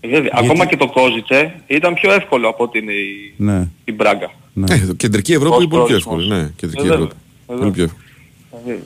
Ε, 0.00 0.08
Βέβαια. 0.08 0.30
Ακόμα 0.32 0.66
και 0.66 0.76
το 0.76 0.86
Κόζιτσε 0.86 1.54
ήταν 1.66 1.94
πιο 1.94 2.12
εύκολο 2.12 2.48
από 2.48 2.64
ότι 2.64 2.78
είναι 2.78 2.92
η, 2.92 3.34
Ναι. 3.36 3.68
η 3.84 3.92
Μπράγκα. 3.92 4.30
ναι. 4.52 4.74
Ε, 4.74 4.78
το 4.86 4.92
κεντρική 4.94 5.32
Ευρώπη 5.32 5.54
Ως 5.56 5.62
είναι 5.62 5.70
πολύ 5.70 5.84
πιο 5.86 5.98
προορισμός. 5.98 6.22
εύκολη. 6.24 6.42
Ναι, 6.42 6.50
κεντρική 6.56 6.86
Ε, 6.86 6.88
βέβαια. 6.88 7.04
Ευρώπη. 7.04 7.14
Ε, 7.46 7.54
Πολύ 7.54 7.70
πιο 7.70 7.82
εύκολη. 7.82 8.78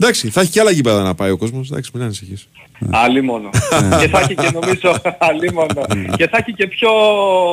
Εντάξει, 0.00 0.28
θα 0.30 0.40
έχει 0.40 0.50
και 0.50 0.60
άλλα 0.60 0.70
γήπεδα 0.70 1.02
να 1.02 1.14
πάει 1.14 1.30
ο 1.30 1.36
κόσμος. 1.36 1.70
Εντάξει, 1.70 1.90
μην 1.94 2.02
ανησυχείς. 2.02 2.48
Άλλη 2.90 3.22
μόνο. 3.22 3.50
και 4.00 4.08
θα 4.08 4.18
έχει 4.18 4.34
και 4.34 4.50
νομίζω, 4.52 4.94
άλλη 5.18 5.52
μόνο. 5.52 5.86
και 6.16 6.28
θα 6.28 6.36
έχει 6.36 6.52
και 6.52 6.66
πιο 6.66 6.90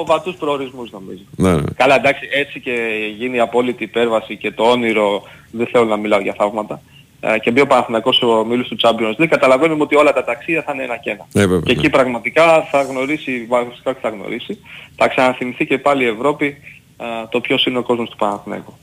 βατούς 0.05 0.35
προορισμούς 0.35 0.91
νομίζω. 0.91 1.21
Ναι, 1.35 1.53
ναι. 1.53 1.61
Καλά 1.75 1.95
εντάξει 1.95 2.29
έτσι 2.33 2.59
και 2.59 2.75
γίνει 3.17 3.35
η 3.37 3.39
απόλυτη 3.39 3.83
υπέρβαση 3.83 4.37
και 4.37 4.51
το 4.51 4.63
όνειρο 4.63 5.23
δεν 5.51 5.67
θέλω 5.67 5.85
να 5.85 5.97
μιλάω 5.97 6.19
για 6.19 6.35
θαύματα 6.37 6.81
ε, 7.19 7.39
και 7.39 7.51
μπει 7.51 7.61
ο 7.61 7.67
Παναθηναϊκός 7.67 8.21
ο 8.21 8.45
μίλους 8.45 8.67
του 8.67 8.77
Champions 8.81 9.21
League 9.21 9.27
καταλαβαίνουμε 9.27 9.83
ότι 9.83 9.95
όλα 9.95 10.13
τα 10.13 10.23
ταξίδια 10.23 10.63
θα 10.63 10.71
είναι 10.73 10.83
ένα 10.83 10.97
και 10.97 11.09
ένα. 11.09 11.27
Ε, 11.33 11.39
βέβαια, 11.39 11.59
και 11.59 11.71
εκεί 11.71 11.81
ναι. 11.85 11.89
πραγματικά 11.89 12.61
θα 12.71 12.81
γνωρίσει, 12.81 13.45
βασικά 13.49 13.97
θα 14.01 14.09
γνωρίσει, 14.09 14.59
θα 14.95 15.07
ξαναθυμηθεί 15.07 15.65
και 15.65 15.77
πάλι 15.77 16.03
η 16.03 16.07
Ευρώπη 16.07 16.57
ε, 16.97 17.05
το 17.29 17.41
ποιος 17.41 17.65
είναι 17.65 17.77
ο 17.77 17.83
κόσμος 17.83 18.09
του 18.09 18.15
Παναθηναϊκού. 18.15 18.73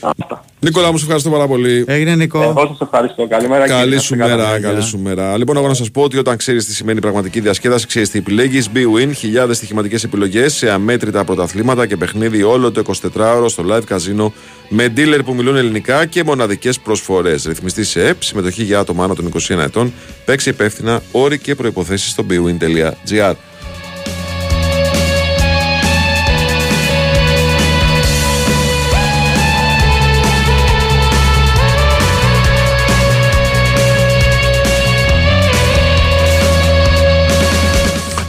Αυτά. 0.00 0.44
Νίκολα 0.60 0.90
μου, 0.90 0.96
σε 0.96 1.02
ευχαριστώ 1.04 1.30
πάρα 1.30 1.46
πολύ. 1.46 1.84
Έγινε 1.86 2.14
Νικό. 2.14 2.42
Εγώ 2.42 2.66
σας 2.66 2.80
ευχαριστώ. 2.80 3.26
Καλημέρα 3.28 3.64
και 3.66 3.72
Καλή 3.72 3.94
να 3.94 4.00
σου 4.00 4.14
είστε 4.14 4.26
καλά. 4.28 4.46
μέρα, 4.46 4.60
καλή 4.60 4.82
σου 4.82 4.98
μέρα. 4.98 5.36
Λοιπόν, 5.36 5.56
εγώ 5.56 5.66
να 5.66 5.74
σας 5.74 5.90
πω 5.90 6.02
ότι 6.02 6.18
όταν 6.18 6.36
ξέρεις 6.36 6.66
τι 6.66 6.74
σημαίνει 6.74 7.00
πραγματική 7.00 7.40
διασκέδαση, 7.40 7.86
ξέρεις 7.86 8.10
τι 8.10 8.18
επιλέγεις. 8.18 8.68
BWIN, 8.74 9.10
χιλιάδες 9.16 9.56
στοιχηματικές 9.56 10.04
επιλογές 10.04 10.54
σε 10.54 10.70
αμέτρητα 10.70 11.24
πρωταθλήματα 11.24 11.86
και 11.86 11.96
παιχνίδι 11.96 12.42
όλο 12.42 12.70
το 12.70 12.82
24ωρο 12.86 13.44
στο 13.46 13.64
live 13.70 13.84
καζίνο 13.84 14.32
με 14.68 14.92
dealer 14.96 15.20
που 15.24 15.34
μιλούν 15.34 15.56
ελληνικά 15.56 16.06
και 16.06 16.24
μοναδικές 16.24 16.80
προσφορές. 16.80 17.44
Ρυθμιστή 17.44 17.84
σε 17.84 18.06
ΕΠ, 18.06 18.22
συμμετοχή 18.22 18.62
για 18.62 18.78
άτομα 18.78 19.04
άνω 19.04 19.14
των 19.14 19.32
21 19.48 19.58
ετών. 19.58 19.92
Παίξει 20.24 20.48
υπεύθυνα 20.48 21.02
όροι 21.12 21.38
και 21.38 21.54
προποθέσει 21.54 22.08
στο 22.08 22.24
bwin.gr. 22.30 23.32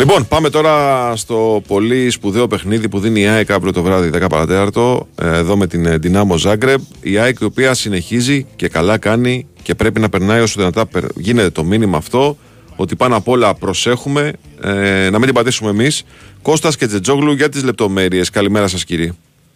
Λοιπόν, 0.01 0.27
πάμε 0.27 0.49
τώρα 0.49 1.15
στο 1.15 1.61
πολύ 1.67 2.09
σπουδαίο 2.09 2.47
παιχνίδι 2.47 2.89
που 2.89 2.99
δίνει 2.99 3.21
η 3.21 3.27
ΑΕΚ 3.27 3.51
αύριο 3.51 3.71
το 3.73 3.81
βράδυ 3.83 4.09
10 4.13 4.25
παρατέταρτο. 4.29 5.07
ε, 5.21 5.37
Εδώ 5.37 5.57
με 5.57 5.67
την 5.67 5.85
ε, 5.85 5.97
Δυνάμο 5.97 6.37
Ζάγκρεπ. 6.37 6.79
Η 7.01 7.17
ΑΕΚ 7.17 7.39
η 7.39 7.43
οποία 7.43 7.73
συνεχίζει 7.73 8.45
και 8.55 8.67
καλά 8.67 8.97
κάνει 8.97 9.47
και 9.63 9.75
πρέπει 9.75 9.99
να 9.99 10.09
περνάει 10.09 10.41
όσο 10.41 10.59
δυνατά 10.59 10.85
περ- 10.85 11.05
γίνεται 11.15 11.49
το 11.49 11.63
μήνυμα 11.63 11.97
αυτό. 11.97 12.37
Ότι 12.75 12.95
πάνω 12.95 13.15
απ' 13.15 13.27
όλα 13.27 13.53
προσέχουμε 13.55 14.33
ε, 14.61 14.69
να 15.09 15.17
μην 15.17 15.25
την 15.25 15.33
πατήσουμε 15.33 15.69
εμείς. 15.69 16.03
Κώστας 16.41 16.77
και 16.77 16.87
Τζετζόγλου 16.87 17.31
για 17.31 17.49
τις 17.49 17.63
λεπτομέρειες. 17.63 18.29
Καλημέρα 18.29 18.67
σας, 18.67 18.83
κύριε. 18.83 19.11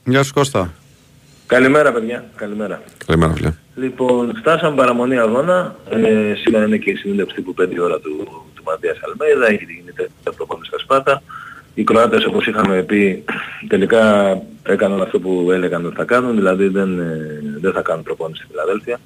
Γεια 0.05 0.23
σου 0.23 0.33
Κώστα. 0.33 0.73
Καλημέρα 1.47 1.91
παιδιά, 1.91 2.25
καλημέρα. 2.35 2.81
Καλημέρα, 3.05 3.33
φίλε. 3.33 3.53
Λοιπόν, 3.75 4.35
φτάσαμε 4.35 4.75
παραμονή 4.75 5.19
αγώνα. 5.19 5.75
Ε, 5.89 6.33
σήμερα 6.35 6.65
είναι 6.65 6.77
και 6.77 6.89
η 6.89 6.95
συνέντευξη 6.95 7.41
που 7.41 7.53
5 7.61 7.71
η 7.73 7.79
ώρα 7.79 7.99
του, 7.99 8.27
του 8.55 8.63
Ματίας 8.65 8.97
Αλμέιδα. 9.03 9.47
Έχει 9.47 9.73
γίνει 9.73 9.91
τέτοια 9.91 10.31
προπόνηση 10.35 10.69
στα 10.69 10.79
Σπάτα. 10.79 11.21
Οι 11.73 11.83
Κροάτες 11.83 12.25
όπως 12.25 12.47
είχαμε 12.47 12.81
πει 12.81 13.23
τελικά 13.67 14.37
έκαναν 14.63 15.01
αυτό 15.01 15.19
που 15.19 15.51
έλεγαν 15.51 15.85
ότι 15.85 15.95
θα 15.95 16.03
κάνουν. 16.03 16.35
Δηλαδή 16.35 16.67
δεν, 16.67 16.99
ε, 16.99 17.41
δεν 17.61 17.71
θα 17.71 17.81
κάνουν 17.81 18.03
προπόνηση 18.03 18.41
στη 18.41 18.51
Φιλαδέλφια. 18.51 18.99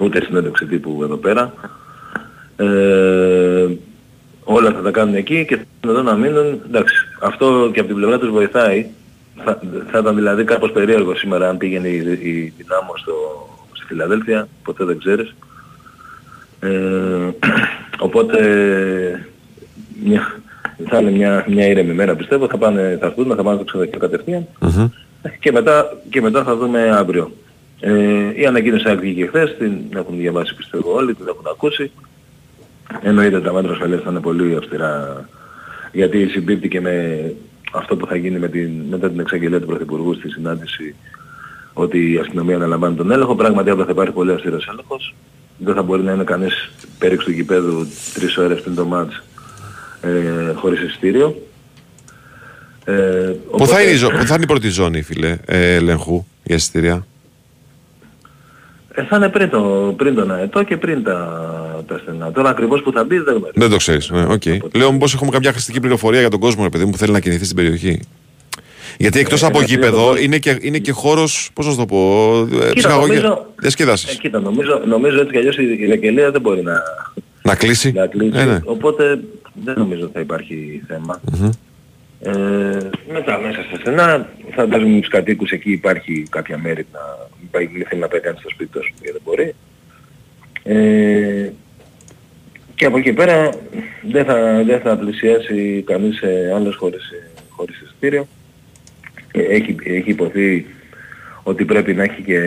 Ούτε 0.00 0.22
συνέντευξη 0.22 0.66
τύπου 0.66 1.00
εδώ 1.02 1.16
πέρα. 1.16 1.52
Ε, 2.56 3.66
όλα 4.44 4.72
θα 4.72 4.82
τα 4.82 4.90
κάνουν 4.90 5.14
εκεί 5.14 5.44
και 5.44 5.56
θα 5.56 5.64
εδώ 5.90 6.02
να 6.02 6.14
μείνουν. 6.14 6.60
Εντάξει, 6.66 6.94
αυτό 7.20 7.70
και 7.72 7.80
από 7.80 7.88
την 7.88 7.96
πλευρά 7.96 8.18
τους 8.18 8.30
βοηθάει. 8.30 8.86
Θα, 9.44 9.60
θα 9.90 9.98
ήταν 9.98 10.14
δηλαδή 10.14 10.44
κάπως 10.44 10.72
περίεργο 10.72 11.14
σήμερα 11.14 11.48
αν 11.48 11.56
πήγαινε 11.56 11.88
η, 11.88 11.96
η 12.20 12.52
Δυνάμω 12.56 12.92
στο, 12.96 13.12
στη 13.46 13.49
Φιλαδέλφια, 13.90 14.48
ποτέ 14.64 14.84
δεν 14.84 14.98
ξέρεις. 14.98 15.34
Ε, 16.60 16.68
οπότε 18.06 18.38
μια, 20.04 20.40
θα 20.88 20.98
είναι 20.98 21.10
μια, 21.10 21.44
μια 21.48 21.66
ήρεμη 21.66 21.92
μέρα 21.92 22.14
πιστεύω, 22.14 22.46
θα, 22.48 22.58
πάνε, 22.58 22.96
θα 23.00 23.06
έρθουν, 23.06 23.34
θα 23.36 23.42
πάνε 23.42 23.56
στο 23.56 23.64
ξενοδοχείο 23.64 23.98
κατευθείαν 23.98 24.46
και 25.40 25.52
μετά, 25.52 25.96
και 26.10 26.20
μετά 26.20 26.44
θα 26.44 26.56
δούμε 26.56 26.90
αύριο. 26.90 27.32
Ε, 27.80 28.40
η 28.40 28.46
ανακοίνωση 28.46 28.94
βγήκε 28.94 29.26
χθες, 29.26 29.56
την 29.58 29.72
έχουν 29.94 30.16
διαβάσει 30.16 30.54
πιστεύω 30.54 30.94
όλοι, 30.94 31.14
την 31.14 31.26
έχουν 31.28 31.44
ακούσει. 31.50 31.90
Εννοείται 33.02 33.40
τα 33.40 33.52
μέτρα 33.52 33.72
ασφαλείας 33.72 34.02
θα 34.02 34.10
είναι 34.10 34.20
πολύ 34.20 34.56
αυστηρά 34.56 35.24
γιατί 35.92 36.28
συμπίπτει 36.28 36.68
και 36.68 36.80
με 36.80 37.34
αυτό 37.72 37.96
που 37.96 38.06
θα 38.06 38.16
γίνει 38.16 38.38
με 38.38 38.48
την, 38.48 38.70
μετά 38.90 39.10
την 39.10 39.20
εξαγγελία 39.20 39.60
του 39.60 39.66
Πρωθυπουργού 39.66 40.14
στη 40.14 40.30
συνάντηση 40.30 40.94
ότι 41.72 42.12
η 42.12 42.18
αστυνομία 42.18 42.56
αναλαμβάνει 42.56 42.94
τον 42.96 43.10
έλεγχο. 43.10 43.34
Πράγματι 43.34 43.70
αύριο 43.70 43.84
θα 43.84 43.90
υπάρχει 43.92 44.12
πολύ 44.12 44.32
αυστηρός 44.32 44.66
έλεγχος. 44.68 45.14
Δεν 45.58 45.74
θα 45.74 45.82
μπορεί 45.82 46.02
να 46.02 46.12
είναι 46.12 46.24
κανείς 46.24 46.70
πέριξ 46.98 47.24
του 47.24 47.30
γηπέδου 47.30 47.86
τρεις 48.14 48.36
ώρες 48.36 48.60
πριν 48.60 48.74
το 48.74 48.84
μάτς 48.84 49.22
ε, 50.00 50.52
χωρίς 50.54 50.80
εισιτήριο. 50.80 51.42
Ε, 52.84 52.92
Πού 52.92 53.40
οπότε- 53.50 53.72
θα, 53.72 53.82
είναι 53.82 53.90
η 53.90 53.94
ζω- 53.94 54.10
πού 54.10 54.24
θα 54.26 54.34
είναι 54.34 54.42
η 54.42 54.46
πρώτη 54.46 54.68
ζώνη, 54.68 55.02
φίλε, 55.02 55.36
ε, 55.46 55.74
ελέγχου 55.74 56.24
για 56.42 56.54
εισιτήρια; 56.56 57.06
Ε, 58.94 59.04
θα 59.04 59.16
είναι 59.16 59.28
πριν, 59.28 59.50
το, 59.50 59.94
πριν 59.96 60.14
τον 60.14 60.30
αετό 60.30 60.62
και 60.62 60.76
πριν 60.76 61.02
τα, 61.02 61.84
τα 61.86 61.98
στενά. 62.02 62.32
Τώρα 62.32 62.48
ακριβώς 62.50 62.82
που 62.82 62.92
θα 62.92 63.04
μπει 63.04 63.16
δεν 63.18 63.24
γνωρίζω. 63.34 63.52
Δεν 63.54 63.70
το 63.70 63.76
ξέρεις. 63.76 64.10
Ναι, 64.10 64.22
οκ. 64.24 64.42
Λέω 64.76 64.92
μήπως 64.92 65.14
έχουμε 65.14 65.30
κάποια 65.30 65.50
χρηστική 65.52 65.80
πληροφορία 65.80 66.20
για 66.20 66.30
τον 66.30 66.40
κόσμο, 66.40 66.62
ρε 66.62 66.68
παιδί 66.68 66.84
μου, 66.84 66.90
που 66.90 66.96
θέλει 66.96 67.12
να 67.12 67.20
κινηθεί 67.20 67.44
στην 67.44 67.56
περιοχή. 67.56 68.00
Γιατί 69.00 69.18
εκτός 69.18 69.34
Ε, 69.34 69.46
από 69.46 69.58
ένα 69.58 69.66
γήπεδο 69.66 70.04
πλήρω- 70.06 70.22
είναι 70.24 70.38
και, 70.38 70.58
είναι 70.60 70.78
και 70.78 70.92
χώρος, 70.92 71.24
πώ 71.52 71.62
να 71.62 71.70
σου 71.70 71.76
το 71.76 71.86
πω, 71.86 72.36
ε, 72.62 72.72
Κοίτα, 72.72 72.96
νομίζω- 72.96 73.46
διασκέδαση. 73.60 74.06
Ε, 74.10 74.14
κοίτα, 74.14 74.40
νομίζω, 74.40 74.82
νομίζω 74.86 75.20
έτσι 75.20 75.32
κι 75.32 75.38
αλλιώς 75.38 75.56
η, 75.56 75.76
η 75.80 75.86
Δεκελεία 75.86 76.30
δεν 76.30 76.40
μπορεί 76.40 76.62
να, 76.62 76.72
να 77.42 77.54
κλείσει. 77.54 77.92
να 77.92 78.06
κλείσει. 78.06 78.38
Ε, 78.38 78.44
ναι. 78.44 78.58
Οπότε 78.64 79.20
δεν 79.64 79.74
νομίζω 79.78 80.02
ότι 80.04 80.12
θα 80.12 80.20
υπάρχει 80.20 80.82
θέμα. 80.86 81.20
Ε, 82.22 82.30
μετά 83.12 83.38
μέσα 83.38 83.62
στα 83.68 83.76
στενά, 83.80 84.28
φαντάζομαι 84.54 85.00
τους 85.00 85.08
κατοίκους 85.10 85.50
εκεί 85.50 85.72
υπάρχει 85.72 86.22
κάποια 86.30 86.58
μέρη 86.58 86.86
να 86.92 87.00
υπάρχει 87.44 87.68
μην 87.72 87.86
θέλει 87.88 88.00
να 88.00 88.08
πάει 88.08 88.20
κανείς 88.20 88.40
στο 88.40 88.48
σπίτι 88.50 88.70
του, 88.72 88.78
ας 88.78 88.84
πούμε, 88.86 88.98
γιατί 89.02 89.18
δεν 89.18 89.22
μπορεί. 89.24 89.54
Ε, 90.62 91.50
και 92.74 92.84
από 92.86 92.98
εκεί 92.98 93.12
πέρα 93.12 93.50
δεν 94.10 94.24
θα, 94.24 94.62
δεν 94.66 94.80
θα 94.80 94.96
πλησιάσει 94.96 95.84
κανείς 95.86 96.16
σε 96.18 96.52
άλλες 96.54 96.74
χωρίς, 96.76 97.02
χωρίς 97.48 97.80
εισιτήριο. 97.80 98.26
Ε, 99.32 99.42
Έχει, 99.42 99.76
έχει 99.84 100.10
υποθεί 100.10 100.66
ότι 101.42 101.64
πρέπει 101.64 101.94
να 101.94 102.02
έχει 102.02 102.22
και 102.22 102.40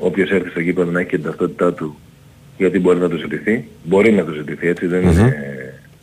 όποιος 0.00 0.30
έρθει 0.30 0.48
στο 0.50 0.60
γήπεδο 0.60 0.90
να 0.90 1.00
έχει 1.00 1.08
και 1.08 1.16
την 1.16 1.24
ταυτότητά 1.24 1.72
του 1.72 1.98
γιατί 2.56 2.80
μπορεί 2.80 2.98
να 2.98 3.08
το 3.08 3.16
ζητηθεί. 3.16 3.64
Μπορεί 3.84 4.12
να 4.12 4.24
το 4.24 4.32
ζητηθεί 4.32 4.68
έτσι, 4.68 4.86
δεν, 4.86 5.02
είναι, 5.02 5.36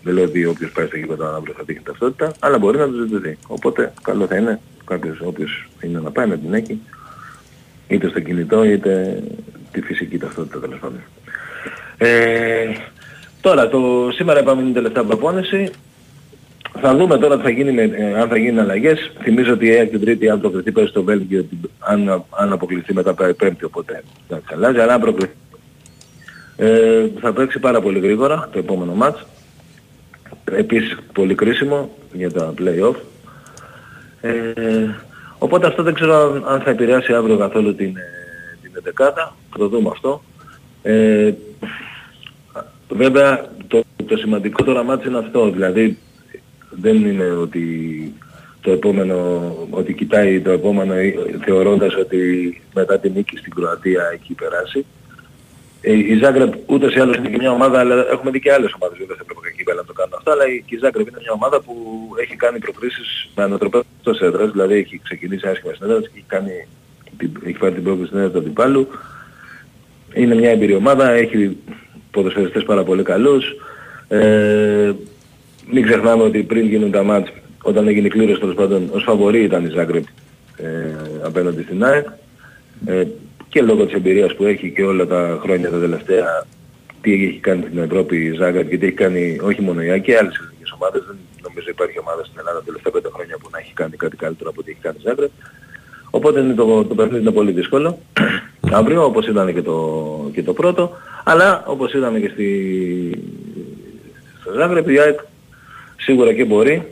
δεν 0.04 0.14
λέω 0.14 0.24
ότι 0.24 0.46
όποιος 0.46 0.72
πάει 0.72 0.86
στο 0.86 0.98
γήπεδο 0.98 1.36
αύριο 1.36 1.54
θα 1.58 1.66
τύχει 1.66 1.80
ταυτότητα, 1.80 2.34
αλλά 2.40 2.58
μπορεί 2.58 2.78
να 2.78 2.86
το 2.86 2.94
ζητηθεί. 3.08 3.38
Οπότε 3.48 3.94
καλό 4.02 4.28
θα 4.28 4.36
είναι 4.38 4.60
κάποιος 4.86 5.22
όποιος 5.22 5.68
είναι 5.82 6.00
να 6.00 6.12
πάει 6.12 6.28
να 6.28 6.38
την 6.38 6.54
έχει, 6.54 6.80
είτε 7.88 8.10
στο 8.10 8.20
κινητό 8.20 8.64
είτε 8.64 9.24
τη 9.72 9.82
φυσική 9.82 10.18
ταυτότητα 10.18 10.60
τέλος 10.60 10.80
πάντων. 10.80 11.00
Ε, 11.98 12.66
τώρα, 13.42 13.70
το, 13.70 14.10
σήμερα 14.12 14.40
είπαμε 14.40 14.62
είναι 14.62 14.70
η 14.70 14.74
τελευταία 14.74 15.04
προπόνηση. 15.04 15.72
Θα 16.82 16.96
δούμε 16.96 17.18
τώρα 17.18 17.38
τι 17.38 17.44
θα 17.44 17.50
γίνει 17.50 17.72
με, 17.72 17.82
ε, 17.82 18.20
αν 18.20 18.28
θα 18.30 18.38
γίνουν 18.38 18.60
αλλαγές. 18.60 19.12
Θυμίζω 19.22 19.54
ότι 19.54 19.66
η 19.66 19.70
ΑΕΚ 19.72 19.90
την 19.90 20.00
Τρίτη 20.02 20.30
αν 20.30 20.40
προκριθεί 20.42 20.72
παίζει 20.72 20.90
στο 20.90 21.04
Βέλγιο, 21.04 21.44
την- 21.44 21.70
αν, 21.80 22.24
αν 22.30 22.52
αποκλειστεί 22.52 22.94
μετά 22.94 23.14
πάει 23.14 23.34
Πέμπτη, 23.34 23.64
οπότε 23.66 24.04
εντάξει 24.28 24.54
αλλάζει, 24.54 24.80
αλλά 24.80 24.94
αν 24.94 25.02
προκριθεί 25.02 25.32
ε, 26.58 27.06
θα 27.20 27.34
παίξει 27.34 27.60
πάρα 27.60 27.82
πολύ 27.82 28.00
γρήγορα 28.00 28.50
το 28.52 28.60
επόμενο 28.60 28.94
μάτς. 28.94 29.26
Επίσης 30.52 30.98
πολύ 31.14 31.36
κρίσιμο 31.36 31.90
για 32.14 32.32
τα 32.32 32.54
play-off. 32.58 32.96
Ε, 34.22 34.32
οπότε 35.38 35.68
αυτό 35.68 35.84
δεν 35.84 35.94
ξέρω 35.94 36.14
αν, 36.32 36.44
αν 36.48 36.62
θα 36.62 36.70
επηρεάσει 36.70 37.14
αύριο 37.14 37.38
καθόλου 37.38 37.76
την, 37.76 37.88
ε, 37.98 38.58
την 38.62 38.72
11 38.74 39.34
Θα 39.52 39.58
το 39.58 39.68
δούμε 39.68 39.90
αυτό. 39.92 40.24
Ε, 40.82 41.32
βέβαια 42.90 43.46
το, 43.68 43.84
το 44.06 44.18
σημαντικό 44.18 44.64
τώρα 44.64 44.84
μάτς 44.84 45.06
είναι 45.06 45.18
αυτό. 45.18 45.50
Δηλαδή 45.50 45.98
δεν 46.72 46.96
είναι 47.06 47.32
ότι 47.32 47.66
το 48.62 48.72
επόμενο, 48.72 49.18
ότι 49.70 49.94
κοιτάει 49.94 50.42
το 50.42 50.52
επόμενο 50.52 50.94
ε, 50.94 51.14
θεωρώντας 51.46 51.96
ότι 51.96 52.62
μετά 52.74 53.00
την 53.00 53.12
νίκη 53.16 53.38
στην 53.38 53.54
Κροατία 53.56 54.04
έχει 54.14 54.34
περάσει. 54.34 54.86
Ε, 55.82 55.94
η 55.94 56.18
Ζάγκρεπ 56.24 56.54
ούτως 56.66 56.96
ή 56.96 57.00
άλλως 57.00 57.16
είναι 57.18 57.30
και 57.30 57.38
μια 57.40 57.52
ομάδα, 57.52 57.80
αλλά 57.80 58.06
έχουμε 58.12 58.32
δει 58.32 58.40
και 58.40 58.52
άλλες 58.54 58.74
ομάδες 58.80 58.98
βέβαια 58.98 59.16
σε 59.16 59.22
ευρωπαϊκή 59.22 59.58
κύπελα 59.58 59.78
να 59.78 59.86
το 59.86 59.94
κάνουν 59.94 60.14
αυτό, 60.18 60.32
αλλά 60.32 60.48
η, 60.48 60.64
και 60.66 60.76
η 60.76 60.78
Ζάγκρεπ 60.78 61.08
είναι 61.08 61.18
μια 61.22 61.32
ομάδα 61.32 61.62
που 61.62 61.74
έχει 62.22 62.36
κάνει 62.36 62.60
προκρίσεις 62.60 63.30
με 63.36 63.44
ανατροπές 63.44 63.82
εκτός 63.98 64.20
έδρας, 64.20 64.52
δηλαδή 64.52 64.74
έχει 64.76 65.00
ξεκινήσει 65.04 65.48
άσχημα 65.48 65.74
στην 65.74 65.86
έδρα 65.90 66.00
της 66.02 66.08
και 66.10 66.18
έχει, 66.18 66.26
κάνει, 66.28 66.68
την- 67.18 67.42
έχει 67.46 67.58
πάρει 67.58 67.74
την 67.74 67.84
πρόκληση 67.84 68.08
στην 68.08 68.20
έδρα 68.20 68.32
του 68.32 68.38
αντιπάλου. 68.38 68.88
Είναι 70.14 70.36
μια 70.36 70.50
εμπειρία 70.50 70.76
ομάδα, 70.78 71.10
έχει 71.10 71.58
ποδοσφαιριστές 72.12 72.64
πάρα 72.64 72.84
πολύ 72.84 73.04
καλούς. 73.04 73.46
Ε, 74.08 74.92
μην 75.72 75.84
ξεχνάμε 75.84 76.24
ότι 76.24 76.44
πριν 76.44 76.68
γίνουν 76.68 76.92
τα 76.92 77.04
μάτς, 77.04 77.32
όταν 77.62 77.88
έγινε 77.88 78.08
η 78.08 78.10
κλήρωση 78.10 78.40
τέλος 78.40 78.56
πάντων, 78.56 78.90
ως 78.92 79.04
φαβορή 79.04 79.44
ήταν 79.44 79.66
η 79.66 79.70
Ζάγκρεπ 79.70 80.04
ε, 80.58 80.68
απέναντι 81.24 81.64
στην 81.64 81.84
ΑΕΚ. 81.84 82.06
Ε, 82.86 83.04
και 83.50 83.62
λόγω 83.62 83.86
της 83.86 83.94
εμπειρίας 83.94 84.36
που 84.36 84.44
έχει 84.44 84.72
και 84.72 84.84
όλα 84.84 85.08
τα 85.08 85.40
χρόνια 85.42 85.70
τα 85.70 85.80
τελευταία, 85.80 86.46
τι 87.02 87.14
έχει 87.14 87.40
κάνει 87.40 87.64
στην 87.68 87.78
Ευρώπη 87.78 88.18
η 88.18 88.32
Ζάγκρεπ 88.32 88.70
και 88.70 88.78
τι 88.78 88.86
έχει 88.86 88.96
κάνει 88.96 89.40
όχι 89.42 89.62
μόνο 89.62 89.82
η 89.84 89.90
ΑΕΚ 89.90 90.04
και 90.04 90.18
άλλες 90.18 90.38
ελληνικές 90.38 90.72
ομάδες. 90.72 91.04
Δεν 91.08 91.18
νομίζω 91.42 91.68
υπάρχει 91.70 92.00
ομάδα 92.00 92.24
στην 92.24 92.40
Ελλάδα 92.40 92.58
τα 92.60 92.66
τελευταία 92.66 92.92
πέντε 92.92 93.10
χρόνια 93.14 93.38
που 93.38 93.50
να 93.52 93.58
έχει 93.60 93.74
κάνει 93.74 93.96
κάτι 93.96 94.16
καλύτερο 94.16 94.50
από 94.50 94.60
ό,τι 94.60 94.72
έχει 94.72 94.80
κάνει 94.82 94.98
η 95.00 95.04
Ζάγκρεπ. 95.08 95.32
Οπότε 96.10 96.40
είναι 96.40 96.54
το, 96.54 96.84
το 96.86 96.96
παιχνίδι 96.96 97.22
είναι 97.22 97.32
πολύ 97.32 97.52
δύσκολο. 97.52 98.00
Αύριο 98.72 99.06
όπως 99.06 99.28
ήταν 99.28 99.54
και 99.54 99.62
το, 99.62 99.78
και 100.34 100.44
το 100.44 100.54
πρώτο, 100.54 100.92
αλλά 101.24 101.64
όπως 101.66 101.94
είδαμε 101.94 102.20
και 102.20 102.30
στη, 102.34 102.50
στο 104.42 104.52
Ζάγκρεπ 104.54 104.90
η 104.90 105.00
ΑΕΚ 105.00 105.20
σίγουρα 106.02 106.34
και 106.34 106.46
μπορεί. 106.46 106.84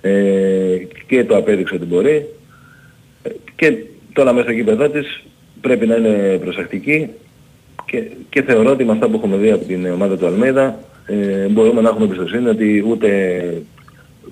Ε, 0.00 0.76
και 1.06 1.24
το 1.24 1.36
απέδειξε 1.36 1.74
ότι 1.74 1.84
μπορεί. 1.84 2.26
Ε, 3.22 3.30
και 3.56 3.76
τώρα 4.12 4.32
μέσα 4.32 4.44
στο 4.44 4.52
γήπεδό 4.52 4.88
της 4.88 5.24
πρέπει 5.60 5.86
να 5.86 5.96
είναι 5.96 6.38
προσεκτική. 6.38 7.08
Και, 7.86 8.02
και 8.28 8.42
θεωρώ 8.42 8.70
ότι 8.70 8.84
με 8.84 8.92
αυτά 8.92 9.08
που 9.08 9.16
έχουμε 9.16 9.36
δει 9.36 9.50
από 9.50 9.64
την 9.64 9.86
ομάδα 9.86 10.16
του 10.16 10.26
Αλμέιδα 10.26 10.78
ε, 11.06 11.46
μπορούμε 11.46 11.80
να 11.80 11.88
έχουμε 11.88 12.04
εμπιστοσύνη 12.04 12.48
ότι 12.48 12.84
ούτε 12.88 13.62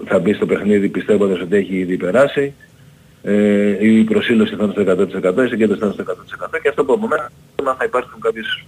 θα 0.05 0.19
μπει 0.19 0.33
στο 0.33 0.47
παιχνίδι 0.47 0.89
πιστεύοντας 0.89 1.41
ότι 1.41 1.57
έχει 1.57 1.77
ήδη 1.77 1.97
περάσει. 1.97 2.53
Ε, 3.23 3.87
η 3.87 4.03
προσήλωση 4.05 4.55
θα 4.57 4.65
είναι 4.65 4.73
στο 4.73 5.33
100%, 5.43 5.45
η 5.45 5.49
συγκέντρωση 5.49 5.81
θα 5.81 5.87
είναι 5.87 5.95
στο 5.95 6.05
100% 6.57 6.61
και 6.63 6.69
αυτό 6.69 6.85
που 6.85 6.93
από 6.93 7.07
μένα 7.07 7.31
θα 7.79 7.85
υπάρχουν 7.85 8.21
κάποιες 8.21 8.65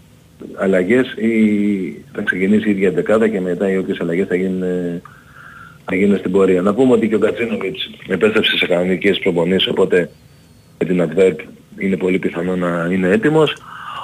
αλλαγές 0.57 1.13
ή 1.13 1.33
θα 2.13 2.23
ξεκινήσει 2.23 2.69
η 2.69 2.71
ίδια 2.71 2.91
δεκάδα 2.91 3.29
και 3.29 3.41
μετά 3.41 3.71
οι 3.71 3.77
όποιες 3.77 4.01
αλλαγές 4.01 4.27
θα 4.27 4.35
γίνουν, 4.37 4.63
ε, 4.63 5.03
θα 5.85 5.95
γίνουν 5.97 6.19
στην 6.19 6.31
πορεία. 6.31 6.63
Να 6.63 6.75
πούμε 6.75 6.93
ότι 6.93 7.09
και 7.09 7.15
ο 7.15 7.19
Κατσίνοβιτς 7.19 7.91
επέστρεψε 8.09 8.57
σε 8.57 8.67
κανονικές 8.67 9.19
προπονήσεις 9.19 9.69
οπότε 9.69 10.11
με 10.79 10.87
την 10.87 11.03
Adverb 11.09 11.35
είναι 11.79 11.97
πολύ 11.97 12.19
πιθανό 12.19 12.57
να 12.57 12.89
είναι 12.93 13.09
έτοιμος. 13.09 13.57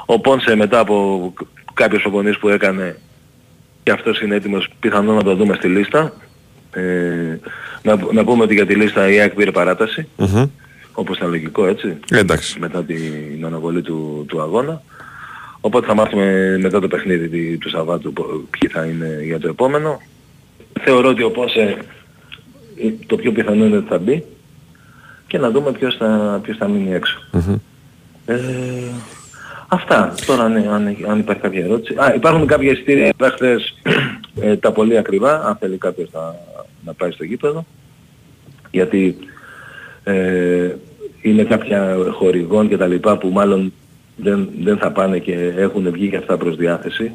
Ο 0.06 0.20
Πόνσε 0.20 0.54
μετά 0.56 0.78
από 0.78 1.32
κάποιες 1.74 2.02
προπονήσεις 2.02 2.38
που 2.38 2.48
έκανε 2.48 2.96
και 3.82 3.90
αυτός 3.90 4.20
είναι 4.20 4.34
έτοιμος 4.34 4.68
πιθανόν 4.80 5.14
να 5.14 5.22
το 5.22 5.34
δούμε 5.34 5.54
στη 5.54 5.68
λίστα. 5.68 6.12
Ε, 6.74 7.38
να, 7.82 7.98
να 8.12 8.24
πούμε 8.24 8.42
ότι 8.42 8.54
για 8.54 8.66
τη 8.66 8.74
λίστα 8.74 9.10
η 9.12 9.18
ΑΕΚ 9.20 9.34
πήρε 9.34 9.50
παράταση, 9.50 10.08
Μμμ. 10.16 10.44
όπως 10.92 11.16
ήταν 11.16 11.28
λογικό 11.30 11.66
έτσι, 11.66 11.96
Ε, 12.10 12.18
εντάξει. 12.18 12.58
μετά 12.58 12.84
την 12.84 13.44
αναβολή 13.46 13.82
του, 13.82 14.24
του 14.28 14.40
αγώνα. 14.40 14.82
Οπότε 15.64 15.86
θα 15.86 15.94
μάθουμε 15.94 16.58
μετά 16.60 16.80
το 16.80 16.88
παιχνίδι 16.88 17.28
τη- 17.28 17.56
του 17.58 17.68
Σαββάτου 17.68 18.12
πο- 18.12 18.42
ποιοι 18.50 18.70
θα 18.70 18.84
είναι 18.84 19.18
για 19.24 19.38
το 19.40 19.48
επόμενο. 19.48 20.00
Θεωρώ 20.80 21.08
ότι 21.08 21.22
ο 21.22 21.30
Πόσε 21.30 21.76
ε, 22.82 22.88
το 23.06 23.16
πιο 23.16 23.32
πιθανό 23.32 23.64
είναι 23.64 23.76
ότι 23.76 23.88
θα 23.88 23.98
μπει 23.98 24.24
και 25.26 25.38
να 25.38 25.50
δούμε 25.50 25.72
ποιος 25.72 25.96
θα, 25.96 26.40
ποιος 26.42 26.56
θα 26.56 26.68
μείνει 26.68 26.92
έξω. 26.94 27.20
Μμμ. 27.32 27.54
Ε, 28.26 28.38
αυτά. 29.68 30.14
Τώρα 30.26 30.48
ναι, 30.48 30.66
αν, 30.70 30.96
αν 31.08 31.18
υπάρχει 31.18 31.42
κάποια 31.42 31.64
ερώτηση. 31.64 31.94
Α, 31.98 32.12
υπάρχουν 32.14 32.46
κάποια 32.46 32.70
εισιτήρια 32.72 33.06
είπα 33.06 33.30
χθες 33.30 33.74
ε, 34.40 34.56
τα 34.56 34.72
πολύ 34.72 34.98
ακριβά, 34.98 35.44
αν 35.46 35.56
θέλει 35.56 35.76
κάποιος 35.76 36.08
να, 36.12 36.34
να 36.84 36.92
πάει 36.92 37.10
στο 37.10 37.24
γήπεδο. 37.24 37.64
Γιατί 38.70 39.16
ε, 40.04 40.70
είναι 41.22 41.42
κάποια 41.44 41.96
χορηγών 42.12 42.68
και 42.68 42.76
τα 42.76 42.86
λοιπά 42.86 43.18
που 43.18 43.28
μάλλον 43.28 43.72
δεν, 44.16 44.48
δεν 44.62 44.76
θα 44.78 44.90
πάνε 44.92 45.18
και 45.18 45.52
έχουν 45.56 45.90
βγει 45.90 46.08
και 46.08 46.16
αυτά 46.16 46.36
προς 46.36 46.56
διάθεση. 46.56 47.12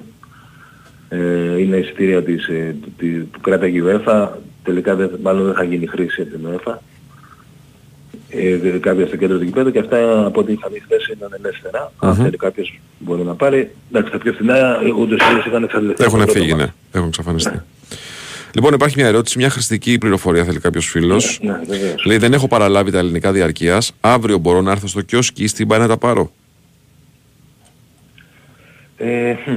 Ε, 1.09 1.59
είναι 1.61 1.77
εισιτήρια 1.77 2.23
της, 2.23 2.47
ε, 2.47 2.75
τη- 2.97 3.07
που 3.07 3.39
κράταγε 3.41 3.77
η 3.77 3.83
UEFA. 3.87 4.27
Τελικά 4.63 4.95
δεν, 4.95 5.09
μάλλον 5.21 5.45
δεν 5.45 5.53
θα 5.53 5.63
γίνει 5.63 5.85
χρήση 5.87 6.21
από 6.21 6.29
την 6.31 6.47
UEFA 6.47 6.73
ε, 8.29 8.77
κάποια 8.79 9.07
στο 9.07 9.15
κέντρο 9.15 9.37
του 9.37 9.43
γηπέδου 9.43 9.71
και 9.71 9.79
αυτά 9.79 10.25
από 10.25 10.39
ό,τι 10.39 10.51
είχαμε 10.51 10.79
χθες 10.79 11.07
είναι 11.07 11.27
ελεύθερα. 11.43 11.91
Αν 11.99 12.15
θέλει 12.15 12.37
κάποιος 12.37 12.79
μπορεί 12.99 13.23
να 13.23 13.33
πάρει. 13.35 13.71
Εντάξει, 13.91 14.11
τα 14.11 14.17
πιο 14.17 14.33
φθηνά 14.33 14.55
ε, 14.57 14.91
ούτως 14.99 15.19
ή 15.19 15.23
άλλως 15.23 15.45
είχαν 15.45 15.63
εξαντληθεί. 15.63 16.03
Έχουν 16.03 16.21
από 16.21 16.33
το 16.33 16.39
φύγει, 16.39 16.47
πρώτο 16.49 16.63
ναι. 16.63 16.73
Έχουν 16.91 17.07
εξαφανιστεί. 17.07 17.61
Λοιπόν, 18.53 18.73
υπάρχει 18.73 18.95
μια 18.97 19.07
ερώτηση, 19.07 19.37
μια 19.37 19.49
χρηστική 19.49 19.97
πληροφορία 19.97 20.43
θέλει 20.43 20.59
κάποιος 20.59 20.85
φίλος. 20.85 21.39
μάτς. 21.43 21.67
Ναι, 21.67 21.75
βεβαίως. 21.77 22.05
Λέει: 22.05 22.17
Δεν 22.17 22.33
έχω 22.33 22.47
παραλάβει 22.47 22.91
τα 22.91 22.97
ελληνικά 22.99 23.31
διαρκείας. 23.31 23.91
Αύριο 24.01 24.37
μπορώ 24.37 24.61
να 24.61 24.71
έρθω 24.71 24.87
στο 24.87 25.01
κιόσκι 25.01 25.43
ή 25.43 25.47
στην 25.47 25.67
πάει 25.67 25.79
να 25.79 25.87
τα 25.87 25.97
πάρω; 25.97 26.31
Ε, 28.97 29.33
χμ, 29.33 29.53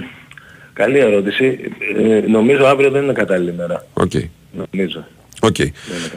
καλή 0.73 0.99
ερώτηση. 0.99 1.59
Ε, 1.99 2.21
νομίζω 2.29 2.67
αύριο 2.67 2.91
δεν 2.91 3.03
είναι 3.03 3.13
κατάλληλη 3.13 3.53
μέρα. 3.53 3.87
Οκ. 3.93 4.11
Νομίζω. 4.73 5.07
Οκ. 5.41 5.57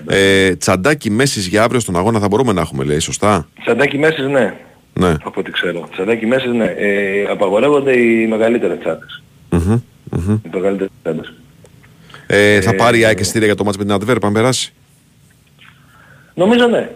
Ε, 0.08 0.56
τσαντάκι 0.56 1.10
μέσης 1.10 1.48
για 1.48 1.64
αύριο 1.64 1.80
στον 1.80 1.96
αγώνα 1.98 2.20
θα 2.20 2.28
μπορούμε 2.28 2.54
να 2.54 2.62
έχουμε, 2.62 2.84
λέει, 2.84 3.00
σωστά; 3.00 3.48
Τσαντάκι 3.62 3.98
μέσης 3.98 4.26
ναι, 4.28 4.54
Ναι. 4.94 5.10
από 5.24 5.40
ό,τι 5.40 5.52
ξέρω. 5.52 5.88
Τσαντάκι 5.92 6.26
μέσης 6.26 6.52
ναι. 6.52 6.66
Ε, 6.78 7.24
απαγορεύονται 7.30 7.98
οι 8.00 8.28
μεγαλύτερες 8.28 8.78
τσάντες. 8.80 9.24
Μμμ, 9.50 9.82
μμμ. 10.10 10.34
Οι 10.46 10.50
μεγαλύτερες 10.54 10.92
τσάντες. 11.04 11.34
Ε, 12.28 12.62
θα 12.62 12.76
πάρει 12.76 13.00
η 13.00 13.06
ΑΕΚ 13.06 13.20
εισιτήρια 13.20 13.48
για 13.48 13.56
το 13.56 13.64
ματς 13.64 13.78
με 13.78 13.84
την 13.84 13.94
Αντβέρπ, 13.94 14.26
αν 14.26 14.34
περάσει; 14.34 14.74
Νομίζω 16.34 16.68
ναι. 16.68 16.90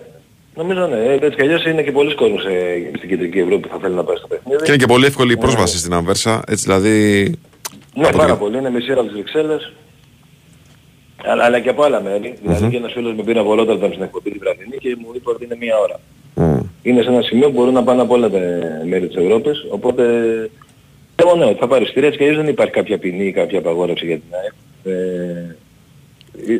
Νομίζω 0.57 0.87
ναι. 0.87 0.95
Ε, 0.97 1.13
έτσι 1.13 1.29
κι 1.35 1.41
αλλιώς 1.41 1.65
είναι 1.65 1.83
και 1.83 1.91
πολύς 1.91 2.15
κόσμος 2.15 2.45
ε, 2.45 2.91
στην 2.97 3.09
κεντρική 3.09 3.39
Ευρώπη 3.39 3.61
που 3.61 3.73
θα 3.73 3.77
θέλει 3.81 3.95
να 3.95 4.03
πάει 4.03 4.15
στο 4.15 4.27
παιχνίδι. 4.27 4.57
Και 4.63 4.71
είναι 4.71 4.77
και 4.77 4.85
πολύ 4.85 5.05
εύκολη 5.05 5.31
η 5.33 5.37
πρόσβαση 5.37 5.77
στην 5.77 5.93
Αμβέρσα. 5.93 6.41
Έτσι 6.47 6.63
δηλαδή. 6.63 6.91
Ναι, 7.93 8.07
από 8.07 8.17
πάρα 8.17 8.29
την- 8.31 8.39
πολύ. 8.39 8.57
Είναι 8.57 8.69
μισή 8.69 8.91
ώρα 8.91 8.99
από 8.99 9.09
τις 9.09 9.17
Βρυξέλλες. 9.17 9.73
Αλλά, 11.23 11.43
αλλά 11.43 11.59
και 11.59 11.69
από 11.69 11.83
άλλα 11.83 12.01
μέρη. 12.01 12.37
Δηλαδή 12.41 12.69
και 12.69 12.77
ένας 12.77 12.91
φίλος 12.93 13.15
με 13.15 13.23
πήρε 13.23 13.39
από 13.39 13.53
Ρότερνταμ 13.55 13.91
στην 13.91 14.03
εκπομπή 14.03 14.31
τη 14.31 14.37
βραδινή 14.37 14.77
και 14.77 14.95
μου 14.99 15.11
είπε 15.15 15.29
ότι 15.29 15.43
είναι 15.45 15.55
μία 15.59 15.75
ώρα. 15.77 15.99
Μμ. 16.35 16.59
Είναι 16.81 17.01
σε 17.01 17.09
ένα 17.09 17.21
σημείο 17.21 17.47
που 17.47 17.53
μπορούν 17.53 17.73
να 17.73 17.83
πάνε 17.83 18.01
από 18.01 18.13
όλα 18.13 18.29
τα 18.29 18.39
μέρη 18.89 19.07
της 19.07 19.15
Ευρώπης. 19.15 19.65
Οπότε 19.69 20.03
εγώ 21.15 21.35
ναι, 21.35 21.45
ότι 21.45 21.59
θα 21.59 21.67
πάρει 21.67 21.85
στήρια. 21.85 22.07
Έτσι 22.07 22.19
κι 22.19 22.25
αλλιώς 22.25 22.41
δεν 22.41 22.51
υπάρχει 22.53 22.73
κάποια 22.73 22.97
ποινή 22.97 23.25
ή 23.25 23.31
κάποια 23.31 23.59
απαγόρευση 23.59 24.05
για 24.05 24.15
την 24.15 24.25
ΑΕΚ. 24.41 24.53
Ε, 24.97 25.55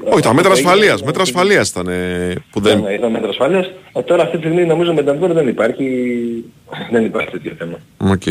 Όχι, 0.09 0.21
τα 0.21 0.33
μέτρα 0.33 0.51
έγινε- 0.51 0.69
ασφαλείας. 0.69 1.03
Μέτρα 1.03 1.21
ασφαλείας 1.21 1.69
ήταν 1.69 1.87
ε, 1.87 2.33
που 2.51 2.59
Ναι, 2.59 2.69
δεν. 2.69 2.81
ναι, 2.81 2.93
ήταν 2.93 3.11
μέτρα 3.11 3.29
ασφαλείας. 3.29 3.71
Ε, 3.93 4.01
τώρα 4.01 4.23
αυτή 4.23 4.37
τη 4.37 4.43
στιγμή 4.43 4.65
νομίζω 4.65 4.93
με 4.93 5.03
τα 5.03 5.11
Αντβέρ 5.11 5.33
δεν 5.33 5.47
υπάρχει, 5.47 5.85
δεν 6.91 7.05
υπάρχει 7.05 7.29
τέτοιο 7.31 7.51
θέμα. 7.57 7.77
Οκ. 7.97 8.21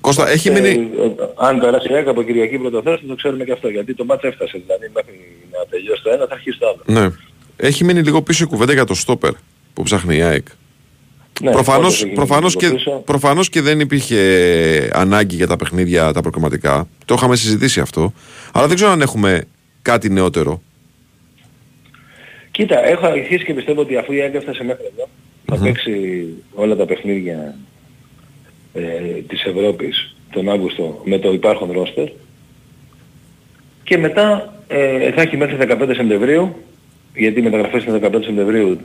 Κώστα, 0.00 0.28
έχει 0.30 0.48
Ε, 0.48 0.52
μείνει. 0.52 0.68
ε, 0.68 1.10
αν 1.36 1.60
περάσει 1.60 1.92
η 1.92 1.94
ΑΕΚ 1.94 2.08
από 2.08 2.22
Κυριακή 2.22 2.58
προς 2.58 2.72
Δευτέρας 2.72 3.00
θα 3.00 3.06
το 3.06 3.14
ξέρουμε 3.14 3.44
και 3.44 3.52
αυτό. 3.52 3.68
Γιατί 3.68 3.94
το 3.94 4.04
ματς 4.04 4.22
έφτασε. 4.24 4.58
Δηλαδή 4.66 4.90
μέχρι 4.94 5.18
να 5.52 5.58
τελειώσει 5.70 6.02
το 6.02 6.10
ένα 6.10 6.26
θα 6.26 6.34
αρχίσει 6.34 6.58
το 6.58 6.66
άλλο. 6.68 7.00
Ναι. 7.00 7.10
Έχει 7.56 7.84
μείνει 7.84 8.00
λίγο 8.02 8.22
πίσω 8.22 8.44
η 8.44 8.46
κουβέντα 8.46 8.72
για 8.72 8.84
το 8.84 8.94
στόπερ 8.94 9.32
που 9.74 9.82
ψάχνει 9.82 10.16
η 10.16 10.22
ΑΕΚ. 10.22 10.46
Ναι, 11.42 11.50
προφανώς, 11.50 11.86
όντως 11.86 12.02
έχει 12.02 12.12
προφανώς, 12.14 12.56
λίγο 12.56 12.68
και, 12.68 12.74
πίσω. 12.76 12.90
προφανώς 13.04 13.48
και 13.48 13.60
δεν 13.60 13.80
υπήρχε 13.80 14.20
ανάγκη 14.92 15.36
για 15.36 15.46
τα 15.46 15.56
παιχνίδια 15.56 16.12
τα 16.12 16.20
προκριματικά. 16.20 16.88
Το 17.04 17.14
είχαμε 17.18 17.36
συζητήσει 17.36 17.80
αυτό. 17.80 18.12
Αλλά 18.52 18.66
δεν 18.66 18.76
ξέρω 18.76 18.90
αν 18.90 19.00
έχουμε 19.00 19.44
κάτι 19.82 20.10
νεότερο. 20.10 20.62
Κοίτα, 22.56 22.86
έχω 22.86 23.06
αρχίσει 23.06 23.44
και 23.44 23.54
πιστεύω 23.54 23.80
ότι 23.80 23.96
αφού 23.96 24.12
η 24.12 24.20
ΑΕΚ 24.20 24.34
έφτασε 24.34 24.64
μέχρι 24.64 24.84
εδώ, 24.92 25.08
θα 25.44 25.58
παίξει 25.64 26.26
όλα 26.54 26.76
τα 26.76 26.86
παιχνίδια 26.86 27.54
ε, 28.72 28.80
της 29.28 29.44
Ευρώπης 29.44 30.16
τον 30.30 30.48
Αύγουστο 30.48 31.00
με 31.04 31.18
το 31.18 31.32
υπάρχον 31.32 31.72
ρόστερ 31.72 32.08
και 33.82 33.98
μετά 33.98 34.54
ε, 34.68 35.12
θα 35.12 35.22
έχει 35.22 35.36
μέχρι 35.36 35.56
15 35.60 35.66
Σεπτεμβρίου 35.96 36.54
γιατί 37.14 37.40
οι 37.40 37.42
μεταγραφές 37.42 37.84
είναι 37.84 37.98
15 38.02 38.10
Σεπτεμβρίου 38.12 38.78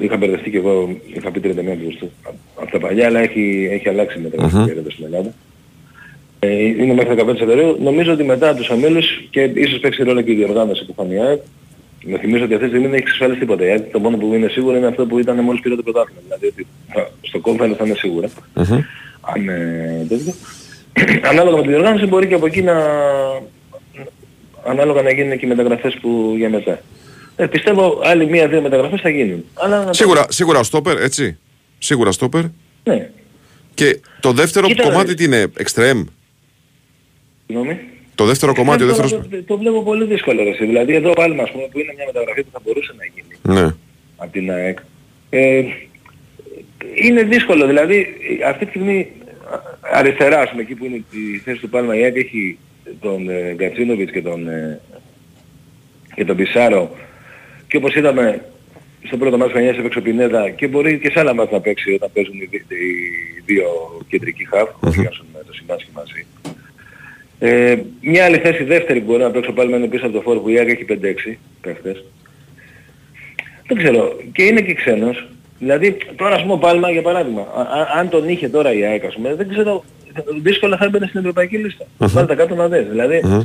είχα 0.00 0.16
μπερδευτεί 0.16 0.50
και 0.50 0.56
εγώ, 0.56 0.96
είχα 1.14 1.30
πει 1.30 1.40
31 1.44 1.68
Αυγούστου 1.72 2.10
από 2.56 2.70
τα 2.70 2.78
παλιά, 2.78 3.06
αλλά 3.06 3.20
έχει, 3.20 3.68
έχει 3.70 3.88
αλλάξει 3.88 4.18
η 4.18 4.22
μεταγραφή 4.22 4.56
Μμμ. 4.56 4.64
περίοδος 4.66 4.92
στην 4.92 5.04
Ελλάδα. 5.04 5.32
Ε, 6.38 6.64
είναι 6.64 6.94
μέχρι 6.94 7.14
15 7.18 7.26
Σεπτεμβρίου. 7.26 7.76
Νομίζω 7.80 8.12
ότι 8.12 8.24
μετά 8.24 8.54
τους 8.54 8.70
ομίλους 8.70 9.26
και 9.30 9.40
ίσως 9.40 9.78
παίξει 9.78 10.02
ρόλο 10.02 10.20
και 10.20 10.32
η 10.32 10.34
διοργάνωση 10.34 10.84
που 10.84 10.94
θα 10.96 11.04
είναι 11.04 11.14
η 11.14 11.18
ΑΕΚ, 11.18 11.40
να 12.06 12.18
θυμίσω 12.18 12.44
ότι 12.44 12.54
αυτή 12.54 12.64
τη 12.66 12.70
στιγμή 12.70 12.86
δεν 12.86 12.94
έχει 12.94 13.02
εξασφαλίσει 13.02 13.38
τίποτα. 13.40 13.64
Η 13.64 13.70
ΑΕΚ 13.70 13.90
το 13.92 13.98
μόνο 13.98 14.16
που 14.16 14.34
είναι 14.34 14.48
σίγουρο 14.48 14.76
είναι 14.76 14.86
αυτό 14.86 15.06
που 15.06 15.18
ήταν 15.18 15.38
μόλις 15.40 15.60
πήρε 15.60 15.74
το 15.76 15.82
πρωτάθλημα. 15.82 16.20
Δηλαδή 16.22 16.46
ότι 16.46 16.66
θα- 16.92 17.10
στο 17.20 17.38
κόμφανο 17.38 17.74
θα 17.74 17.84
είναι 17.84 17.94
σίγουρα. 17.94 18.28
Μμμ. 18.54 18.80
Αν 19.20 19.48
ε, 19.48 20.06
τέτοιο. 20.08 20.34
Ανάλογα 21.30 21.56
με 21.56 21.62
τη 21.62 21.68
διοργάνωση 21.68 22.06
μπορεί 22.06 22.26
και 22.26 22.34
από 22.34 22.46
εκεί 22.46 22.62
να... 22.62 22.74
Ανάλογα 24.66 25.02
να 25.02 25.10
γίνουν 25.12 25.38
και 25.38 25.46
οι 25.46 25.48
μεταγραφές 25.48 25.94
που 26.00 26.34
για 26.36 26.48
μετά. 26.50 26.80
Ε, 27.36 27.46
πιστεύω 27.46 28.00
άλλη 28.04 28.26
μία-δύο 28.26 28.60
μεταγραφές 28.60 29.00
θα 29.00 29.08
γίνουν. 29.08 29.44
Αλλά 29.54 29.78
να 29.78 29.84
το- 29.86 29.92
Σίγουρα, 29.92 30.26
σίγουρα 30.28 30.62
στόπερ, 30.62 31.02
έτσι. 31.02 31.38
Σίγουρα 31.78 32.12
στόπερ. 32.12 32.42
Ναι. 32.84 33.10
Και 33.74 34.00
το 34.20 34.32
δεύτερο 34.32 34.66
Κοίτα, 34.66 34.82
κομμάτι 34.82 35.06
ρε. 35.08 35.14
τι 35.14 35.24
είναι, 35.24 35.46
εξτρέμ; 35.56 36.04
Συγγνώμη. 37.46 37.78
Το 38.14 38.24
δεύτερο 38.24 38.54
κομμάτι, 38.54 38.82
ο 38.82 38.84
Ε, 38.84 38.88
δεύτερος... 38.88 39.10
το, 39.10 39.42
το, 39.46 39.58
βλέπω 39.58 39.82
πολύ 39.82 40.04
δύσκολο 40.04 40.42
ρε, 40.42 40.48
εσύ. 40.50 40.64
Δηλαδή 40.66 40.94
εδώ 40.94 41.12
πάλι 41.12 41.40
ας 41.40 41.50
πούμε 41.50 41.68
που 41.72 41.78
είναι 41.78 41.92
μια 41.96 42.04
μεταγραφή 42.06 42.42
που 42.42 42.50
θα 42.52 42.60
μπορούσε 42.64 42.94
να 42.98 43.04
γίνει 43.14 43.60
Ναι. 43.60 43.74
από 44.16 44.32
την 44.32 44.50
ΑΕΚ. 44.50 44.78
Ε, 45.30 45.62
είναι 46.94 47.22
δύσκολο. 47.22 47.66
Δηλαδή 47.66 48.06
αυτή 48.46 48.64
τη 48.64 48.70
στιγμή 48.70 49.08
α- 49.52 49.98
αριστερά 49.98 50.40
ας 50.40 50.50
πούμε 50.50 50.62
εκεί 50.62 50.74
που 50.74 50.84
είναι 50.84 50.96
η 50.96 51.38
θέση 51.44 51.60
του 51.60 51.68
Πάλμα 51.68 51.96
η 51.96 52.02
ΑΕΚ 52.04 52.16
έχει 52.16 52.58
τον 53.00 53.28
ε, 53.28 53.52
Γκατσίνοβιτς 53.54 54.12
και 54.12 54.22
τον, 54.22 54.48
ε, 54.48 54.80
και 56.14 56.24
τον 56.24 56.36
Πισάρο 56.36 56.96
και 57.68 57.76
όπως 57.76 57.94
είδαμε 57.94 58.44
στο 59.06 59.16
πρώτο 59.16 59.36
μάτς 59.38 59.52
χρονιάς 59.52 59.76
έπαιξε 59.78 59.98
ο 59.98 60.02
Πινέδα 60.02 60.50
και 60.50 60.66
μπορεί 60.66 60.98
και 60.98 61.10
σε 61.10 61.20
άλλα 61.20 61.34
μάτς 61.34 61.52
να 61.52 61.60
παίξει 61.60 61.92
όταν 61.92 62.10
παίζουν 62.12 62.34
οι, 62.40 62.44
δι- 62.50 62.70
οι 62.70 63.42
δύο 63.44 63.66
κεντρικοί 64.08 64.46
χαφ 64.46 64.68
που 64.80 64.90
πιάσουν 64.90 65.26
το 65.46 65.52
συμβάσιο 65.52 65.88
μαζί. 65.94 66.26
Ε, 67.38 67.76
μια 68.00 68.24
άλλη 68.24 68.38
θέση 68.38 68.64
δεύτερη 68.64 69.00
που 69.00 69.06
μπορεί 69.06 69.22
να 69.22 69.30
παίξει 69.30 69.50
ο 69.50 69.52
Πάλμα 69.52 69.76
είναι 69.76 69.86
πίσω 69.86 70.04
από 70.06 70.14
το 70.14 70.20
φόρ 70.20 70.38
που 70.38 70.48
η 70.48 70.58
ΑΕΚ 70.58 70.68
έχει 70.68 70.84
5-6 70.88 71.38
παίχτες. 71.60 72.04
Δεν 73.66 73.76
ξέρω. 73.76 74.16
Και 74.32 74.42
είναι 74.42 74.60
και 74.60 74.74
ξένος. 74.74 75.26
Δηλαδή 75.58 75.96
τώρα 76.16 76.34
ας 76.34 76.40
πούμε 76.42 76.52
ο 76.52 76.58
Πάλμα 76.58 76.90
για 76.90 77.02
παράδειγμα, 77.02 77.40
α- 77.40 77.60
α- 77.80 77.98
αν 77.98 78.08
τον 78.08 78.28
είχε 78.28 78.48
τώρα 78.48 78.72
η 78.72 78.84
ΑΕΚ 78.84 79.04
ας 79.04 79.14
πούμε, 79.14 79.34
δεν 79.34 79.48
ξέρω, 79.48 79.84
δύσκολα 80.42 80.76
θα 80.76 80.84
έμπαινε 80.84 81.06
στην 81.06 81.20
ευρωπαϊκή 81.20 81.56
λίστα. 81.58 81.84
Βάλτε 81.98 82.34
τα 82.34 82.42
κάτω 82.42 82.54
να 82.54 82.68
δεις. 82.68 82.86
Δηλαδή 82.88 83.20
Μμμ. 83.24 83.40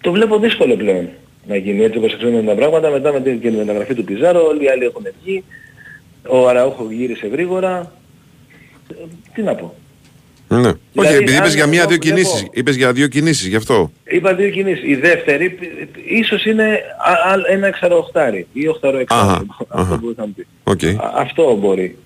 το 0.00 0.12
βλέπω 0.12 0.38
δύσκολο 0.38 0.76
πλέον 0.76 1.08
να 1.46 1.56
γίνει 1.56 1.82
έτσι 1.84 1.98
όπως 1.98 2.12
εξήνουν 2.12 2.46
τα 2.46 2.54
πράγματα 2.54 2.90
μετά 2.90 3.12
με 3.12 3.20
την, 3.20 3.40
και 3.40 3.50
τη 3.50 3.56
μεταγραφή 3.56 3.94
του 3.94 4.04
Πιζάρο, 4.04 4.46
όλοι 4.46 4.64
οι 4.64 4.68
άλλοι 4.68 4.84
έχουν 4.84 5.06
βγει, 5.22 5.44
ο 6.28 6.48
Αραούχο 6.48 6.88
γύρισε 6.90 7.26
γρήγορα. 7.26 7.92
Ε, 8.90 8.94
Τι 9.34 9.42
να 9.42 9.54
πω. 9.54 9.74
Ναι. 10.52 10.58
Όχι, 10.68 10.76
Δηλαδή, 10.92 11.16
επειδή 11.16 11.36
είπες 11.36 11.48
αν 11.48 11.54
για 11.54 11.62
εγώ 11.62 11.70
μία-δύο 11.70 11.98
βλέπω- 12.02 12.04
κινήσεις. 12.22 12.46
Είπες 12.52 12.76
για 12.76 12.92
δύο 12.92 13.06
κινήσεις, 13.06 13.46
γι' 13.46 13.56
αυτό. 13.56 13.92
Είπα 14.04 14.34
δύο 14.34 14.48
κινήσεις. 14.50 14.84
Η 14.84 14.94
δεύτερη 14.94 15.48
π- 15.50 15.60
π- 15.92 15.96
ίσως 16.10 16.44
είναι 16.44 16.64
α- 16.98 17.30
α- 17.32 17.42
ένα 17.50 17.66
εξαροχτάρι 17.66 18.46
ή 18.52 18.68
οχτάρι 18.68 18.98
Αχα, 19.08 19.20
εξάρι. 19.22 19.46
Αυτό 19.68 19.80
αχα. 19.80 19.98
που 19.98 20.12
θα 20.16 20.26
μου 20.26 20.32
πει. 20.36 20.46
Οκ. 20.64 20.84
Α- 20.84 21.12
Αυτό 21.16 21.56
μπορεί. 21.56 21.96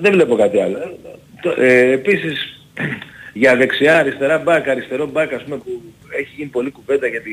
Δεν 0.00 0.12
βλέπω 0.12 0.36
κάτι 0.36 0.60
άλλο. 0.60 0.76
Ε, 0.78 0.90
το- 1.42 1.54
Ε, 1.62 1.90
επίσης 1.90 2.62
για 3.32 3.56
δεξιά, 3.56 3.98
αριστερά 3.98 4.38
μπακ, 4.38 4.68
αριστερό 4.68 5.06
μπακ 5.06 5.32
ας 5.32 5.42
πούμε 5.44 5.56
που 5.56 5.82
έχει 6.20 6.28
γίνει 6.36 6.48
πολλή 6.48 6.70
κουβέντα 6.70 7.06
γιατί 7.06 7.30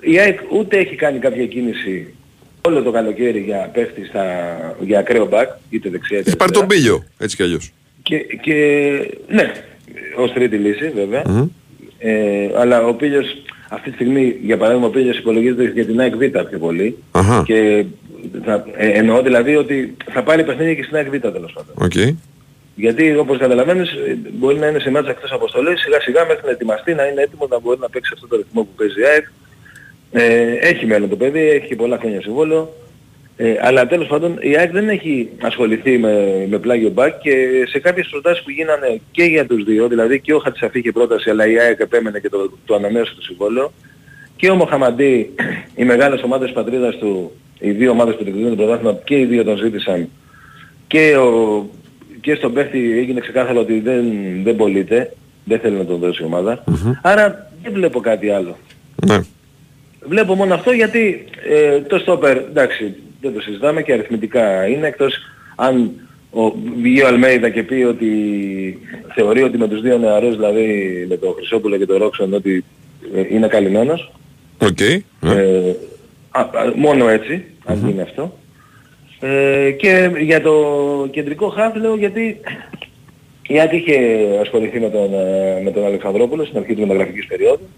η 0.00 0.18
ΑΕΚ 0.18 0.38
ούτε 0.52 0.78
έχει 0.78 0.94
κάνει 0.94 1.18
κάποια 1.18 1.46
κίνηση 1.46 2.14
όλο 2.66 2.82
το 2.82 2.90
καλοκαίρι 2.90 3.40
για 3.40 3.70
παίχτη 3.74 4.04
στα, 4.04 4.24
για 4.80 4.98
ακραίο 4.98 5.26
μπακ, 5.26 5.48
είτε 5.70 5.88
δεξιά 5.90 6.18
είτε 6.18 6.28
Έχει 6.28 6.36
πάρει 6.38 6.52
τον 6.52 6.62
αριστερά. 6.62 6.82
πίλιο, 6.96 7.04
έτσι 7.18 7.36
κι 7.36 7.42
αλλιώς. 7.42 7.72
Και, 8.04 8.18
και 8.18 8.56
ναι, 9.28 9.52
ως 10.16 10.32
τρίτη 10.32 10.56
λύση 10.56 10.92
βέβαια. 10.94 11.22
Μμμ. 11.26 11.48
Ε, 11.98 12.50
αλλά 12.56 12.86
ο 12.86 12.94
Πίλιος 12.94 13.26
αυτή 13.68 13.88
τη 13.88 13.94
στιγμή, 13.94 14.36
για 14.42 14.56
παράδειγμα, 14.56 14.86
ο 14.86 14.90
Πίλιος 14.90 15.18
υπολογίζεται 15.18 15.64
για 15.74 15.86
την 15.86 16.00
ΑΕΚ 16.00 16.16
Β 16.16 16.18
πιο 16.48 16.58
πολύ. 16.58 16.98
Αχα. 17.10 17.42
Και 17.46 17.84
θα, 18.44 18.64
ε, 18.76 18.88
εννοώ 18.88 19.22
δηλαδή 19.22 19.56
ότι 19.56 19.96
θα 20.12 20.22
πάρει 20.22 20.44
παιχνίδια 20.44 20.74
και 20.74 20.82
στην 20.82 20.96
ΑΕΚ 20.96 21.08
Β 21.08 21.16
τέλος 21.16 21.52
πάντων. 21.52 21.74
Οκ. 21.74 22.16
Γιατί 22.74 23.16
όπως 23.16 23.38
καταλαβαίνεις 23.38 23.90
ε, 23.90 24.18
μπορεί 24.32 24.58
να 24.58 24.66
είναι 24.66 24.78
σε 24.78 24.90
μάτσα 24.90 25.10
εκτός 25.10 25.32
αποστολής, 25.32 25.80
σιγά 25.80 26.00
σιγά 26.00 26.26
μέχρι 26.26 26.42
να 26.44 26.50
ετοιμαστεί, 26.50 26.94
να 26.94 27.06
είναι 27.06 27.22
έτοιμο 27.22 27.46
να 27.50 27.60
μπορεί 27.60 27.78
να 27.80 27.88
παίξει 27.88 28.10
αυτό 28.14 28.26
το 28.26 28.36
ρυθμό 28.36 28.62
που 28.62 28.74
παίζει 28.76 29.00
η 29.00 29.04
ΑΕΚ. 29.04 29.24
Ε, 30.12 30.68
έχει 30.68 30.86
μέλλον 30.86 31.08
το 31.08 31.16
παιδί, 31.16 31.48
έχει 31.48 31.66
και 31.66 31.76
πολλά 31.76 31.98
χρόνια 31.98 32.20
συμβόλαιο. 32.20 32.74
Ε, 33.36 33.54
αλλά 33.60 33.86
τέλος 33.86 34.06
πάντων 34.06 34.38
η 34.40 34.56
ΑΕΚ 34.56 34.70
δεν 34.70 34.88
έχει 34.88 35.28
ασχοληθεί 35.40 35.98
με, 35.98 36.46
με 36.48 36.58
πλάγιο 36.58 36.90
μπακ 36.90 37.18
και 37.18 37.64
σε 37.68 37.78
κάποιες 37.78 38.08
προτάσεις 38.10 38.44
που 38.44 38.50
γίνανε 38.50 39.00
και 39.10 39.24
για 39.24 39.46
τους 39.46 39.64
δύο, 39.64 39.88
δηλαδή 39.88 40.20
και 40.20 40.34
ο 40.34 40.38
Χατσαφή 40.38 40.78
είχε 40.78 40.92
πρόταση 40.92 41.30
αλλά 41.30 41.46
η 41.46 41.58
ΑΕΚ 41.58 41.80
επέμενε 41.80 42.20
και 42.20 42.28
το, 42.28 42.50
το 42.64 42.74
ανανέωσε 42.74 43.14
το 43.14 43.22
συμβόλαιο 43.22 43.72
και 44.36 44.50
ο 44.50 44.54
Μοχαμαντή, 44.54 45.34
οι 45.76 45.84
μεγάλες 45.84 46.22
ομάδες 46.22 46.46
της 46.46 46.56
πατρίδας 46.56 46.96
του, 46.96 47.32
οι 47.58 47.70
δύο 47.70 47.90
ομάδες 47.90 48.14
που 48.14 48.24
διεκδικούν 48.24 48.50
το 48.50 48.56
πρωτάθλημα 48.56 48.98
και 49.04 49.18
οι 49.18 49.24
δύο 49.24 49.44
τον 49.44 49.56
ζήτησαν 49.56 50.08
και, 50.86 51.16
ο, 51.16 51.66
και 52.20 52.34
στον 52.34 52.52
παίχτη 52.52 52.98
έγινε 52.98 53.20
ξεκάθαρο 53.20 53.60
ότι 53.60 53.80
δεν, 53.80 54.04
δεν 54.42 54.56
πωλείται, 54.56 55.12
δεν 55.44 55.58
θέλει 55.58 55.76
να 55.76 55.84
τον 55.84 55.98
δώσει 55.98 56.22
η 56.22 56.26
ομάδα. 56.26 56.64
Άρα 57.02 57.50
δεν 57.62 57.72
βλέπω 57.72 58.00
κάτι 58.00 58.30
άλλο. 58.30 58.56
Ναι. 59.06 59.20
Βλέπω 60.08 60.34
μόνο 60.34 60.54
αυτό 60.54 60.72
γιατί 60.72 61.24
ε, 61.48 61.80
το 61.80 61.98
στόπερ, 61.98 62.36
εντάξει, 62.36 62.94
δεν 63.24 63.34
το 63.34 63.40
συζητάμε 63.40 63.82
και 63.82 63.92
αριθμητικά 63.92 64.66
είναι 64.66 64.86
εκτός 64.86 65.18
αν 65.56 65.90
ο, 66.30 66.52
βγει 66.82 67.02
ο 67.02 67.06
Αλμέιδα 67.06 67.48
και 67.48 67.62
πει 67.62 67.82
ότι 67.82 68.08
θεωρεί 69.14 69.42
ότι 69.42 69.58
με 69.58 69.68
τους 69.68 69.80
δύο 69.80 69.98
νεαρούς, 69.98 70.34
δηλαδή 70.36 71.06
με 71.08 71.16
τον 71.16 71.34
Χρυσόπουλο 71.34 71.76
και 71.76 71.86
τον 71.86 71.98
Ρόξον, 71.98 72.34
ότι 72.34 72.64
ε, 73.14 73.34
είναι 73.34 73.46
καλυμμένος. 73.46 74.12
Οκ. 74.58 74.80
ναι. 75.20 75.32
Ε, 75.32 75.76
α, 76.30 76.40
α, 76.40 76.72
μόνο 76.76 77.08
έτσι, 77.08 77.44
αν 77.64 77.82
γίνει 77.86 78.00
αυτό. 78.00 78.38
Ε, 79.20 79.70
και 79.70 80.10
για 80.20 80.40
το 80.40 80.54
κεντρικό 81.10 81.48
χάφ 81.48 81.76
λέω 81.76 81.96
γιατί 81.96 82.40
η 83.46 83.60
Άκη 83.60 83.76
είχε 83.76 83.98
ασχοληθεί 84.40 84.80
με 84.80 84.90
τον, 84.90 85.14
ε, 85.14 85.60
με 85.64 85.70
τον 85.70 85.84
Αλεξανδρόπουλο 85.84 86.44
στην 86.44 86.58
αρχή 86.58 86.74
του 86.74 86.80
μεταγραφικής 86.80 87.26
περίοδου. 87.26 87.68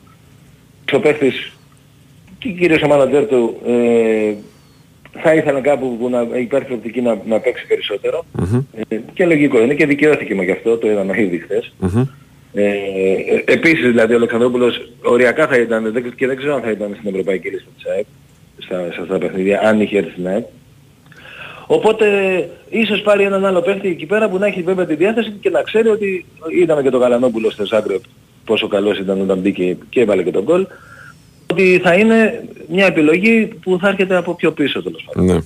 Και 0.85 0.97
ο 0.97 1.01
παίχτης 1.01 1.53
και 2.39 2.49
κυρίως 2.49 2.83
ο 2.83 2.87
μάνατζερ 2.87 3.27
του 3.27 3.57
ε, 3.67 4.35
θα 5.23 5.35
ήθελα 5.35 5.61
κάπου 5.61 5.97
που 5.99 6.09
να 6.09 6.39
υπάρχει 6.39 6.73
οπτική 6.73 7.01
να, 7.01 7.19
να 7.27 7.39
παίξει 7.41 7.67
περισσότερο. 7.67 8.25
Ε, 8.89 8.97
και 9.15 9.27
λογικό 9.27 9.63
είναι 9.63 9.75
και 9.75 9.87
δικαιώθηκε 9.87 10.35
με 10.35 10.45
γι' 10.45 10.51
αυτό, 10.51 10.77
το 10.77 10.91
είδαμε 10.91 11.21
ήδη 11.21 11.39
χθες. 11.39 11.73
Ε, 12.55 12.63
ε, 12.63 13.43
επίσης 13.45 13.87
δηλαδή 13.87 14.13
ο 14.13 14.17
Αλεξανδρόπουλος 14.17 14.91
οριακά 15.03 15.47
θα 15.47 15.57
ήταν 15.57 15.93
δεν, 15.93 16.15
και 16.15 16.27
δεν 16.27 16.37
ξέρω 16.37 16.55
αν 16.55 16.63
θα 16.63 16.71
ήταν 16.71 16.97
στην 16.99 17.11
Ευρωπαϊκή 17.11 17.49
Λίστα 17.49 17.71
της 17.77 17.87
ΑΕΚ 17.87 18.07
στα, 18.59 18.93
σε 18.93 19.01
αυτά 19.01 19.19
τα 19.19 19.19
παιχνίδια, 19.19 19.61
αν 19.65 19.81
είχε 19.81 19.99
έρθει 19.99 20.11
στην 20.11 20.29
ΑΕΚ. 20.29 20.45
Οπότε 21.67 22.07
ίσως 22.69 23.01
πάρει 23.01 23.25
έναν 23.25 23.45
άλλο 23.45 23.61
παίχτη 23.61 23.89
εκεί 23.89 24.07
πέρα 24.07 24.29
που 24.29 24.39
να 24.39 24.47
έχει 24.47 24.63
βέβαια 24.63 24.87
τη 24.87 24.95
διάθεση 24.95 25.31
και 25.41 25.51
να 25.51 25.63
ξέρει 25.63 25.89
ότι 25.89 26.25
είδαμε 26.61 26.83
και 26.83 26.91
τον 26.91 27.01
Καλανόπουλο 27.01 27.51
στο 27.51 27.65
Ζάγκρεπ 27.65 28.01
πόσο 28.45 28.69
καλός 28.69 28.99
ήταν 28.99 29.21
όταν 29.21 29.39
μπήκε 29.39 29.77
και 29.89 30.01
έβαλε 30.01 30.23
και 30.23 30.31
τον 30.31 30.43
γκολ 30.43 30.67
ότι 31.51 31.81
θα 31.85 31.95
είναι 31.95 32.45
μια 32.69 32.87
επιλογή 32.87 33.45
που 33.63 33.79
θα 33.81 33.89
έρχεται 33.89 34.17
από 34.17 34.35
πιο 34.35 34.53
πίσω 34.53 34.83
τέλος 34.83 35.05
πάντων. 35.13 35.35
ναι. 35.35 35.41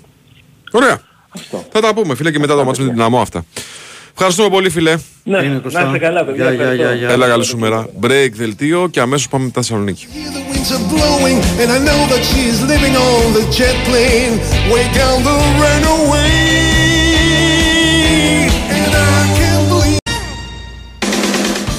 Ωραία. 0.72 1.01
Αυτό. 1.34 1.64
Θα 1.72 1.80
τα 1.80 1.94
πούμε 1.94 2.14
φίλε 2.14 2.30
και 2.30 2.38
μετά 2.38 2.55
το 2.57 2.64
μάτς 2.64 2.78
με 2.78 2.84
την 2.84 2.94
δυναμό 2.94 3.20
αυτά. 3.20 3.44
Ευχαριστούμε 4.12 4.48
πολύ 4.48 4.70
φίλε. 4.70 4.94
Ναι, 5.24 5.38
Είναι, 5.38 5.55
να 5.55 5.59
Κωστά. 5.61 5.84
είστε 5.86 5.98
καλά 5.98 6.24
παιδιά. 6.24 6.44
Γεια, 6.44 6.53
γεια, 6.55 6.62
ευχαριστώ. 6.62 6.86
γεια, 6.88 6.94
γεια. 7.07 7.09
Έλα 7.09 7.26
καλή 7.26 7.44
σου 7.44 7.59
μέρα. 7.59 7.88
Break 8.03 8.28
δελτίο 8.32 8.88
και 8.90 9.01
αμέσως 9.01 9.28
πάμε 9.28 9.44
με 9.44 9.51
τα 9.51 9.61
Θεσσαλονίκη. 9.61 10.07
Hear 10.11 10.90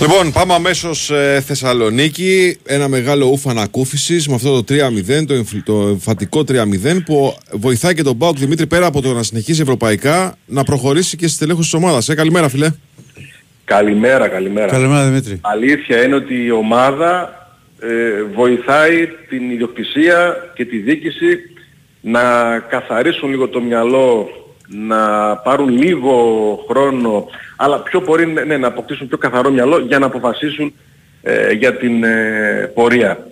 Λοιπόν, 0.01 0.31
πάμε 0.31 0.53
αμέσως 0.53 1.11
Θεσσαλονίκη. 1.45 2.57
Ένα 2.65 2.87
μεγάλο 2.87 3.25
ούφα 3.25 3.51
ανακούφιση 3.51 4.29
με 4.29 4.35
αυτό 4.35 4.61
το 4.63 4.73
3-0, 4.73 5.25
το, 5.27 5.33
εμφ- 5.33 5.63
το 5.63 5.87
εμφατικό 5.87 6.39
3-0 6.39 6.53
που 7.05 7.35
βοηθάει 7.51 7.93
και 7.93 8.03
τον 8.03 8.15
Μπάουκ 8.15 8.37
Δημήτρη 8.37 8.67
πέρα 8.67 8.85
από 8.85 9.01
το 9.01 9.13
να 9.13 9.23
συνεχίσει 9.23 9.61
ευρωπαϊκά 9.61 10.37
να 10.45 10.63
προχωρήσει 10.63 11.17
και 11.17 11.27
στη 11.27 11.39
τελέχωση 11.39 11.69
της 11.71 11.79
ομάδας. 11.79 12.09
Ε, 12.09 12.15
καλημέρα, 12.15 12.49
φιλέ. 12.49 12.71
Καλημέρα, 13.65 14.27
καλημέρα. 14.27 14.67
Καλημέρα 14.71 15.05
Δημήτρη. 15.07 15.39
Αλήθεια 15.41 16.03
είναι 16.03 16.15
ότι 16.15 16.43
η 16.45 16.51
ομάδα 16.51 17.29
ε, 17.79 18.23
βοηθάει 18.35 19.07
την 19.29 19.51
ιδιοκτησία 19.51 20.35
και 20.55 20.65
τη 20.65 20.77
διοίκηση 20.77 21.39
να 22.01 22.21
καθαρίσουν 22.69 23.29
λίγο 23.29 23.47
το 23.47 23.61
μυαλό, 23.61 24.29
να 24.71 25.35
πάρουν 25.35 25.69
λίγο 25.69 26.15
χρόνο, 26.69 27.25
αλλά 27.55 27.79
πιο 27.79 27.99
μπορεί 27.99 28.25
ναι, 28.25 28.57
να 28.57 28.67
αποκτήσουν 28.67 29.07
πιο 29.07 29.17
καθαρό 29.17 29.49
μυαλό 29.49 29.79
για 29.79 29.99
να 29.99 30.05
αποφασίσουν 30.05 30.73
ε, 31.21 31.51
για 31.51 31.75
την 31.75 32.03
ε, 32.03 32.71
πορεία. 32.73 33.27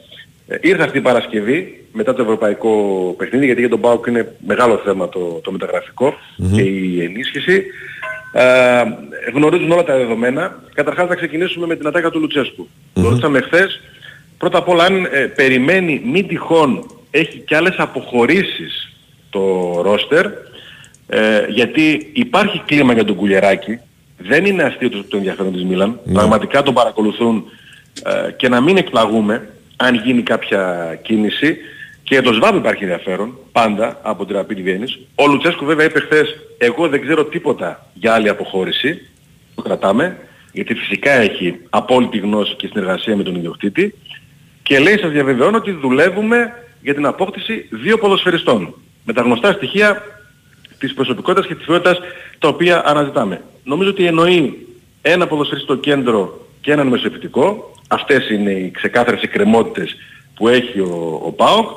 Ε, 0.47 0.57
ήρθε 0.61 0.83
αυτή 0.83 0.97
η 0.97 1.01
Παρασκευή 1.01 1.85
μετά 1.93 2.13
το 2.13 2.21
ευρωπαϊκό 2.21 2.69
παιχνίδι, 3.17 3.45
γιατί 3.45 3.59
για 3.59 3.69
τον 3.69 3.79
ΠΑΟΚ 3.79 4.05
είναι 4.05 4.35
μεγάλο 4.45 4.81
θέμα 4.85 5.09
το, 5.09 5.19
το 5.43 5.51
μεταγραφικο 5.51 6.13
και 6.53 6.61
η 6.61 7.03
ενίσχυση. 7.03 7.63
Ε, 8.33 8.83
γνωρίζουν 9.33 9.71
όλα 9.71 9.83
τα 9.83 9.97
δεδομένα. 9.97 10.63
Καταρχάς 10.73 11.07
θα 11.07 11.15
ξεκινήσουμε 11.15 11.65
με 11.65 11.75
την 11.75 11.87
ατάκα 11.87 12.09
του 12.09 12.19
Λουτσέσκου. 12.19 12.67
Το 12.93 13.01
ρωτήσαμε 13.01 13.41
χθες. 13.41 13.81
Πρώτα 14.37 14.57
απ' 14.57 14.69
όλα 14.69 14.83
αν 14.83 15.05
ε, 15.11 15.19
περιμένει 15.19 16.01
μη 16.05 16.23
τυχόν 16.23 16.85
έχει 17.11 17.39
και 17.39 17.55
άλλες 17.55 17.75
αποχωρήσεις 17.77 18.93
το 19.29 19.41
ρόστερ 19.81 20.25
ε, 21.09 21.45
γιατί 21.49 22.09
υπάρχει 22.13 22.61
κλίμα 22.65 22.93
για 22.93 23.05
τον 23.05 23.15
Κουλιεράκη. 23.15 23.79
Δεν 24.17 24.45
είναι 24.45 24.63
αστείο 24.63 24.89
το, 24.89 25.03
το 25.03 25.17
ενδιαφέρον 25.17 25.53
της 25.53 25.63
Μίλαν. 25.63 25.99
Πραγματικά 26.13 26.63
τον 26.63 26.73
παρακολουθούν 26.73 27.43
ε, 28.03 28.31
και 28.31 28.49
να 28.49 28.61
μην 28.61 28.77
εκπλαγούμε 28.77 29.49
αν 29.77 29.95
γίνει 29.95 30.21
κάποια 30.21 30.93
κίνηση. 31.01 31.57
Και 32.03 32.15
για 32.15 32.23
το 32.23 32.33
ΣΒΑΜ 32.33 32.57
υπάρχει 32.57 32.83
ενδιαφέρον, 32.83 33.37
πάντα, 33.51 33.99
από 34.01 34.25
την 34.25 34.35
Rapid 34.37 34.57
Vienna. 34.67 34.87
Ο 35.15 35.27
Λουτσέσκου 35.27 35.65
βέβαια 35.65 35.85
είπε 35.85 35.99
χθες, 35.99 36.35
εγώ 36.57 36.87
δεν 36.87 37.01
ξέρω 37.01 37.25
τίποτα 37.25 37.89
για 37.93 38.13
άλλη 38.13 38.29
αποχώρηση, 38.29 39.01
το 39.55 39.61
κρατάμε, 39.61 40.17
γιατί 40.51 40.73
φυσικά 40.73 41.11
έχει 41.11 41.59
απόλυτη 41.69 42.17
γνώση 42.17 42.55
και 42.55 42.67
συνεργασία 42.67 43.15
με 43.15 43.23
τον 43.23 43.35
ιδιοκτήτη. 43.35 43.93
Και 44.63 44.79
λέει 44.79 44.97
σας 44.97 45.11
διαβεβαιώνω 45.11 45.57
ότι 45.57 45.71
δουλεύουμε 45.71 46.53
για 46.81 46.93
την 46.93 47.05
απόκτηση 47.05 47.67
δύο 47.69 47.97
ποδοσφαιριστών. 47.97 48.73
Με 49.03 49.13
τα 49.13 49.21
γνωστά 49.21 49.51
στοιχεία 49.51 50.03
της 50.79 50.93
προσωπικότητας 50.93 51.47
και 51.47 51.55
της 51.55 51.65
ποιότητας 51.65 51.99
τα 52.39 52.47
οποία 52.47 52.81
αναζητάμε. 52.85 53.41
Νομίζω 53.63 53.89
ότι 53.89 54.05
εννοεί 54.05 54.67
ένα 55.01 55.27
ποδοσφαιριστή 55.27 55.71
στο 55.71 55.79
κέντρο 55.79 56.47
και 56.61 56.71
έναν 56.71 56.87
μεσοεπιτικό. 56.87 57.71
Αυτές 57.87 58.29
είναι 58.29 58.51
οι 58.51 58.71
ξεκάθαρες 58.71 59.21
εκκρεμότητες 59.21 59.95
που 60.35 60.47
έχει 60.47 60.79
ο, 60.79 61.21
ο 61.23 61.31
ΠΑΟΚ. 61.31 61.67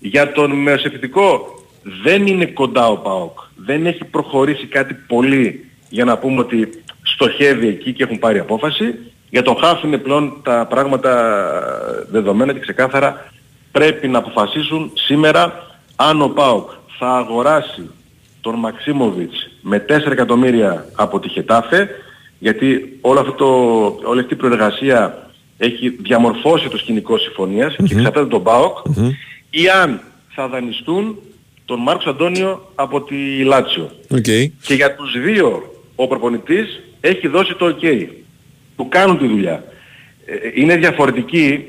Για 0.00 0.32
τον 0.32 0.50
μεσοεπιτικό 0.50 1.60
δεν 2.02 2.26
είναι 2.26 2.46
κοντά 2.46 2.88
ο 2.88 2.96
ΠΑΟΚ. 2.96 3.38
Δεν 3.56 3.86
έχει 3.86 4.04
προχωρήσει 4.04 4.66
κάτι 4.66 4.94
πολύ 4.94 5.70
για 5.88 6.04
να 6.04 6.18
πούμε 6.18 6.40
ότι 6.40 6.68
στοχεύει 7.02 7.68
εκεί 7.68 7.92
και 7.92 8.02
έχουν 8.02 8.18
πάρει 8.18 8.38
απόφαση. 8.38 8.94
Για 9.30 9.42
τον 9.42 9.56
Χάφ 9.56 9.82
είναι 9.82 9.98
πλέον 9.98 10.40
τα 10.42 10.66
πράγματα 10.66 11.12
δεδομένα 12.10 12.52
και 12.52 12.58
ξεκάθαρα 12.58 13.32
πρέπει 13.72 14.08
να 14.08 14.18
αποφασίσουν 14.18 14.90
σήμερα 14.94 15.66
αν 15.96 16.22
ο 16.22 16.28
ΠΑΟΚ 16.28 16.70
θα 16.98 17.08
αγοράσει 17.08 17.90
τον 18.42 18.54
Μαξίμοβιτς 18.54 19.50
με 19.60 19.84
4 19.88 20.10
εκατομμύρια 20.10 20.86
από 20.94 21.20
τη 21.20 21.28
Χετάφε 21.28 21.88
γιατί 22.38 22.98
όλο 23.00 23.20
αυτό 23.20 23.32
το, 23.32 24.08
όλη 24.08 24.20
αυτή 24.20 24.34
η 24.34 24.36
προεργασία 24.36 25.30
έχει 25.58 25.88
διαμορφώσει 25.88 26.68
το 26.68 26.78
σκηνικό 26.78 27.18
συμφωνίας 27.18 27.76
και 27.76 27.94
εξαρτάται 27.94 28.26
τον 28.26 28.42
ΠΑΟΚ 28.42 28.78
ή 29.50 29.68
αν 29.68 30.00
θα 30.28 30.48
δανειστούν 30.48 31.18
τον 31.64 31.80
Μάρκος 31.80 32.06
Αντώνιο 32.06 32.70
από 32.74 33.00
τη 33.02 33.42
Λάτσιο. 33.42 33.90
Okay. 34.10 34.50
Και 34.62 34.74
για 34.74 34.94
τους 34.94 35.12
δύο 35.24 35.62
ο 35.94 36.06
προπονητής 36.06 36.80
έχει 37.00 37.28
δώσει 37.28 37.54
το 37.54 37.76
ok 37.76 38.06
που 38.76 38.88
κάνουν 38.88 39.18
τη 39.18 39.26
δουλειά. 39.26 39.64
Ε, 40.24 40.34
είναι 40.54 40.76
διαφορετική 40.76 41.64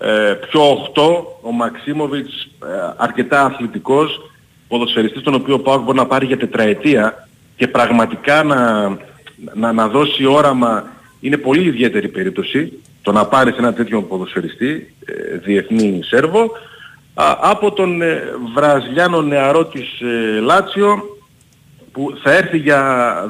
ε, 0.00 0.32
πιο 0.32 0.90
8 0.94 1.02
ο 1.42 1.52
Μαξίμοβιτς 1.52 2.42
ε, 2.42 2.94
αρκετά 2.96 3.44
αθλητικός 3.44 4.30
ποδοσφαιριστής 4.68 5.22
τον 5.22 5.34
οποίο 5.34 5.54
ο 5.54 5.58
ΠΑΟΚ 5.58 5.82
μπορεί 5.82 5.98
να 5.98 6.06
πάρει 6.06 6.26
για 6.26 6.36
τετραετία 6.36 7.28
και 7.56 7.68
πραγματικά 7.68 8.42
να, 8.42 8.88
να, 9.54 9.72
να 9.72 9.88
δώσει 9.88 10.24
όραμα 10.24 10.92
είναι 11.20 11.36
πολύ 11.36 11.62
ιδιαίτερη 11.62 12.08
περίπτωση 12.08 12.72
το 13.02 13.12
να 13.12 13.26
πάρεις 13.26 13.56
ένα 13.56 13.72
τέτοιο 13.72 14.02
ποδοσφαιριστή 14.02 14.94
ε, 15.04 15.36
διεθνή 15.38 16.00
Σέρβο 16.04 16.50
α, 17.14 17.36
από 17.40 17.72
τον 17.72 18.02
ε, 18.02 18.22
Βραζιλιάνο 18.54 19.22
νεαρό 19.22 19.64
της 19.64 20.00
ε, 20.00 20.40
Λάτσιο 20.40 21.02
που 21.92 22.18
θα 22.22 22.32
έρθει 22.32 22.58
για 22.58 22.80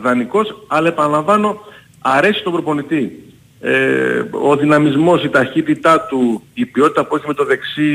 δανεικός 0.02 0.64
αλλά 0.66 0.88
επαναλαμβάνω 0.88 1.60
αρέσει 2.00 2.42
τον 2.42 2.52
προπονητή. 2.52 3.24
ε, 3.60 4.24
ο 4.30 4.56
δυναμισμός, 4.56 5.24
η 5.24 5.28
ταχύτητά 5.28 6.00
του, 6.00 6.42
η 6.54 6.66
ποιότητα 6.66 7.04
που 7.04 7.16
έχει 7.16 7.26
με 7.26 7.34
το 7.34 7.44
δεξί 7.44 7.90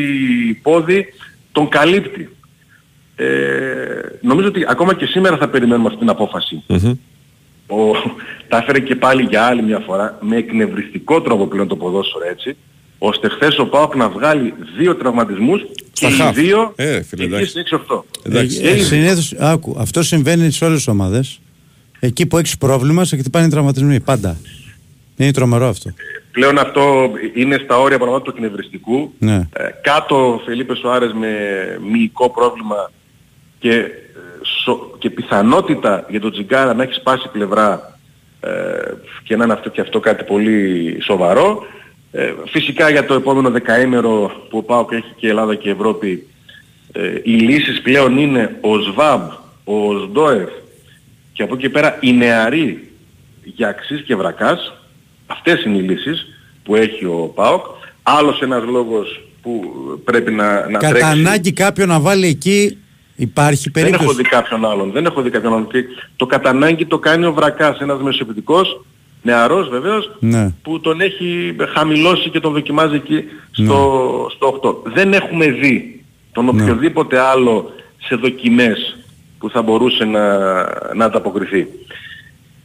πόδι 0.61 1.05
τον 1.51 1.69
καλύπτει. 1.69 2.29
Ε, 3.21 4.17
νομίζω 4.21 4.47
ότι 4.47 4.65
ακόμα 4.67 4.93
και 4.95 5.05
σήμερα 5.05 5.37
θα 5.37 5.49
περιμένουμε 5.49 5.87
αυτή 5.87 5.99
την 5.99 6.09
απόφαση. 6.09 6.63
Ο, 7.67 7.91
τα 8.47 8.57
έφερε 8.57 8.79
και 8.79 8.95
πάλι 8.95 9.23
για 9.23 9.43
άλλη 9.43 9.63
μια 9.63 9.79
φορά 9.79 10.17
με 10.21 10.35
εκνευριστικό 10.35 11.21
τρόπο 11.21 11.47
πλέον 11.47 11.67
το 11.67 11.75
ποδόσφαιρο 11.75 12.25
έτσι 12.29 12.57
ώστε 12.97 13.29
χθες 13.29 13.59
ο 13.59 13.65
Πάοκ 13.65 13.95
να 13.95 14.09
βγάλει 14.09 14.53
δύο 14.77 14.95
τραυματισμούς 14.95 15.61
και 15.93 16.07
οι 16.07 16.11
χαφ. 16.11 16.35
δύο 16.35 16.73
Ε, 16.75 17.03
φίλε, 17.03 17.23
εκεί 17.23 17.33
εντάξει. 17.33 17.49
στην 17.49 17.63
6-8. 17.89 18.01
Εντάξει. 18.23 18.61
Ε, 18.63 18.77
συνήθως, 18.77 19.33
άκου, 19.39 19.75
αυτό 19.79 20.03
συμβαίνει 20.03 20.51
σε 20.51 20.65
όλες 20.65 20.77
τις 20.77 20.87
ομάδες. 20.87 21.39
Εκεί 21.99 22.25
που 22.25 22.37
έχεις 22.37 22.57
πρόβλημα, 22.57 23.05
σε 23.05 23.17
χτυπάνε 23.17 23.45
οι 23.45 23.49
τραυματισμοί. 23.49 23.99
Πάντα. 23.99 24.37
Είναι 25.17 25.31
τρομερό 25.31 25.67
αυτό. 25.67 25.93
Πλέον 26.31 26.57
αυτό 26.57 27.11
είναι 27.33 27.61
στα 27.63 27.77
όρια 27.79 27.97
πραγματικά 27.97 28.31
του 28.31 28.37
εκνευριστικού. 28.37 29.13
Ναι. 29.19 29.35
Ε, 29.35 29.69
κάτω 29.81 30.33
ο 30.33 30.41
Φελίπε 30.45 30.75
Σουάρες 30.75 31.13
με 31.13 31.29
μυϊκό 31.91 32.29
πρόβλημα 32.29 32.91
και, 33.59 33.71
ε, 33.73 33.89
σο- 34.63 34.95
και 34.99 35.09
πιθανότητα 35.09 36.05
για 36.09 36.19
τον 36.19 36.31
Τζιγκάρα 36.31 36.73
να 36.73 36.83
έχει 36.83 36.93
σπάσει 36.93 37.29
πλευρά 37.31 37.99
ε, 38.39 38.49
και 39.23 39.35
να 39.35 39.43
είναι 39.43 39.53
αυτό 39.53 39.69
και 39.69 39.81
αυτό 39.81 39.99
κάτι 39.99 40.23
πολύ 40.23 40.97
σοβαρό. 41.03 41.65
Ε, 42.11 42.33
φυσικά 42.47 42.89
για 42.89 43.05
το 43.05 43.13
επόμενο 43.13 43.49
δεκαήμερο 43.49 44.31
που 44.49 44.57
ο 44.57 44.63
ΠΑΟΚ 44.63 44.91
έχει 44.91 45.13
και 45.15 45.27
Ελλάδα 45.27 45.55
και 45.55 45.69
Ευρώπη 45.69 46.27
ε, 46.91 47.13
οι 47.23 47.31
λύσεις 47.31 47.81
πλέον 47.81 48.17
είναι 48.17 48.57
ο 48.61 48.79
ΣΒΑΜ, 48.79 49.21
ο 49.63 49.73
ΣΔΟΕΦ 49.99 50.49
και 51.33 51.43
από 51.43 51.53
εκεί 51.55 51.69
πέρα 51.69 51.97
οι 51.99 52.13
νεαροί 52.13 52.91
για 53.43 53.67
Αξής 53.67 54.01
και 54.01 54.15
Βρακάς. 54.15 54.73
Αυτές 55.27 55.63
είναι 55.63 55.77
οι 55.77 55.81
λύσεις 55.81 56.25
που 56.63 56.75
έχει 56.75 57.05
ο 57.05 57.31
ΠΑΟΚ. 57.35 57.65
Άλλος 58.03 58.41
ένας 58.41 58.63
λόγος 58.63 59.21
που 59.41 59.61
πρέπει 60.03 60.31
να, 60.31 60.69
να 60.69 60.77
Κατά 60.77 60.89
τρέξει. 60.89 61.09
ανάγκη 61.09 61.51
κάποιον 61.53 61.87
να 61.87 61.99
βάλει 61.99 62.27
εκεί, 62.27 62.77
υπάρχει 63.19 63.69
Δεν 63.69 63.83
έχω 63.85 63.91
περίπτωση. 63.93 64.17
δει 64.21 64.29
κάποιον 64.29 64.65
άλλον. 64.65 64.91
Δεν 64.91 65.05
έχω 65.05 65.21
δει 65.21 65.29
κάποιον 65.29 65.53
άλλον. 65.53 65.67
Και 65.67 65.83
το 66.15 66.25
κατά 66.25 66.49
ανάγκη 66.49 66.85
το 66.85 66.99
κάνει 66.99 67.25
ο 67.25 67.33
Βρακάς, 67.33 67.79
ένας 67.79 68.01
μεσοεπιτικός, 68.01 68.81
νεαρός 69.21 69.69
βεβαίως, 69.69 70.11
Ναι. 70.19 70.53
που 70.63 70.79
τον 70.79 71.01
έχει 71.01 71.55
χαμηλώσει 71.75 72.29
και 72.29 72.39
τον 72.39 72.53
δοκιμάζει 72.53 72.95
εκεί 72.95 73.23
στο, 73.51 74.27
στο 74.35 74.47
8. 74.47 74.81
Δεν 74.93 75.13
έχουμε 75.13 75.45
δει 75.51 76.03
τον 76.31 76.45
Ναι. 76.45 76.49
οποιοδήποτε 76.61 77.19
άλλο 77.19 77.71
σε 78.07 78.15
δοκιμές 78.15 78.97
που 79.39 79.49
θα 79.49 79.61
μπορούσε 79.61 80.05
να, 80.05 80.37
να 80.93 81.05
ανταποκριθεί. 81.05 81.67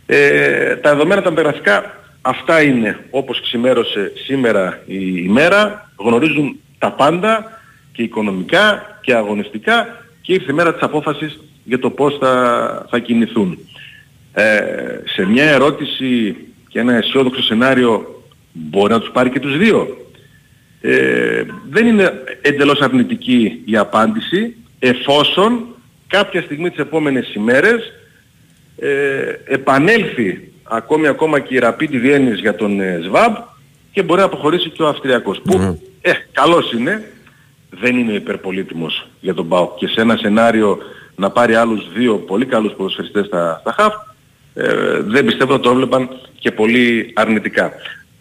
Ε, 0.07 0.77
τα 0.77 0.91
δεδομένα 0.93 1.23
τα 1.23 1.33
περαστικά 1.33 1.99
αυτά 2.23 2.63
είναι 2.63 2.99
όπως 3.11 3.41
ξημέρωσε 3.41 4.13
σήμερα 4.27 4.83
η 4.87 4.97
ημέρα. 5.25 5.91
Γνωρίζουν 5.97 6.57
τα 6.79 6.91
πάντα 6.93 7.61
και 7.93 8.03
οικονομικά 8.03 8.83
και 9.01 9.15
αγωνιστικά 9.15 10.04
και 10.25 10.33
ήρθε 10.33 10.53
η 10.53 10.55
μέρα 10.55 10.73
της 10.73 10.83
απόφασης 10.83 11.39
για 11.65 11.79
το 11.79 11.91
πώς 11.91 12.17
θα, 12.21 12.87
θα 12.91 12.99
κινηθούν. 12.99 13.59
Ε, 14.33 14.57
σε 15.05 15.27
μια 15.27 15.45
ερώτηση 15.45 16.37
και 16.69 16.79
ένα 16.79 16.95
αισιόδοξο 16.95 17.43
σενάριο 17.43 18.23
μπορεί 18.53 18.93
να 18.93 19.01
τους 19.01 19.11
πάρει 19.11 19.31
και 19.31 19.41
τους 19.41 19.59
δύο. 19.59 20.09
Ε, 20.81 21.45
δεν 21.71 21.87
είναι 21.87 22.13
εντελώς 22.41 22.81
αρνητική 22.81 23.63
η 23.65 23.77
απάντηση 23.77 24.57
εφόσον 24.79 25.65
κάποια 26.07 26.43
στιγμή 26.43 26.71
τις 26.71 26.79
επόμενες 26.79 27.35
ημέρες 27.35 27.93
ε, 28.77 28.89
επανέλθει 29.45 30.53
ακόμη 30.63 31.07
ακόμα 31.07 31.41
και 31.41 31.55
η 31.55 31.61
Rapid 31.63 31.91
Βιέννης 31.91 32.41
για 32.41 32.55
τον 32.55 32.81
ε, 32.81 33.01
ΣΒΑΜ 33.05 33.35
και 33.93 34.03
μπορεί 34.03 34.21
να 34.21 34.27
αποχωρήσει 34.27 34.71
και 34.71 34.83
ο 34.83 34.89
Αυστριακός. 34.89 35.41
Που, 35.41 35.81
ε, 36.01 36.13
καλός 36.33 36.73
είναι, 36.73 37.13
δεν 37.81 37.99
είναι 37.99 38.13
υπερπολίτιμος 38.13 39.07
για 39.21 39.35
τον 39.35 39.49
ΠΑΟΚ 39.49 39.77
και 39.77 39.87
σε 39.87 40.01
ένα 40.01 40.17
σενάριο 40.17 40.79
να 41.17 41.31
πάρει 41.31 41.55
άλλους 41.55 41.93
δύο 41.93 42.17
πολύ 42.17 42.47
καλούς 42.47 42.73
ποδοσφαιριστές 42.73 43.27
στα, 43.27 43.59
στα 43.61 43.73
ΧΑΦ 43.73 43.95
ε, 44.55 45.01
δεν 45.01 45.25
πιστεύω 45.25 45.53
να 45.53 45.61
το 45.61 45.71
έβλεπαν 45.71 46.09
και 46.39 46.51
πολύ 46.51 47.13
αρνητικά. 47.15 47.73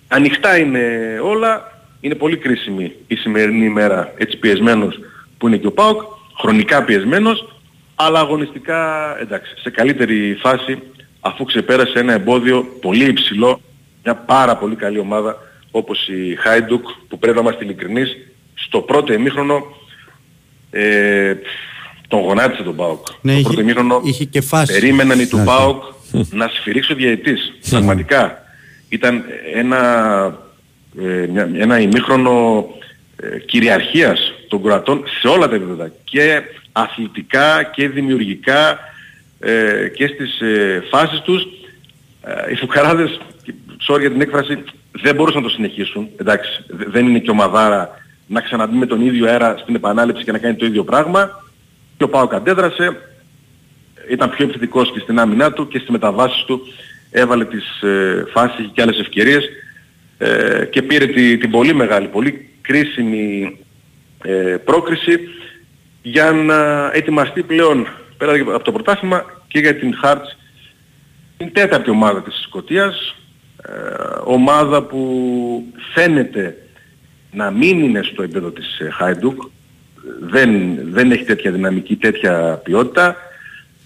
Ανοιχτά 0.08 0.58
είναι 0.58 0.82
όλα, 1.24 1.82
είναι 2.02 2.16
πολύ 2.16 2.38
κρίσιμη 2.38 2.92
η 3.08 3.16
σημερινή 3.16 3.66
ημέρα 3.66 4.14
έτσι 4.18 4.38
πιεσμένος 4.38 5.00
που 5.38 5.48
είναι 5.48 5.58
και 5.58 5.68
ο 5.68 5.72
ΠΑΟΚ, 5.72 6.02
χρονικά 6.40 6.84
πιεσμένος, 6.84 7.48
αλλά 7.96 8.20
αγωνιστικά 8.20 9.16
εντάξει, 9.20 9.54
σε 9.62 9.70
καλύτερη 9.70 10.38
φάση 10.42 10.82
αφού 11.20 11.44
ξεπέρασε 11.44 12.00
ένα 12.00 12.14
εμπόδιο 12.14 12.64
πολύ 12.82 13.06
υψηλό, 13.06 13.62
μια 14.04 14.16
πάρα 14.16 14.58
πολύ 14.58 14.76
καλή 14.76 15.00
ομάδα 15.00 15.38
όπως 15.72 16.08
η 16.08 16.36
Χάιντουκ 16.36 16.86
που 17.08 17.18
πρέπει 17.20 17.36
να 17.36 17.42
είμαστε 17.42 17.64
ειλικρινείς, 17.64 18.18
στο 18.56 18.80
πρώτο 18.82 19.14
ημίχρονο 19.14 19.64
ε, 20.72 21.36
τον 22.08 22.20
γονάτισε 22.20 22.64
τον 22.64 22.76
ΠΑΟΚ. 22.76 23.08
Ναι, 23.22 23.32
το 23.32 23.38
είχε- 23.38 23.44
πρώτο 23.48 23.62
ημίχρονο 23.62 24.02
είχε 24.04 24.24
και 24.24 24.42
φάση. 24.42 24.74
περίμεναν 24.74 25.20
οι 25.20 25.28
του 25.28 25.38
Ναι, 25.38 25.44
ΠΑΟΚ 25.44 25.84
να 26.30 26.48
σφυρίξει 26.54 26.92
ο 26.92 26.96
διαιτής. 26.96 27.54
Πραγματικά. 27.70 28.38
Ήταν 28.90 29.24
ένα, 29.54 29.80
ε, 31.02 31.26
μια- 31.28 31.50
ένα 31.58 31.80
ημίχρονο 31.80 32.66
ε, 33.16 33.40
κυριαρχίας 33.40 34.34
των 34.48 34.64
Κροατών 34.64 35.04
σε 35.22 35.28
όλα 35.28 35.48
τα 35.48 35.56
επίπεδα. 35.56 35.92
Και 36.04 36.42
αθλητικά 36.72 37.64
και 37.64 37.90
δημιουργικά 37.90 38.80
ε, 39.40 39.88
και 39.96 40.08
στις 40.08 40.40
ε, 40.42 40.84
φάσεις 40.92 41.20
τους. 41.20 41.44
Ε, 42.22 42.52
οι 42.52 42.56
φουκαράδες, 42.56 43.20
sorry 43.90 44.00
για 44.00 44.12
την 44.12 44.22
έκφραση, 44.22 44.64
δεν 44.92 45.16
μπορούσαν 45.16 45.42
να 45.42 45.48
το 45.48 45.54
συνεχίσουν. 45.54 46.08
Εντάξει, 46.18 46.64
δε- 46.68 46.86
δεν 46.88 47.08
είναι 47.08 47.20
και 47.20 47.30
ομαδάρα 47.30 48.03
να 48.28 48.42
ξαναμπεί 48.42 48.76
με 48.76 48.86
τον 48.86 49.02
ίδιο 49.06 49.28
αέρα 49.28 49.58
στην 49.58 49.76
επανάληψη 49.76 50.24
και 50.24 50.32
να 50.32 50.38
κάνει 50.38 50.56
το 50.56 50.66
ίδιο 50.66 50.84
πράγμα. 50.84 51.44
Και 51.98 52.04
ο 52.04 52.10
Πάοκ 52.10 52.34
αντέδρασε, 52.34 52.98
ήταν 54.10 54.30
πιο 54.30 54.44
επιθετικός 54.46 54.92
και 54.92 55.00
στην 55.00 55.20
άμυνά 55.20 55.52
του 55.54 55.68
και 55.68 55.78
στις 55.78 55.90
μεταβάσεις 55.90 56.44
του 56.44 56.62
έβαλε 57.12 57.46
τις 57.46 57.82
ε, 57.82 58.26
φάσεις 58.32 58.60
είχε 58.60 58.70
και 58.74 58.82
άλλες 58.82 59.00
ευκαιρίες. 59.00 59.50
Ε, 60.18 60.66
και 60.66 60.82
πήρε 60.82 61.06
τη- 61.08 61.38
την 61.38 61.52
πολύ 61.52 61.74
μεγάλη, 61.74 62.08
πολύ 62.08 62.50
κρίσιμη 62.62 63.58
ε, 64.24 64.32
πρόκριση 64.66 65.20
για 66.02 66.32
να 66.32 66.90
ετοιμαστεί 66.94 67.44
πλέον 67.44 67.88
πέρα 68.18 68.34
από 68.56 68.64
το 68.64 68.72
πρωτάθλημα 68.72 69.26
και 69.48 69.60
για 69.60 69.76
την 69.76 69.94
Hearts 70.04 70.36
την 71.38 71.54
τέταρτη 71.54 71.90
ομάδα 71.90 72.22
της 72.22 72.42
Σκοτίας 72.44 73.16
ε, 73.68 73.72
ομάδα 74.24 74.82
που 74.84 75.74
φαίνεται 75.94 76.58
να 77.34 77.52
μην 77.52 77.80
είναι 77.80 78.02
στο 78.04 78.24
επίπεδο 78.24 78.50
της 78.50 78.80
ε, 78.80 78.90
Χάιντουκ 78.90 79.42
δεν, 80.20 80.78
δεν 80.92 81.12
έχει 81.12 81.24
τέτοια 81.24 81.52
δυναμική, 81.52 81.96
τέτοια 81.96 82.62
ποιότητα. 82.64 83.16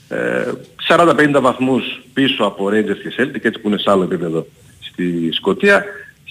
Ε, 0.09 0.51
40-50 0.87 1.41
βαθμούς 1.41 2.01
πίσω 2.13 2.43
από 2.43 2.67
Rangers 2.67 2.97
και 2.97 3.13
Celtic 3.17 3.45
έτσι 3.45 3.59
που 3.61 3.67
είναι 3.67 3.77
σε 3.77 3.91
άλλο 3.91 4.03
επίπεδο 4.03 4.47
στη 4.79 5.29
Σκοτία 5.31 5.85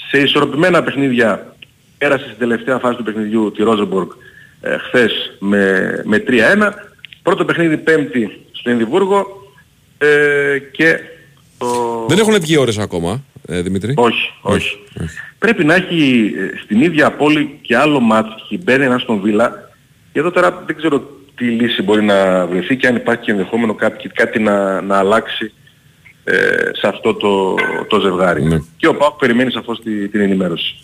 σε 0.09 0.19
ισορροπημένα 0.19 0.83
παιχνίδια 0.83 1.57
πέρασε 1.99 2.25
στην 2.25 2.39
τελευταία 2.39 2.79
φάση 2.79 2.97
του 2.97 3.03
παιχνιδιού 3.03 3.53
τη 3.53 3.63
Ρόζεμπορκ 3.63 4.13
ε, 4.61 4.79
χθες 4.79 5.37
με, 5.39 6.03
με 6.05 6.25
3-1 6.27 6.33
πρώτο 7.23 7.45
παιχνίδι 7.45 7.77
πέμπτη 7.77 8.41
στο 8.53 8.71
Ενδιβούργο 8.71 9.27
ε, 9.99 10.59
και 10.59 10.95
το... 10.95 11.16
Δεν 12.09 12.19
έχουν 12.19 12.41
βγει 12.41 12.57
ώρες 12.57 12.79
ακόμα, 12.79 13.25
ε, 13.49 13.61
Δημήτρη; 13.61 13.93
Όχι, 13.97 14.33
όχι. 14.43 14.79
Πρέπει 15.39 15.65
να 15.65 15.75
έχει 15.75 16.33
ε, 16.39 16.59
στην 16.65 16.83
ίδια 16.83 17.11
πόλη 17.13 17.59
και 17.63 17.77
άλλο 17.77 18.01
μάτς 18.01 18.29
Χιμπέρι 18.49 18.85
ένας 18.85 19.03
στον 19.03 19.21
Βίλα 19.21 19.71
και 20.13 20.19
εδώ 20.19 20.31
τώρα 20.31 20.63
δεν 20.67 20.77
ξέρω 20.77 21.11
τι 21.35 21.45
λύση 21.45 21.83
μπορεί 21.83 22.03
να 22.05 22.47
βρεθεί 22.47 22.77
και 22.77 22.87
αν 22.87 22.97
υπάρχει 22.97 23.23
και 23.25 23.31
ενδεχόμενο 23.31 23.75
κάτι, 23.75 24.09
κάτι 24.09 24.39
να, 24.39 24.81
να 24.81 24.99
αλλάξει 24.99 25.53
ε, 26.25 26.35
σε 26.73 26.87
αυτό 26.89 27.15
το, 27.15 27.55
το 27.89 28.01
ζευγάρι. 28.01 28.43
Ναι. 28.45 28.59
Και 28.77 28.87
ο 28.87 28.95
Πάοκ 28.95 29.19
περιμένει 29.19 29.51
σαφώς 29.51 29.81
τη, 29.83 30.09
την 30.09 30.21
ενημέρωση. 30.21 30.75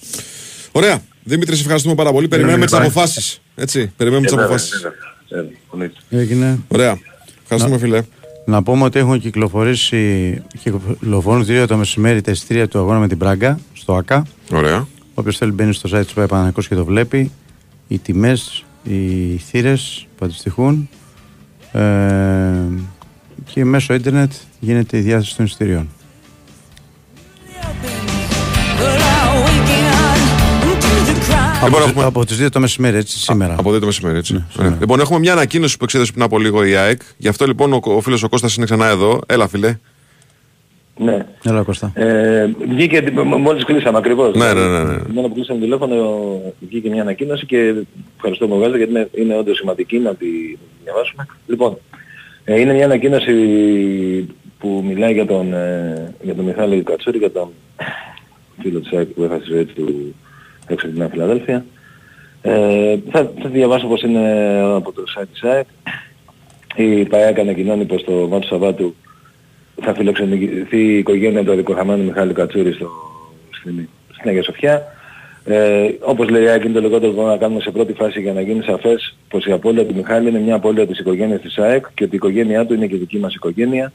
Ωραία. 0.73 1.03
Δημήτρη, 1.25 1.55
σε 1.55 1.61
ευχαριστούμε 1.63 1.95
πάρα 1.95 2.13
πολύ. 2.13 2.29
Περιμένουμε 2.29 2.65
τις 2.65 2.75
αποφάσεις. 2.75 3.41
Έτσι, 3.55 3.93
περιμένουμε 3.97 4.27
τις 4.27 4.37
Ε, 4.37 4.41
βέβαια, 4.41 4.57
αποφάσεις. 4.57 4.81
βέβαια. 5.29 5.43
Ε, 5.45 5.55
εννοείται. 5.73 5.95
Έγινε. 6.11 6.59
Ωραία. 6.69 6.99
Ευχαριστούμε, 7.43 7.79
φίλε. 7.79 8.03
Να 8.45 8.63
πούμε 8.63 8.85
ότι 8.85 8.99
έχουν 8.99 9.21
κυκλοφορήσει, 9.21 10.43
κυκλοφορούν 10.63 11.45
δύο 11.45 11.67
το 11.67 11.77
μεσημέρι 11.77 12.21
τα 12.21 12.31
εισιτήρια 12.31 12.69
του 12.69 12.79
αγώνα 12.79 12.99
με 12.99 13.09
την 13.09 13.19
Πράγκα 13.19 13.59
στο 13.73 13.95
ΑΚΑ. 13.95 14.27
Ωραία. 14.53 14.87
Όποιος 15.15 15.37
θέλει 15.37 15.53
μπαίνει 15.53 15.73
στο 15.73 15.99
site 15.99 16.07
του 16.07 16.27
Παναγικός 16.29 16.69
και 16.69 16.75
το 16.75 16.85
βλέπει. 16.85 17.31
Οι 17.89 17.99
τιμές, 17.99 18.65
οι 18.83 19.37
θύρες 19.37 20.07
που 20.17 20.25
αντιστοιχούν 20.25 20.89
ε, 21.73 21.81
και 23.45 23.65
μέσω 23.65 23.95
ίντερνετ 23.95 24.33
γίνεται 24.61 24.99
η 24.99 25.01
διάθεση 25.01 25.37
των 25.37 25.45
εισιτηρίων. 25.45 25.89
Από, 31.63 31.77
έχουμε- 31.89 32.05
από 32.05 32.25
τις 32.25 32.39
2 32.45 32.49
το 32.51 32.61
μεσημέρι, 32.61 32.97
έτσι, 32.97 33.19
σήμερα. 33.19 33.55
Από 33.59 33.69
εδώ 33.71 33.79
το 33.79 33.87
μεσημέρι, 33.87 34.19
έτσι. 34.19 34.33
Ωραία. 34.35 34.47
σήμερα. 34.53 34.77
Λοιπόν, 34.81 35.01
έχουμε 35.01 35.19
μια 35.19 35.33
ανακοίνωση 35.33 35.77
που 35.77 35.85
εξέδωσε 35.85 36.13
πριν 36.13 36.25
από 36.25 36.39
λίγο 36.39 36.65
η 36.65 36.75
ΑΕΚ. 36.77 37.01
Γι' 37.17 37.29
αυτό 37.29 37.47
λοιπόν 37.47 37.73
ο, 37.73 37.81
ο 37.85 38.01
φίλος 38.01 38.23
ο 38.23 38.29
Κώστας 38.29 38.55
είναι 38.57 38.65
ξανά 38.65 38.87
εδώ. 38.89 39.21
Έλα, 39.27 39.49
φίλε. 39.49 39.79
Ναι. 40.97 41.27
Έλα 41.45 41.63
Κώστα. 41.63 41.91
Ε, 41.95 42.51
βγήκε, 42.69 43.03
μ- 43.15 43.37
μόλις 43.39 43.65
κλείσαμε 43.65 43.99
ακριβώς. 43.99 44.35
Ναι, 44.37 44.53
ναι, 44.53 44.67
ναι, 44.69 44.83
ναι. 44.85 44.97
Μόνο 45.13 45.29
που 45.29 45.35
κλείσαμε 45.35 45.61
τηλέφωνο 45.61 45.95
βγήκε 46.69 46.89
μια 46.89 47.03
ανακοίνωση 47.03 47.47
και 47.47 47.75
ευχαριστώ 48.17 48.47
που 48.49 48.57
βγάζετε 48.57 48.77
γιατί 48.77 48.93
είναι, 48.93 49.09
είναι 49.15 49.37
όντως 49.37 49.57
σημαντική 49.57 49.99
να 49.99 50.15
τη 50.15 50.27
διαβάσουμε. 50.85 51.27
Λοιπόν, 51.47 51.79
ε, 52.45 52.61
είναι 52.61 52.73
μια 52.73 52.85
ανακοίνωση 52.85 53.33
που 54.59 54.85
μιλάει 54.87 55.13
για 55.13 55.27
τον, 55.27 55.53
ε, 55.53 56.15
για 56.23 56.35
τον 56.35 56.45
Μιχάλη 56.45 56.83
Κατσούρη, 56.83 57.19
για 57.19 57.31
τον 57.33 57.49
φίλο 58.63 58.81
της 58.81 58.93
ΑΕΚ 58.93 59.07
που 59.09 59.23
έχασε 59.23 59.41
τη 59.43 59.51
ζωή 59.51 59.65
του 59.65 60.15
έξω 60.73 60.87
από 60.87 60.95
την 60.95 60.99
Νέα 60.99 61.09
Φιλαδέλφια. 61.09 61.65
Ε, 62.43 62.97
θα, 63.11 63.33
θα 63.43 63.49
διαβάσω 63.49 63.87
πως 63.87 64.03
είναι 64.03 64.61
από 64.75 64.93
το 64.93 65.03
site 65.17 65.27
της 65.33 65.43
ΑΕΚ. 65.43 65.67
Η 66.75 67.05
ΠΑΕΚ 67.05 67.39
ανακοινώνει 67.39 67.85
πως 67.85 68.05
το 68.05 68.13
Μάτσο 68.13 68.49
Σαββάτου 68.49 68.95
θα 69.83 69.95
φιλοξενηθεί 69.95 70.79
η 70.79 70.99
οικογένεια 70.99 71.45
του 71.45 71.53
αδικοχαμένου 71.53 72.05
Μιχάλη 72.05 72.33
Κατσούρη 72.33 72.73
στο, 72.73 72.91
στην, 73.51 73.89
στην 74.13 74.29
Αγία 74.29 74.43
Σοφιά. 74.43 74.83
Ε, 75.45 75.89
όπως 76.01 76.29
λέει 76.29 76.43
η 76.43 76.49
ΑΕΚ 76.49 76.65
είναι 76.65 76.73
το 76.73 76.81
λιγότερο 76.81 77.11
που 77.11 77.17
μπορούμε 77.17 77.33
να 77.33 77.39
κάνουμε 77.41 77.61
σε 77.61 77.71
πρώτη 77.71 77.93
φάση 77.93 78.21
για 78.21 78.33
να 78.33 78.41
γίνει 78.41 78.63
σαφές 78.63 79.17
πως 79.29 79.47
η 79.47 79.53
απώλεια 79.53 79.87
του 79.87 79.95
Μιχάλη 79.95 80.29
είναι 80.29 80.39
μια 80.39 80.55
απώλεια 80.55 80.87
της 80.87 80.99
οικογένειας 80.99 81.41
της 81.41 81.59
ΑΕΚ 81.59 81.87
και 81.95 82.05
ότι 82.05 82.13
η 82.13 82.17
οικογένειά 82.17 82.67
του 82.67 82.75
είναι 82.75 82.87
και 82.87 82.97
δική 82.97 83.19
μας 83.19 83.35
οικογένεια. 83.35 83.93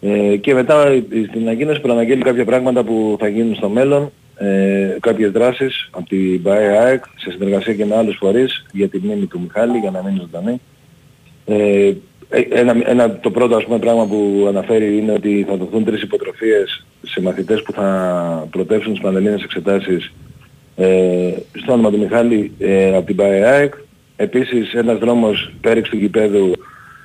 Ε, 0.00 0.36
και 0.36 0.54
μετά 0.54 0.86
ε, 0.86 1.02
στην 1.28 1.40
ανακοίνωση 1.42 1.80
προαναγγέλει 1.80 2.22
κάποια 2.22 2.44
πράγματα 2.44 2.84
που 2.84 3.16
θα 3.20 3.28
γίνουν 3.28 3.54
στο 3.54 3.68
μέλλον, 3.68 4.12
ε, 4.36 4.96
κάποιες 5.00 5.30
δράσεις 5.30 5.88
από 5.90 6.08
την 6.08 6.42
ΠΑΕ 6.42 6.78
ΑΕΚ 6.78 7.04
σε 7.16 7.30
συνεργασία 7.30 7.74
και 7.74 7.84
με 7.84 7.96
άλλους 7.96 8.16
φορείς 8.16 8.66
για 8.72 8.88
τη 8.88 8.98
μνήμη 8.98 9.26
του 9.26 9.40
Μιχάλη 9.40 9.78
για 9.78 9.90
να 9.90 10.02
μείνει 10.02 10.18
ζωντανή. 10.20 10.60
Ε, 11.44 11.92
ένα, 12.48 12.74
ένα, 12.84 13.18
το 13.18 13.30
πρώτο 13.30 13.56
ας 13.56 13.64
πούμε 13.64 13.78
πράγμα 13.78 14.06
που 14.06 14.44
αναφέρει 14.48 14.98
είναι 14.98 15.12
ότι 15.12 15.44
θα 15.48 15.56
δοθούν 15.56 15.84
τρεις 15.84 16.02
υποτροφίες 16.02 16.86
σε 17.02 17.20
μαθητές 17.20 17.62
που 17.62 17.72
θα 17.72 18.48
προτεύσουν 18.50 18.92
τις 18.92 19.02
πανελλήνιες 19.02 19.42
εξετάσεις 19.42 20.12
ε, 20.76 21.32
στο 21.52 21.72
όνομα 21.72 21.90
του 21.90 21.98
Μιχάλη 21.98 22.52
ε, 22.58 22.96
από 22.96 23.06
την 23.06 23.16
ΠΑΕΑΕΚ. 23.16 23.74
Επίσης 24.16 24.74
ένας 24.74 24.98
δρόμος 24.98 25.52
πέριξ 25.60 25.88
του 25.88 25.96
γηπέδου 25.96 26.52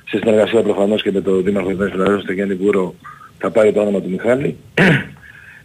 σε 0.08 0.18
συνεργασία 0.18 0.62
προφανώς 0.62 1.02
και 1.02 1.12
με 1.12 1.20
το 1.20 1.40
Δήμαρχο 1.40 1.68
της 1.68 1.78
Νέας 1.78 1.90
Φιλαδέλφειας, 1.90 2.26
τον 2.26 2.34
Γιάννη 2.34 2.54
Βούρο, 2.54 2.94
θα 3.38 3.50
πάρει 3.50 3.72
το 3.72 3.80
όνομα 3.80 4.00
του 4.00 4.10
Μιχάλη. 4.10 4.56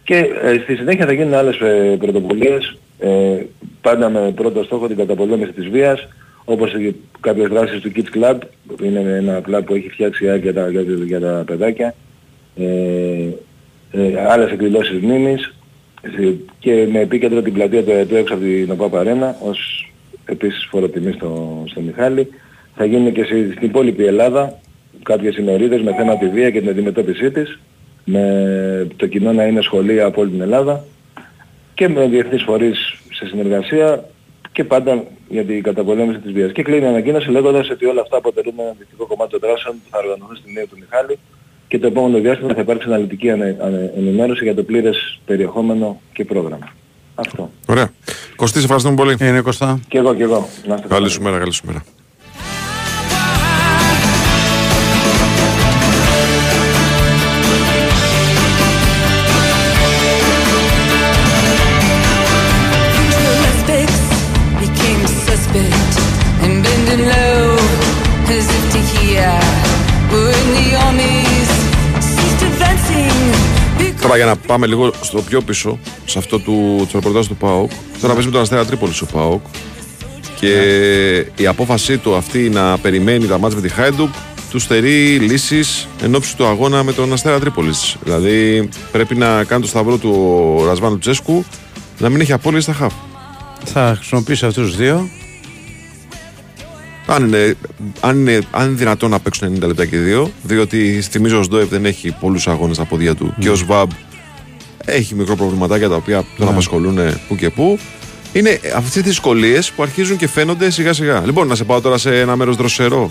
Και 0.06 0.14
ε, 0.42 0.58
στη 0.62 0.74
συνέχεια 0.76 1.06
θα 1.06 1.12
γίνουν 1.12 1.34
άλλες 1.34 1.58
ε, 1.60 1.96
πρωτοβουλίες, 1.98 2.76
ε, 2.98 3.36
πάντα 3.80 4.08
με 4.10 4.32
πρώτο 4.34 4.62
στόχο 4.64 4.86
την 4.86 4.96
καταπολέμηση 4.96 5.52
της 5.52 5.68
βίας, 5.68 6.08
όπως 6.44 6.70
και 6.76 6.92
κάποιες 7.20 7.48
δράσεις 7.48 7.80
του 7.80 7.92
Kids 7.96 8.16
Club, 8.18 8.38
που 8.66 8.84
είναι 8.84 8.98
ένα 9.00 9.40
κλαμπ 9.40 9.64
που 9.64 9.74
έχει 9.74 9.88
φτιάξει 9.88 10.24
η 10.24 10.28
ΑΕΚ 10.28 10.42
για 10.42 10.54
τα, 10.54 10.68
για, 10.70 10.84
τα- 10.84 11.04
για 11.04 11.20
τα 11.20 11.42
παιδάκια, 11.46 11.94
ε, 12.56 12.64
ε, 13.92 14.26
άλλες 14.28 14.50
εκδηλώσεις 14.50 15.00
μνήμης 15.00 15.54
ε, 16.02 16.30
και 16.58 16.86
με 16.92 17.00
επίκεντρο 17.00 17.42
την 17.42 17.52
πλατεία 17.52 17.82
του 17.84 17.90
ΕΕΤΟ 17.90 18.16
έξω 18.16 18.34
από 18.34 18.42
την 18.42 18.70
ΟΠΑΠ 18.70 18.96
Αρένα 18.96 19.36
ως 19.40 19.90
επίσης 20.24 20.66
φοροτιμή 20.70 21.12
στο, 21.12 21.62
στο 21.68 21.80
Μιχάλη. 21.80 22.28
Θα 22.76 22.84
γίνουν 22.84 23.12
και 23.12 23.22
στη- 23.24 23.52
στην 23.56 23.68
υπόλοιπη 23.68 24.04
Ελλάδα 24.04 24.58
κάποιες 25.02 25.36
ημερίδες 25.36 25.82
με 25.82 25.94
θέμα 25.94 26.18
τη 26.18 26.28
βία 26.28 26.50
και 26.50 26.60
την 26.60 26.68
αντιμετώπιση 26.68 27.30
της 27.30 27.58
με 28.08 28.22
το 28.96 29.06
κοινό 29.06 29.32
να 29.32 29.44
είναι 29.44 29.60
σχολεία 29.60 30.04
από 30.06 30.20
όλη 30.20 30.30
την 30.30 30.40
Ελλάδα 30.40 30.84
και 31.74 31.88
με 31.88 32.06
διεθνείς 32.06 32.42
φορείς 32.42 32.78
σε 33.12 33.26
συνεργασία 33.26 34.04
και 34.52 34.64
πάντα 34.64 35.04
για 35.28 35.44
την 35.44 35.62
καταπολέμηση 35.62 36.18
της 36.18 36.32
βίας. 36.32 36.52
Και 36.52 36.62
κλείνει 36.62 36.84
η 36.84 36.88
ανακοίνωση 36.88 37.30
λέγοντας 37.30 37.70
ότι 37.70 37.84
όλα 37.86 38.00
αυτά 38.00 38.16
αποτελούν 38.16 38.54
ένα 38.58 38.74
δυτικό 38.78 39.06
κομμάτι 39.06 39.30
των 39.30 39.40
δράσεων 39.40 39.74
που 39.74 39.88
θα 39.90 39.98
οργανωθούν 39.98 40.36
στην 40.36 40.52
νέα 40.52 40.64
του 40.66 40.76
Μιχάλη 40.80 41.18
και 41.68 41.78
το 41.78 41.86
επόμενο 41.86 42.18
διάστημα 42.18 42.54
θα 42.54 42.60
υπάρξει 42.60 42.86
αναλυτική 42.88 43.30
ανε- 43.30 43.56
ανε- 43.60 43.92
ενημέρωση 43.96 44.44
για 44.44 44.54
το 44.54 44.62
πλήρες 44.62 45.18
περιεχόμενο 45.26 46.00
και 46.12 46.24
πρόγραμμα. 46.24 46.68
Αυτό. 47.14 47.50
Ωραία. 47.66 47.88
Κωστή, 48.36 48.56
σε 48.58 48.64
ευχαριστούμε 48.64 48.96
πολύ. 48.96 49.16
Είναι 49.20 49.40
Κωστά. 49.40 49.80
Και 49.88 49.98
εγώ 49.98 50.14
και 50.14 50.22
εγώ. 50.22 50.48
Να 50.66 50.74
είστε 50.74 50.88
Καλή 50.88 50.88
καλά. 50.88 51.08
σου 51.08 51.22
μέρα, 51.22 51.38
καλή 51.38 51.52
σου 51.52 51.62
μέρα. 51.66 51.84
Τώρα 74.06 74.18
για 74.18 74.26
να 74.26 74.36
πάμε 74.36 74.66
λίγο 74.66 74.92
στο 75.00 75.22
πιο 75.22 75.40
πίσω, 75.40 75.78
σε 76.04 76.18
αυτό 76.18 76.38
του, 76.38 76.86
του 76.88 76.90
ρεπορτάζ 76.94 77.26
του 77.26 77.36
ΠΑΟΚ. 77.36 77.70
Τώρα 78.00 78.12
παίζει 78.12 78.28
με 78.28 78.32
τον 78.32 78.42
Αστέρα 78.42 78.64
Τρίπολης 78.64 79.00
ο 79.00 79.06
ΠΑΟΚ. 79.06 79.40
Και 80.40 80.52
η 81.36 81.46
απόφασή 81.46 81.98
του 81.98 82.14
αυτή 82.14 82.48
να 82.48 82.78
περιμένει 82.78 83.26
τα 83.26 83.38
μάτια 83.38 83.56
με 83.56 83.62
τη 83.62 83.68
Χάιντουκ 83.74 84.08
του 84.50 84.58
στερεί 84.58 85.18
λύσεις 85.18 85.88
εν 86.02 86.14
ώψη 86.14 86.36
του 86.36 86.46
αγώνα 86.46 86.82
με 86.82 86.92
τον 86.92 87.12
Αστέρα 87.12 87.38
Τρίπολης. 87.38 87.96
Δηλαδή 88.02 88.68
πρέπει 88.92 89.14
να 89.14 89.44
κάνει 89.44 89.62
το 89.62 89.68
σταυρό 89.68 89.96
του 89.96 90.10
ο 90.60 90.64
Ρασβάνου 90.64 90.98
Τσέσκου 90.98 91.44
να 91.98 92.08
μην 92.08 92.20
έχει 92.20 92.32
απώλειες 92.32 92.62
στα 92.62 92.72
χαφ. 92.72 92.92
Θα 93.64 93.94
χρησιμοποιήσει 93.96 94.46
αυτούς 94.46 94.66
τους 94.66 94.76
δύο. 94.76 95.08
Αν 97.06 97.26
είναι, 97.26 97.54
αν, 98.00 98.18
είναι, 98.18 98.40
αν 98.50 98.66
είναι 98.66 98.76
δυνατόν 98.76 99.10
να 99.10 99.20
παίξουν 99.20 99.56
90 99.56 99.66
λεπτά 99.66 99.86
και 99.86 99.96
δύο, 99.96 100.30
διότι 100.42 101.00
θυμίζω 101.00 101.38
ο 101.38 101.42
Σντόεφ 101.42 101.68
δεν 101.68 101.84
έχει 101.84 102.16
πολλούς 102.20 102.48
αγώνες 102.48 102.76
στα 102.76 102.84
πόδια 102.84 103.14
του 103.14 103.34
και 103.38 103.50
ο 103.50 103.54
Σβάμπ 103.54 103.90
έχει 104.84 105.14
μικρό 105.14 105.36
προβληματάκια 105.36 105.88
τα 105.88 105.96
οποία 105.96 106.24
τον 106.38 106.48
απασχολούν 106.48 106.98
που 107.28 107.36
και 107.36 107.50
που. 107.50 107.78
Είναι 108.32 108.60
αυτές 108.76 108.92
τι 108.92 109.00
δυσκολίες 109.00 109.70
που 109.70 109.82
αρχίζουν 109.82 110.16
και 110.16 110.28
φαίνονται 110.28 110.70
σιγά 110.70 110.92
σιγά. 110.92 111.22
Λοιπόν, 111.24 111.46
να 111.46 111.54
σε 111.54 111.64
πάω 111.64 111.80
τώρα 111.80 111.98
σε 111.98 112.20
ένα 112.20 112.36
μέρος 112.36 112.56
δροσερό. 112.56 113.10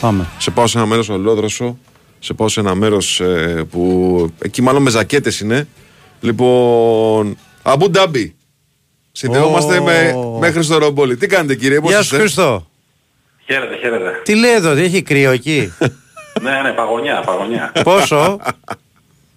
Πάμε. 0.00 0.26
Σε 0.38 0.50
πάω 0.50 0.66
σε 0.66 0.78
ένα 0.78 0.86
μέρος 0.86 1.08
ολόδροσο. 1.08 1.78
Σε 2.18 2.32
πάω 2.34 2.48
σε 2.48 2.60
ένα 2.60 2.74
μέρος 2.74 3.22
που. 3.70 4.32
εκεί 4.38 4.62
μάλλον 4.62 4.82
με 4.82 4.90
ζακέτες 4.90 5.40
είναι. 5.40 5.68
Λοιπόν. 6.20 7.36
Αμπού 7.62 7.90
Ντάμπι. 7.90 8.34
Συνδεόμαστε 9.12 9.78
Ω. 9.78 9.82
με, 9.82 10.14
με 10.40 10.50
Χριστό 10.50 10.78
Ρομπόλη. 10.78 11.16
Τι 11.16 11.26
κάνετε 11.26 11.54
κύριε, 11.54 11.80
πώς 11.80 11.90
Γεια 11.90 11.98
σου 11.98 12.04
είστε; 12.04 12.16
Χριστό. 12.16 12.66
Χαίρετε, 13.46 13.76
χαίρετε. 13.76 14.20
Τι 14.22 14.34
λέει 14.34 14.52
εδώ, 14.52 14.70
έχει 14.70 15.02
κρύο 15.02 15.30
εκεί; 15.30 15.72
ναι, 16.42 16.60
ναι, 16.62 16.70
παγωνιά, 16.72 17.22
παγωνιά. 17.26 17.72
Πόσο; 17.82 18.38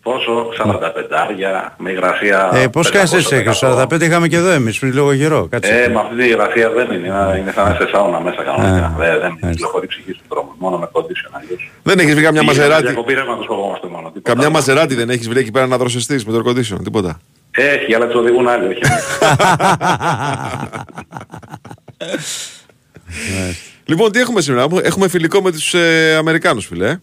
Πόσο, 0.02 0.48
45 0.58 0.76
άρια, 1.10 1.76
με 1.78 1.92
υγρασία... 1.92 2.52
ε, 2.54 2.68
πώς 2.68 2.90
κάνεις 2.90 3.14
εσύ, 3.14 3.44
500%. 3.62 3.84
45 3.84 4.02
είχαμε 4.02 4.28
και 4.28 4.36
εδώ 4.36 4.50
εμείς 4.50 4.80
πριν 4.80 4.94
λίγο 4.94 5.16
καιρό. 5.16 5.48
Κάτσε. 5.50 5.82
Ε, 5.84 5.88
με 5.88 6.00
αυτή 6.00 6.16
τη 6.16 6.26
υγρασία 6.26 6.70
δεν 6.70 6.86
είναι, 6.86 6.96
είναι- 7.08 7.38
είναι 7.40 7.52
σαν 7.52 7.68
να 7.68 7.74
είσαι 7.76 7.88
σάουνα 7.92 8.20
μέσα 8.20 8.44
κανονικά. 8.44 8.86
Α, 8.86 8.94
δεν 8.98 9.10
δεν 9.12 9.20
μάλιστα. 9.22 9.50
κυκλοφορεί 9.50 9.86
η 9.86 9.88
ψυχή 9.88 10.12
στον 10.12 10.26
δρόμο, 10.30 10.56
μόνο 10.58 10.78
με 10.78 10.90
condition 10.92 11.30
αλλιώς. 11.32 11.72
Δεν 11.84 12.00
έχεις 12.00 12.14
βρει 12.14 12.24
καμιά 12.24 12.42
Πήγαμε 12.42 12.58
μαζεράτη. 12.60 12.84
Διακοπή 12.86 13.14
ρεύματος 13.14 13.46
φοβόμαστε 13.46 13.88
μόνο. 13.88 14.08
τίποτα 14.08 14.30
Καμιά 14.30 14.46
άλλο. 14.46 14.54
μαζεράτη 14.56 14.96
δεν 14.96 15.10
έχεις 15.10 15.30
βρει 15.30 15.40
εκεί 15.40 15.52
πέρα 15.52 15.68
να 15.68 15.78
δροσιστείς 15.78 16.26
με 16.26 16.32
το 16.34 16.42
air 16.46 16.50
condition, 16.50 16.84
τίποτα; 16.84 17.20
Έχει, 17.52 17.94
αλλά 17.96 18.06
τους 18.08 18.16
οδηγούν 18.20 18.48
άλλοι, 18.48 18.68
όχι 18.68 18.80
εμείς. 18.84 19.04
Λοιπόν, 23.86 24.12
τι 24.12 24.20
έχουμε 24.20 24.42
σήμερα; 24.42 24.68
Έχουμε 24.84 25.08
φιλικό 25.08 25.42
με 25.42 25.52
τους 25.52 25.74
ε, 25.74 26.16
Αμερικάνους, 26.16 26.66
φιλέ. 26.66 26.90
ε. 26.90 27.02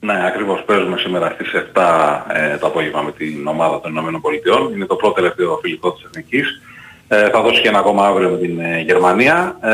Ναι, 0.00 0.26
ακριβώς. 0.26 0.62
Παίζουμε 0.66 0.96
σήμερα 0.98 1.30
στις 1.34 1.50
7 1.74 2.22
ε, 2.32 2.56
το 2.56 2.66
απόγευμα 2.66 3.02
με 3.02 3.12
την 3.12 3.46
ομάδα 3.46 3.80
των 3.80 3.90
Ηνωμένων 3.90 4.20
Πολιτειών. 4.20 4.72
Είναι 4.74 4.86
το 4.86 4.96
πρώτο 4.96 5.14
τελευταίο 5.14 5.58
φιλικό 5.62 5.92
της 5.92 6.04
Εθνικής. 6.04 6.60
Ε, 7.08 7.30
θα 7.30 7.42
δώσει 7.42 7.60
και 7.60 7.68
ένα 7.68 7.78
ακόμα 7.78 8.06
αύριο 8.06 8.30
με 8.30 8.38
την 8.38 8.60
ε, 8.60 8.80
Γερμανία 8.80 9.56
ε, 9.60 9.72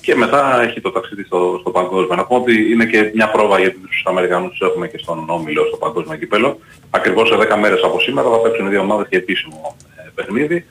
και 0.00 0.14
μετά 0.14 0.62
έχει 0.62 0.80
το 0.80 0.90
ταξίδι 0.90 1.24
στο, 1.24 1.56
στο 1.60 1.70
παγκόσμιο. 1.70 2.16
Να 2.16 2.24
πω 2.24 2.36
ότι 2.36 2.72
είναι 2.72 2.84
και 2.84 3.10
μια 3.14 3.30
πρόβα 3.30 3.58
γιατί 3.58 3.76
τους 3.76 4.02
Αμερικανούς 4.04 4.50
τους 4.50 4.68
έχουμε 4.68 4.88
και 4.88 4.98
στον 4.98 5.24
Όμιλο 5.30 5.64
στο 5.66 5.76
παγκόσμιο 5.76 6.16
κύπελο. 6.18 6.58
Ακριβώς 6.90 7.28
σε 7.28 7.34
10 7.54 7.56
μέρες 7.60 7.82
από 7.82 8.00
σήμερα 8.00 8.28
θα 8.30 8.36
παίξουν 8.40 8.66
οι 8.66 8.68
δύο 8.68 8.80
ομάδες 8.80 9.06
και 9.08 9.16
επίσημο 9.16 9.76
ε, 9.96 10.10
παιχνίδι. 10.14 10.66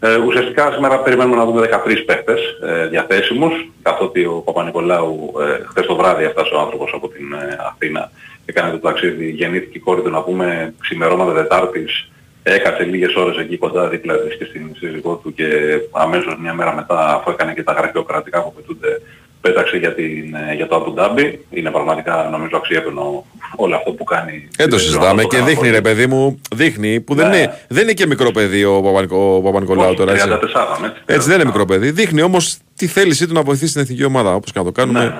Ε, 0.00 0.16
ουσιαστικά 0.16 0.72
σήμερα 0.72 0.98
περιμένουμε 0.98 1.36
να 1.36 1.44
δούμε 1.44 1.68
13 1.86 2.02
παίχτες 2.06 2.40
ε, 2.62 2.86
διαθέσιμους, 2.86 3.70
καθότι 3.82 4.24
ο 4.24 4.42
Παπα-Νικολάου 4.44 5.32
ε, 5.40 5.64
χθες 5.64 5.86
το 5.86 5.96
βράδυ 5.96 6.24
έφτασε 6.24 6.54
ο 6.54 6.60
άνθρωπος 6.60 6.90
από 6.94 7.08
την 7.08 7.32
ε, 7.32 7.56
Αθήνα, 7.70 8.10
έκανε 8.44 8.70
το 8.70 8.78
ταξίδι, 8.78 9.30
γεννήθηκε 9.30 9.78
η 9.78 9.80
κόρη 9.80 10.02
του 10.02 10.10
να 10.10 10.22
πούμε 10.22 10.74
ξημερώματα 10.80 11.34
Τετάρτης, 11.34 12.10
έκατσε 12.42 12.82
λίγες 12.82 13.14
ώρες 13.14 13.36
εκεί 13.36 13.56
κοντά 13.58 13.88
δίπλα 13.88 14.18
της 14.18 14.36
και 14.36 14.44
στην 14.44 14.70
σύζυγό 14.78 15.14
του 15.14 15.34
και 15.34 15.46
αμέσως 15.90 16.36
μια 16.40 16.54
μέρα 16.54 16.74
μετά 16.74 17.14
αφού 17.14 17.30
έκανε 17.30 17.54
και 17.54 17.62
τα 17.62 17.72
γραφειοκρατικά 17.72 18.42
που 18.42 18.52
πετούνται 18.52 19.00
πέταξε 19.40 19.76
για, 19.76 19.94
την, 19.94 20.34
ε, 20.50 20.54
για 20.54 20.66
το 20.66 20.76
Αμπου 20.76 20.92
Ντάμπι. 20.92 21.44
Είναι 21.50 21.70
πραγματικά 21.70 22.28
νομίζω 22.30 22.56
αξιέπαινο 22.56 23.24
όλο 23.56 23.76
αυτό 23.76 23.90
που 23.92 24.04
κάνει. 24.04 24.48
Δεν 24.56 24.70
το 24.70 24.78
συζητάμε 24.78 25.24
και 25.24 25.38
δείχνει, 25.40 25.70
ρε 25.70 25.80
παιδί 25.80 26.06
μου, 26.06 26.40
δείχνει 26.54 27.00
που 27.00 27.14
δεν, 27.14 27.28
Ναι. 27.28 27.36
είναι, 27.36 27.58
δεν 27.68 27.82
είναι 27.82 27.92
και 27.92 28.06
μικρό 28.06 28.30
παιδί 28.30 28.64
ο 28.64 28.80
Παπα- 28.82 29.10
ο 29.16 29.40
Παπα-Νικολάου 29.42 29.94
τώρα. 29.94 30.12
Έτσι. 30.12 30.26
34 30.28 30.84
έτσι. 30.84 31.02
έτσι 31.06 31.28
δεν 31.28 31.36
είναι 31.36 31.44
μικρό 31.44 31.64
παιδί. 31.64 31.90
Δείχνει 31.90 32.22
όμως 32.22 32.56
τη 32.76 32.86
θέλησή 32.86 33.26
του 33.26 33.32
να 33.32 33.42
βοηθήσει 33.42 33.72
την 33.72 33.82
εθνική 33.82 34.04
ομάδα 34.04 34.34
όπως 34.34 34.52
και 34.52 34.58
να 34.58 34.64
το 34.64 34.70
Ναι, 34.70 34.84
κάνουμε. 34.84 35.04
ναι. 35.04 35.14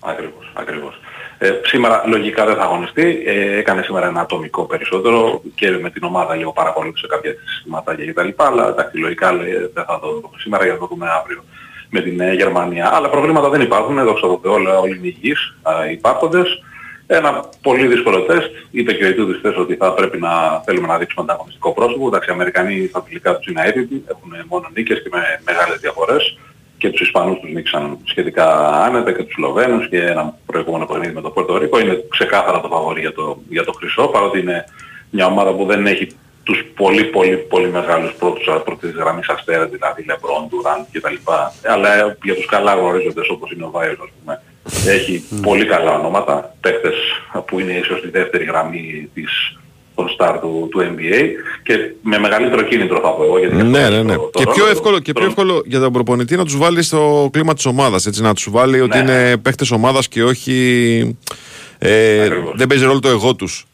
Ακριβώς, 0.00 0.52
ακριβώς. 0.54 1.00
Ε, 1.40 1.50
σήμερα 1.64 2.02
λογικά 2.06 2.46
δεν 2.46 2.54
θα 2.56 2.62
αγωνιστεί, 2.62 3.22
ε, 3.26 3.58
έκανε 3.58 3.82
σήμερα 3.82 4.06
ένα 4.06 4.20
ατομικό 4.20 4.62
περισσότερο 4.64 5.42
και 5.54 5.70
με 5.70 5.90
την 5.90 6.02
ομάδα 6.04 6.34
λίγο 6.34 6.52
παρακολούθησε 6.52 7.06
κάποια 7.06 7.32
συστηματάκια 7.54 8.12
κτλ. 8.12 8.28
Αλλά 8.36 8.68
εντάξει, 8.68 8.98
λογικά 8.98 9.32
λέει, 9.32 9.50
δεν 9.74 9.84
θα 9.86 9.98
το 10.02 10.06
δούμε 10.08 10.28
σήμερα 10.38 10.64
για 10.64 10.72
να 10.72 10.78
το 10.78 10.86
δούμε 10.86 11.06
αύριο 11.20 11.44
με 11.90 12.00
την 12.00 12.20
ε, 12.20 12.32
Γερμανία. 12.34 12.90
Άλλα 12.94 13.08
προβλήματα 13.10 13.48
δεν 13.48 13.60
υπάρχουν, 13.60 14.04
δόξα 14.04 14.26
τω 14.26 14.38
Θεώ 14.42 14.52
όλα- 14.52 14.78
όλοι 14.78 14.96
είναι 14.96 15.06
υγιείς 15.06 15.54
α, 15.62 15.88
οι 15.88 15.92
υπάρχοντες. 15.92 16.62
Ένα 17.06 17.44
πολύ 17.62 17.86
δύσκολο 17.86 18.20
τεστ. 18.20 18.50
Είπε 18.70 18.92
και 18.92 19.04
ο 19.04 19.08
Ιτούδης 19.08 19.36
χθες 19.36 19.56
ότι 19.56 19.74
θα 19.76 19.92
πρέπει 19.92 20.18
να 20.18 20.62
θέλουμε 20.64 20.86
να 20.86 20.98
δείξουμε 20.98 21.24
ανταγωνιστικό 21.24 21.72
πρόσωπο. 21.72 22.06
Εντάξει, 22.06 22.30
οι 22.30 22.32
Αμερικανοί 22.32 22.86
στα 22.86 23.02
τελικά 23.02 23.36
τους 23.36 23.46
είναι 23.46 23.62
αίτητοι, 23.64 24.04
έχουν 24.08 24.30
μόνο 24.48 24.68
νίκες 24.74 25.02
και 25.02 25.08
με 25.12 25.20
μεγάλες 25.44 25.78
διαφορές. 25.80 26.38
Και 26.78 26.90
τους 26.90 27.00
Ισπανούς 27.00 27.38
τους 27.40 27.50
νίξαν 27.52 27.98
σχετικά 28.04 28.68
άνετα 28.84 29.12
και 29.12 29.22
τους 29.22 29.32
Σλοβαίνους 29.34 29.88
και 29.88 30.00
ένα 30.04 30.34
προηγούμενο 30.46 30.86
παιχνίδι 30.86 31.14
με 31.14 31.20
το 31.20 31.30
Πορτο 31.30 31.58
Ρίκο. 31.58 31.78
Είναι 31.80 32.04
ξεκάθαρα 32.08 32.60
το 32.60 32.68
φαβορή 32.68 33.00
για 33.00 33.12
το, 33.12 33.38
για 33.48 33.64
το 33.64 33.72
χρυσό, 33.72 34.06
παρότι 34.08 34.38
είναι 34.40 34.64
μια 35.10 35.26
ομάδα 35.26 35.52
που 35.54 35.64
δεν 35.64 35.86
έχει 35.86 36.06
τους 36.48 36.64
πολύ 36.76 37.04
πολύ 37.04 37.36
πολύ 37.36 37.68
μεγάλους 37.68 38.12
πρώτους 38.18 38.44
πρώτης 38.64 38.90
γραμμής 38.90 39.28
αστέρες, 39.28 39.68
δηλαδή 39.70 40.04
Λεμπρόν, 40.08 40.42
Ντουράντ 40.48 40.82
κτλ. 40.92 41.14
Αλλά 41.72 41.90
ε, 41.98 42.16
για 42.22 42.34
τους 42.34 42.46
καλά 42.46 42.72
γνωρίζοντες 42.74 43.28
όπως 43.30 43.50
είναι 43.52 43.64
ο 43.64 43.70
Βάιος 43.70 43.98
ας 44.02 44.08
πούμε, 44.18 44.42
έχει 44.96 45.24
πολύ 45.42 45.66
καλά 45.66 45.92
ονόματα, 45.98 46.54
παίχτες 46.60 46.94
που 47.46 47.60
είναι 47.60 47.72
ίσως 47.72 48.00
τη 48.00 48.08
δεύτερη 48.10 48.44
γραμμή 48.44 49.08
της 49.14 49.30
των 49.94 50.08
στάρ 50.08 50.38
του, 50.38 50.68
του 50.70 50.80
NBA 50.80 51.22
και 51.62 51.74
με 52.02 52.18
μεγαλύτερο 52.18 52.62
κίνητρο 52.62 53.00
θα 53.00 53.08
πω 53.10 53.24
εγώ 53.24 53.38
γιατί 53.38 53.54
Ναι, 53.56 53.88
ναι, 53.88 54.02
ναι. 54.02 54.14
το- 54.14 54.30
το 54.32 54.38
Και 54.38 54.44
πιο 54.44 54.54
ρόλο- 54.54 54.70
εύκολο, 54.70 54.98
και 54.98 55.12
πιο 55.12 55.24
εύκολο 55.24 55.62
για 55.66 55.80
τον 55.80 55.92
προπονητή 55.92 56.36
να 56.36 56.44
τους 56.44 56.56
βάλει 56.56 56.82
στο 56.82 57.28
κλίμα 57.32 57.54
της 57.54 57.66
ομάδας. 57.66 58.04
Να 58.20 58.34
τους 58.34 58.50
βάλει 58.50 58.80
ότι 58.80 58.96
Ναι. 59.02 59.12
είναι 59.12 59.36
παίχτε 59.36 59.64
ομάδας 59.70 60.08
και 60.08 60.22
όχι. 60.22 61.16
Ε, 61.78 62.28
δεν 62.54 62.66
παίζει 62.66 62.84
ρόλο 62.84 62.98
το 63.00 63.08
εγώ 63.08 63.34
τους. 63.34 63.66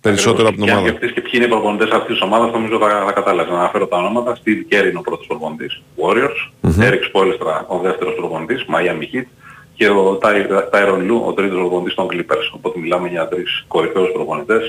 Περισσότερο 0.00 0.48
από 0.48 0.56
την 0.56 0.64
Και 0.64 0.70
αν 0.70 0.76
ομάδα. 0.78 0.96
σκεφτείς 0.96 1.12
και 1.12 1.21
ποιοι 1.32 1.40
είναι 1.44 1.54
οι 1.54 1.56
προπονητές 1.56 1.90
αυτής 1.90 2.12
της 2.14 2.22
ομάδας, 2.22 2.52
νομίζω 2.52 2.78
θα, 2.78 3.02
θα 3.06 3.12
κατάλαβες. 3.12 3.52
Να 3.52 3.58
αναφέρω 3.58 3.86
τα 3.86 3.96
ονόματα. 3.96 4.36
Steve 4.36 4.62
Kerr 4.72 4.86
είναι 4.88 4.98
ο 4.98 5.00
πρώτος 5.00 5.26
προπονητής 5.26 5.82
Warriors, 6.02 6.38
Eric 6.86 7.02
Spoelstra 7.10 7.54
ο 7.66 7.78
δεύτερος 7.78 8.14
προπονητής 8.14 8.64
Miami 8.68 9.06
Heat 9.14 9.26
και 9.74 9.88
ο 9.88 10.18
Ty- 10.22 10.46
Tyronn 10.72 11.02
Lue 11.10 11.20
ο 11.26 11.32
τρίτος 11.32 11.58
προπονητής 11.58 11.94
των 11.94 12.06
Clippers. 12.12 12.46
Οπότε 12.54 12.78
μιλάμε 12.78 13.08
για 13.08 13.28
τρεις 13.28 13.64
κορυφαίους 13.68 14.10
προπονητές 14.12 14.62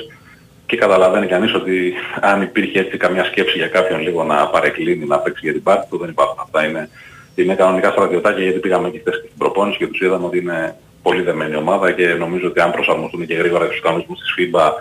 και 0.65 0.75
καταλαβαίνει 0.77 1.27
κανείς 1.27 1.53
ότι 1.53 1.93
αν 2.21 2.41
υπήρχε 2.41 2.79
έτσι 2.79 2.97
καμιά 2.97 3.23
σκέψη 3.23 3.57
για 3.57 3.67
κάποιον 3.67 3.99
λίγο 4.01 4.23
να 4.23 4.47
παρεκκλίνει, 4.47 5.05
να 5.05 5.17
παίξει 5.17 5.41
για 5.43 5.53
την 5.53 5.63
πάρτη 5.63 5.87
του, 5.89 5.97
δεν 5.97 6.09
υπάρχουν 6.09 6.37
αυτά. 6.41 6.67
Είναι, 6.67 6.89
είναι 7.35 7.55
κανονικά 7.55 7.89
στρατιωτάκια 7.91 8.43
γιατί 8.43 8.59
πήγαμε 8.59 8.89
και 8.89 8.99
χθες 8.99 9.13
και 9.21 9.27
στην 9.27 9.37
προπόνηση 9.37 9.77
και 9.77 9.87
τους 9.87 9.99
είδαμε 10.01 10.25
ότι 10.25 10.37
είναι 10.37 10.75
πολύ 11.01 11.21
δεμένη 11.21 11.55
ομάδα 11.55 11.91
και 11.91 12.07
νομίζω 12.07 12.47
ότι 12.47 12.59
αν 12.59 12.71
προσαρμοστούν 12.71 13.25
και 13.25 13.33
γρήγορα 13.35 13.65
στους 13.65 13.79
κανονισμούς 13.81 14.19
της 14.19 14.33
FIBA 14.37 14.71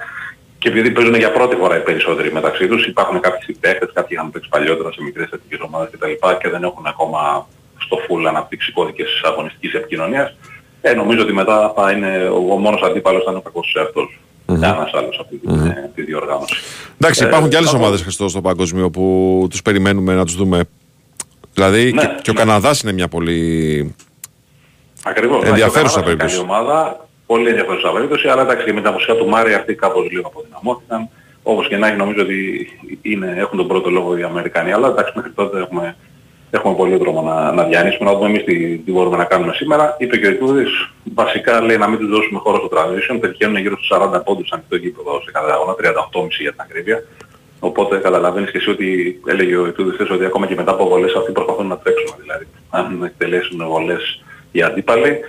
και 0.63 0.69
επειδή 0.69 0.91
παίζουν 0.91 1.15
για 1.15 1.33
πρώτη 1.33 1.57
φορά 1.57 1.77
οι 1.77 1.81
περισσότεροι 1.81 2.33
μεταξύ 2.33 2.67
τους, 2.69 2.87
υπάρχουν 2.87 3.21
κάποιοι 3.21 3.41
συμπαίχτες, 3.43 3.91
κάποιοι 3.93 4.09
είχαν 4.11 4.31
παίξει 4.31 4.49
παλιότερα 4.49 4.93
σε 4.93 5.03
μικρές 5.03 5.29
εθνικές 5.33 5.61
ομάδες 5.61 5.89
κτλ. 5.93 6.13
Και 6.41 6.49
δεν 6.49 6.63
έχουν 6.63 6.87
ακόμα 6.87 7.47
στο 7.85 7.97
full 8.05 8.25
αναπτύξει 8.29 8.73
κώδικες 8.73 9.21
αγωνιστικής 9.25 9.73
επικοινωνίας. 9.75 10.37
Ε, 10.81 10.93
νομίζω 10.95 11.23
ότι 11.23 11.33
μετά 11.33 11.73
θα 11.77 11.93
είναι 11.93 12.29
ο 12.29 12.41
μόνος 12.59 12.83
αντίπαλος 12.83 13.23
θα 13.25 13.31
είναι 13.31 13.39
ο 13.39 13.43
κακός 13.43 13.65
τους 13.67 13.75
εαυτός. 13.75 14.19
Mm-hmm. 14.47 14.59
Κανένας 14.61 14.91
άλλος 14.95 15.19
από 15.21 15.29
την, 15.29 15.67
ε, 15.67 15.91
τη 15.95 16.03
διοργάνωση. 16.03 16.55
Εντάξει, 17.01 17.25
Ε, 17.25 17.27
υπάρχουν 17.27 17.49
και 17.49 17.57
άλλες 17.57 17.71
θα 17.71 17.77
πω- 17.77 17.83
ομάδες 17.83 18.03
Χριστό 18.03 18.29
στο 18.29 18.41
παγκόσμιο 18.41 18.91
που 18.91 19.47
τους 19.51 19.63
περιμένουμε 19.63 20.15
να 20.15 20.25
τους 20.25 20.35
δούμε. 20.37 20.65
Δηλαδή 21.55 21.93
Ναι, 21.93 22.01
και, 22.01 22.09
και 22.23 22.31
ο 22.31 22.35
Καναδάς 22.35 22.81
είναι 22.83 22.93
μια 22.93 23.09
πολύ. 23.09 23.95
Ακριβώς. 25.05 25.45
Ενδιαφέρουσα 25.45 26.01
Εντάξει, 26.01 26.01
ο 26.01 26.03
Καναδάς 26.03 26.05
είναι 26.05 26.05
περίπτωση. 26.05 26.37
Καλή 26.37 26.49
ομάδα, 26.51 27.09
πολύ 27.33 27.49
ενδιαφέρουσα 27.49 27.93
περίπτωση, 27.93 28.29
αλλά 28.29 28.43
εντάξει 28.43 28.65
και 28.65 28.73
με 28.73 28.81
την 28.81 28.89
απουσία 28.89 29.17
του 29.17 29.29
Μάρη 29.29 29.53
αυτοί 29.55 29.75
κάπως 29.75 30.11
λίγο 30.11 30.27
αποδυναμώθηκαν. 30.31 31.09
Όπως 31.43 31.69
και 31.69 31.77
να 31.77 31.87
έχει 31.87 31.97
νομίζω 31.97 32.23
ότι 32.23 32.39
είναι, 33.03 33.35
έχουν 33.37 33.57
τον 33.59 33.69
πρώτο 33.69 33.91
λόγο 33.91 34.17
οι 34.19 34.23
Αμερικανοί, 34.23 34.73
αλλά 34.73 34.89
εντάξει 34.89 35.13
μέχρι 35.17 35.31
τότε 35.31 35.59
έχουμε, 35.59 35.97
έχουμε 36.51 36.75
πολύ 36.75 36.97
δρόμο 36.97 37.21
να, 37.23 37.53
να 37.53 37.63
διανύσουμε, 37.65 38.11
να 38.11 38.17
δούμε 38.17 38.29
εμείς 38.29 38.45
τι, 38.45 38.57
τι 38.85 38.91
μπορούμε 38.93 39.17
να 39.17 39.25
κάνουμε 39.25 39.53
σήμερα. 39.53 39.97
Είπε 39.99 40.17
και 40.17 40.27
ο 40.27 40.31
Ιτούδης, 40.31 40.71
βασικά 41.15 41.61
λέει 41.61 41.77
να 41.77 41.89
μην 41.89 41.99
τους 41.99 42.09
δώσουμε 42.09 42.39
χώρο 42.39 42.57
στο 42.57 42.69
transition, 42.77 43.17
πετυχαίνουν 43.21 43.57
γύρω 43.57 43.77
στους 43.77 43.91
40 43.93 44.21
πόντους 44.25 44.51
ανοιχτό 44.53 44.77
γήπεδο 44.77 45.21
σε 45.25 45.31
κάθε 45.31 45.53
αγώνα, 45.53 45.75
38,5 45.79 46.41
για 46.41 46.51
την 46.51 46.61
ακρίβεια. 46.61 47.03
Οπότε 47.61 47.97
καταλαβαίνεις 47.99 48.51
και 48.51 48.59
εσύ 48.59 48.71
ότι 48.71 49.21
έλεγε 49.27 49.57
ο 49.57 49.67
Ιτούδης 49.67 49.95
χθες 49.95 50.11
ότι 50.11 50.25
ακόμα 50.25 50.47
και 50.47 50.55
μετά 50.55 50.71
από 50.71 50.89
βολές 50.89 51.15
αυτοί 51.15 51.33
προσπαθούν 51.33 51.67
να 51.67 51.79
τρέξουν. 51.79 52.15
Δηλαδή, 52.21 52.47
αν 52.71 53.03
εκτελέσουν 53.03 53.67
βολές 53.67 54.05
οι 54.53 54.63
αντίπαλοι 54.63 55.21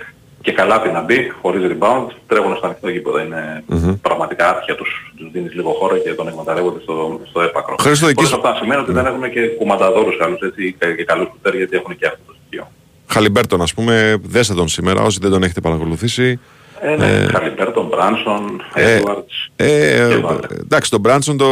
και 0.44 0.52
καλά 0.52 0.76
τι 0.82 0.88
να 0.90 1.02
μπει, 1.02 1.18
χωρίς 1.42 1.62
rebound, 1.72 2.06
τρέχουν 2.26 2.56
στο 2.56 2.66
ανοιχτό 2.66 2.88
γήπεδο. 2.88 3.18
Είναι 3.20 3.64
πραγματικά 4.06 4.44
άτυχα 4.50 4.74
τους, 4.74 4.90
τους 5.16 5.30
δίνεις 5.32 5.54
λίγο 5.54 5.70
χώρο 5.80 5.96
και 5.96 6.10
τον 6.14 6.28
εκμεταλλεύονται 6.28 6.80
στο, 6.82 7.20
στο 7.30 7.40
έπακρο. 7.40 7.74
Χρήστο, 7.80 8.06
εκεί 8.06 8.14
Χωρίς 8.14 8.30
σου- 8.30 8.36
αυτά 8.36 8.54
σημαίνει 8.60 8.80
ότι 8.80 8.92
δεν 8.92 9.06
έχουμε 9.06 9.28
και 9.28 9.40
κουμανταδόρους 9.58 10.16
καλούς 10.18 10.40
έτσι 10.40 10.76
και 10.78 10.86
και 10.96 11.04
καλούς 11.04 11.28
κουτέρ 11.28 11.54
γιατί 11.56 11.76
έχουν 11.76 11.96
και 11.98 12.06
αυτό 12.06 12.18
το 12.26 12.34
στοιχείο. 12.40 12.70
Χαλιμπέρτον, 13.06 13.62
ας 13.62 13.74
πούμε, 13.74 14.16
δέστε 14.22 14.54
τον 14.54 14.68
σήμερα 14.68 15.02
όσοι 15.02 15.18
δεν 15.22 15.30
τον 15.30 15.42
έχετε 15.42 15.60
παρακολουθήσει. 15.60 16.40
Ε, 16.80 16.96
ναι, 16.96 17.26
Χαλιμπέρτον, 17.32 17.86
Μπράνσον, 17.86 18.62
Ε, 18.74 19.00
Edwards. 19.00 19.48
ε, 19.56 20.06
και 20.10 20.16
βάλε. 20.16 20.38
εντάξει, 20.60 20.90
τον 20.90 21.00
Μπράνσον 21.00 21.36
το, 21.36 21.46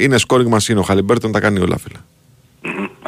είναι 0.00 0.16
scoring 0.28 0.48
machine. 0.56 0.76
Ο 0.76 0.82
Χαλιμπέρτον 0.82 1.32
τα 1.32 1.40
κάνει 1.40 1.58
όλα, 1.60 1.76
φίλε. 1.78 1.98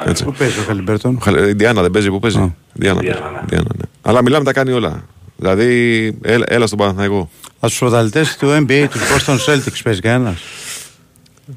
Έτσι. 0.07 0.25
Πού 0.25 0.33
παίζει 0.39 0.59
ο 0.59 0.63
Χαλιμπέρτον; 0.63 1.19
Χαλ- 1.23 1.49
Ιντιάνα 1.49 1.83
δεν 1.83 1.91
παίζει, 1.91 2.11
πού 2.11 2.19
παίζει; 2.19 2.39
Α. 2.39 2.55
Ιντιάνα, 2.75 3.01
Ιντιάνα, 3.03 3.21
παίζει. 3.21 3.35
ναι. 3.37 3.41
Ιντιάνα, 3.45 3.69
ναι. 3.77 3.85
Αλλά 4.03 4.23
μιλάμε 4.23 4.45
τα 4.45 4.53
κάνει 4.53 4.73
όλα. 4.73 5.05
Δηλαδή, 5.37 6.19
έλα, 6.23 6.45
έλα 6.49 6.67
στον 6.67 6.79
Παναθηναϊκό. 6.79 7.31
Α 7.61 7.69
τους 7.69 7.79
πρωταθλητές 7.79 8.37
του 8.37 8.65
NBA, 8.69 8.87
τους 8.91 9.01
Boston 9.01 9.37
Celtics 9.47 9.81
παίζει 9.85 10.01
κανένα. 10.01 10.37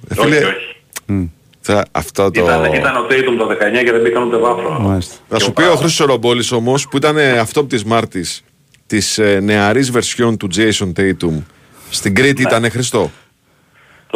Ε, 0.10 0.20
Όχι, 0.20 0.30
φίλε, 0.30 0.38
όχι. 0.46 1.32
θα- 1.62 1.86
αυτό 1.92 2.32
το... 2.32 2.44
Ήταν, 2.44 2.74
ήταν 2.74 2.96
ο 2.96 3.06
Tatum 3.10 3.36
το 3.38 3.48
19 3.48 3.84
και 3.86 3.92
δεν 3.92 4.02
μπήκαν 4.02 4.24
ούτε 4.24 4.38
βάφρο. 4.38 4.80
Μάλιστα. 4.80 5.14
Θα 5.28 5.38
Και 5.38 5.44
σου 5.44 5.48
ο 5.50 5.54
πει 5.54 5.62
ο 5.62 5.66
Μπράουν. 5.66 5.80
Χρήστος 5.80 6.06
Ρομπόλης 6.08 6.52
όμως 6.52 6.88
που 6.88 6.98
ήταν 6.98 7.18
ε, 7.18 7.38
αυτό 7.38 7.66
της 7.66 7.84
Μάρτης 7.84 8.42
της 8.86 9.18
ε, 9.18 9.40
νεαρής 9.40 9.92
βερσιόν 9.92 10.38
του 10.38 10.48
Jason 10.56 10.92
Tatum 11.00 11.42
στην 11.90 12.16
Κρήτη 12.16 12.44
Ναι. 12.44 12.50
ήταν 12.50 12.72
Χριστό, 12.72 13.12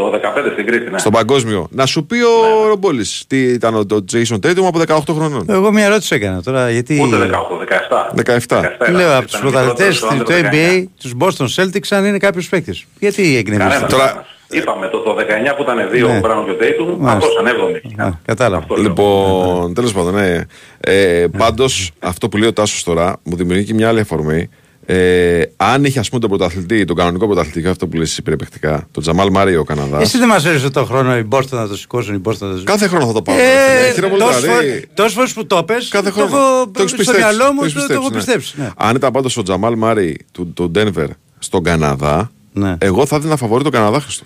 Το 0.01 0.19
15 0.23 0.51
στην 0.53 0.65
Κρήτη, 0.65 0.89
ναι. 0.91 0.97
στον 0.97 1.11
παγκόσμιο. 1.11 1.67
Να 1.71 1.85
σου 1.85 2.05
πει 2.05 2.15
ο 2.21 2.67
Ρομπόλης 2.67 3.23
τι 3.27 3.43
ήταν 3.43 3.75
ο- 3.75 3.85
το 3.85 4.03
Jason 4.13 4.35
Tatum 4.35 4.63
από 4.67 4.79
18 4.79 5.13
χρονών; 5.15 5.45
Εγώ 5.49 5.71
μια 5.71 5.85
ερώτηση 5.85 6.15
έκανα 6.15 6.43
τώρα. 6.43 6.69
Γιατί. 6.71 7.01
Ούτε 7.01 7.17
18, 7.17 7.57
17. 7.57 8.11
17. 8.15 8.43
ήταν. 8.43 8.95
Λέω 8.95 9.15
από 9.17 9.25
Ήταν 9.27 9.27
του 9.27 9.39
πρωταθλητές 9.39 10.01
μικρότερος 10.01 10.17
του 10.17 10.23
το 10.23 10.33
under 10.33 10.51
19. 10.51 10.51
NBA, 10.51 10.85
τους 11.01 11.13
Boston 11.19 11.45
Celtics, 11.63 11.87
αν 11.97 12.05
είναι 12.05 12.17
κάποιος 12.17 12.49
παίκτης. 12.49 12.85
Γιατί 12.99 13.21
έγινε 13.37 13.57
Κανένας, 13.57 13.81
αυτό. 13.81 13.87
Τώρα- 13.95 14.05
κανένας. 14.07 14.25
Είπαμε 14.53 14.87
το, 14.87 14.97
το 14.99 15.15
19 15.15 15.55
που 15.55 15.61
ήταν 15.61 15.89
δύο 15.91 16.07
Ναι. 16.07 16.17
ο 16.17 16.19
Μπράουν 16.19 16.45
και 16.45 16.51
ο 16.51 16.55
Tatum, 16.59 16.95
Μάλιστα. 16.97 17.11
αυτός 17.11 17.37
ανέβδομη. 17.39 17.81
Α, 17.97 18.09
κατάλαβα. 18.25 18.57
Αυτό 18.57 18.75
λέω. 18.75 18.83
Λοιπόν, 18.83 19.73
τέλος 19.73 19.93
πάντων, 19.93 20.13
ναι. 20.13 20.41
Ε, 20.79 21.25
πάντως, 21.37 21.91
αυτό 21.99 22.29
που 22.29 22.37
λέει 22.37 22.47
ο 22.49 22.53
Τάσος 22.53 22.83
τώρα 22.83 23.15
μου 23.23 23.35
δημιουργεί 23.35 23.63
και 23.65 23.73
μια 23.73 23.87
άλλη 23.87 23.99
αφορμή. 23.99 24.49
Ε, 24.85 25.41
αν 25.57 25.83
είχε 25.85 25.99
ας 25.99 26.07
πούμε 26.09 26.21
τον 26.21 26.29
πρωταθλητή, 26.29 26.85
τον 26.85 26.95
κανονικό 26.95 27.25
πρωταθλητή, 27.25 27.67
αυτό 27.67 27.87
που 27.87 27.97
λες 27.97 28.09
εσύ 28.09 28.21
περιπεκτικά, 28.21 28.87
τον 28.91 29.03
Τζαμάλ 29.03 29.29
Μάρι 29.31 29.55
ο 29.55 29.63
Καναδάς, 29.63 30.01
Εσύ 30.01 30.17
δεν 30.17 30.27
μας 30.27 30.45
έρισε 30.45 30.69
το 30.69 30.85
χρόνο 30.85 31.17
οι 31.17 31.27
Boston 31.31 31.49
να 31.49 31.67
το 31.67 31.75
σηκώσουν, 31.77 32.15
οι 32.15 32.21
Boston 32.23 32.25
να 32.29 32.31
το 32.37 32.45
σηκώσουν. 32.45 32.65
κάθε 32.65 32.87
χρόνο 32.87 33.05
θα 33.05 33.13
το 33.13 33.21
πάω. 33.21 33.35
Ε, 33.37 33.91
Χειροπολιτά, 33.93 34.39
δηλαδή. 34.39 34.87
Τόσες 34.93 35.13
φορές 35.13 35.33
που 35.33 35.45
το 35.45 35.63
πες, 35.63 35.87
Κάθε 35.87 36.09
το 36.09 36.13
χρόνο. 36.15 36.37
έχω 36.37 36.65
Το 36.65 36.71
έχεις 36.77 36.89
στο 36.89 36.97
πιστέψει, 36.97 37.21
μυαλό 37.21 37.53
μου, 37.53 37.59
έχεις 37.63 37.73
το, 37.73 37.87
το 37.87 37.93
έχω 37.93 38.09
ναι. 38.09 38.15
πιστέψει. 38.15 38.53
ναι. 38.57 38.69
Αν 38.77 38.95
ήταν 38.95 39.11
πάντως 39.11 39.37
ο 39.37 39.43
Τζαμάλ 39.43 39.75
Μάρι 39.77 40.17
του, 40.31 40.53
του 40.53 40.71
Denver 40.75 41.07
στον 41.39 41.63
Καναδά, 41.63 42.31
Ναι. 42.53 42.75
εγώ 42.79 43.05
θα 43.05 43.15
έδινα 43.15 43.35
φαβορή 43.37 43.63
τον 43.63 43.71
Καναδά 43.71 43.99
Χριστό. 43.99 44.23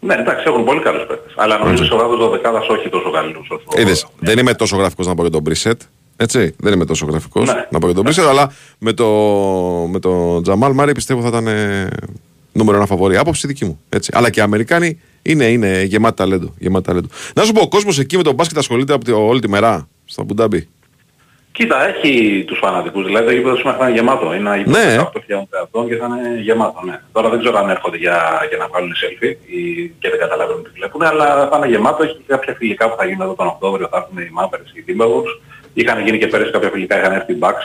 Ναι, 0.00 0.14
εντάξει, 0.14 0.44
έχουν 0.46 0.64
πολύ 0.64 0.80
καλούς 0.80 1.06
παίκτες. 1.06 1.32
Αλλά 1.36 1.58
νομίζω 1.58 1.84
σε 1.84 1.94
βράδυ 1.94 2.16
δωδεκάδας 2.16 2.68
όχι 2.68 2.88
τόσο 2.88 3.10
καλούς. 3.10 3.48
όσο- 3.50 3.80
Είδες, 3.80 4.06
δεν 4.18 4.38
είμαι 4.38 4.54
τόσο 4.54 4.76
γραφικός 4.76 5.06
να 5.06 5.14
πω 5.14 5.22
για 5.22 5.30
τον 5.30 5.42
Μπρισέτ. 5.42 5.80
Έτσι, 6.22 6.54
δεν 6.58 6.72
είμαι 6.72 6.84
τόσο 6.84 7.06
γραφικός 7.06 7.46
Ναι. 7.48 7.66
να 7.70 7.78
πω 7.78 7.86
για 7.86 7.94
τον 7.94 8.04
Μπρισέτ, 8.04 8.24
αλλά 8.26 8.52
με 8.78 8.92
το, 8.92 9.06
με 9.90 9.98
το 9.98 10.40
Τζαμάλ 10.40 10.72
Μάρι 10.72 10.92
πιστεύω 10.92 11.20
θα 11.22 11.28
ήταν 11.28 11.46
ε, 11.46 11.88
νούμερο 12.52 12.76
ένα 12.76 12.86
φαβορή. 12.86 13.16
Άποψη 13.16 13.46
δική 13.46 13.64
μου. 13.64 13.80
Έτσι. 13.88 14.10
Αλλά 14.14 14.30
και 14.30 14.40
οι 14.40 14.42
Αμερικάνοι 14.42 15.00
είναι, 15.22 15.44
είναι 15.44 15.82
γεμάτη 15.82 16.16
ταλέντο, 16.16 16.54
γεμάτη 16.58 16.84
ταλέντο. 16.86 17.08
Να 17.34 17.42
σου 17.44 17.52
πω, 17.52 17.60
ο 17.60 17.68
κόσμος 17.68 17.98
εκεί 17.98 18.16
με 18.16 18.22
τον 18.22 18.34
μπάσκετ 18.34 18.58
ασχολείται 18.58 18.92
από 18.92 19.04
τη- 19.04 19.12
όλη 19.12 19.40
τη 19.40 19.48
μέρα 19.48 19.88
στο 20.04 20.24
Μπουντάμπι. 20.24 20.68
Κοίτα, 21.52 21.86
έχει 21.88 22.44
τους 22.46 22.58
φανατικούς, 22.58 23.04
δηλαδή 23.06 23.26
το 23.26 23.32
γήπεδο 23.32 23.56
σήμερα 23.56 23.76
θα 23.78 23.84
είναι 23.88 23.94
γεμάτο. 23.98 24.24
Είναι 24.34 24.36
ένα 24.36 24.56
γήπεδο 24.56 24.78
Ναι. 24.78 24.96
18.000 24.98 25.46
θεατών 25.50 25.88
και 25.88 25.96
θα 25.96 26.06
είναι 26.06 26.40
γεμάτο, 26.40 26.80
ναι. 26.84 27.00
Τώρα 27.12 27.28
δεν 27.30 27.38
ξέρω 27.38 27.58
αν 27.58 27.68
έρχονται 27.70 27.96
για, 27.96 28.18
για 28.48 28.58
να 28.58 28.66
βγάλουν 28.70 28.92
selfie 29.00 29.34
ή 29.56 29.60
και 30.00 30.08
δεν 30.12 30.18
καταλαβαίνουν 30.18 30.62
τι 30.62 30.70
βλέπουν, 30.78 31.02
αλλά 31.02 31.48
θα 31.50 31.56
είναι 31.56 31.68
γεμάτο. 31.68 32.02
Έχει 32.04 32.14
και 32.14 32.22
κάποια 32.26 32.54
φιλικά 32.58 32.84
που 32.90 32.96
θα 32.98 33.04
γίνουν 33.06 33.20
εδώ 33.26 33.34
τον 33.34 33.46
Οκτώβριο, 33.46 33.88
θα 33.90 33.96
έρθουν 34.00 34.18
οι 34.24 34.30
Mavericks 34.38 34.70
και 34.74 34.80
οι 34.80 34.84
Timberwolves. 34.88 35.34
Είχαν 35.74 36.04
γίνει 36.04 36.18
και 36.18 36.26
πέρυσι 36.26 36.50
κάποια 36.50 36.70
φιλικά, 36.70 36.98
είχαν 36.98 37.12
έρθει 37.12 37.32
οι 37.32 37.38
Bucks. 37.40 37.64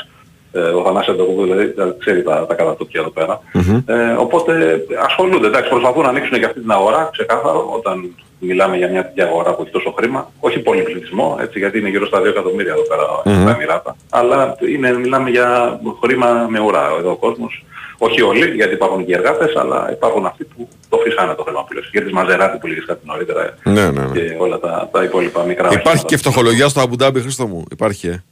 Ε, 0.51 0.59
ο 0.59 0.83
Θανάσης 0.83 1.13
Αντοκούμπου 1.13 1.43
δηλαδή 1.43 1.65
δηλαδή, 1.65 1.95
ξέρει 1.99 2.23
τα, 2.23 2.45
τα 2.45 2.53
κατατόπια 2.53 3.01
εδώ 3.01 3.09
πέρα. 3.09 3.39
Ε, 3.85 4.11
οπότε 4.11 4.81
ασχολούνται, 5.07 5.47
εντάξει, 5.47 5.69
προσπαθούν 5.69 6.03
να 6.03 6.09
ανοίξουν 6.09 6.39
και 6.39 6.45
αυτή 6.45 6.59
την 6.59 6.71
αγορά, 6.71 7.09
ξεκάθαρο, 7.11 7.69
όταν 7.77 8.15
μιλάμε 8.39 8.77
για 8.77 8.89
μια 8.89 9.01
τέτοια 9.03 9.25
αγορά 9.25 9.53
που 9.55 9.61
έχει 9.61 9.71
τόσο 9.71 9.93
χρήμα. 9.97 10.31
Όχι 10.39 10.59
πολύ 10.59 10.81
πληθυσμό, 10.81 11.37
έτσι, 11.41 11.59
γιατί 11.59 11.79
είναι 11.79 11.89
γύρω 11.89 12.05
στα 12.05 12.21
2 12.21 12.25
εκατομμύρια 12.25 12.71
εδώ 12.73 12.81
πέρα 12.81 13.35
Μμμ. 13.37 13.45
τα 13.45 13.51
Εμμυράτα. 13.51 13.95
Αλλά 14.09 14.55
είναι, 14.71 14.93
μιλάμε 14.93 15.29
για 15.29 15.79
χρήμα 16.03 16.45
με 16.49 16.59
ουρά 16.59 16.89
εδώ 16.99 17.11
ο 17.11 17.15
κόσμος. 17.15 17.65
Όχι 17.97 18.21
όλοι, 18.21 18.45
γιατί 18.55 18.73
υπάρχουν 18.73 19.05
και 19.05 19.11
οι 19.11 19.15
εργάτες, 19.15 19.55
αλλά 19.55 19.91
υπάρχουν 19.91 20.25
αυτοί 20.25 20.43
που 20.43 20.67
το 20.89 20.97
φυσάνε 20.97 21.33
το 21.33 21.43
χρήμα 21.43 21.63
που 21.63 21.73
λες. 21.73 21.89
Για 21.91 22.01
τις 22.03 22.11
Μαζεράτη 22.11 22.57
που 22.57 22.67
λέγες 22.67 22.85
κάτι 22.85 22.99
νωρίτερα 23.05 23.53
Ναι, 23.63 23.91
ναι, 23.91 24.05
ναι. 24.05 24.19
και 24.19 24.35
όλα 24.37 24.59
τα, 24.59 24.89
τα 24.91 25.03
υπόλοιπα 25.03 25.43
μικρά 25.43 25.67
Υπάρχει 25.67 25.87
οχήματα. 25.87 26.07
και 26.07 26.17
φτωχολογιά 26.17 26.67
στο 26.67 26.81
Αμπουντάμπι, 26.81 27.21
Χρήστο 27.21 27.47
μου; 27.47 27.63
Υπάρχει, 27.71 28.07
ε; 28.07 28.23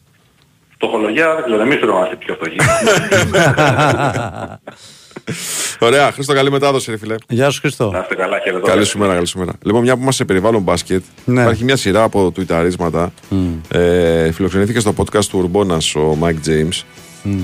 Φτωχολογιά, 0.76 1.36
δεν 1.36 1.44
ξέρω, 1.44 1.62
εμείς 1.62 1.76
πρέπει 1.76 1.92
να 1.92 1.98
είμαστε 1.98 2.16
πιο 2.16 2.34
φτωχοί. 2.34 2.56
Ωραία, 5.80 6.12
Χρήστο, 6.12 6.34
καλή 6.34 6.52
μετάδοση, 6.52 6.92
ρε 6.92 6.98
φιλέ. 6.98 7.16
Γεια 7.30 7.50
σου 7.50 7.60
Χριστό. 7.60 7.90
Να 7.92 8.00
είστε 8.00 8.16
καλά, 8.16 8.40
χαίρετε. 8.44 8.70
Καλή 8.70 8.86
σου 8.86 8.98
μέρα, 8.98 9.14
καλή 9.14 9.28
σου 9.28 9.40
μέρα. 9.40 9.52
Λοιπόν, 9.64 9.82
μια 9.82 9.94
που 9.96 10.02
είμαστε 10.02 10.24
σε 10.24 10.28
περιβάλλον 10.28 10.62
μπάσκετ, 10.62 11.04
Ναι. 11.26 11.42
υπάρχει 11.42 11.64
μια 11.64 11.76
σειρά 11.76 12.04
από 12.04 12.32
τουιταρίσματα. 12.32 13.14
Ε, 13.68 14.32
φιλοξενήθηκε 14.32 14.80
στο 14.80 14.94
podcast 14.98 15.26
του 15.26 15.40
Ουρμπόνα 15.40 15.76
ο 15.76 16.18
Mike 16.22 16.48
James 16.50 16.82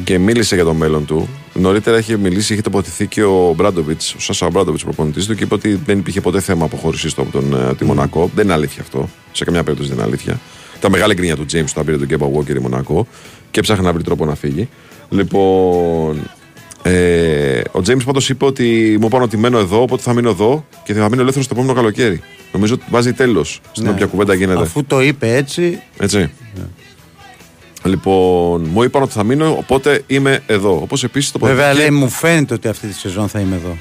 και 0.03 0.17
μίλησε 0.17 0.55
για 0.55 0.63
το 0.63 0.73
μέλλον 0.73 1.05
του. 1.05 1.29
Νωρίτερα 1.53 1.97
είχε 1.97 2.17
μιλήσει, 2.17 2.53
είχε 2.53 2.61
τοποθετηθεί 2.61 3.07
και 3.07 3.23
ο 3.23 3.53
Μπράντοβιτς, 3.55 4.13
ο 4.13 4.19
Σάσα 4.19 4.49
Μπράντοβιτς, 4.49 4.83
προπονητής 4.83 5.25
του, 5.25 5.35
και 5.35 5.43
είπε 5.43 5.53
ότι 5.53 5.81
δεν 5.85 5.97
υπήρχε 5.97 6.21
ποτέ 6.21 6.39
θέμα 6.39 6.65
αποχώρησής 6.65 7.13
του 7.13 7.21
από 7.21 7.31
τον 7.31 7.53
ε, 7.69 7.73
τη 7.75 7.85
Μονακό. 7.85 8.29
Δεν 8.35 8.43
είναι 8.45 8.53
αλήθεια 8.53 8.81
αυτό. 8.81 9.09
Σε 9.31 9.43
καμιά 9.43 9.63
περίπτωση 9.63 9.89
δεν 9.89 9.97
είναι 9.99 10.07
αλήθεια. 10.07 10.39
Ήταν 10.77 10.91
μεγάλη 10.91 11.13
γκρίνια 11.13 11.35
του 11.35 11.45
James 11.51 11.65
όταν 11.69 11.85
πήρε 11.85 11.97
τον 11.97 12.07
Κέμπα 12.07 12.27
Walker 12.27 12.55
η 12.55 12.59
Μονακό 12.59 13.07
και 13.51 13.61
ψάχνει 13.61 13.85
να 13.85 13.93
βρει 13.93 14.03
τρόπο 14.03 14.25
να 14.25 14.35
φύγει. 14.35 14.69
Λοιπόν, 15.09 16.19
ε, 16.83 17.59
ο 17.71 17.79
James 17.87 18.03
πάντως 18.05 18.29
είπε 18.29 18.45
ότι 18.45 18.97
μου 18.99 19.05
είπαν 19.07 19.21
ότι 19.21 19.37
μένω 19.37 19.59
εδώ, 19.59 19.81
οπότε 19.81 20.01
θα 20.01 20.13
μείνω 20.13 20.29
εδώ 20.29 20.65
και 20.83 20.93
θα 20.93 21.09
μείνω 21.09 21.21
ελεύθερος 21.21 21.45
στο 21.45 21.53
επόμενο 21.57 21.73
καλοκαίρι. 21.79 22.21
Νομίζω 22.51 22.73
ότι 22.73 22.83
βάζει 22.89 23.13
τέλος 23.13 23.61
στην 23.71 23.83
Ναι. 23.83 23.89
όποια 23.89 24.05
κουβέντα 24.05 24.33
γίνεται. 24.33 24.61
Αφού 24.61 24.83
το 24.85 25.01
είπε 25.01 25.35
έτσι, 25.35 25.79
Έτσι. 25.97 26.29
Λοιπόν, 27.83 28.67
μου 28.73 28.83
είπαν 28.83 29.01
ότι 29.01 29.11
θα 29.11 29.23
μείνω, 29.23 29.55
οπότε 29.59 30.03
είμαι 30.07 30.43
εδώ. 30.47 30.79
Όπως 30.83 31.03
επίσης 31.03 31.31
το 31.31 31.39
βέβαια 31.39 31.73
λέει 31.73 31.89
μου 31.89 32.09
φαίνεται 32.09 32.53
ότι 32.53 32.67
αυτή 32.67 32.87
τη 32.87 32.93
σεζόν 32.93 33.27
θα 33.27 33.39
είμαι 33.39 33.55
εδώ. 33.55 33.77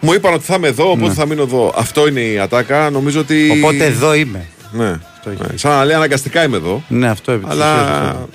Μου 0.00 0.12
είπαν 0.12 0.34
ότι 0.34 0.44
θα 0.44 0.54
είμαι 0.54 0.68
εδώ, 0.68 0.90
οπότε 0.90 1.06
Ναι. 1.06 1.14
θα 1.14 1.26
μείνω 1.26 1.42
εδώ. 1.42 1.72
Αυτό 1.76 2.08
είναι 2.08 2.20
η 2.20 2.38
ατάκα. 2.38 2.90
Νομίζω 2.90 3.20
ότι. 3.20 3.50
Οπότε 3.50 3.84
εδώ 3.84 4.14
είμαι. 4.14 4.46
Ναι. 4.72 4.88
Αυτό 5.16 5.30
έχει 5.30 5.40
ναι. 5.50 5.56
Σαν 5.58 5.70
να 5.70 5.84
λέει 5.84 5.96
αναγκαστικά 5.96 6.44
είμαι 6.44 6.56
εδώ. 6.56 6.82
Ναι, 6.88 7.08
αυτό 7.08 7.32
επί 7.32 7.44
της 7.44 7.52
ουσίας 7.54 7.68
Αλλά 7.68 8.08
αυτό. 8.08 8.28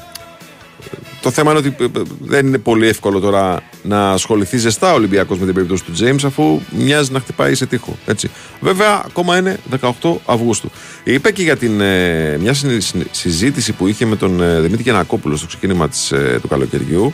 Το 1.21 1.31
θέμα 1.31 1.51
είναι 1.51 1.59
ότι 1.59 1.75
ε, 1.79 1.83
ε, 1.99 2.01
δεν 2.19 2.47
είναι 2.47 2.57
πολύ 2.57 2.87
εύκολο 2.87 3.19
τώρα 3.19 3.63
να 3.83 4.09
ασχοληθεί 4.11 4.57
ζεστά 4.57 4.91
ο 4.91 4.95
Ολυμπιακός 4.95 5.37
με 5.39 5.45
την 5.45 5.53
περίπτωση 5.53 5.83
του 5.83 5.91
James 5.99 6.23
αφού 6.25 6.59
μοιάζει 6.77 7.11
να 7.11 7.19
χτυπάει 7.19 7.55
σε 7.55 7.65
τείχο. 7.65 7.97
Έτσι. 8.05 8.29
Βέβαια, 8.59 9.03
ακόμα 9.05 9.37
είναι 9.37 9.59
18 9.81 9.91
Αυγούστου. 10.25 10.69
Είπε 11.03 11.31
και 11.31 11.41
για 11.43 11.57
την, 11.57 11.81
ε, 11.81 12.37
μια 12.41 12.53
συν- 12.53 12.81
συν- 12.81 13.07
συζήτηση 13.11 13.71
που 13.73 13.87
είχε 13.87 14.05
με 14.05 14.15
τον 14.15 14.41
ε, 14.41 14.59
Δημήτρη 14.59 14.81
Γιανακόπουλο 14.83 15.35
στο 15.35 15.47
ξεκίνημα 15.47 15.89
της, 15.89 16.11
ε, 16.11 16.39
του 16.41 16.47
καλοκαιριού, 16.47 17.13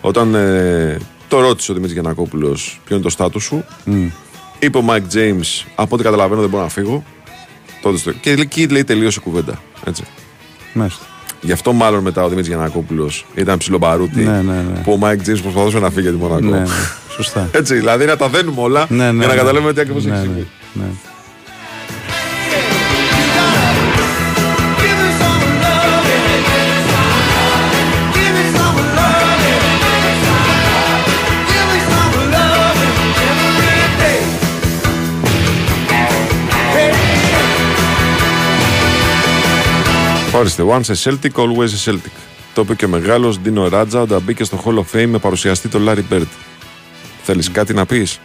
όταν 0.00 0.34
ε, 0.34 0.98
το 1.28 1.40
ρώτησε 1.40 1.70
ο 1.70 1.74
Δημήτρης 1.74 1.98
Γιανακόπουλος 2.00 2.80
ποιο 2.84 2.94
είναι 2.94 3.04
το 3.04 3.10
στάτους 3.10 3.44
σου. 3.44 3.64
Είπε 4.58 4.78
ο 4.78 4.84
Mike 4.88 5.14
James, 5.16 5.64
από 5.74 5.94
ό,τι 5.94 6.04
καταλαβαίνω 6.04 6.40
δεν 6.40 6.50
μπορώ 6.50 6.62
να 6.62 6.68
φύγω. 6.68 7.04
Τότε 7.82 7.98
στο... 7.98 8.12
Και 8.12 8.30
εκεί 8.30 8.66
λέει 8.68 8.84
τελείωσε 8.84 9.18
η 9.20 9.22
κουβέντα. 9.24 9.62
Έτσι. 9.84 10.02
Μάλιστα. 10.72 11.04
Γι' 11.40 11.52
αυτό 11.52 11.72
μάλλον 11.72 12.02
μετά 12.02 12.22
ο 12.22 12.28
Δημήτρης 12.28 12.48
Γιανακόπουλος 12.54 13.26
ήταν 13.34 13.58
ψιλομπαρούτη 13.58 14.20
Ναι, 14.20 14.30
ναι, 14.30 14.52
ναι. 14.52 14.80
που 14.84 14.92
ο 14.92 14.96
Μάικ 14.96 15.22
Τζέιμς 15.22 15.40
προσπαθούσε 15.40 15.78
να 15.78 15.90
φύγει 15.90 16.08
από 16.08 16.16
τη 16.16 16.22
Μονακό. 16.22 16.46
Ναι, 16.46 16.58
ναι, 16.58 16.66
σωστά. 17.10 17.48
Έτσι, 17.52 17.74
δηλαδή 17.74 18.04
να 18.04 18.16
τα 18.16 18.28
δένουμε 18.28 18.60
όλα 18.62 18.86
Ναι, 18.88 18.96
ναι, 18.96 19.02
για 19.04 19.12
να 19.26 19.32
ναι. 19.32 19.34
καταλάβουμε 19.40 19.72
τι 19.72 19.80
ακριβώς 19.80 20.04
Ναι, 20.04 20.10
έχει 20.14 20.20
ναι, 20.20 20.26
συμβεί. 20.26 20.46
Ορίστε, 40.38 40.62
once 40.68 40.92
a 40.92 40.94
Celtic, 41.04 41.32
always 41.34 41.68
a 41.86 41.90
Celtic. 41.90 42.10
Το 42.54 42.60
είπε 42.62 42.74
και 42.74 42.84
ο 42.84 42.88
μεγάλος 42.88 43.40
Ντίνο 43.40 43.68
Ράτζα 43.68 44.00
όταν 44.00 44.22
μπήκε 44.22 44.44
στο 44.44 44.62
Hall 44.64 44.74
of 44.78 44.96
Fame 44.98 45.06
με 45.06 45.18
παρουσιαστή 45.18 45.68
τον 45.68 45.82
Λάρι 45.82 46.04
Μπερντ. 46.08 46.26
Θέλεις 47.22 47.50
κάτι 47.50 47.74
να 47.74 47.86
πεις, 47.86 48.20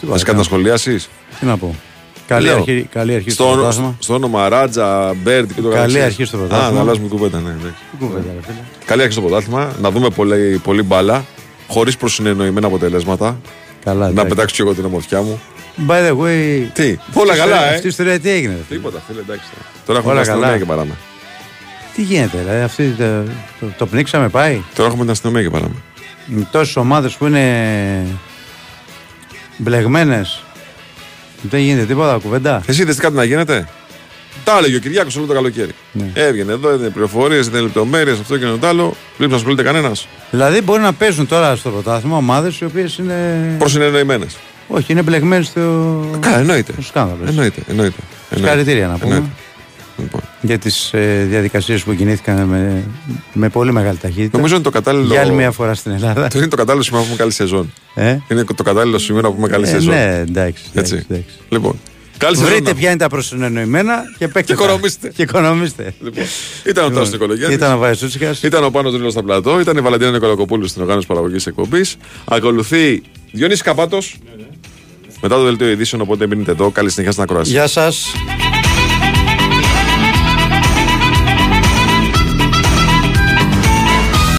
Θε 0.00 0.18
κάτι 0.24 0.36
να 0.36 0.42
σχολιάσεις; 0.42 1.08
Τι 1.40 1.46
να 1.46 1.56
πω. 1.56 1.74
Καλή 2.26 2.46
Λέω. 2.46 2.56
αρχή, 2.56 2.88
καλή 2.92 3.14
αρχή 3.14 3.30
στο 3.30 3.44
Στο, 3.44 3.52
πρωτάθλημα. 3.52 3.96
στο 3.98 4.14
όνομα 4.14 4.48
Ράτζα, 4.48 5.14
Μπερντ 5.14 5.52
και 5.52 5.60
το 5.60 5.68
Καλή 5.68 5.74
καθεξής. 5.74 6.02
αρχή 6.04 6.24
στο 6.24 6.36
Α, 6.36 6.40
πρωτάθλημα. 6.40 6.72
να 6.72 6.80
αλλάζουμε 6.80 7.08
κουβέντα, 7.08 7.38
ναι. 7.40 7.48
ναι. 7.48 7.70
Τι 7.90 7.96
κουβέντα, 7.98 8.24
ρε 8.34 8.40
φίλε. 8.46 8.58
Καλή 8.84 9.00
αρχή 9.02 9.12
στο 9.12 9.20
πρωτάθλημα, 9.22 9.72
να 9.80 9.90
δούμε 9.90 10.08
πολύ, 10.10 10.60
πολύ 10.64 10.82
μπάλα, 10.82 11.24
χωρίς 11.68 11.96
προσυνεννοημένα 11.96 12.66
αποτελέσματα. 12.66 13.40
Καλά, 13.84 14.04
Να 14.04 14.10
εντάξει. 14.10 14.28
πετάξω 14.28 14.54
κι 14.54 14.60
εγώ 14.60 14.74
την 14.74 14.84
ομορφιά 14.84 15.22
μου. 15.22 15.40
By 15.88 15.92
the 16.08 16.10
way. 16.10 16.66
Τι, 16.72 16.98
όλα 17.14 17.32
αυτής 17.32 17.34
η 17.34 17.38
καλά, 17.38 17.38
ιστορία- 17.38 17.60
ε. 17.62 17.68
Αυτής 17.68 17.84
η 17.84 17.88
ιστορία 17.88 18.20
τι 18.20 18.30
έγινε. 18.30 18.52
ρε 18.52 18.60
φίλε; 18.68 18.78
Τίποτα, 18.78 19.02
φίλε, 19.06 19.20
εντάξει. 19.20 19.44
Τώρα 19.86 19.98
έχουμε 19.98 20.12
Όλα 20.14 20.22
την 20.22 20.30
αστυνομία 20.32 20.46
καλά. 20.46 20.58
και 20.58 20.64
παράμε. 20.64 20.94
Τι 22.00 22.06
γίνεται, 22.06 22.38
δηλαδή, 22.38 22.60
αυτή, 22.60 22.88
το, 22.88 23.22
το, 23.60 23.66
το 23.78 23.86
πνίξαμε 23.86 24.28
πάει; 24.28 24.62
Τώρα 24.74 24.88
έχουμε 24.88 25.02
την 25.02 25.12
αστυνομία 25.12 25.42
και 25.42 25.50
παράμε. 25.50 25.74
Με 26.26 26.48
τόσες 26.50 26.76
ομάδες 26.76 27.14
που 27.14 27.26
είναι 27.26 28.06
μπλεγμένες. 29.56 30.42
Δεν 31.42 31.60
γίνεται 31.60 31.86
τίποτα, 31.86 32.18
κουβέντα. 32.22 32.62
Εσύ 32.66 32.82
είδες 32.82 32.96
κάτι 32.96 33.14
να 33.14 33.24
γίνεται; 33.24 33.68
Τα 34.44 34.58
έλεγε 34.58 34.76
ο 34.76 34.78
Κυριάκος 34.78 35.16
όλο 35.16 35.26
το 35.26 35.32
καλοκαίρι. 35.32 35.70
Ναι. 35.92 36.10
Έβγαινε 36.14 36.52
εδώ, 36.52 36.68
έδινε 36.68 36.88
πληροφορίες, 36.88 37.46
έδινε 37.46 37.62
λεπτομέρειες, 37.62 38.18
αυτό 38.18 38.38
και 38.38 38.46
το 38.60 38.66
άλλο. 38.66 38.94
Βλέπει 39.16 39.32
να 39.32 39.38
ασχολείται 39.38 39.62
κανένας. 39.62 40.08
Δηλαδή 40.30 40.60
μπορεί 40.60 40.82
να 40.82 40.92
παίζουν 40.92 41.26
τώρα 41.26 41.56
στο 41.56 41.70
πρωτάθλημα 41.70 42.16
ομάδες 42.16 42.58
οι 42.58 42.64
οποίες 42.64 42.98
είναι. 42.98 43.54
Προσυνεννοημένε. 43.58 44.26
Όχι, 44.68 44.92
είναι 44.92 45.02
μπλεγμένες 45.02 45.46
στο. 45.46 46.04
Καλά, 46.20 46.38
εννοείται. 46.38 46.72
στο 46.72 46.82
σκάνδαλο. 46.82 47.18
έτσι. 47.22 47.32
Εννοείται, 47.32 47.62
εννοείται. 47.68 48.00
Συγχαρητήρια 48.34 48.86
να 48.86 48.98
πούμε. 48.98 49.14
Εννοείται. 49.14 49.34
Λοιπόν. 50.00 50.20
Για 50.40 50.58
τις 50.58 50.92
ε, 50.92 51.26
διαδικασίες 51.28 51.82
που 51.82 51.94
κινήθηκαν 51.94 52.44
με, 52.46 52.84
με 53.32 53.48
πολύ 53.48 53.72
μεγάλη 53.72 53.98
ταχύτητα. 53.98 54.36
Νομίζω 54.36 54.54
είναι 54.54 54.64
το 54.64 54.70
κατάλληλο. 54.70 55.04
Για 55.06 55.20
άλλη 55.20 55.32
μια 55.32 55.50
φορά 55.50 55.74
στην 55.74 55.92
Ελλάδα. 55.92 56.28
Το 56.28 56.38
είναι 56.38 56.48
το 56.48 56.56
κατάλληλο 56.56 56.84
σημείο 56.84 57.00
να 57.00 57.04
πούμε 57.06 57.16
καλή 57.16 57.32
σεζόν. 57.32 57.72
Ε; 57.94 58.18
Είναι 58.30 58.44
το 58.44 58.62
κατάλληλο 58.62 58.98
σημείο 58.98 59.20
να 59.20 59.30
πούμε 59.32 59.48
καλή 59.48 59.64
Ε, 59.64 59.70
σεζόν. 59.70 59.94
ναι, 59.94 60.04
εντάξει. 60.28 60.62
εντάξει, 60.74 60.94
Έτσι. 60.94 61.06
εντάξει. 61.08 61.34
Λοιπόν. 61.48 61.80
Καλή 62.18 62.36
σεζόν. 62.36 62.52
Βρείτε 62.52 62.70
να- 62.70 62.76
ποια 62.76 62.88
είναι 62.90 62.98
τα 62.98 63.08
προσυνεννοημένα 63.08 63.94
και 64.18 64.28
παίξτε. 64.28 64.52
Και 64.52 64.58
τα. 64.58 64.64
οικονομήστε. 64.64 65.08
Και 65.08 65.22
οικονομήστε. 65.22 65.94
Λοιπόν, 66.02 66.24
ήταν 66.66 66.84
ο 66.84 66.90
Τάσος 66.90 67.10
Νικολογιάννης. 67.10 67.56
Ήταν 67.56 67.72
ο 67.72 67.78
Βαϊσούτσικα. 67.78 68.34
Ήταν 68.42 68.64
ο 68.64 68.70
Πάνος 68.70 68.92
Δρύλος 68.92 69.12
στα 69.12 69.22
πλατό, 69.22 69.60
ήταν 69.60 69.76
η 69.76 69.80
Βαλαντίνα 69.80 70.10
Νικολακοπούλου 70.10 70.66
στην 70.66 70.82
οργάνωση 70.82 71.06
παραγωγής 71.06 71.46
εκπομπής. 71.46 71.96
Ακολουθεί 72.24 73.02
Διονύσης 73.32 73.62
Καπάτος. 73.62 74.16
Μετά 75.22 75.34
το 75.34 75.42
δελτίο 75.42 75.68
ειδήσεων, 75.70 76.02
οπότε 76.02 76.26
μείνετε 76.26 76.50
εδώ. 76.50 76.70
Καλή 76.70 76.90
συνέχεια 76.90 77.12
στην 77.12 77.22
ακρόαση. 77.24 77.50
Γεια 77.50 77.66
σας. 77.66 78.06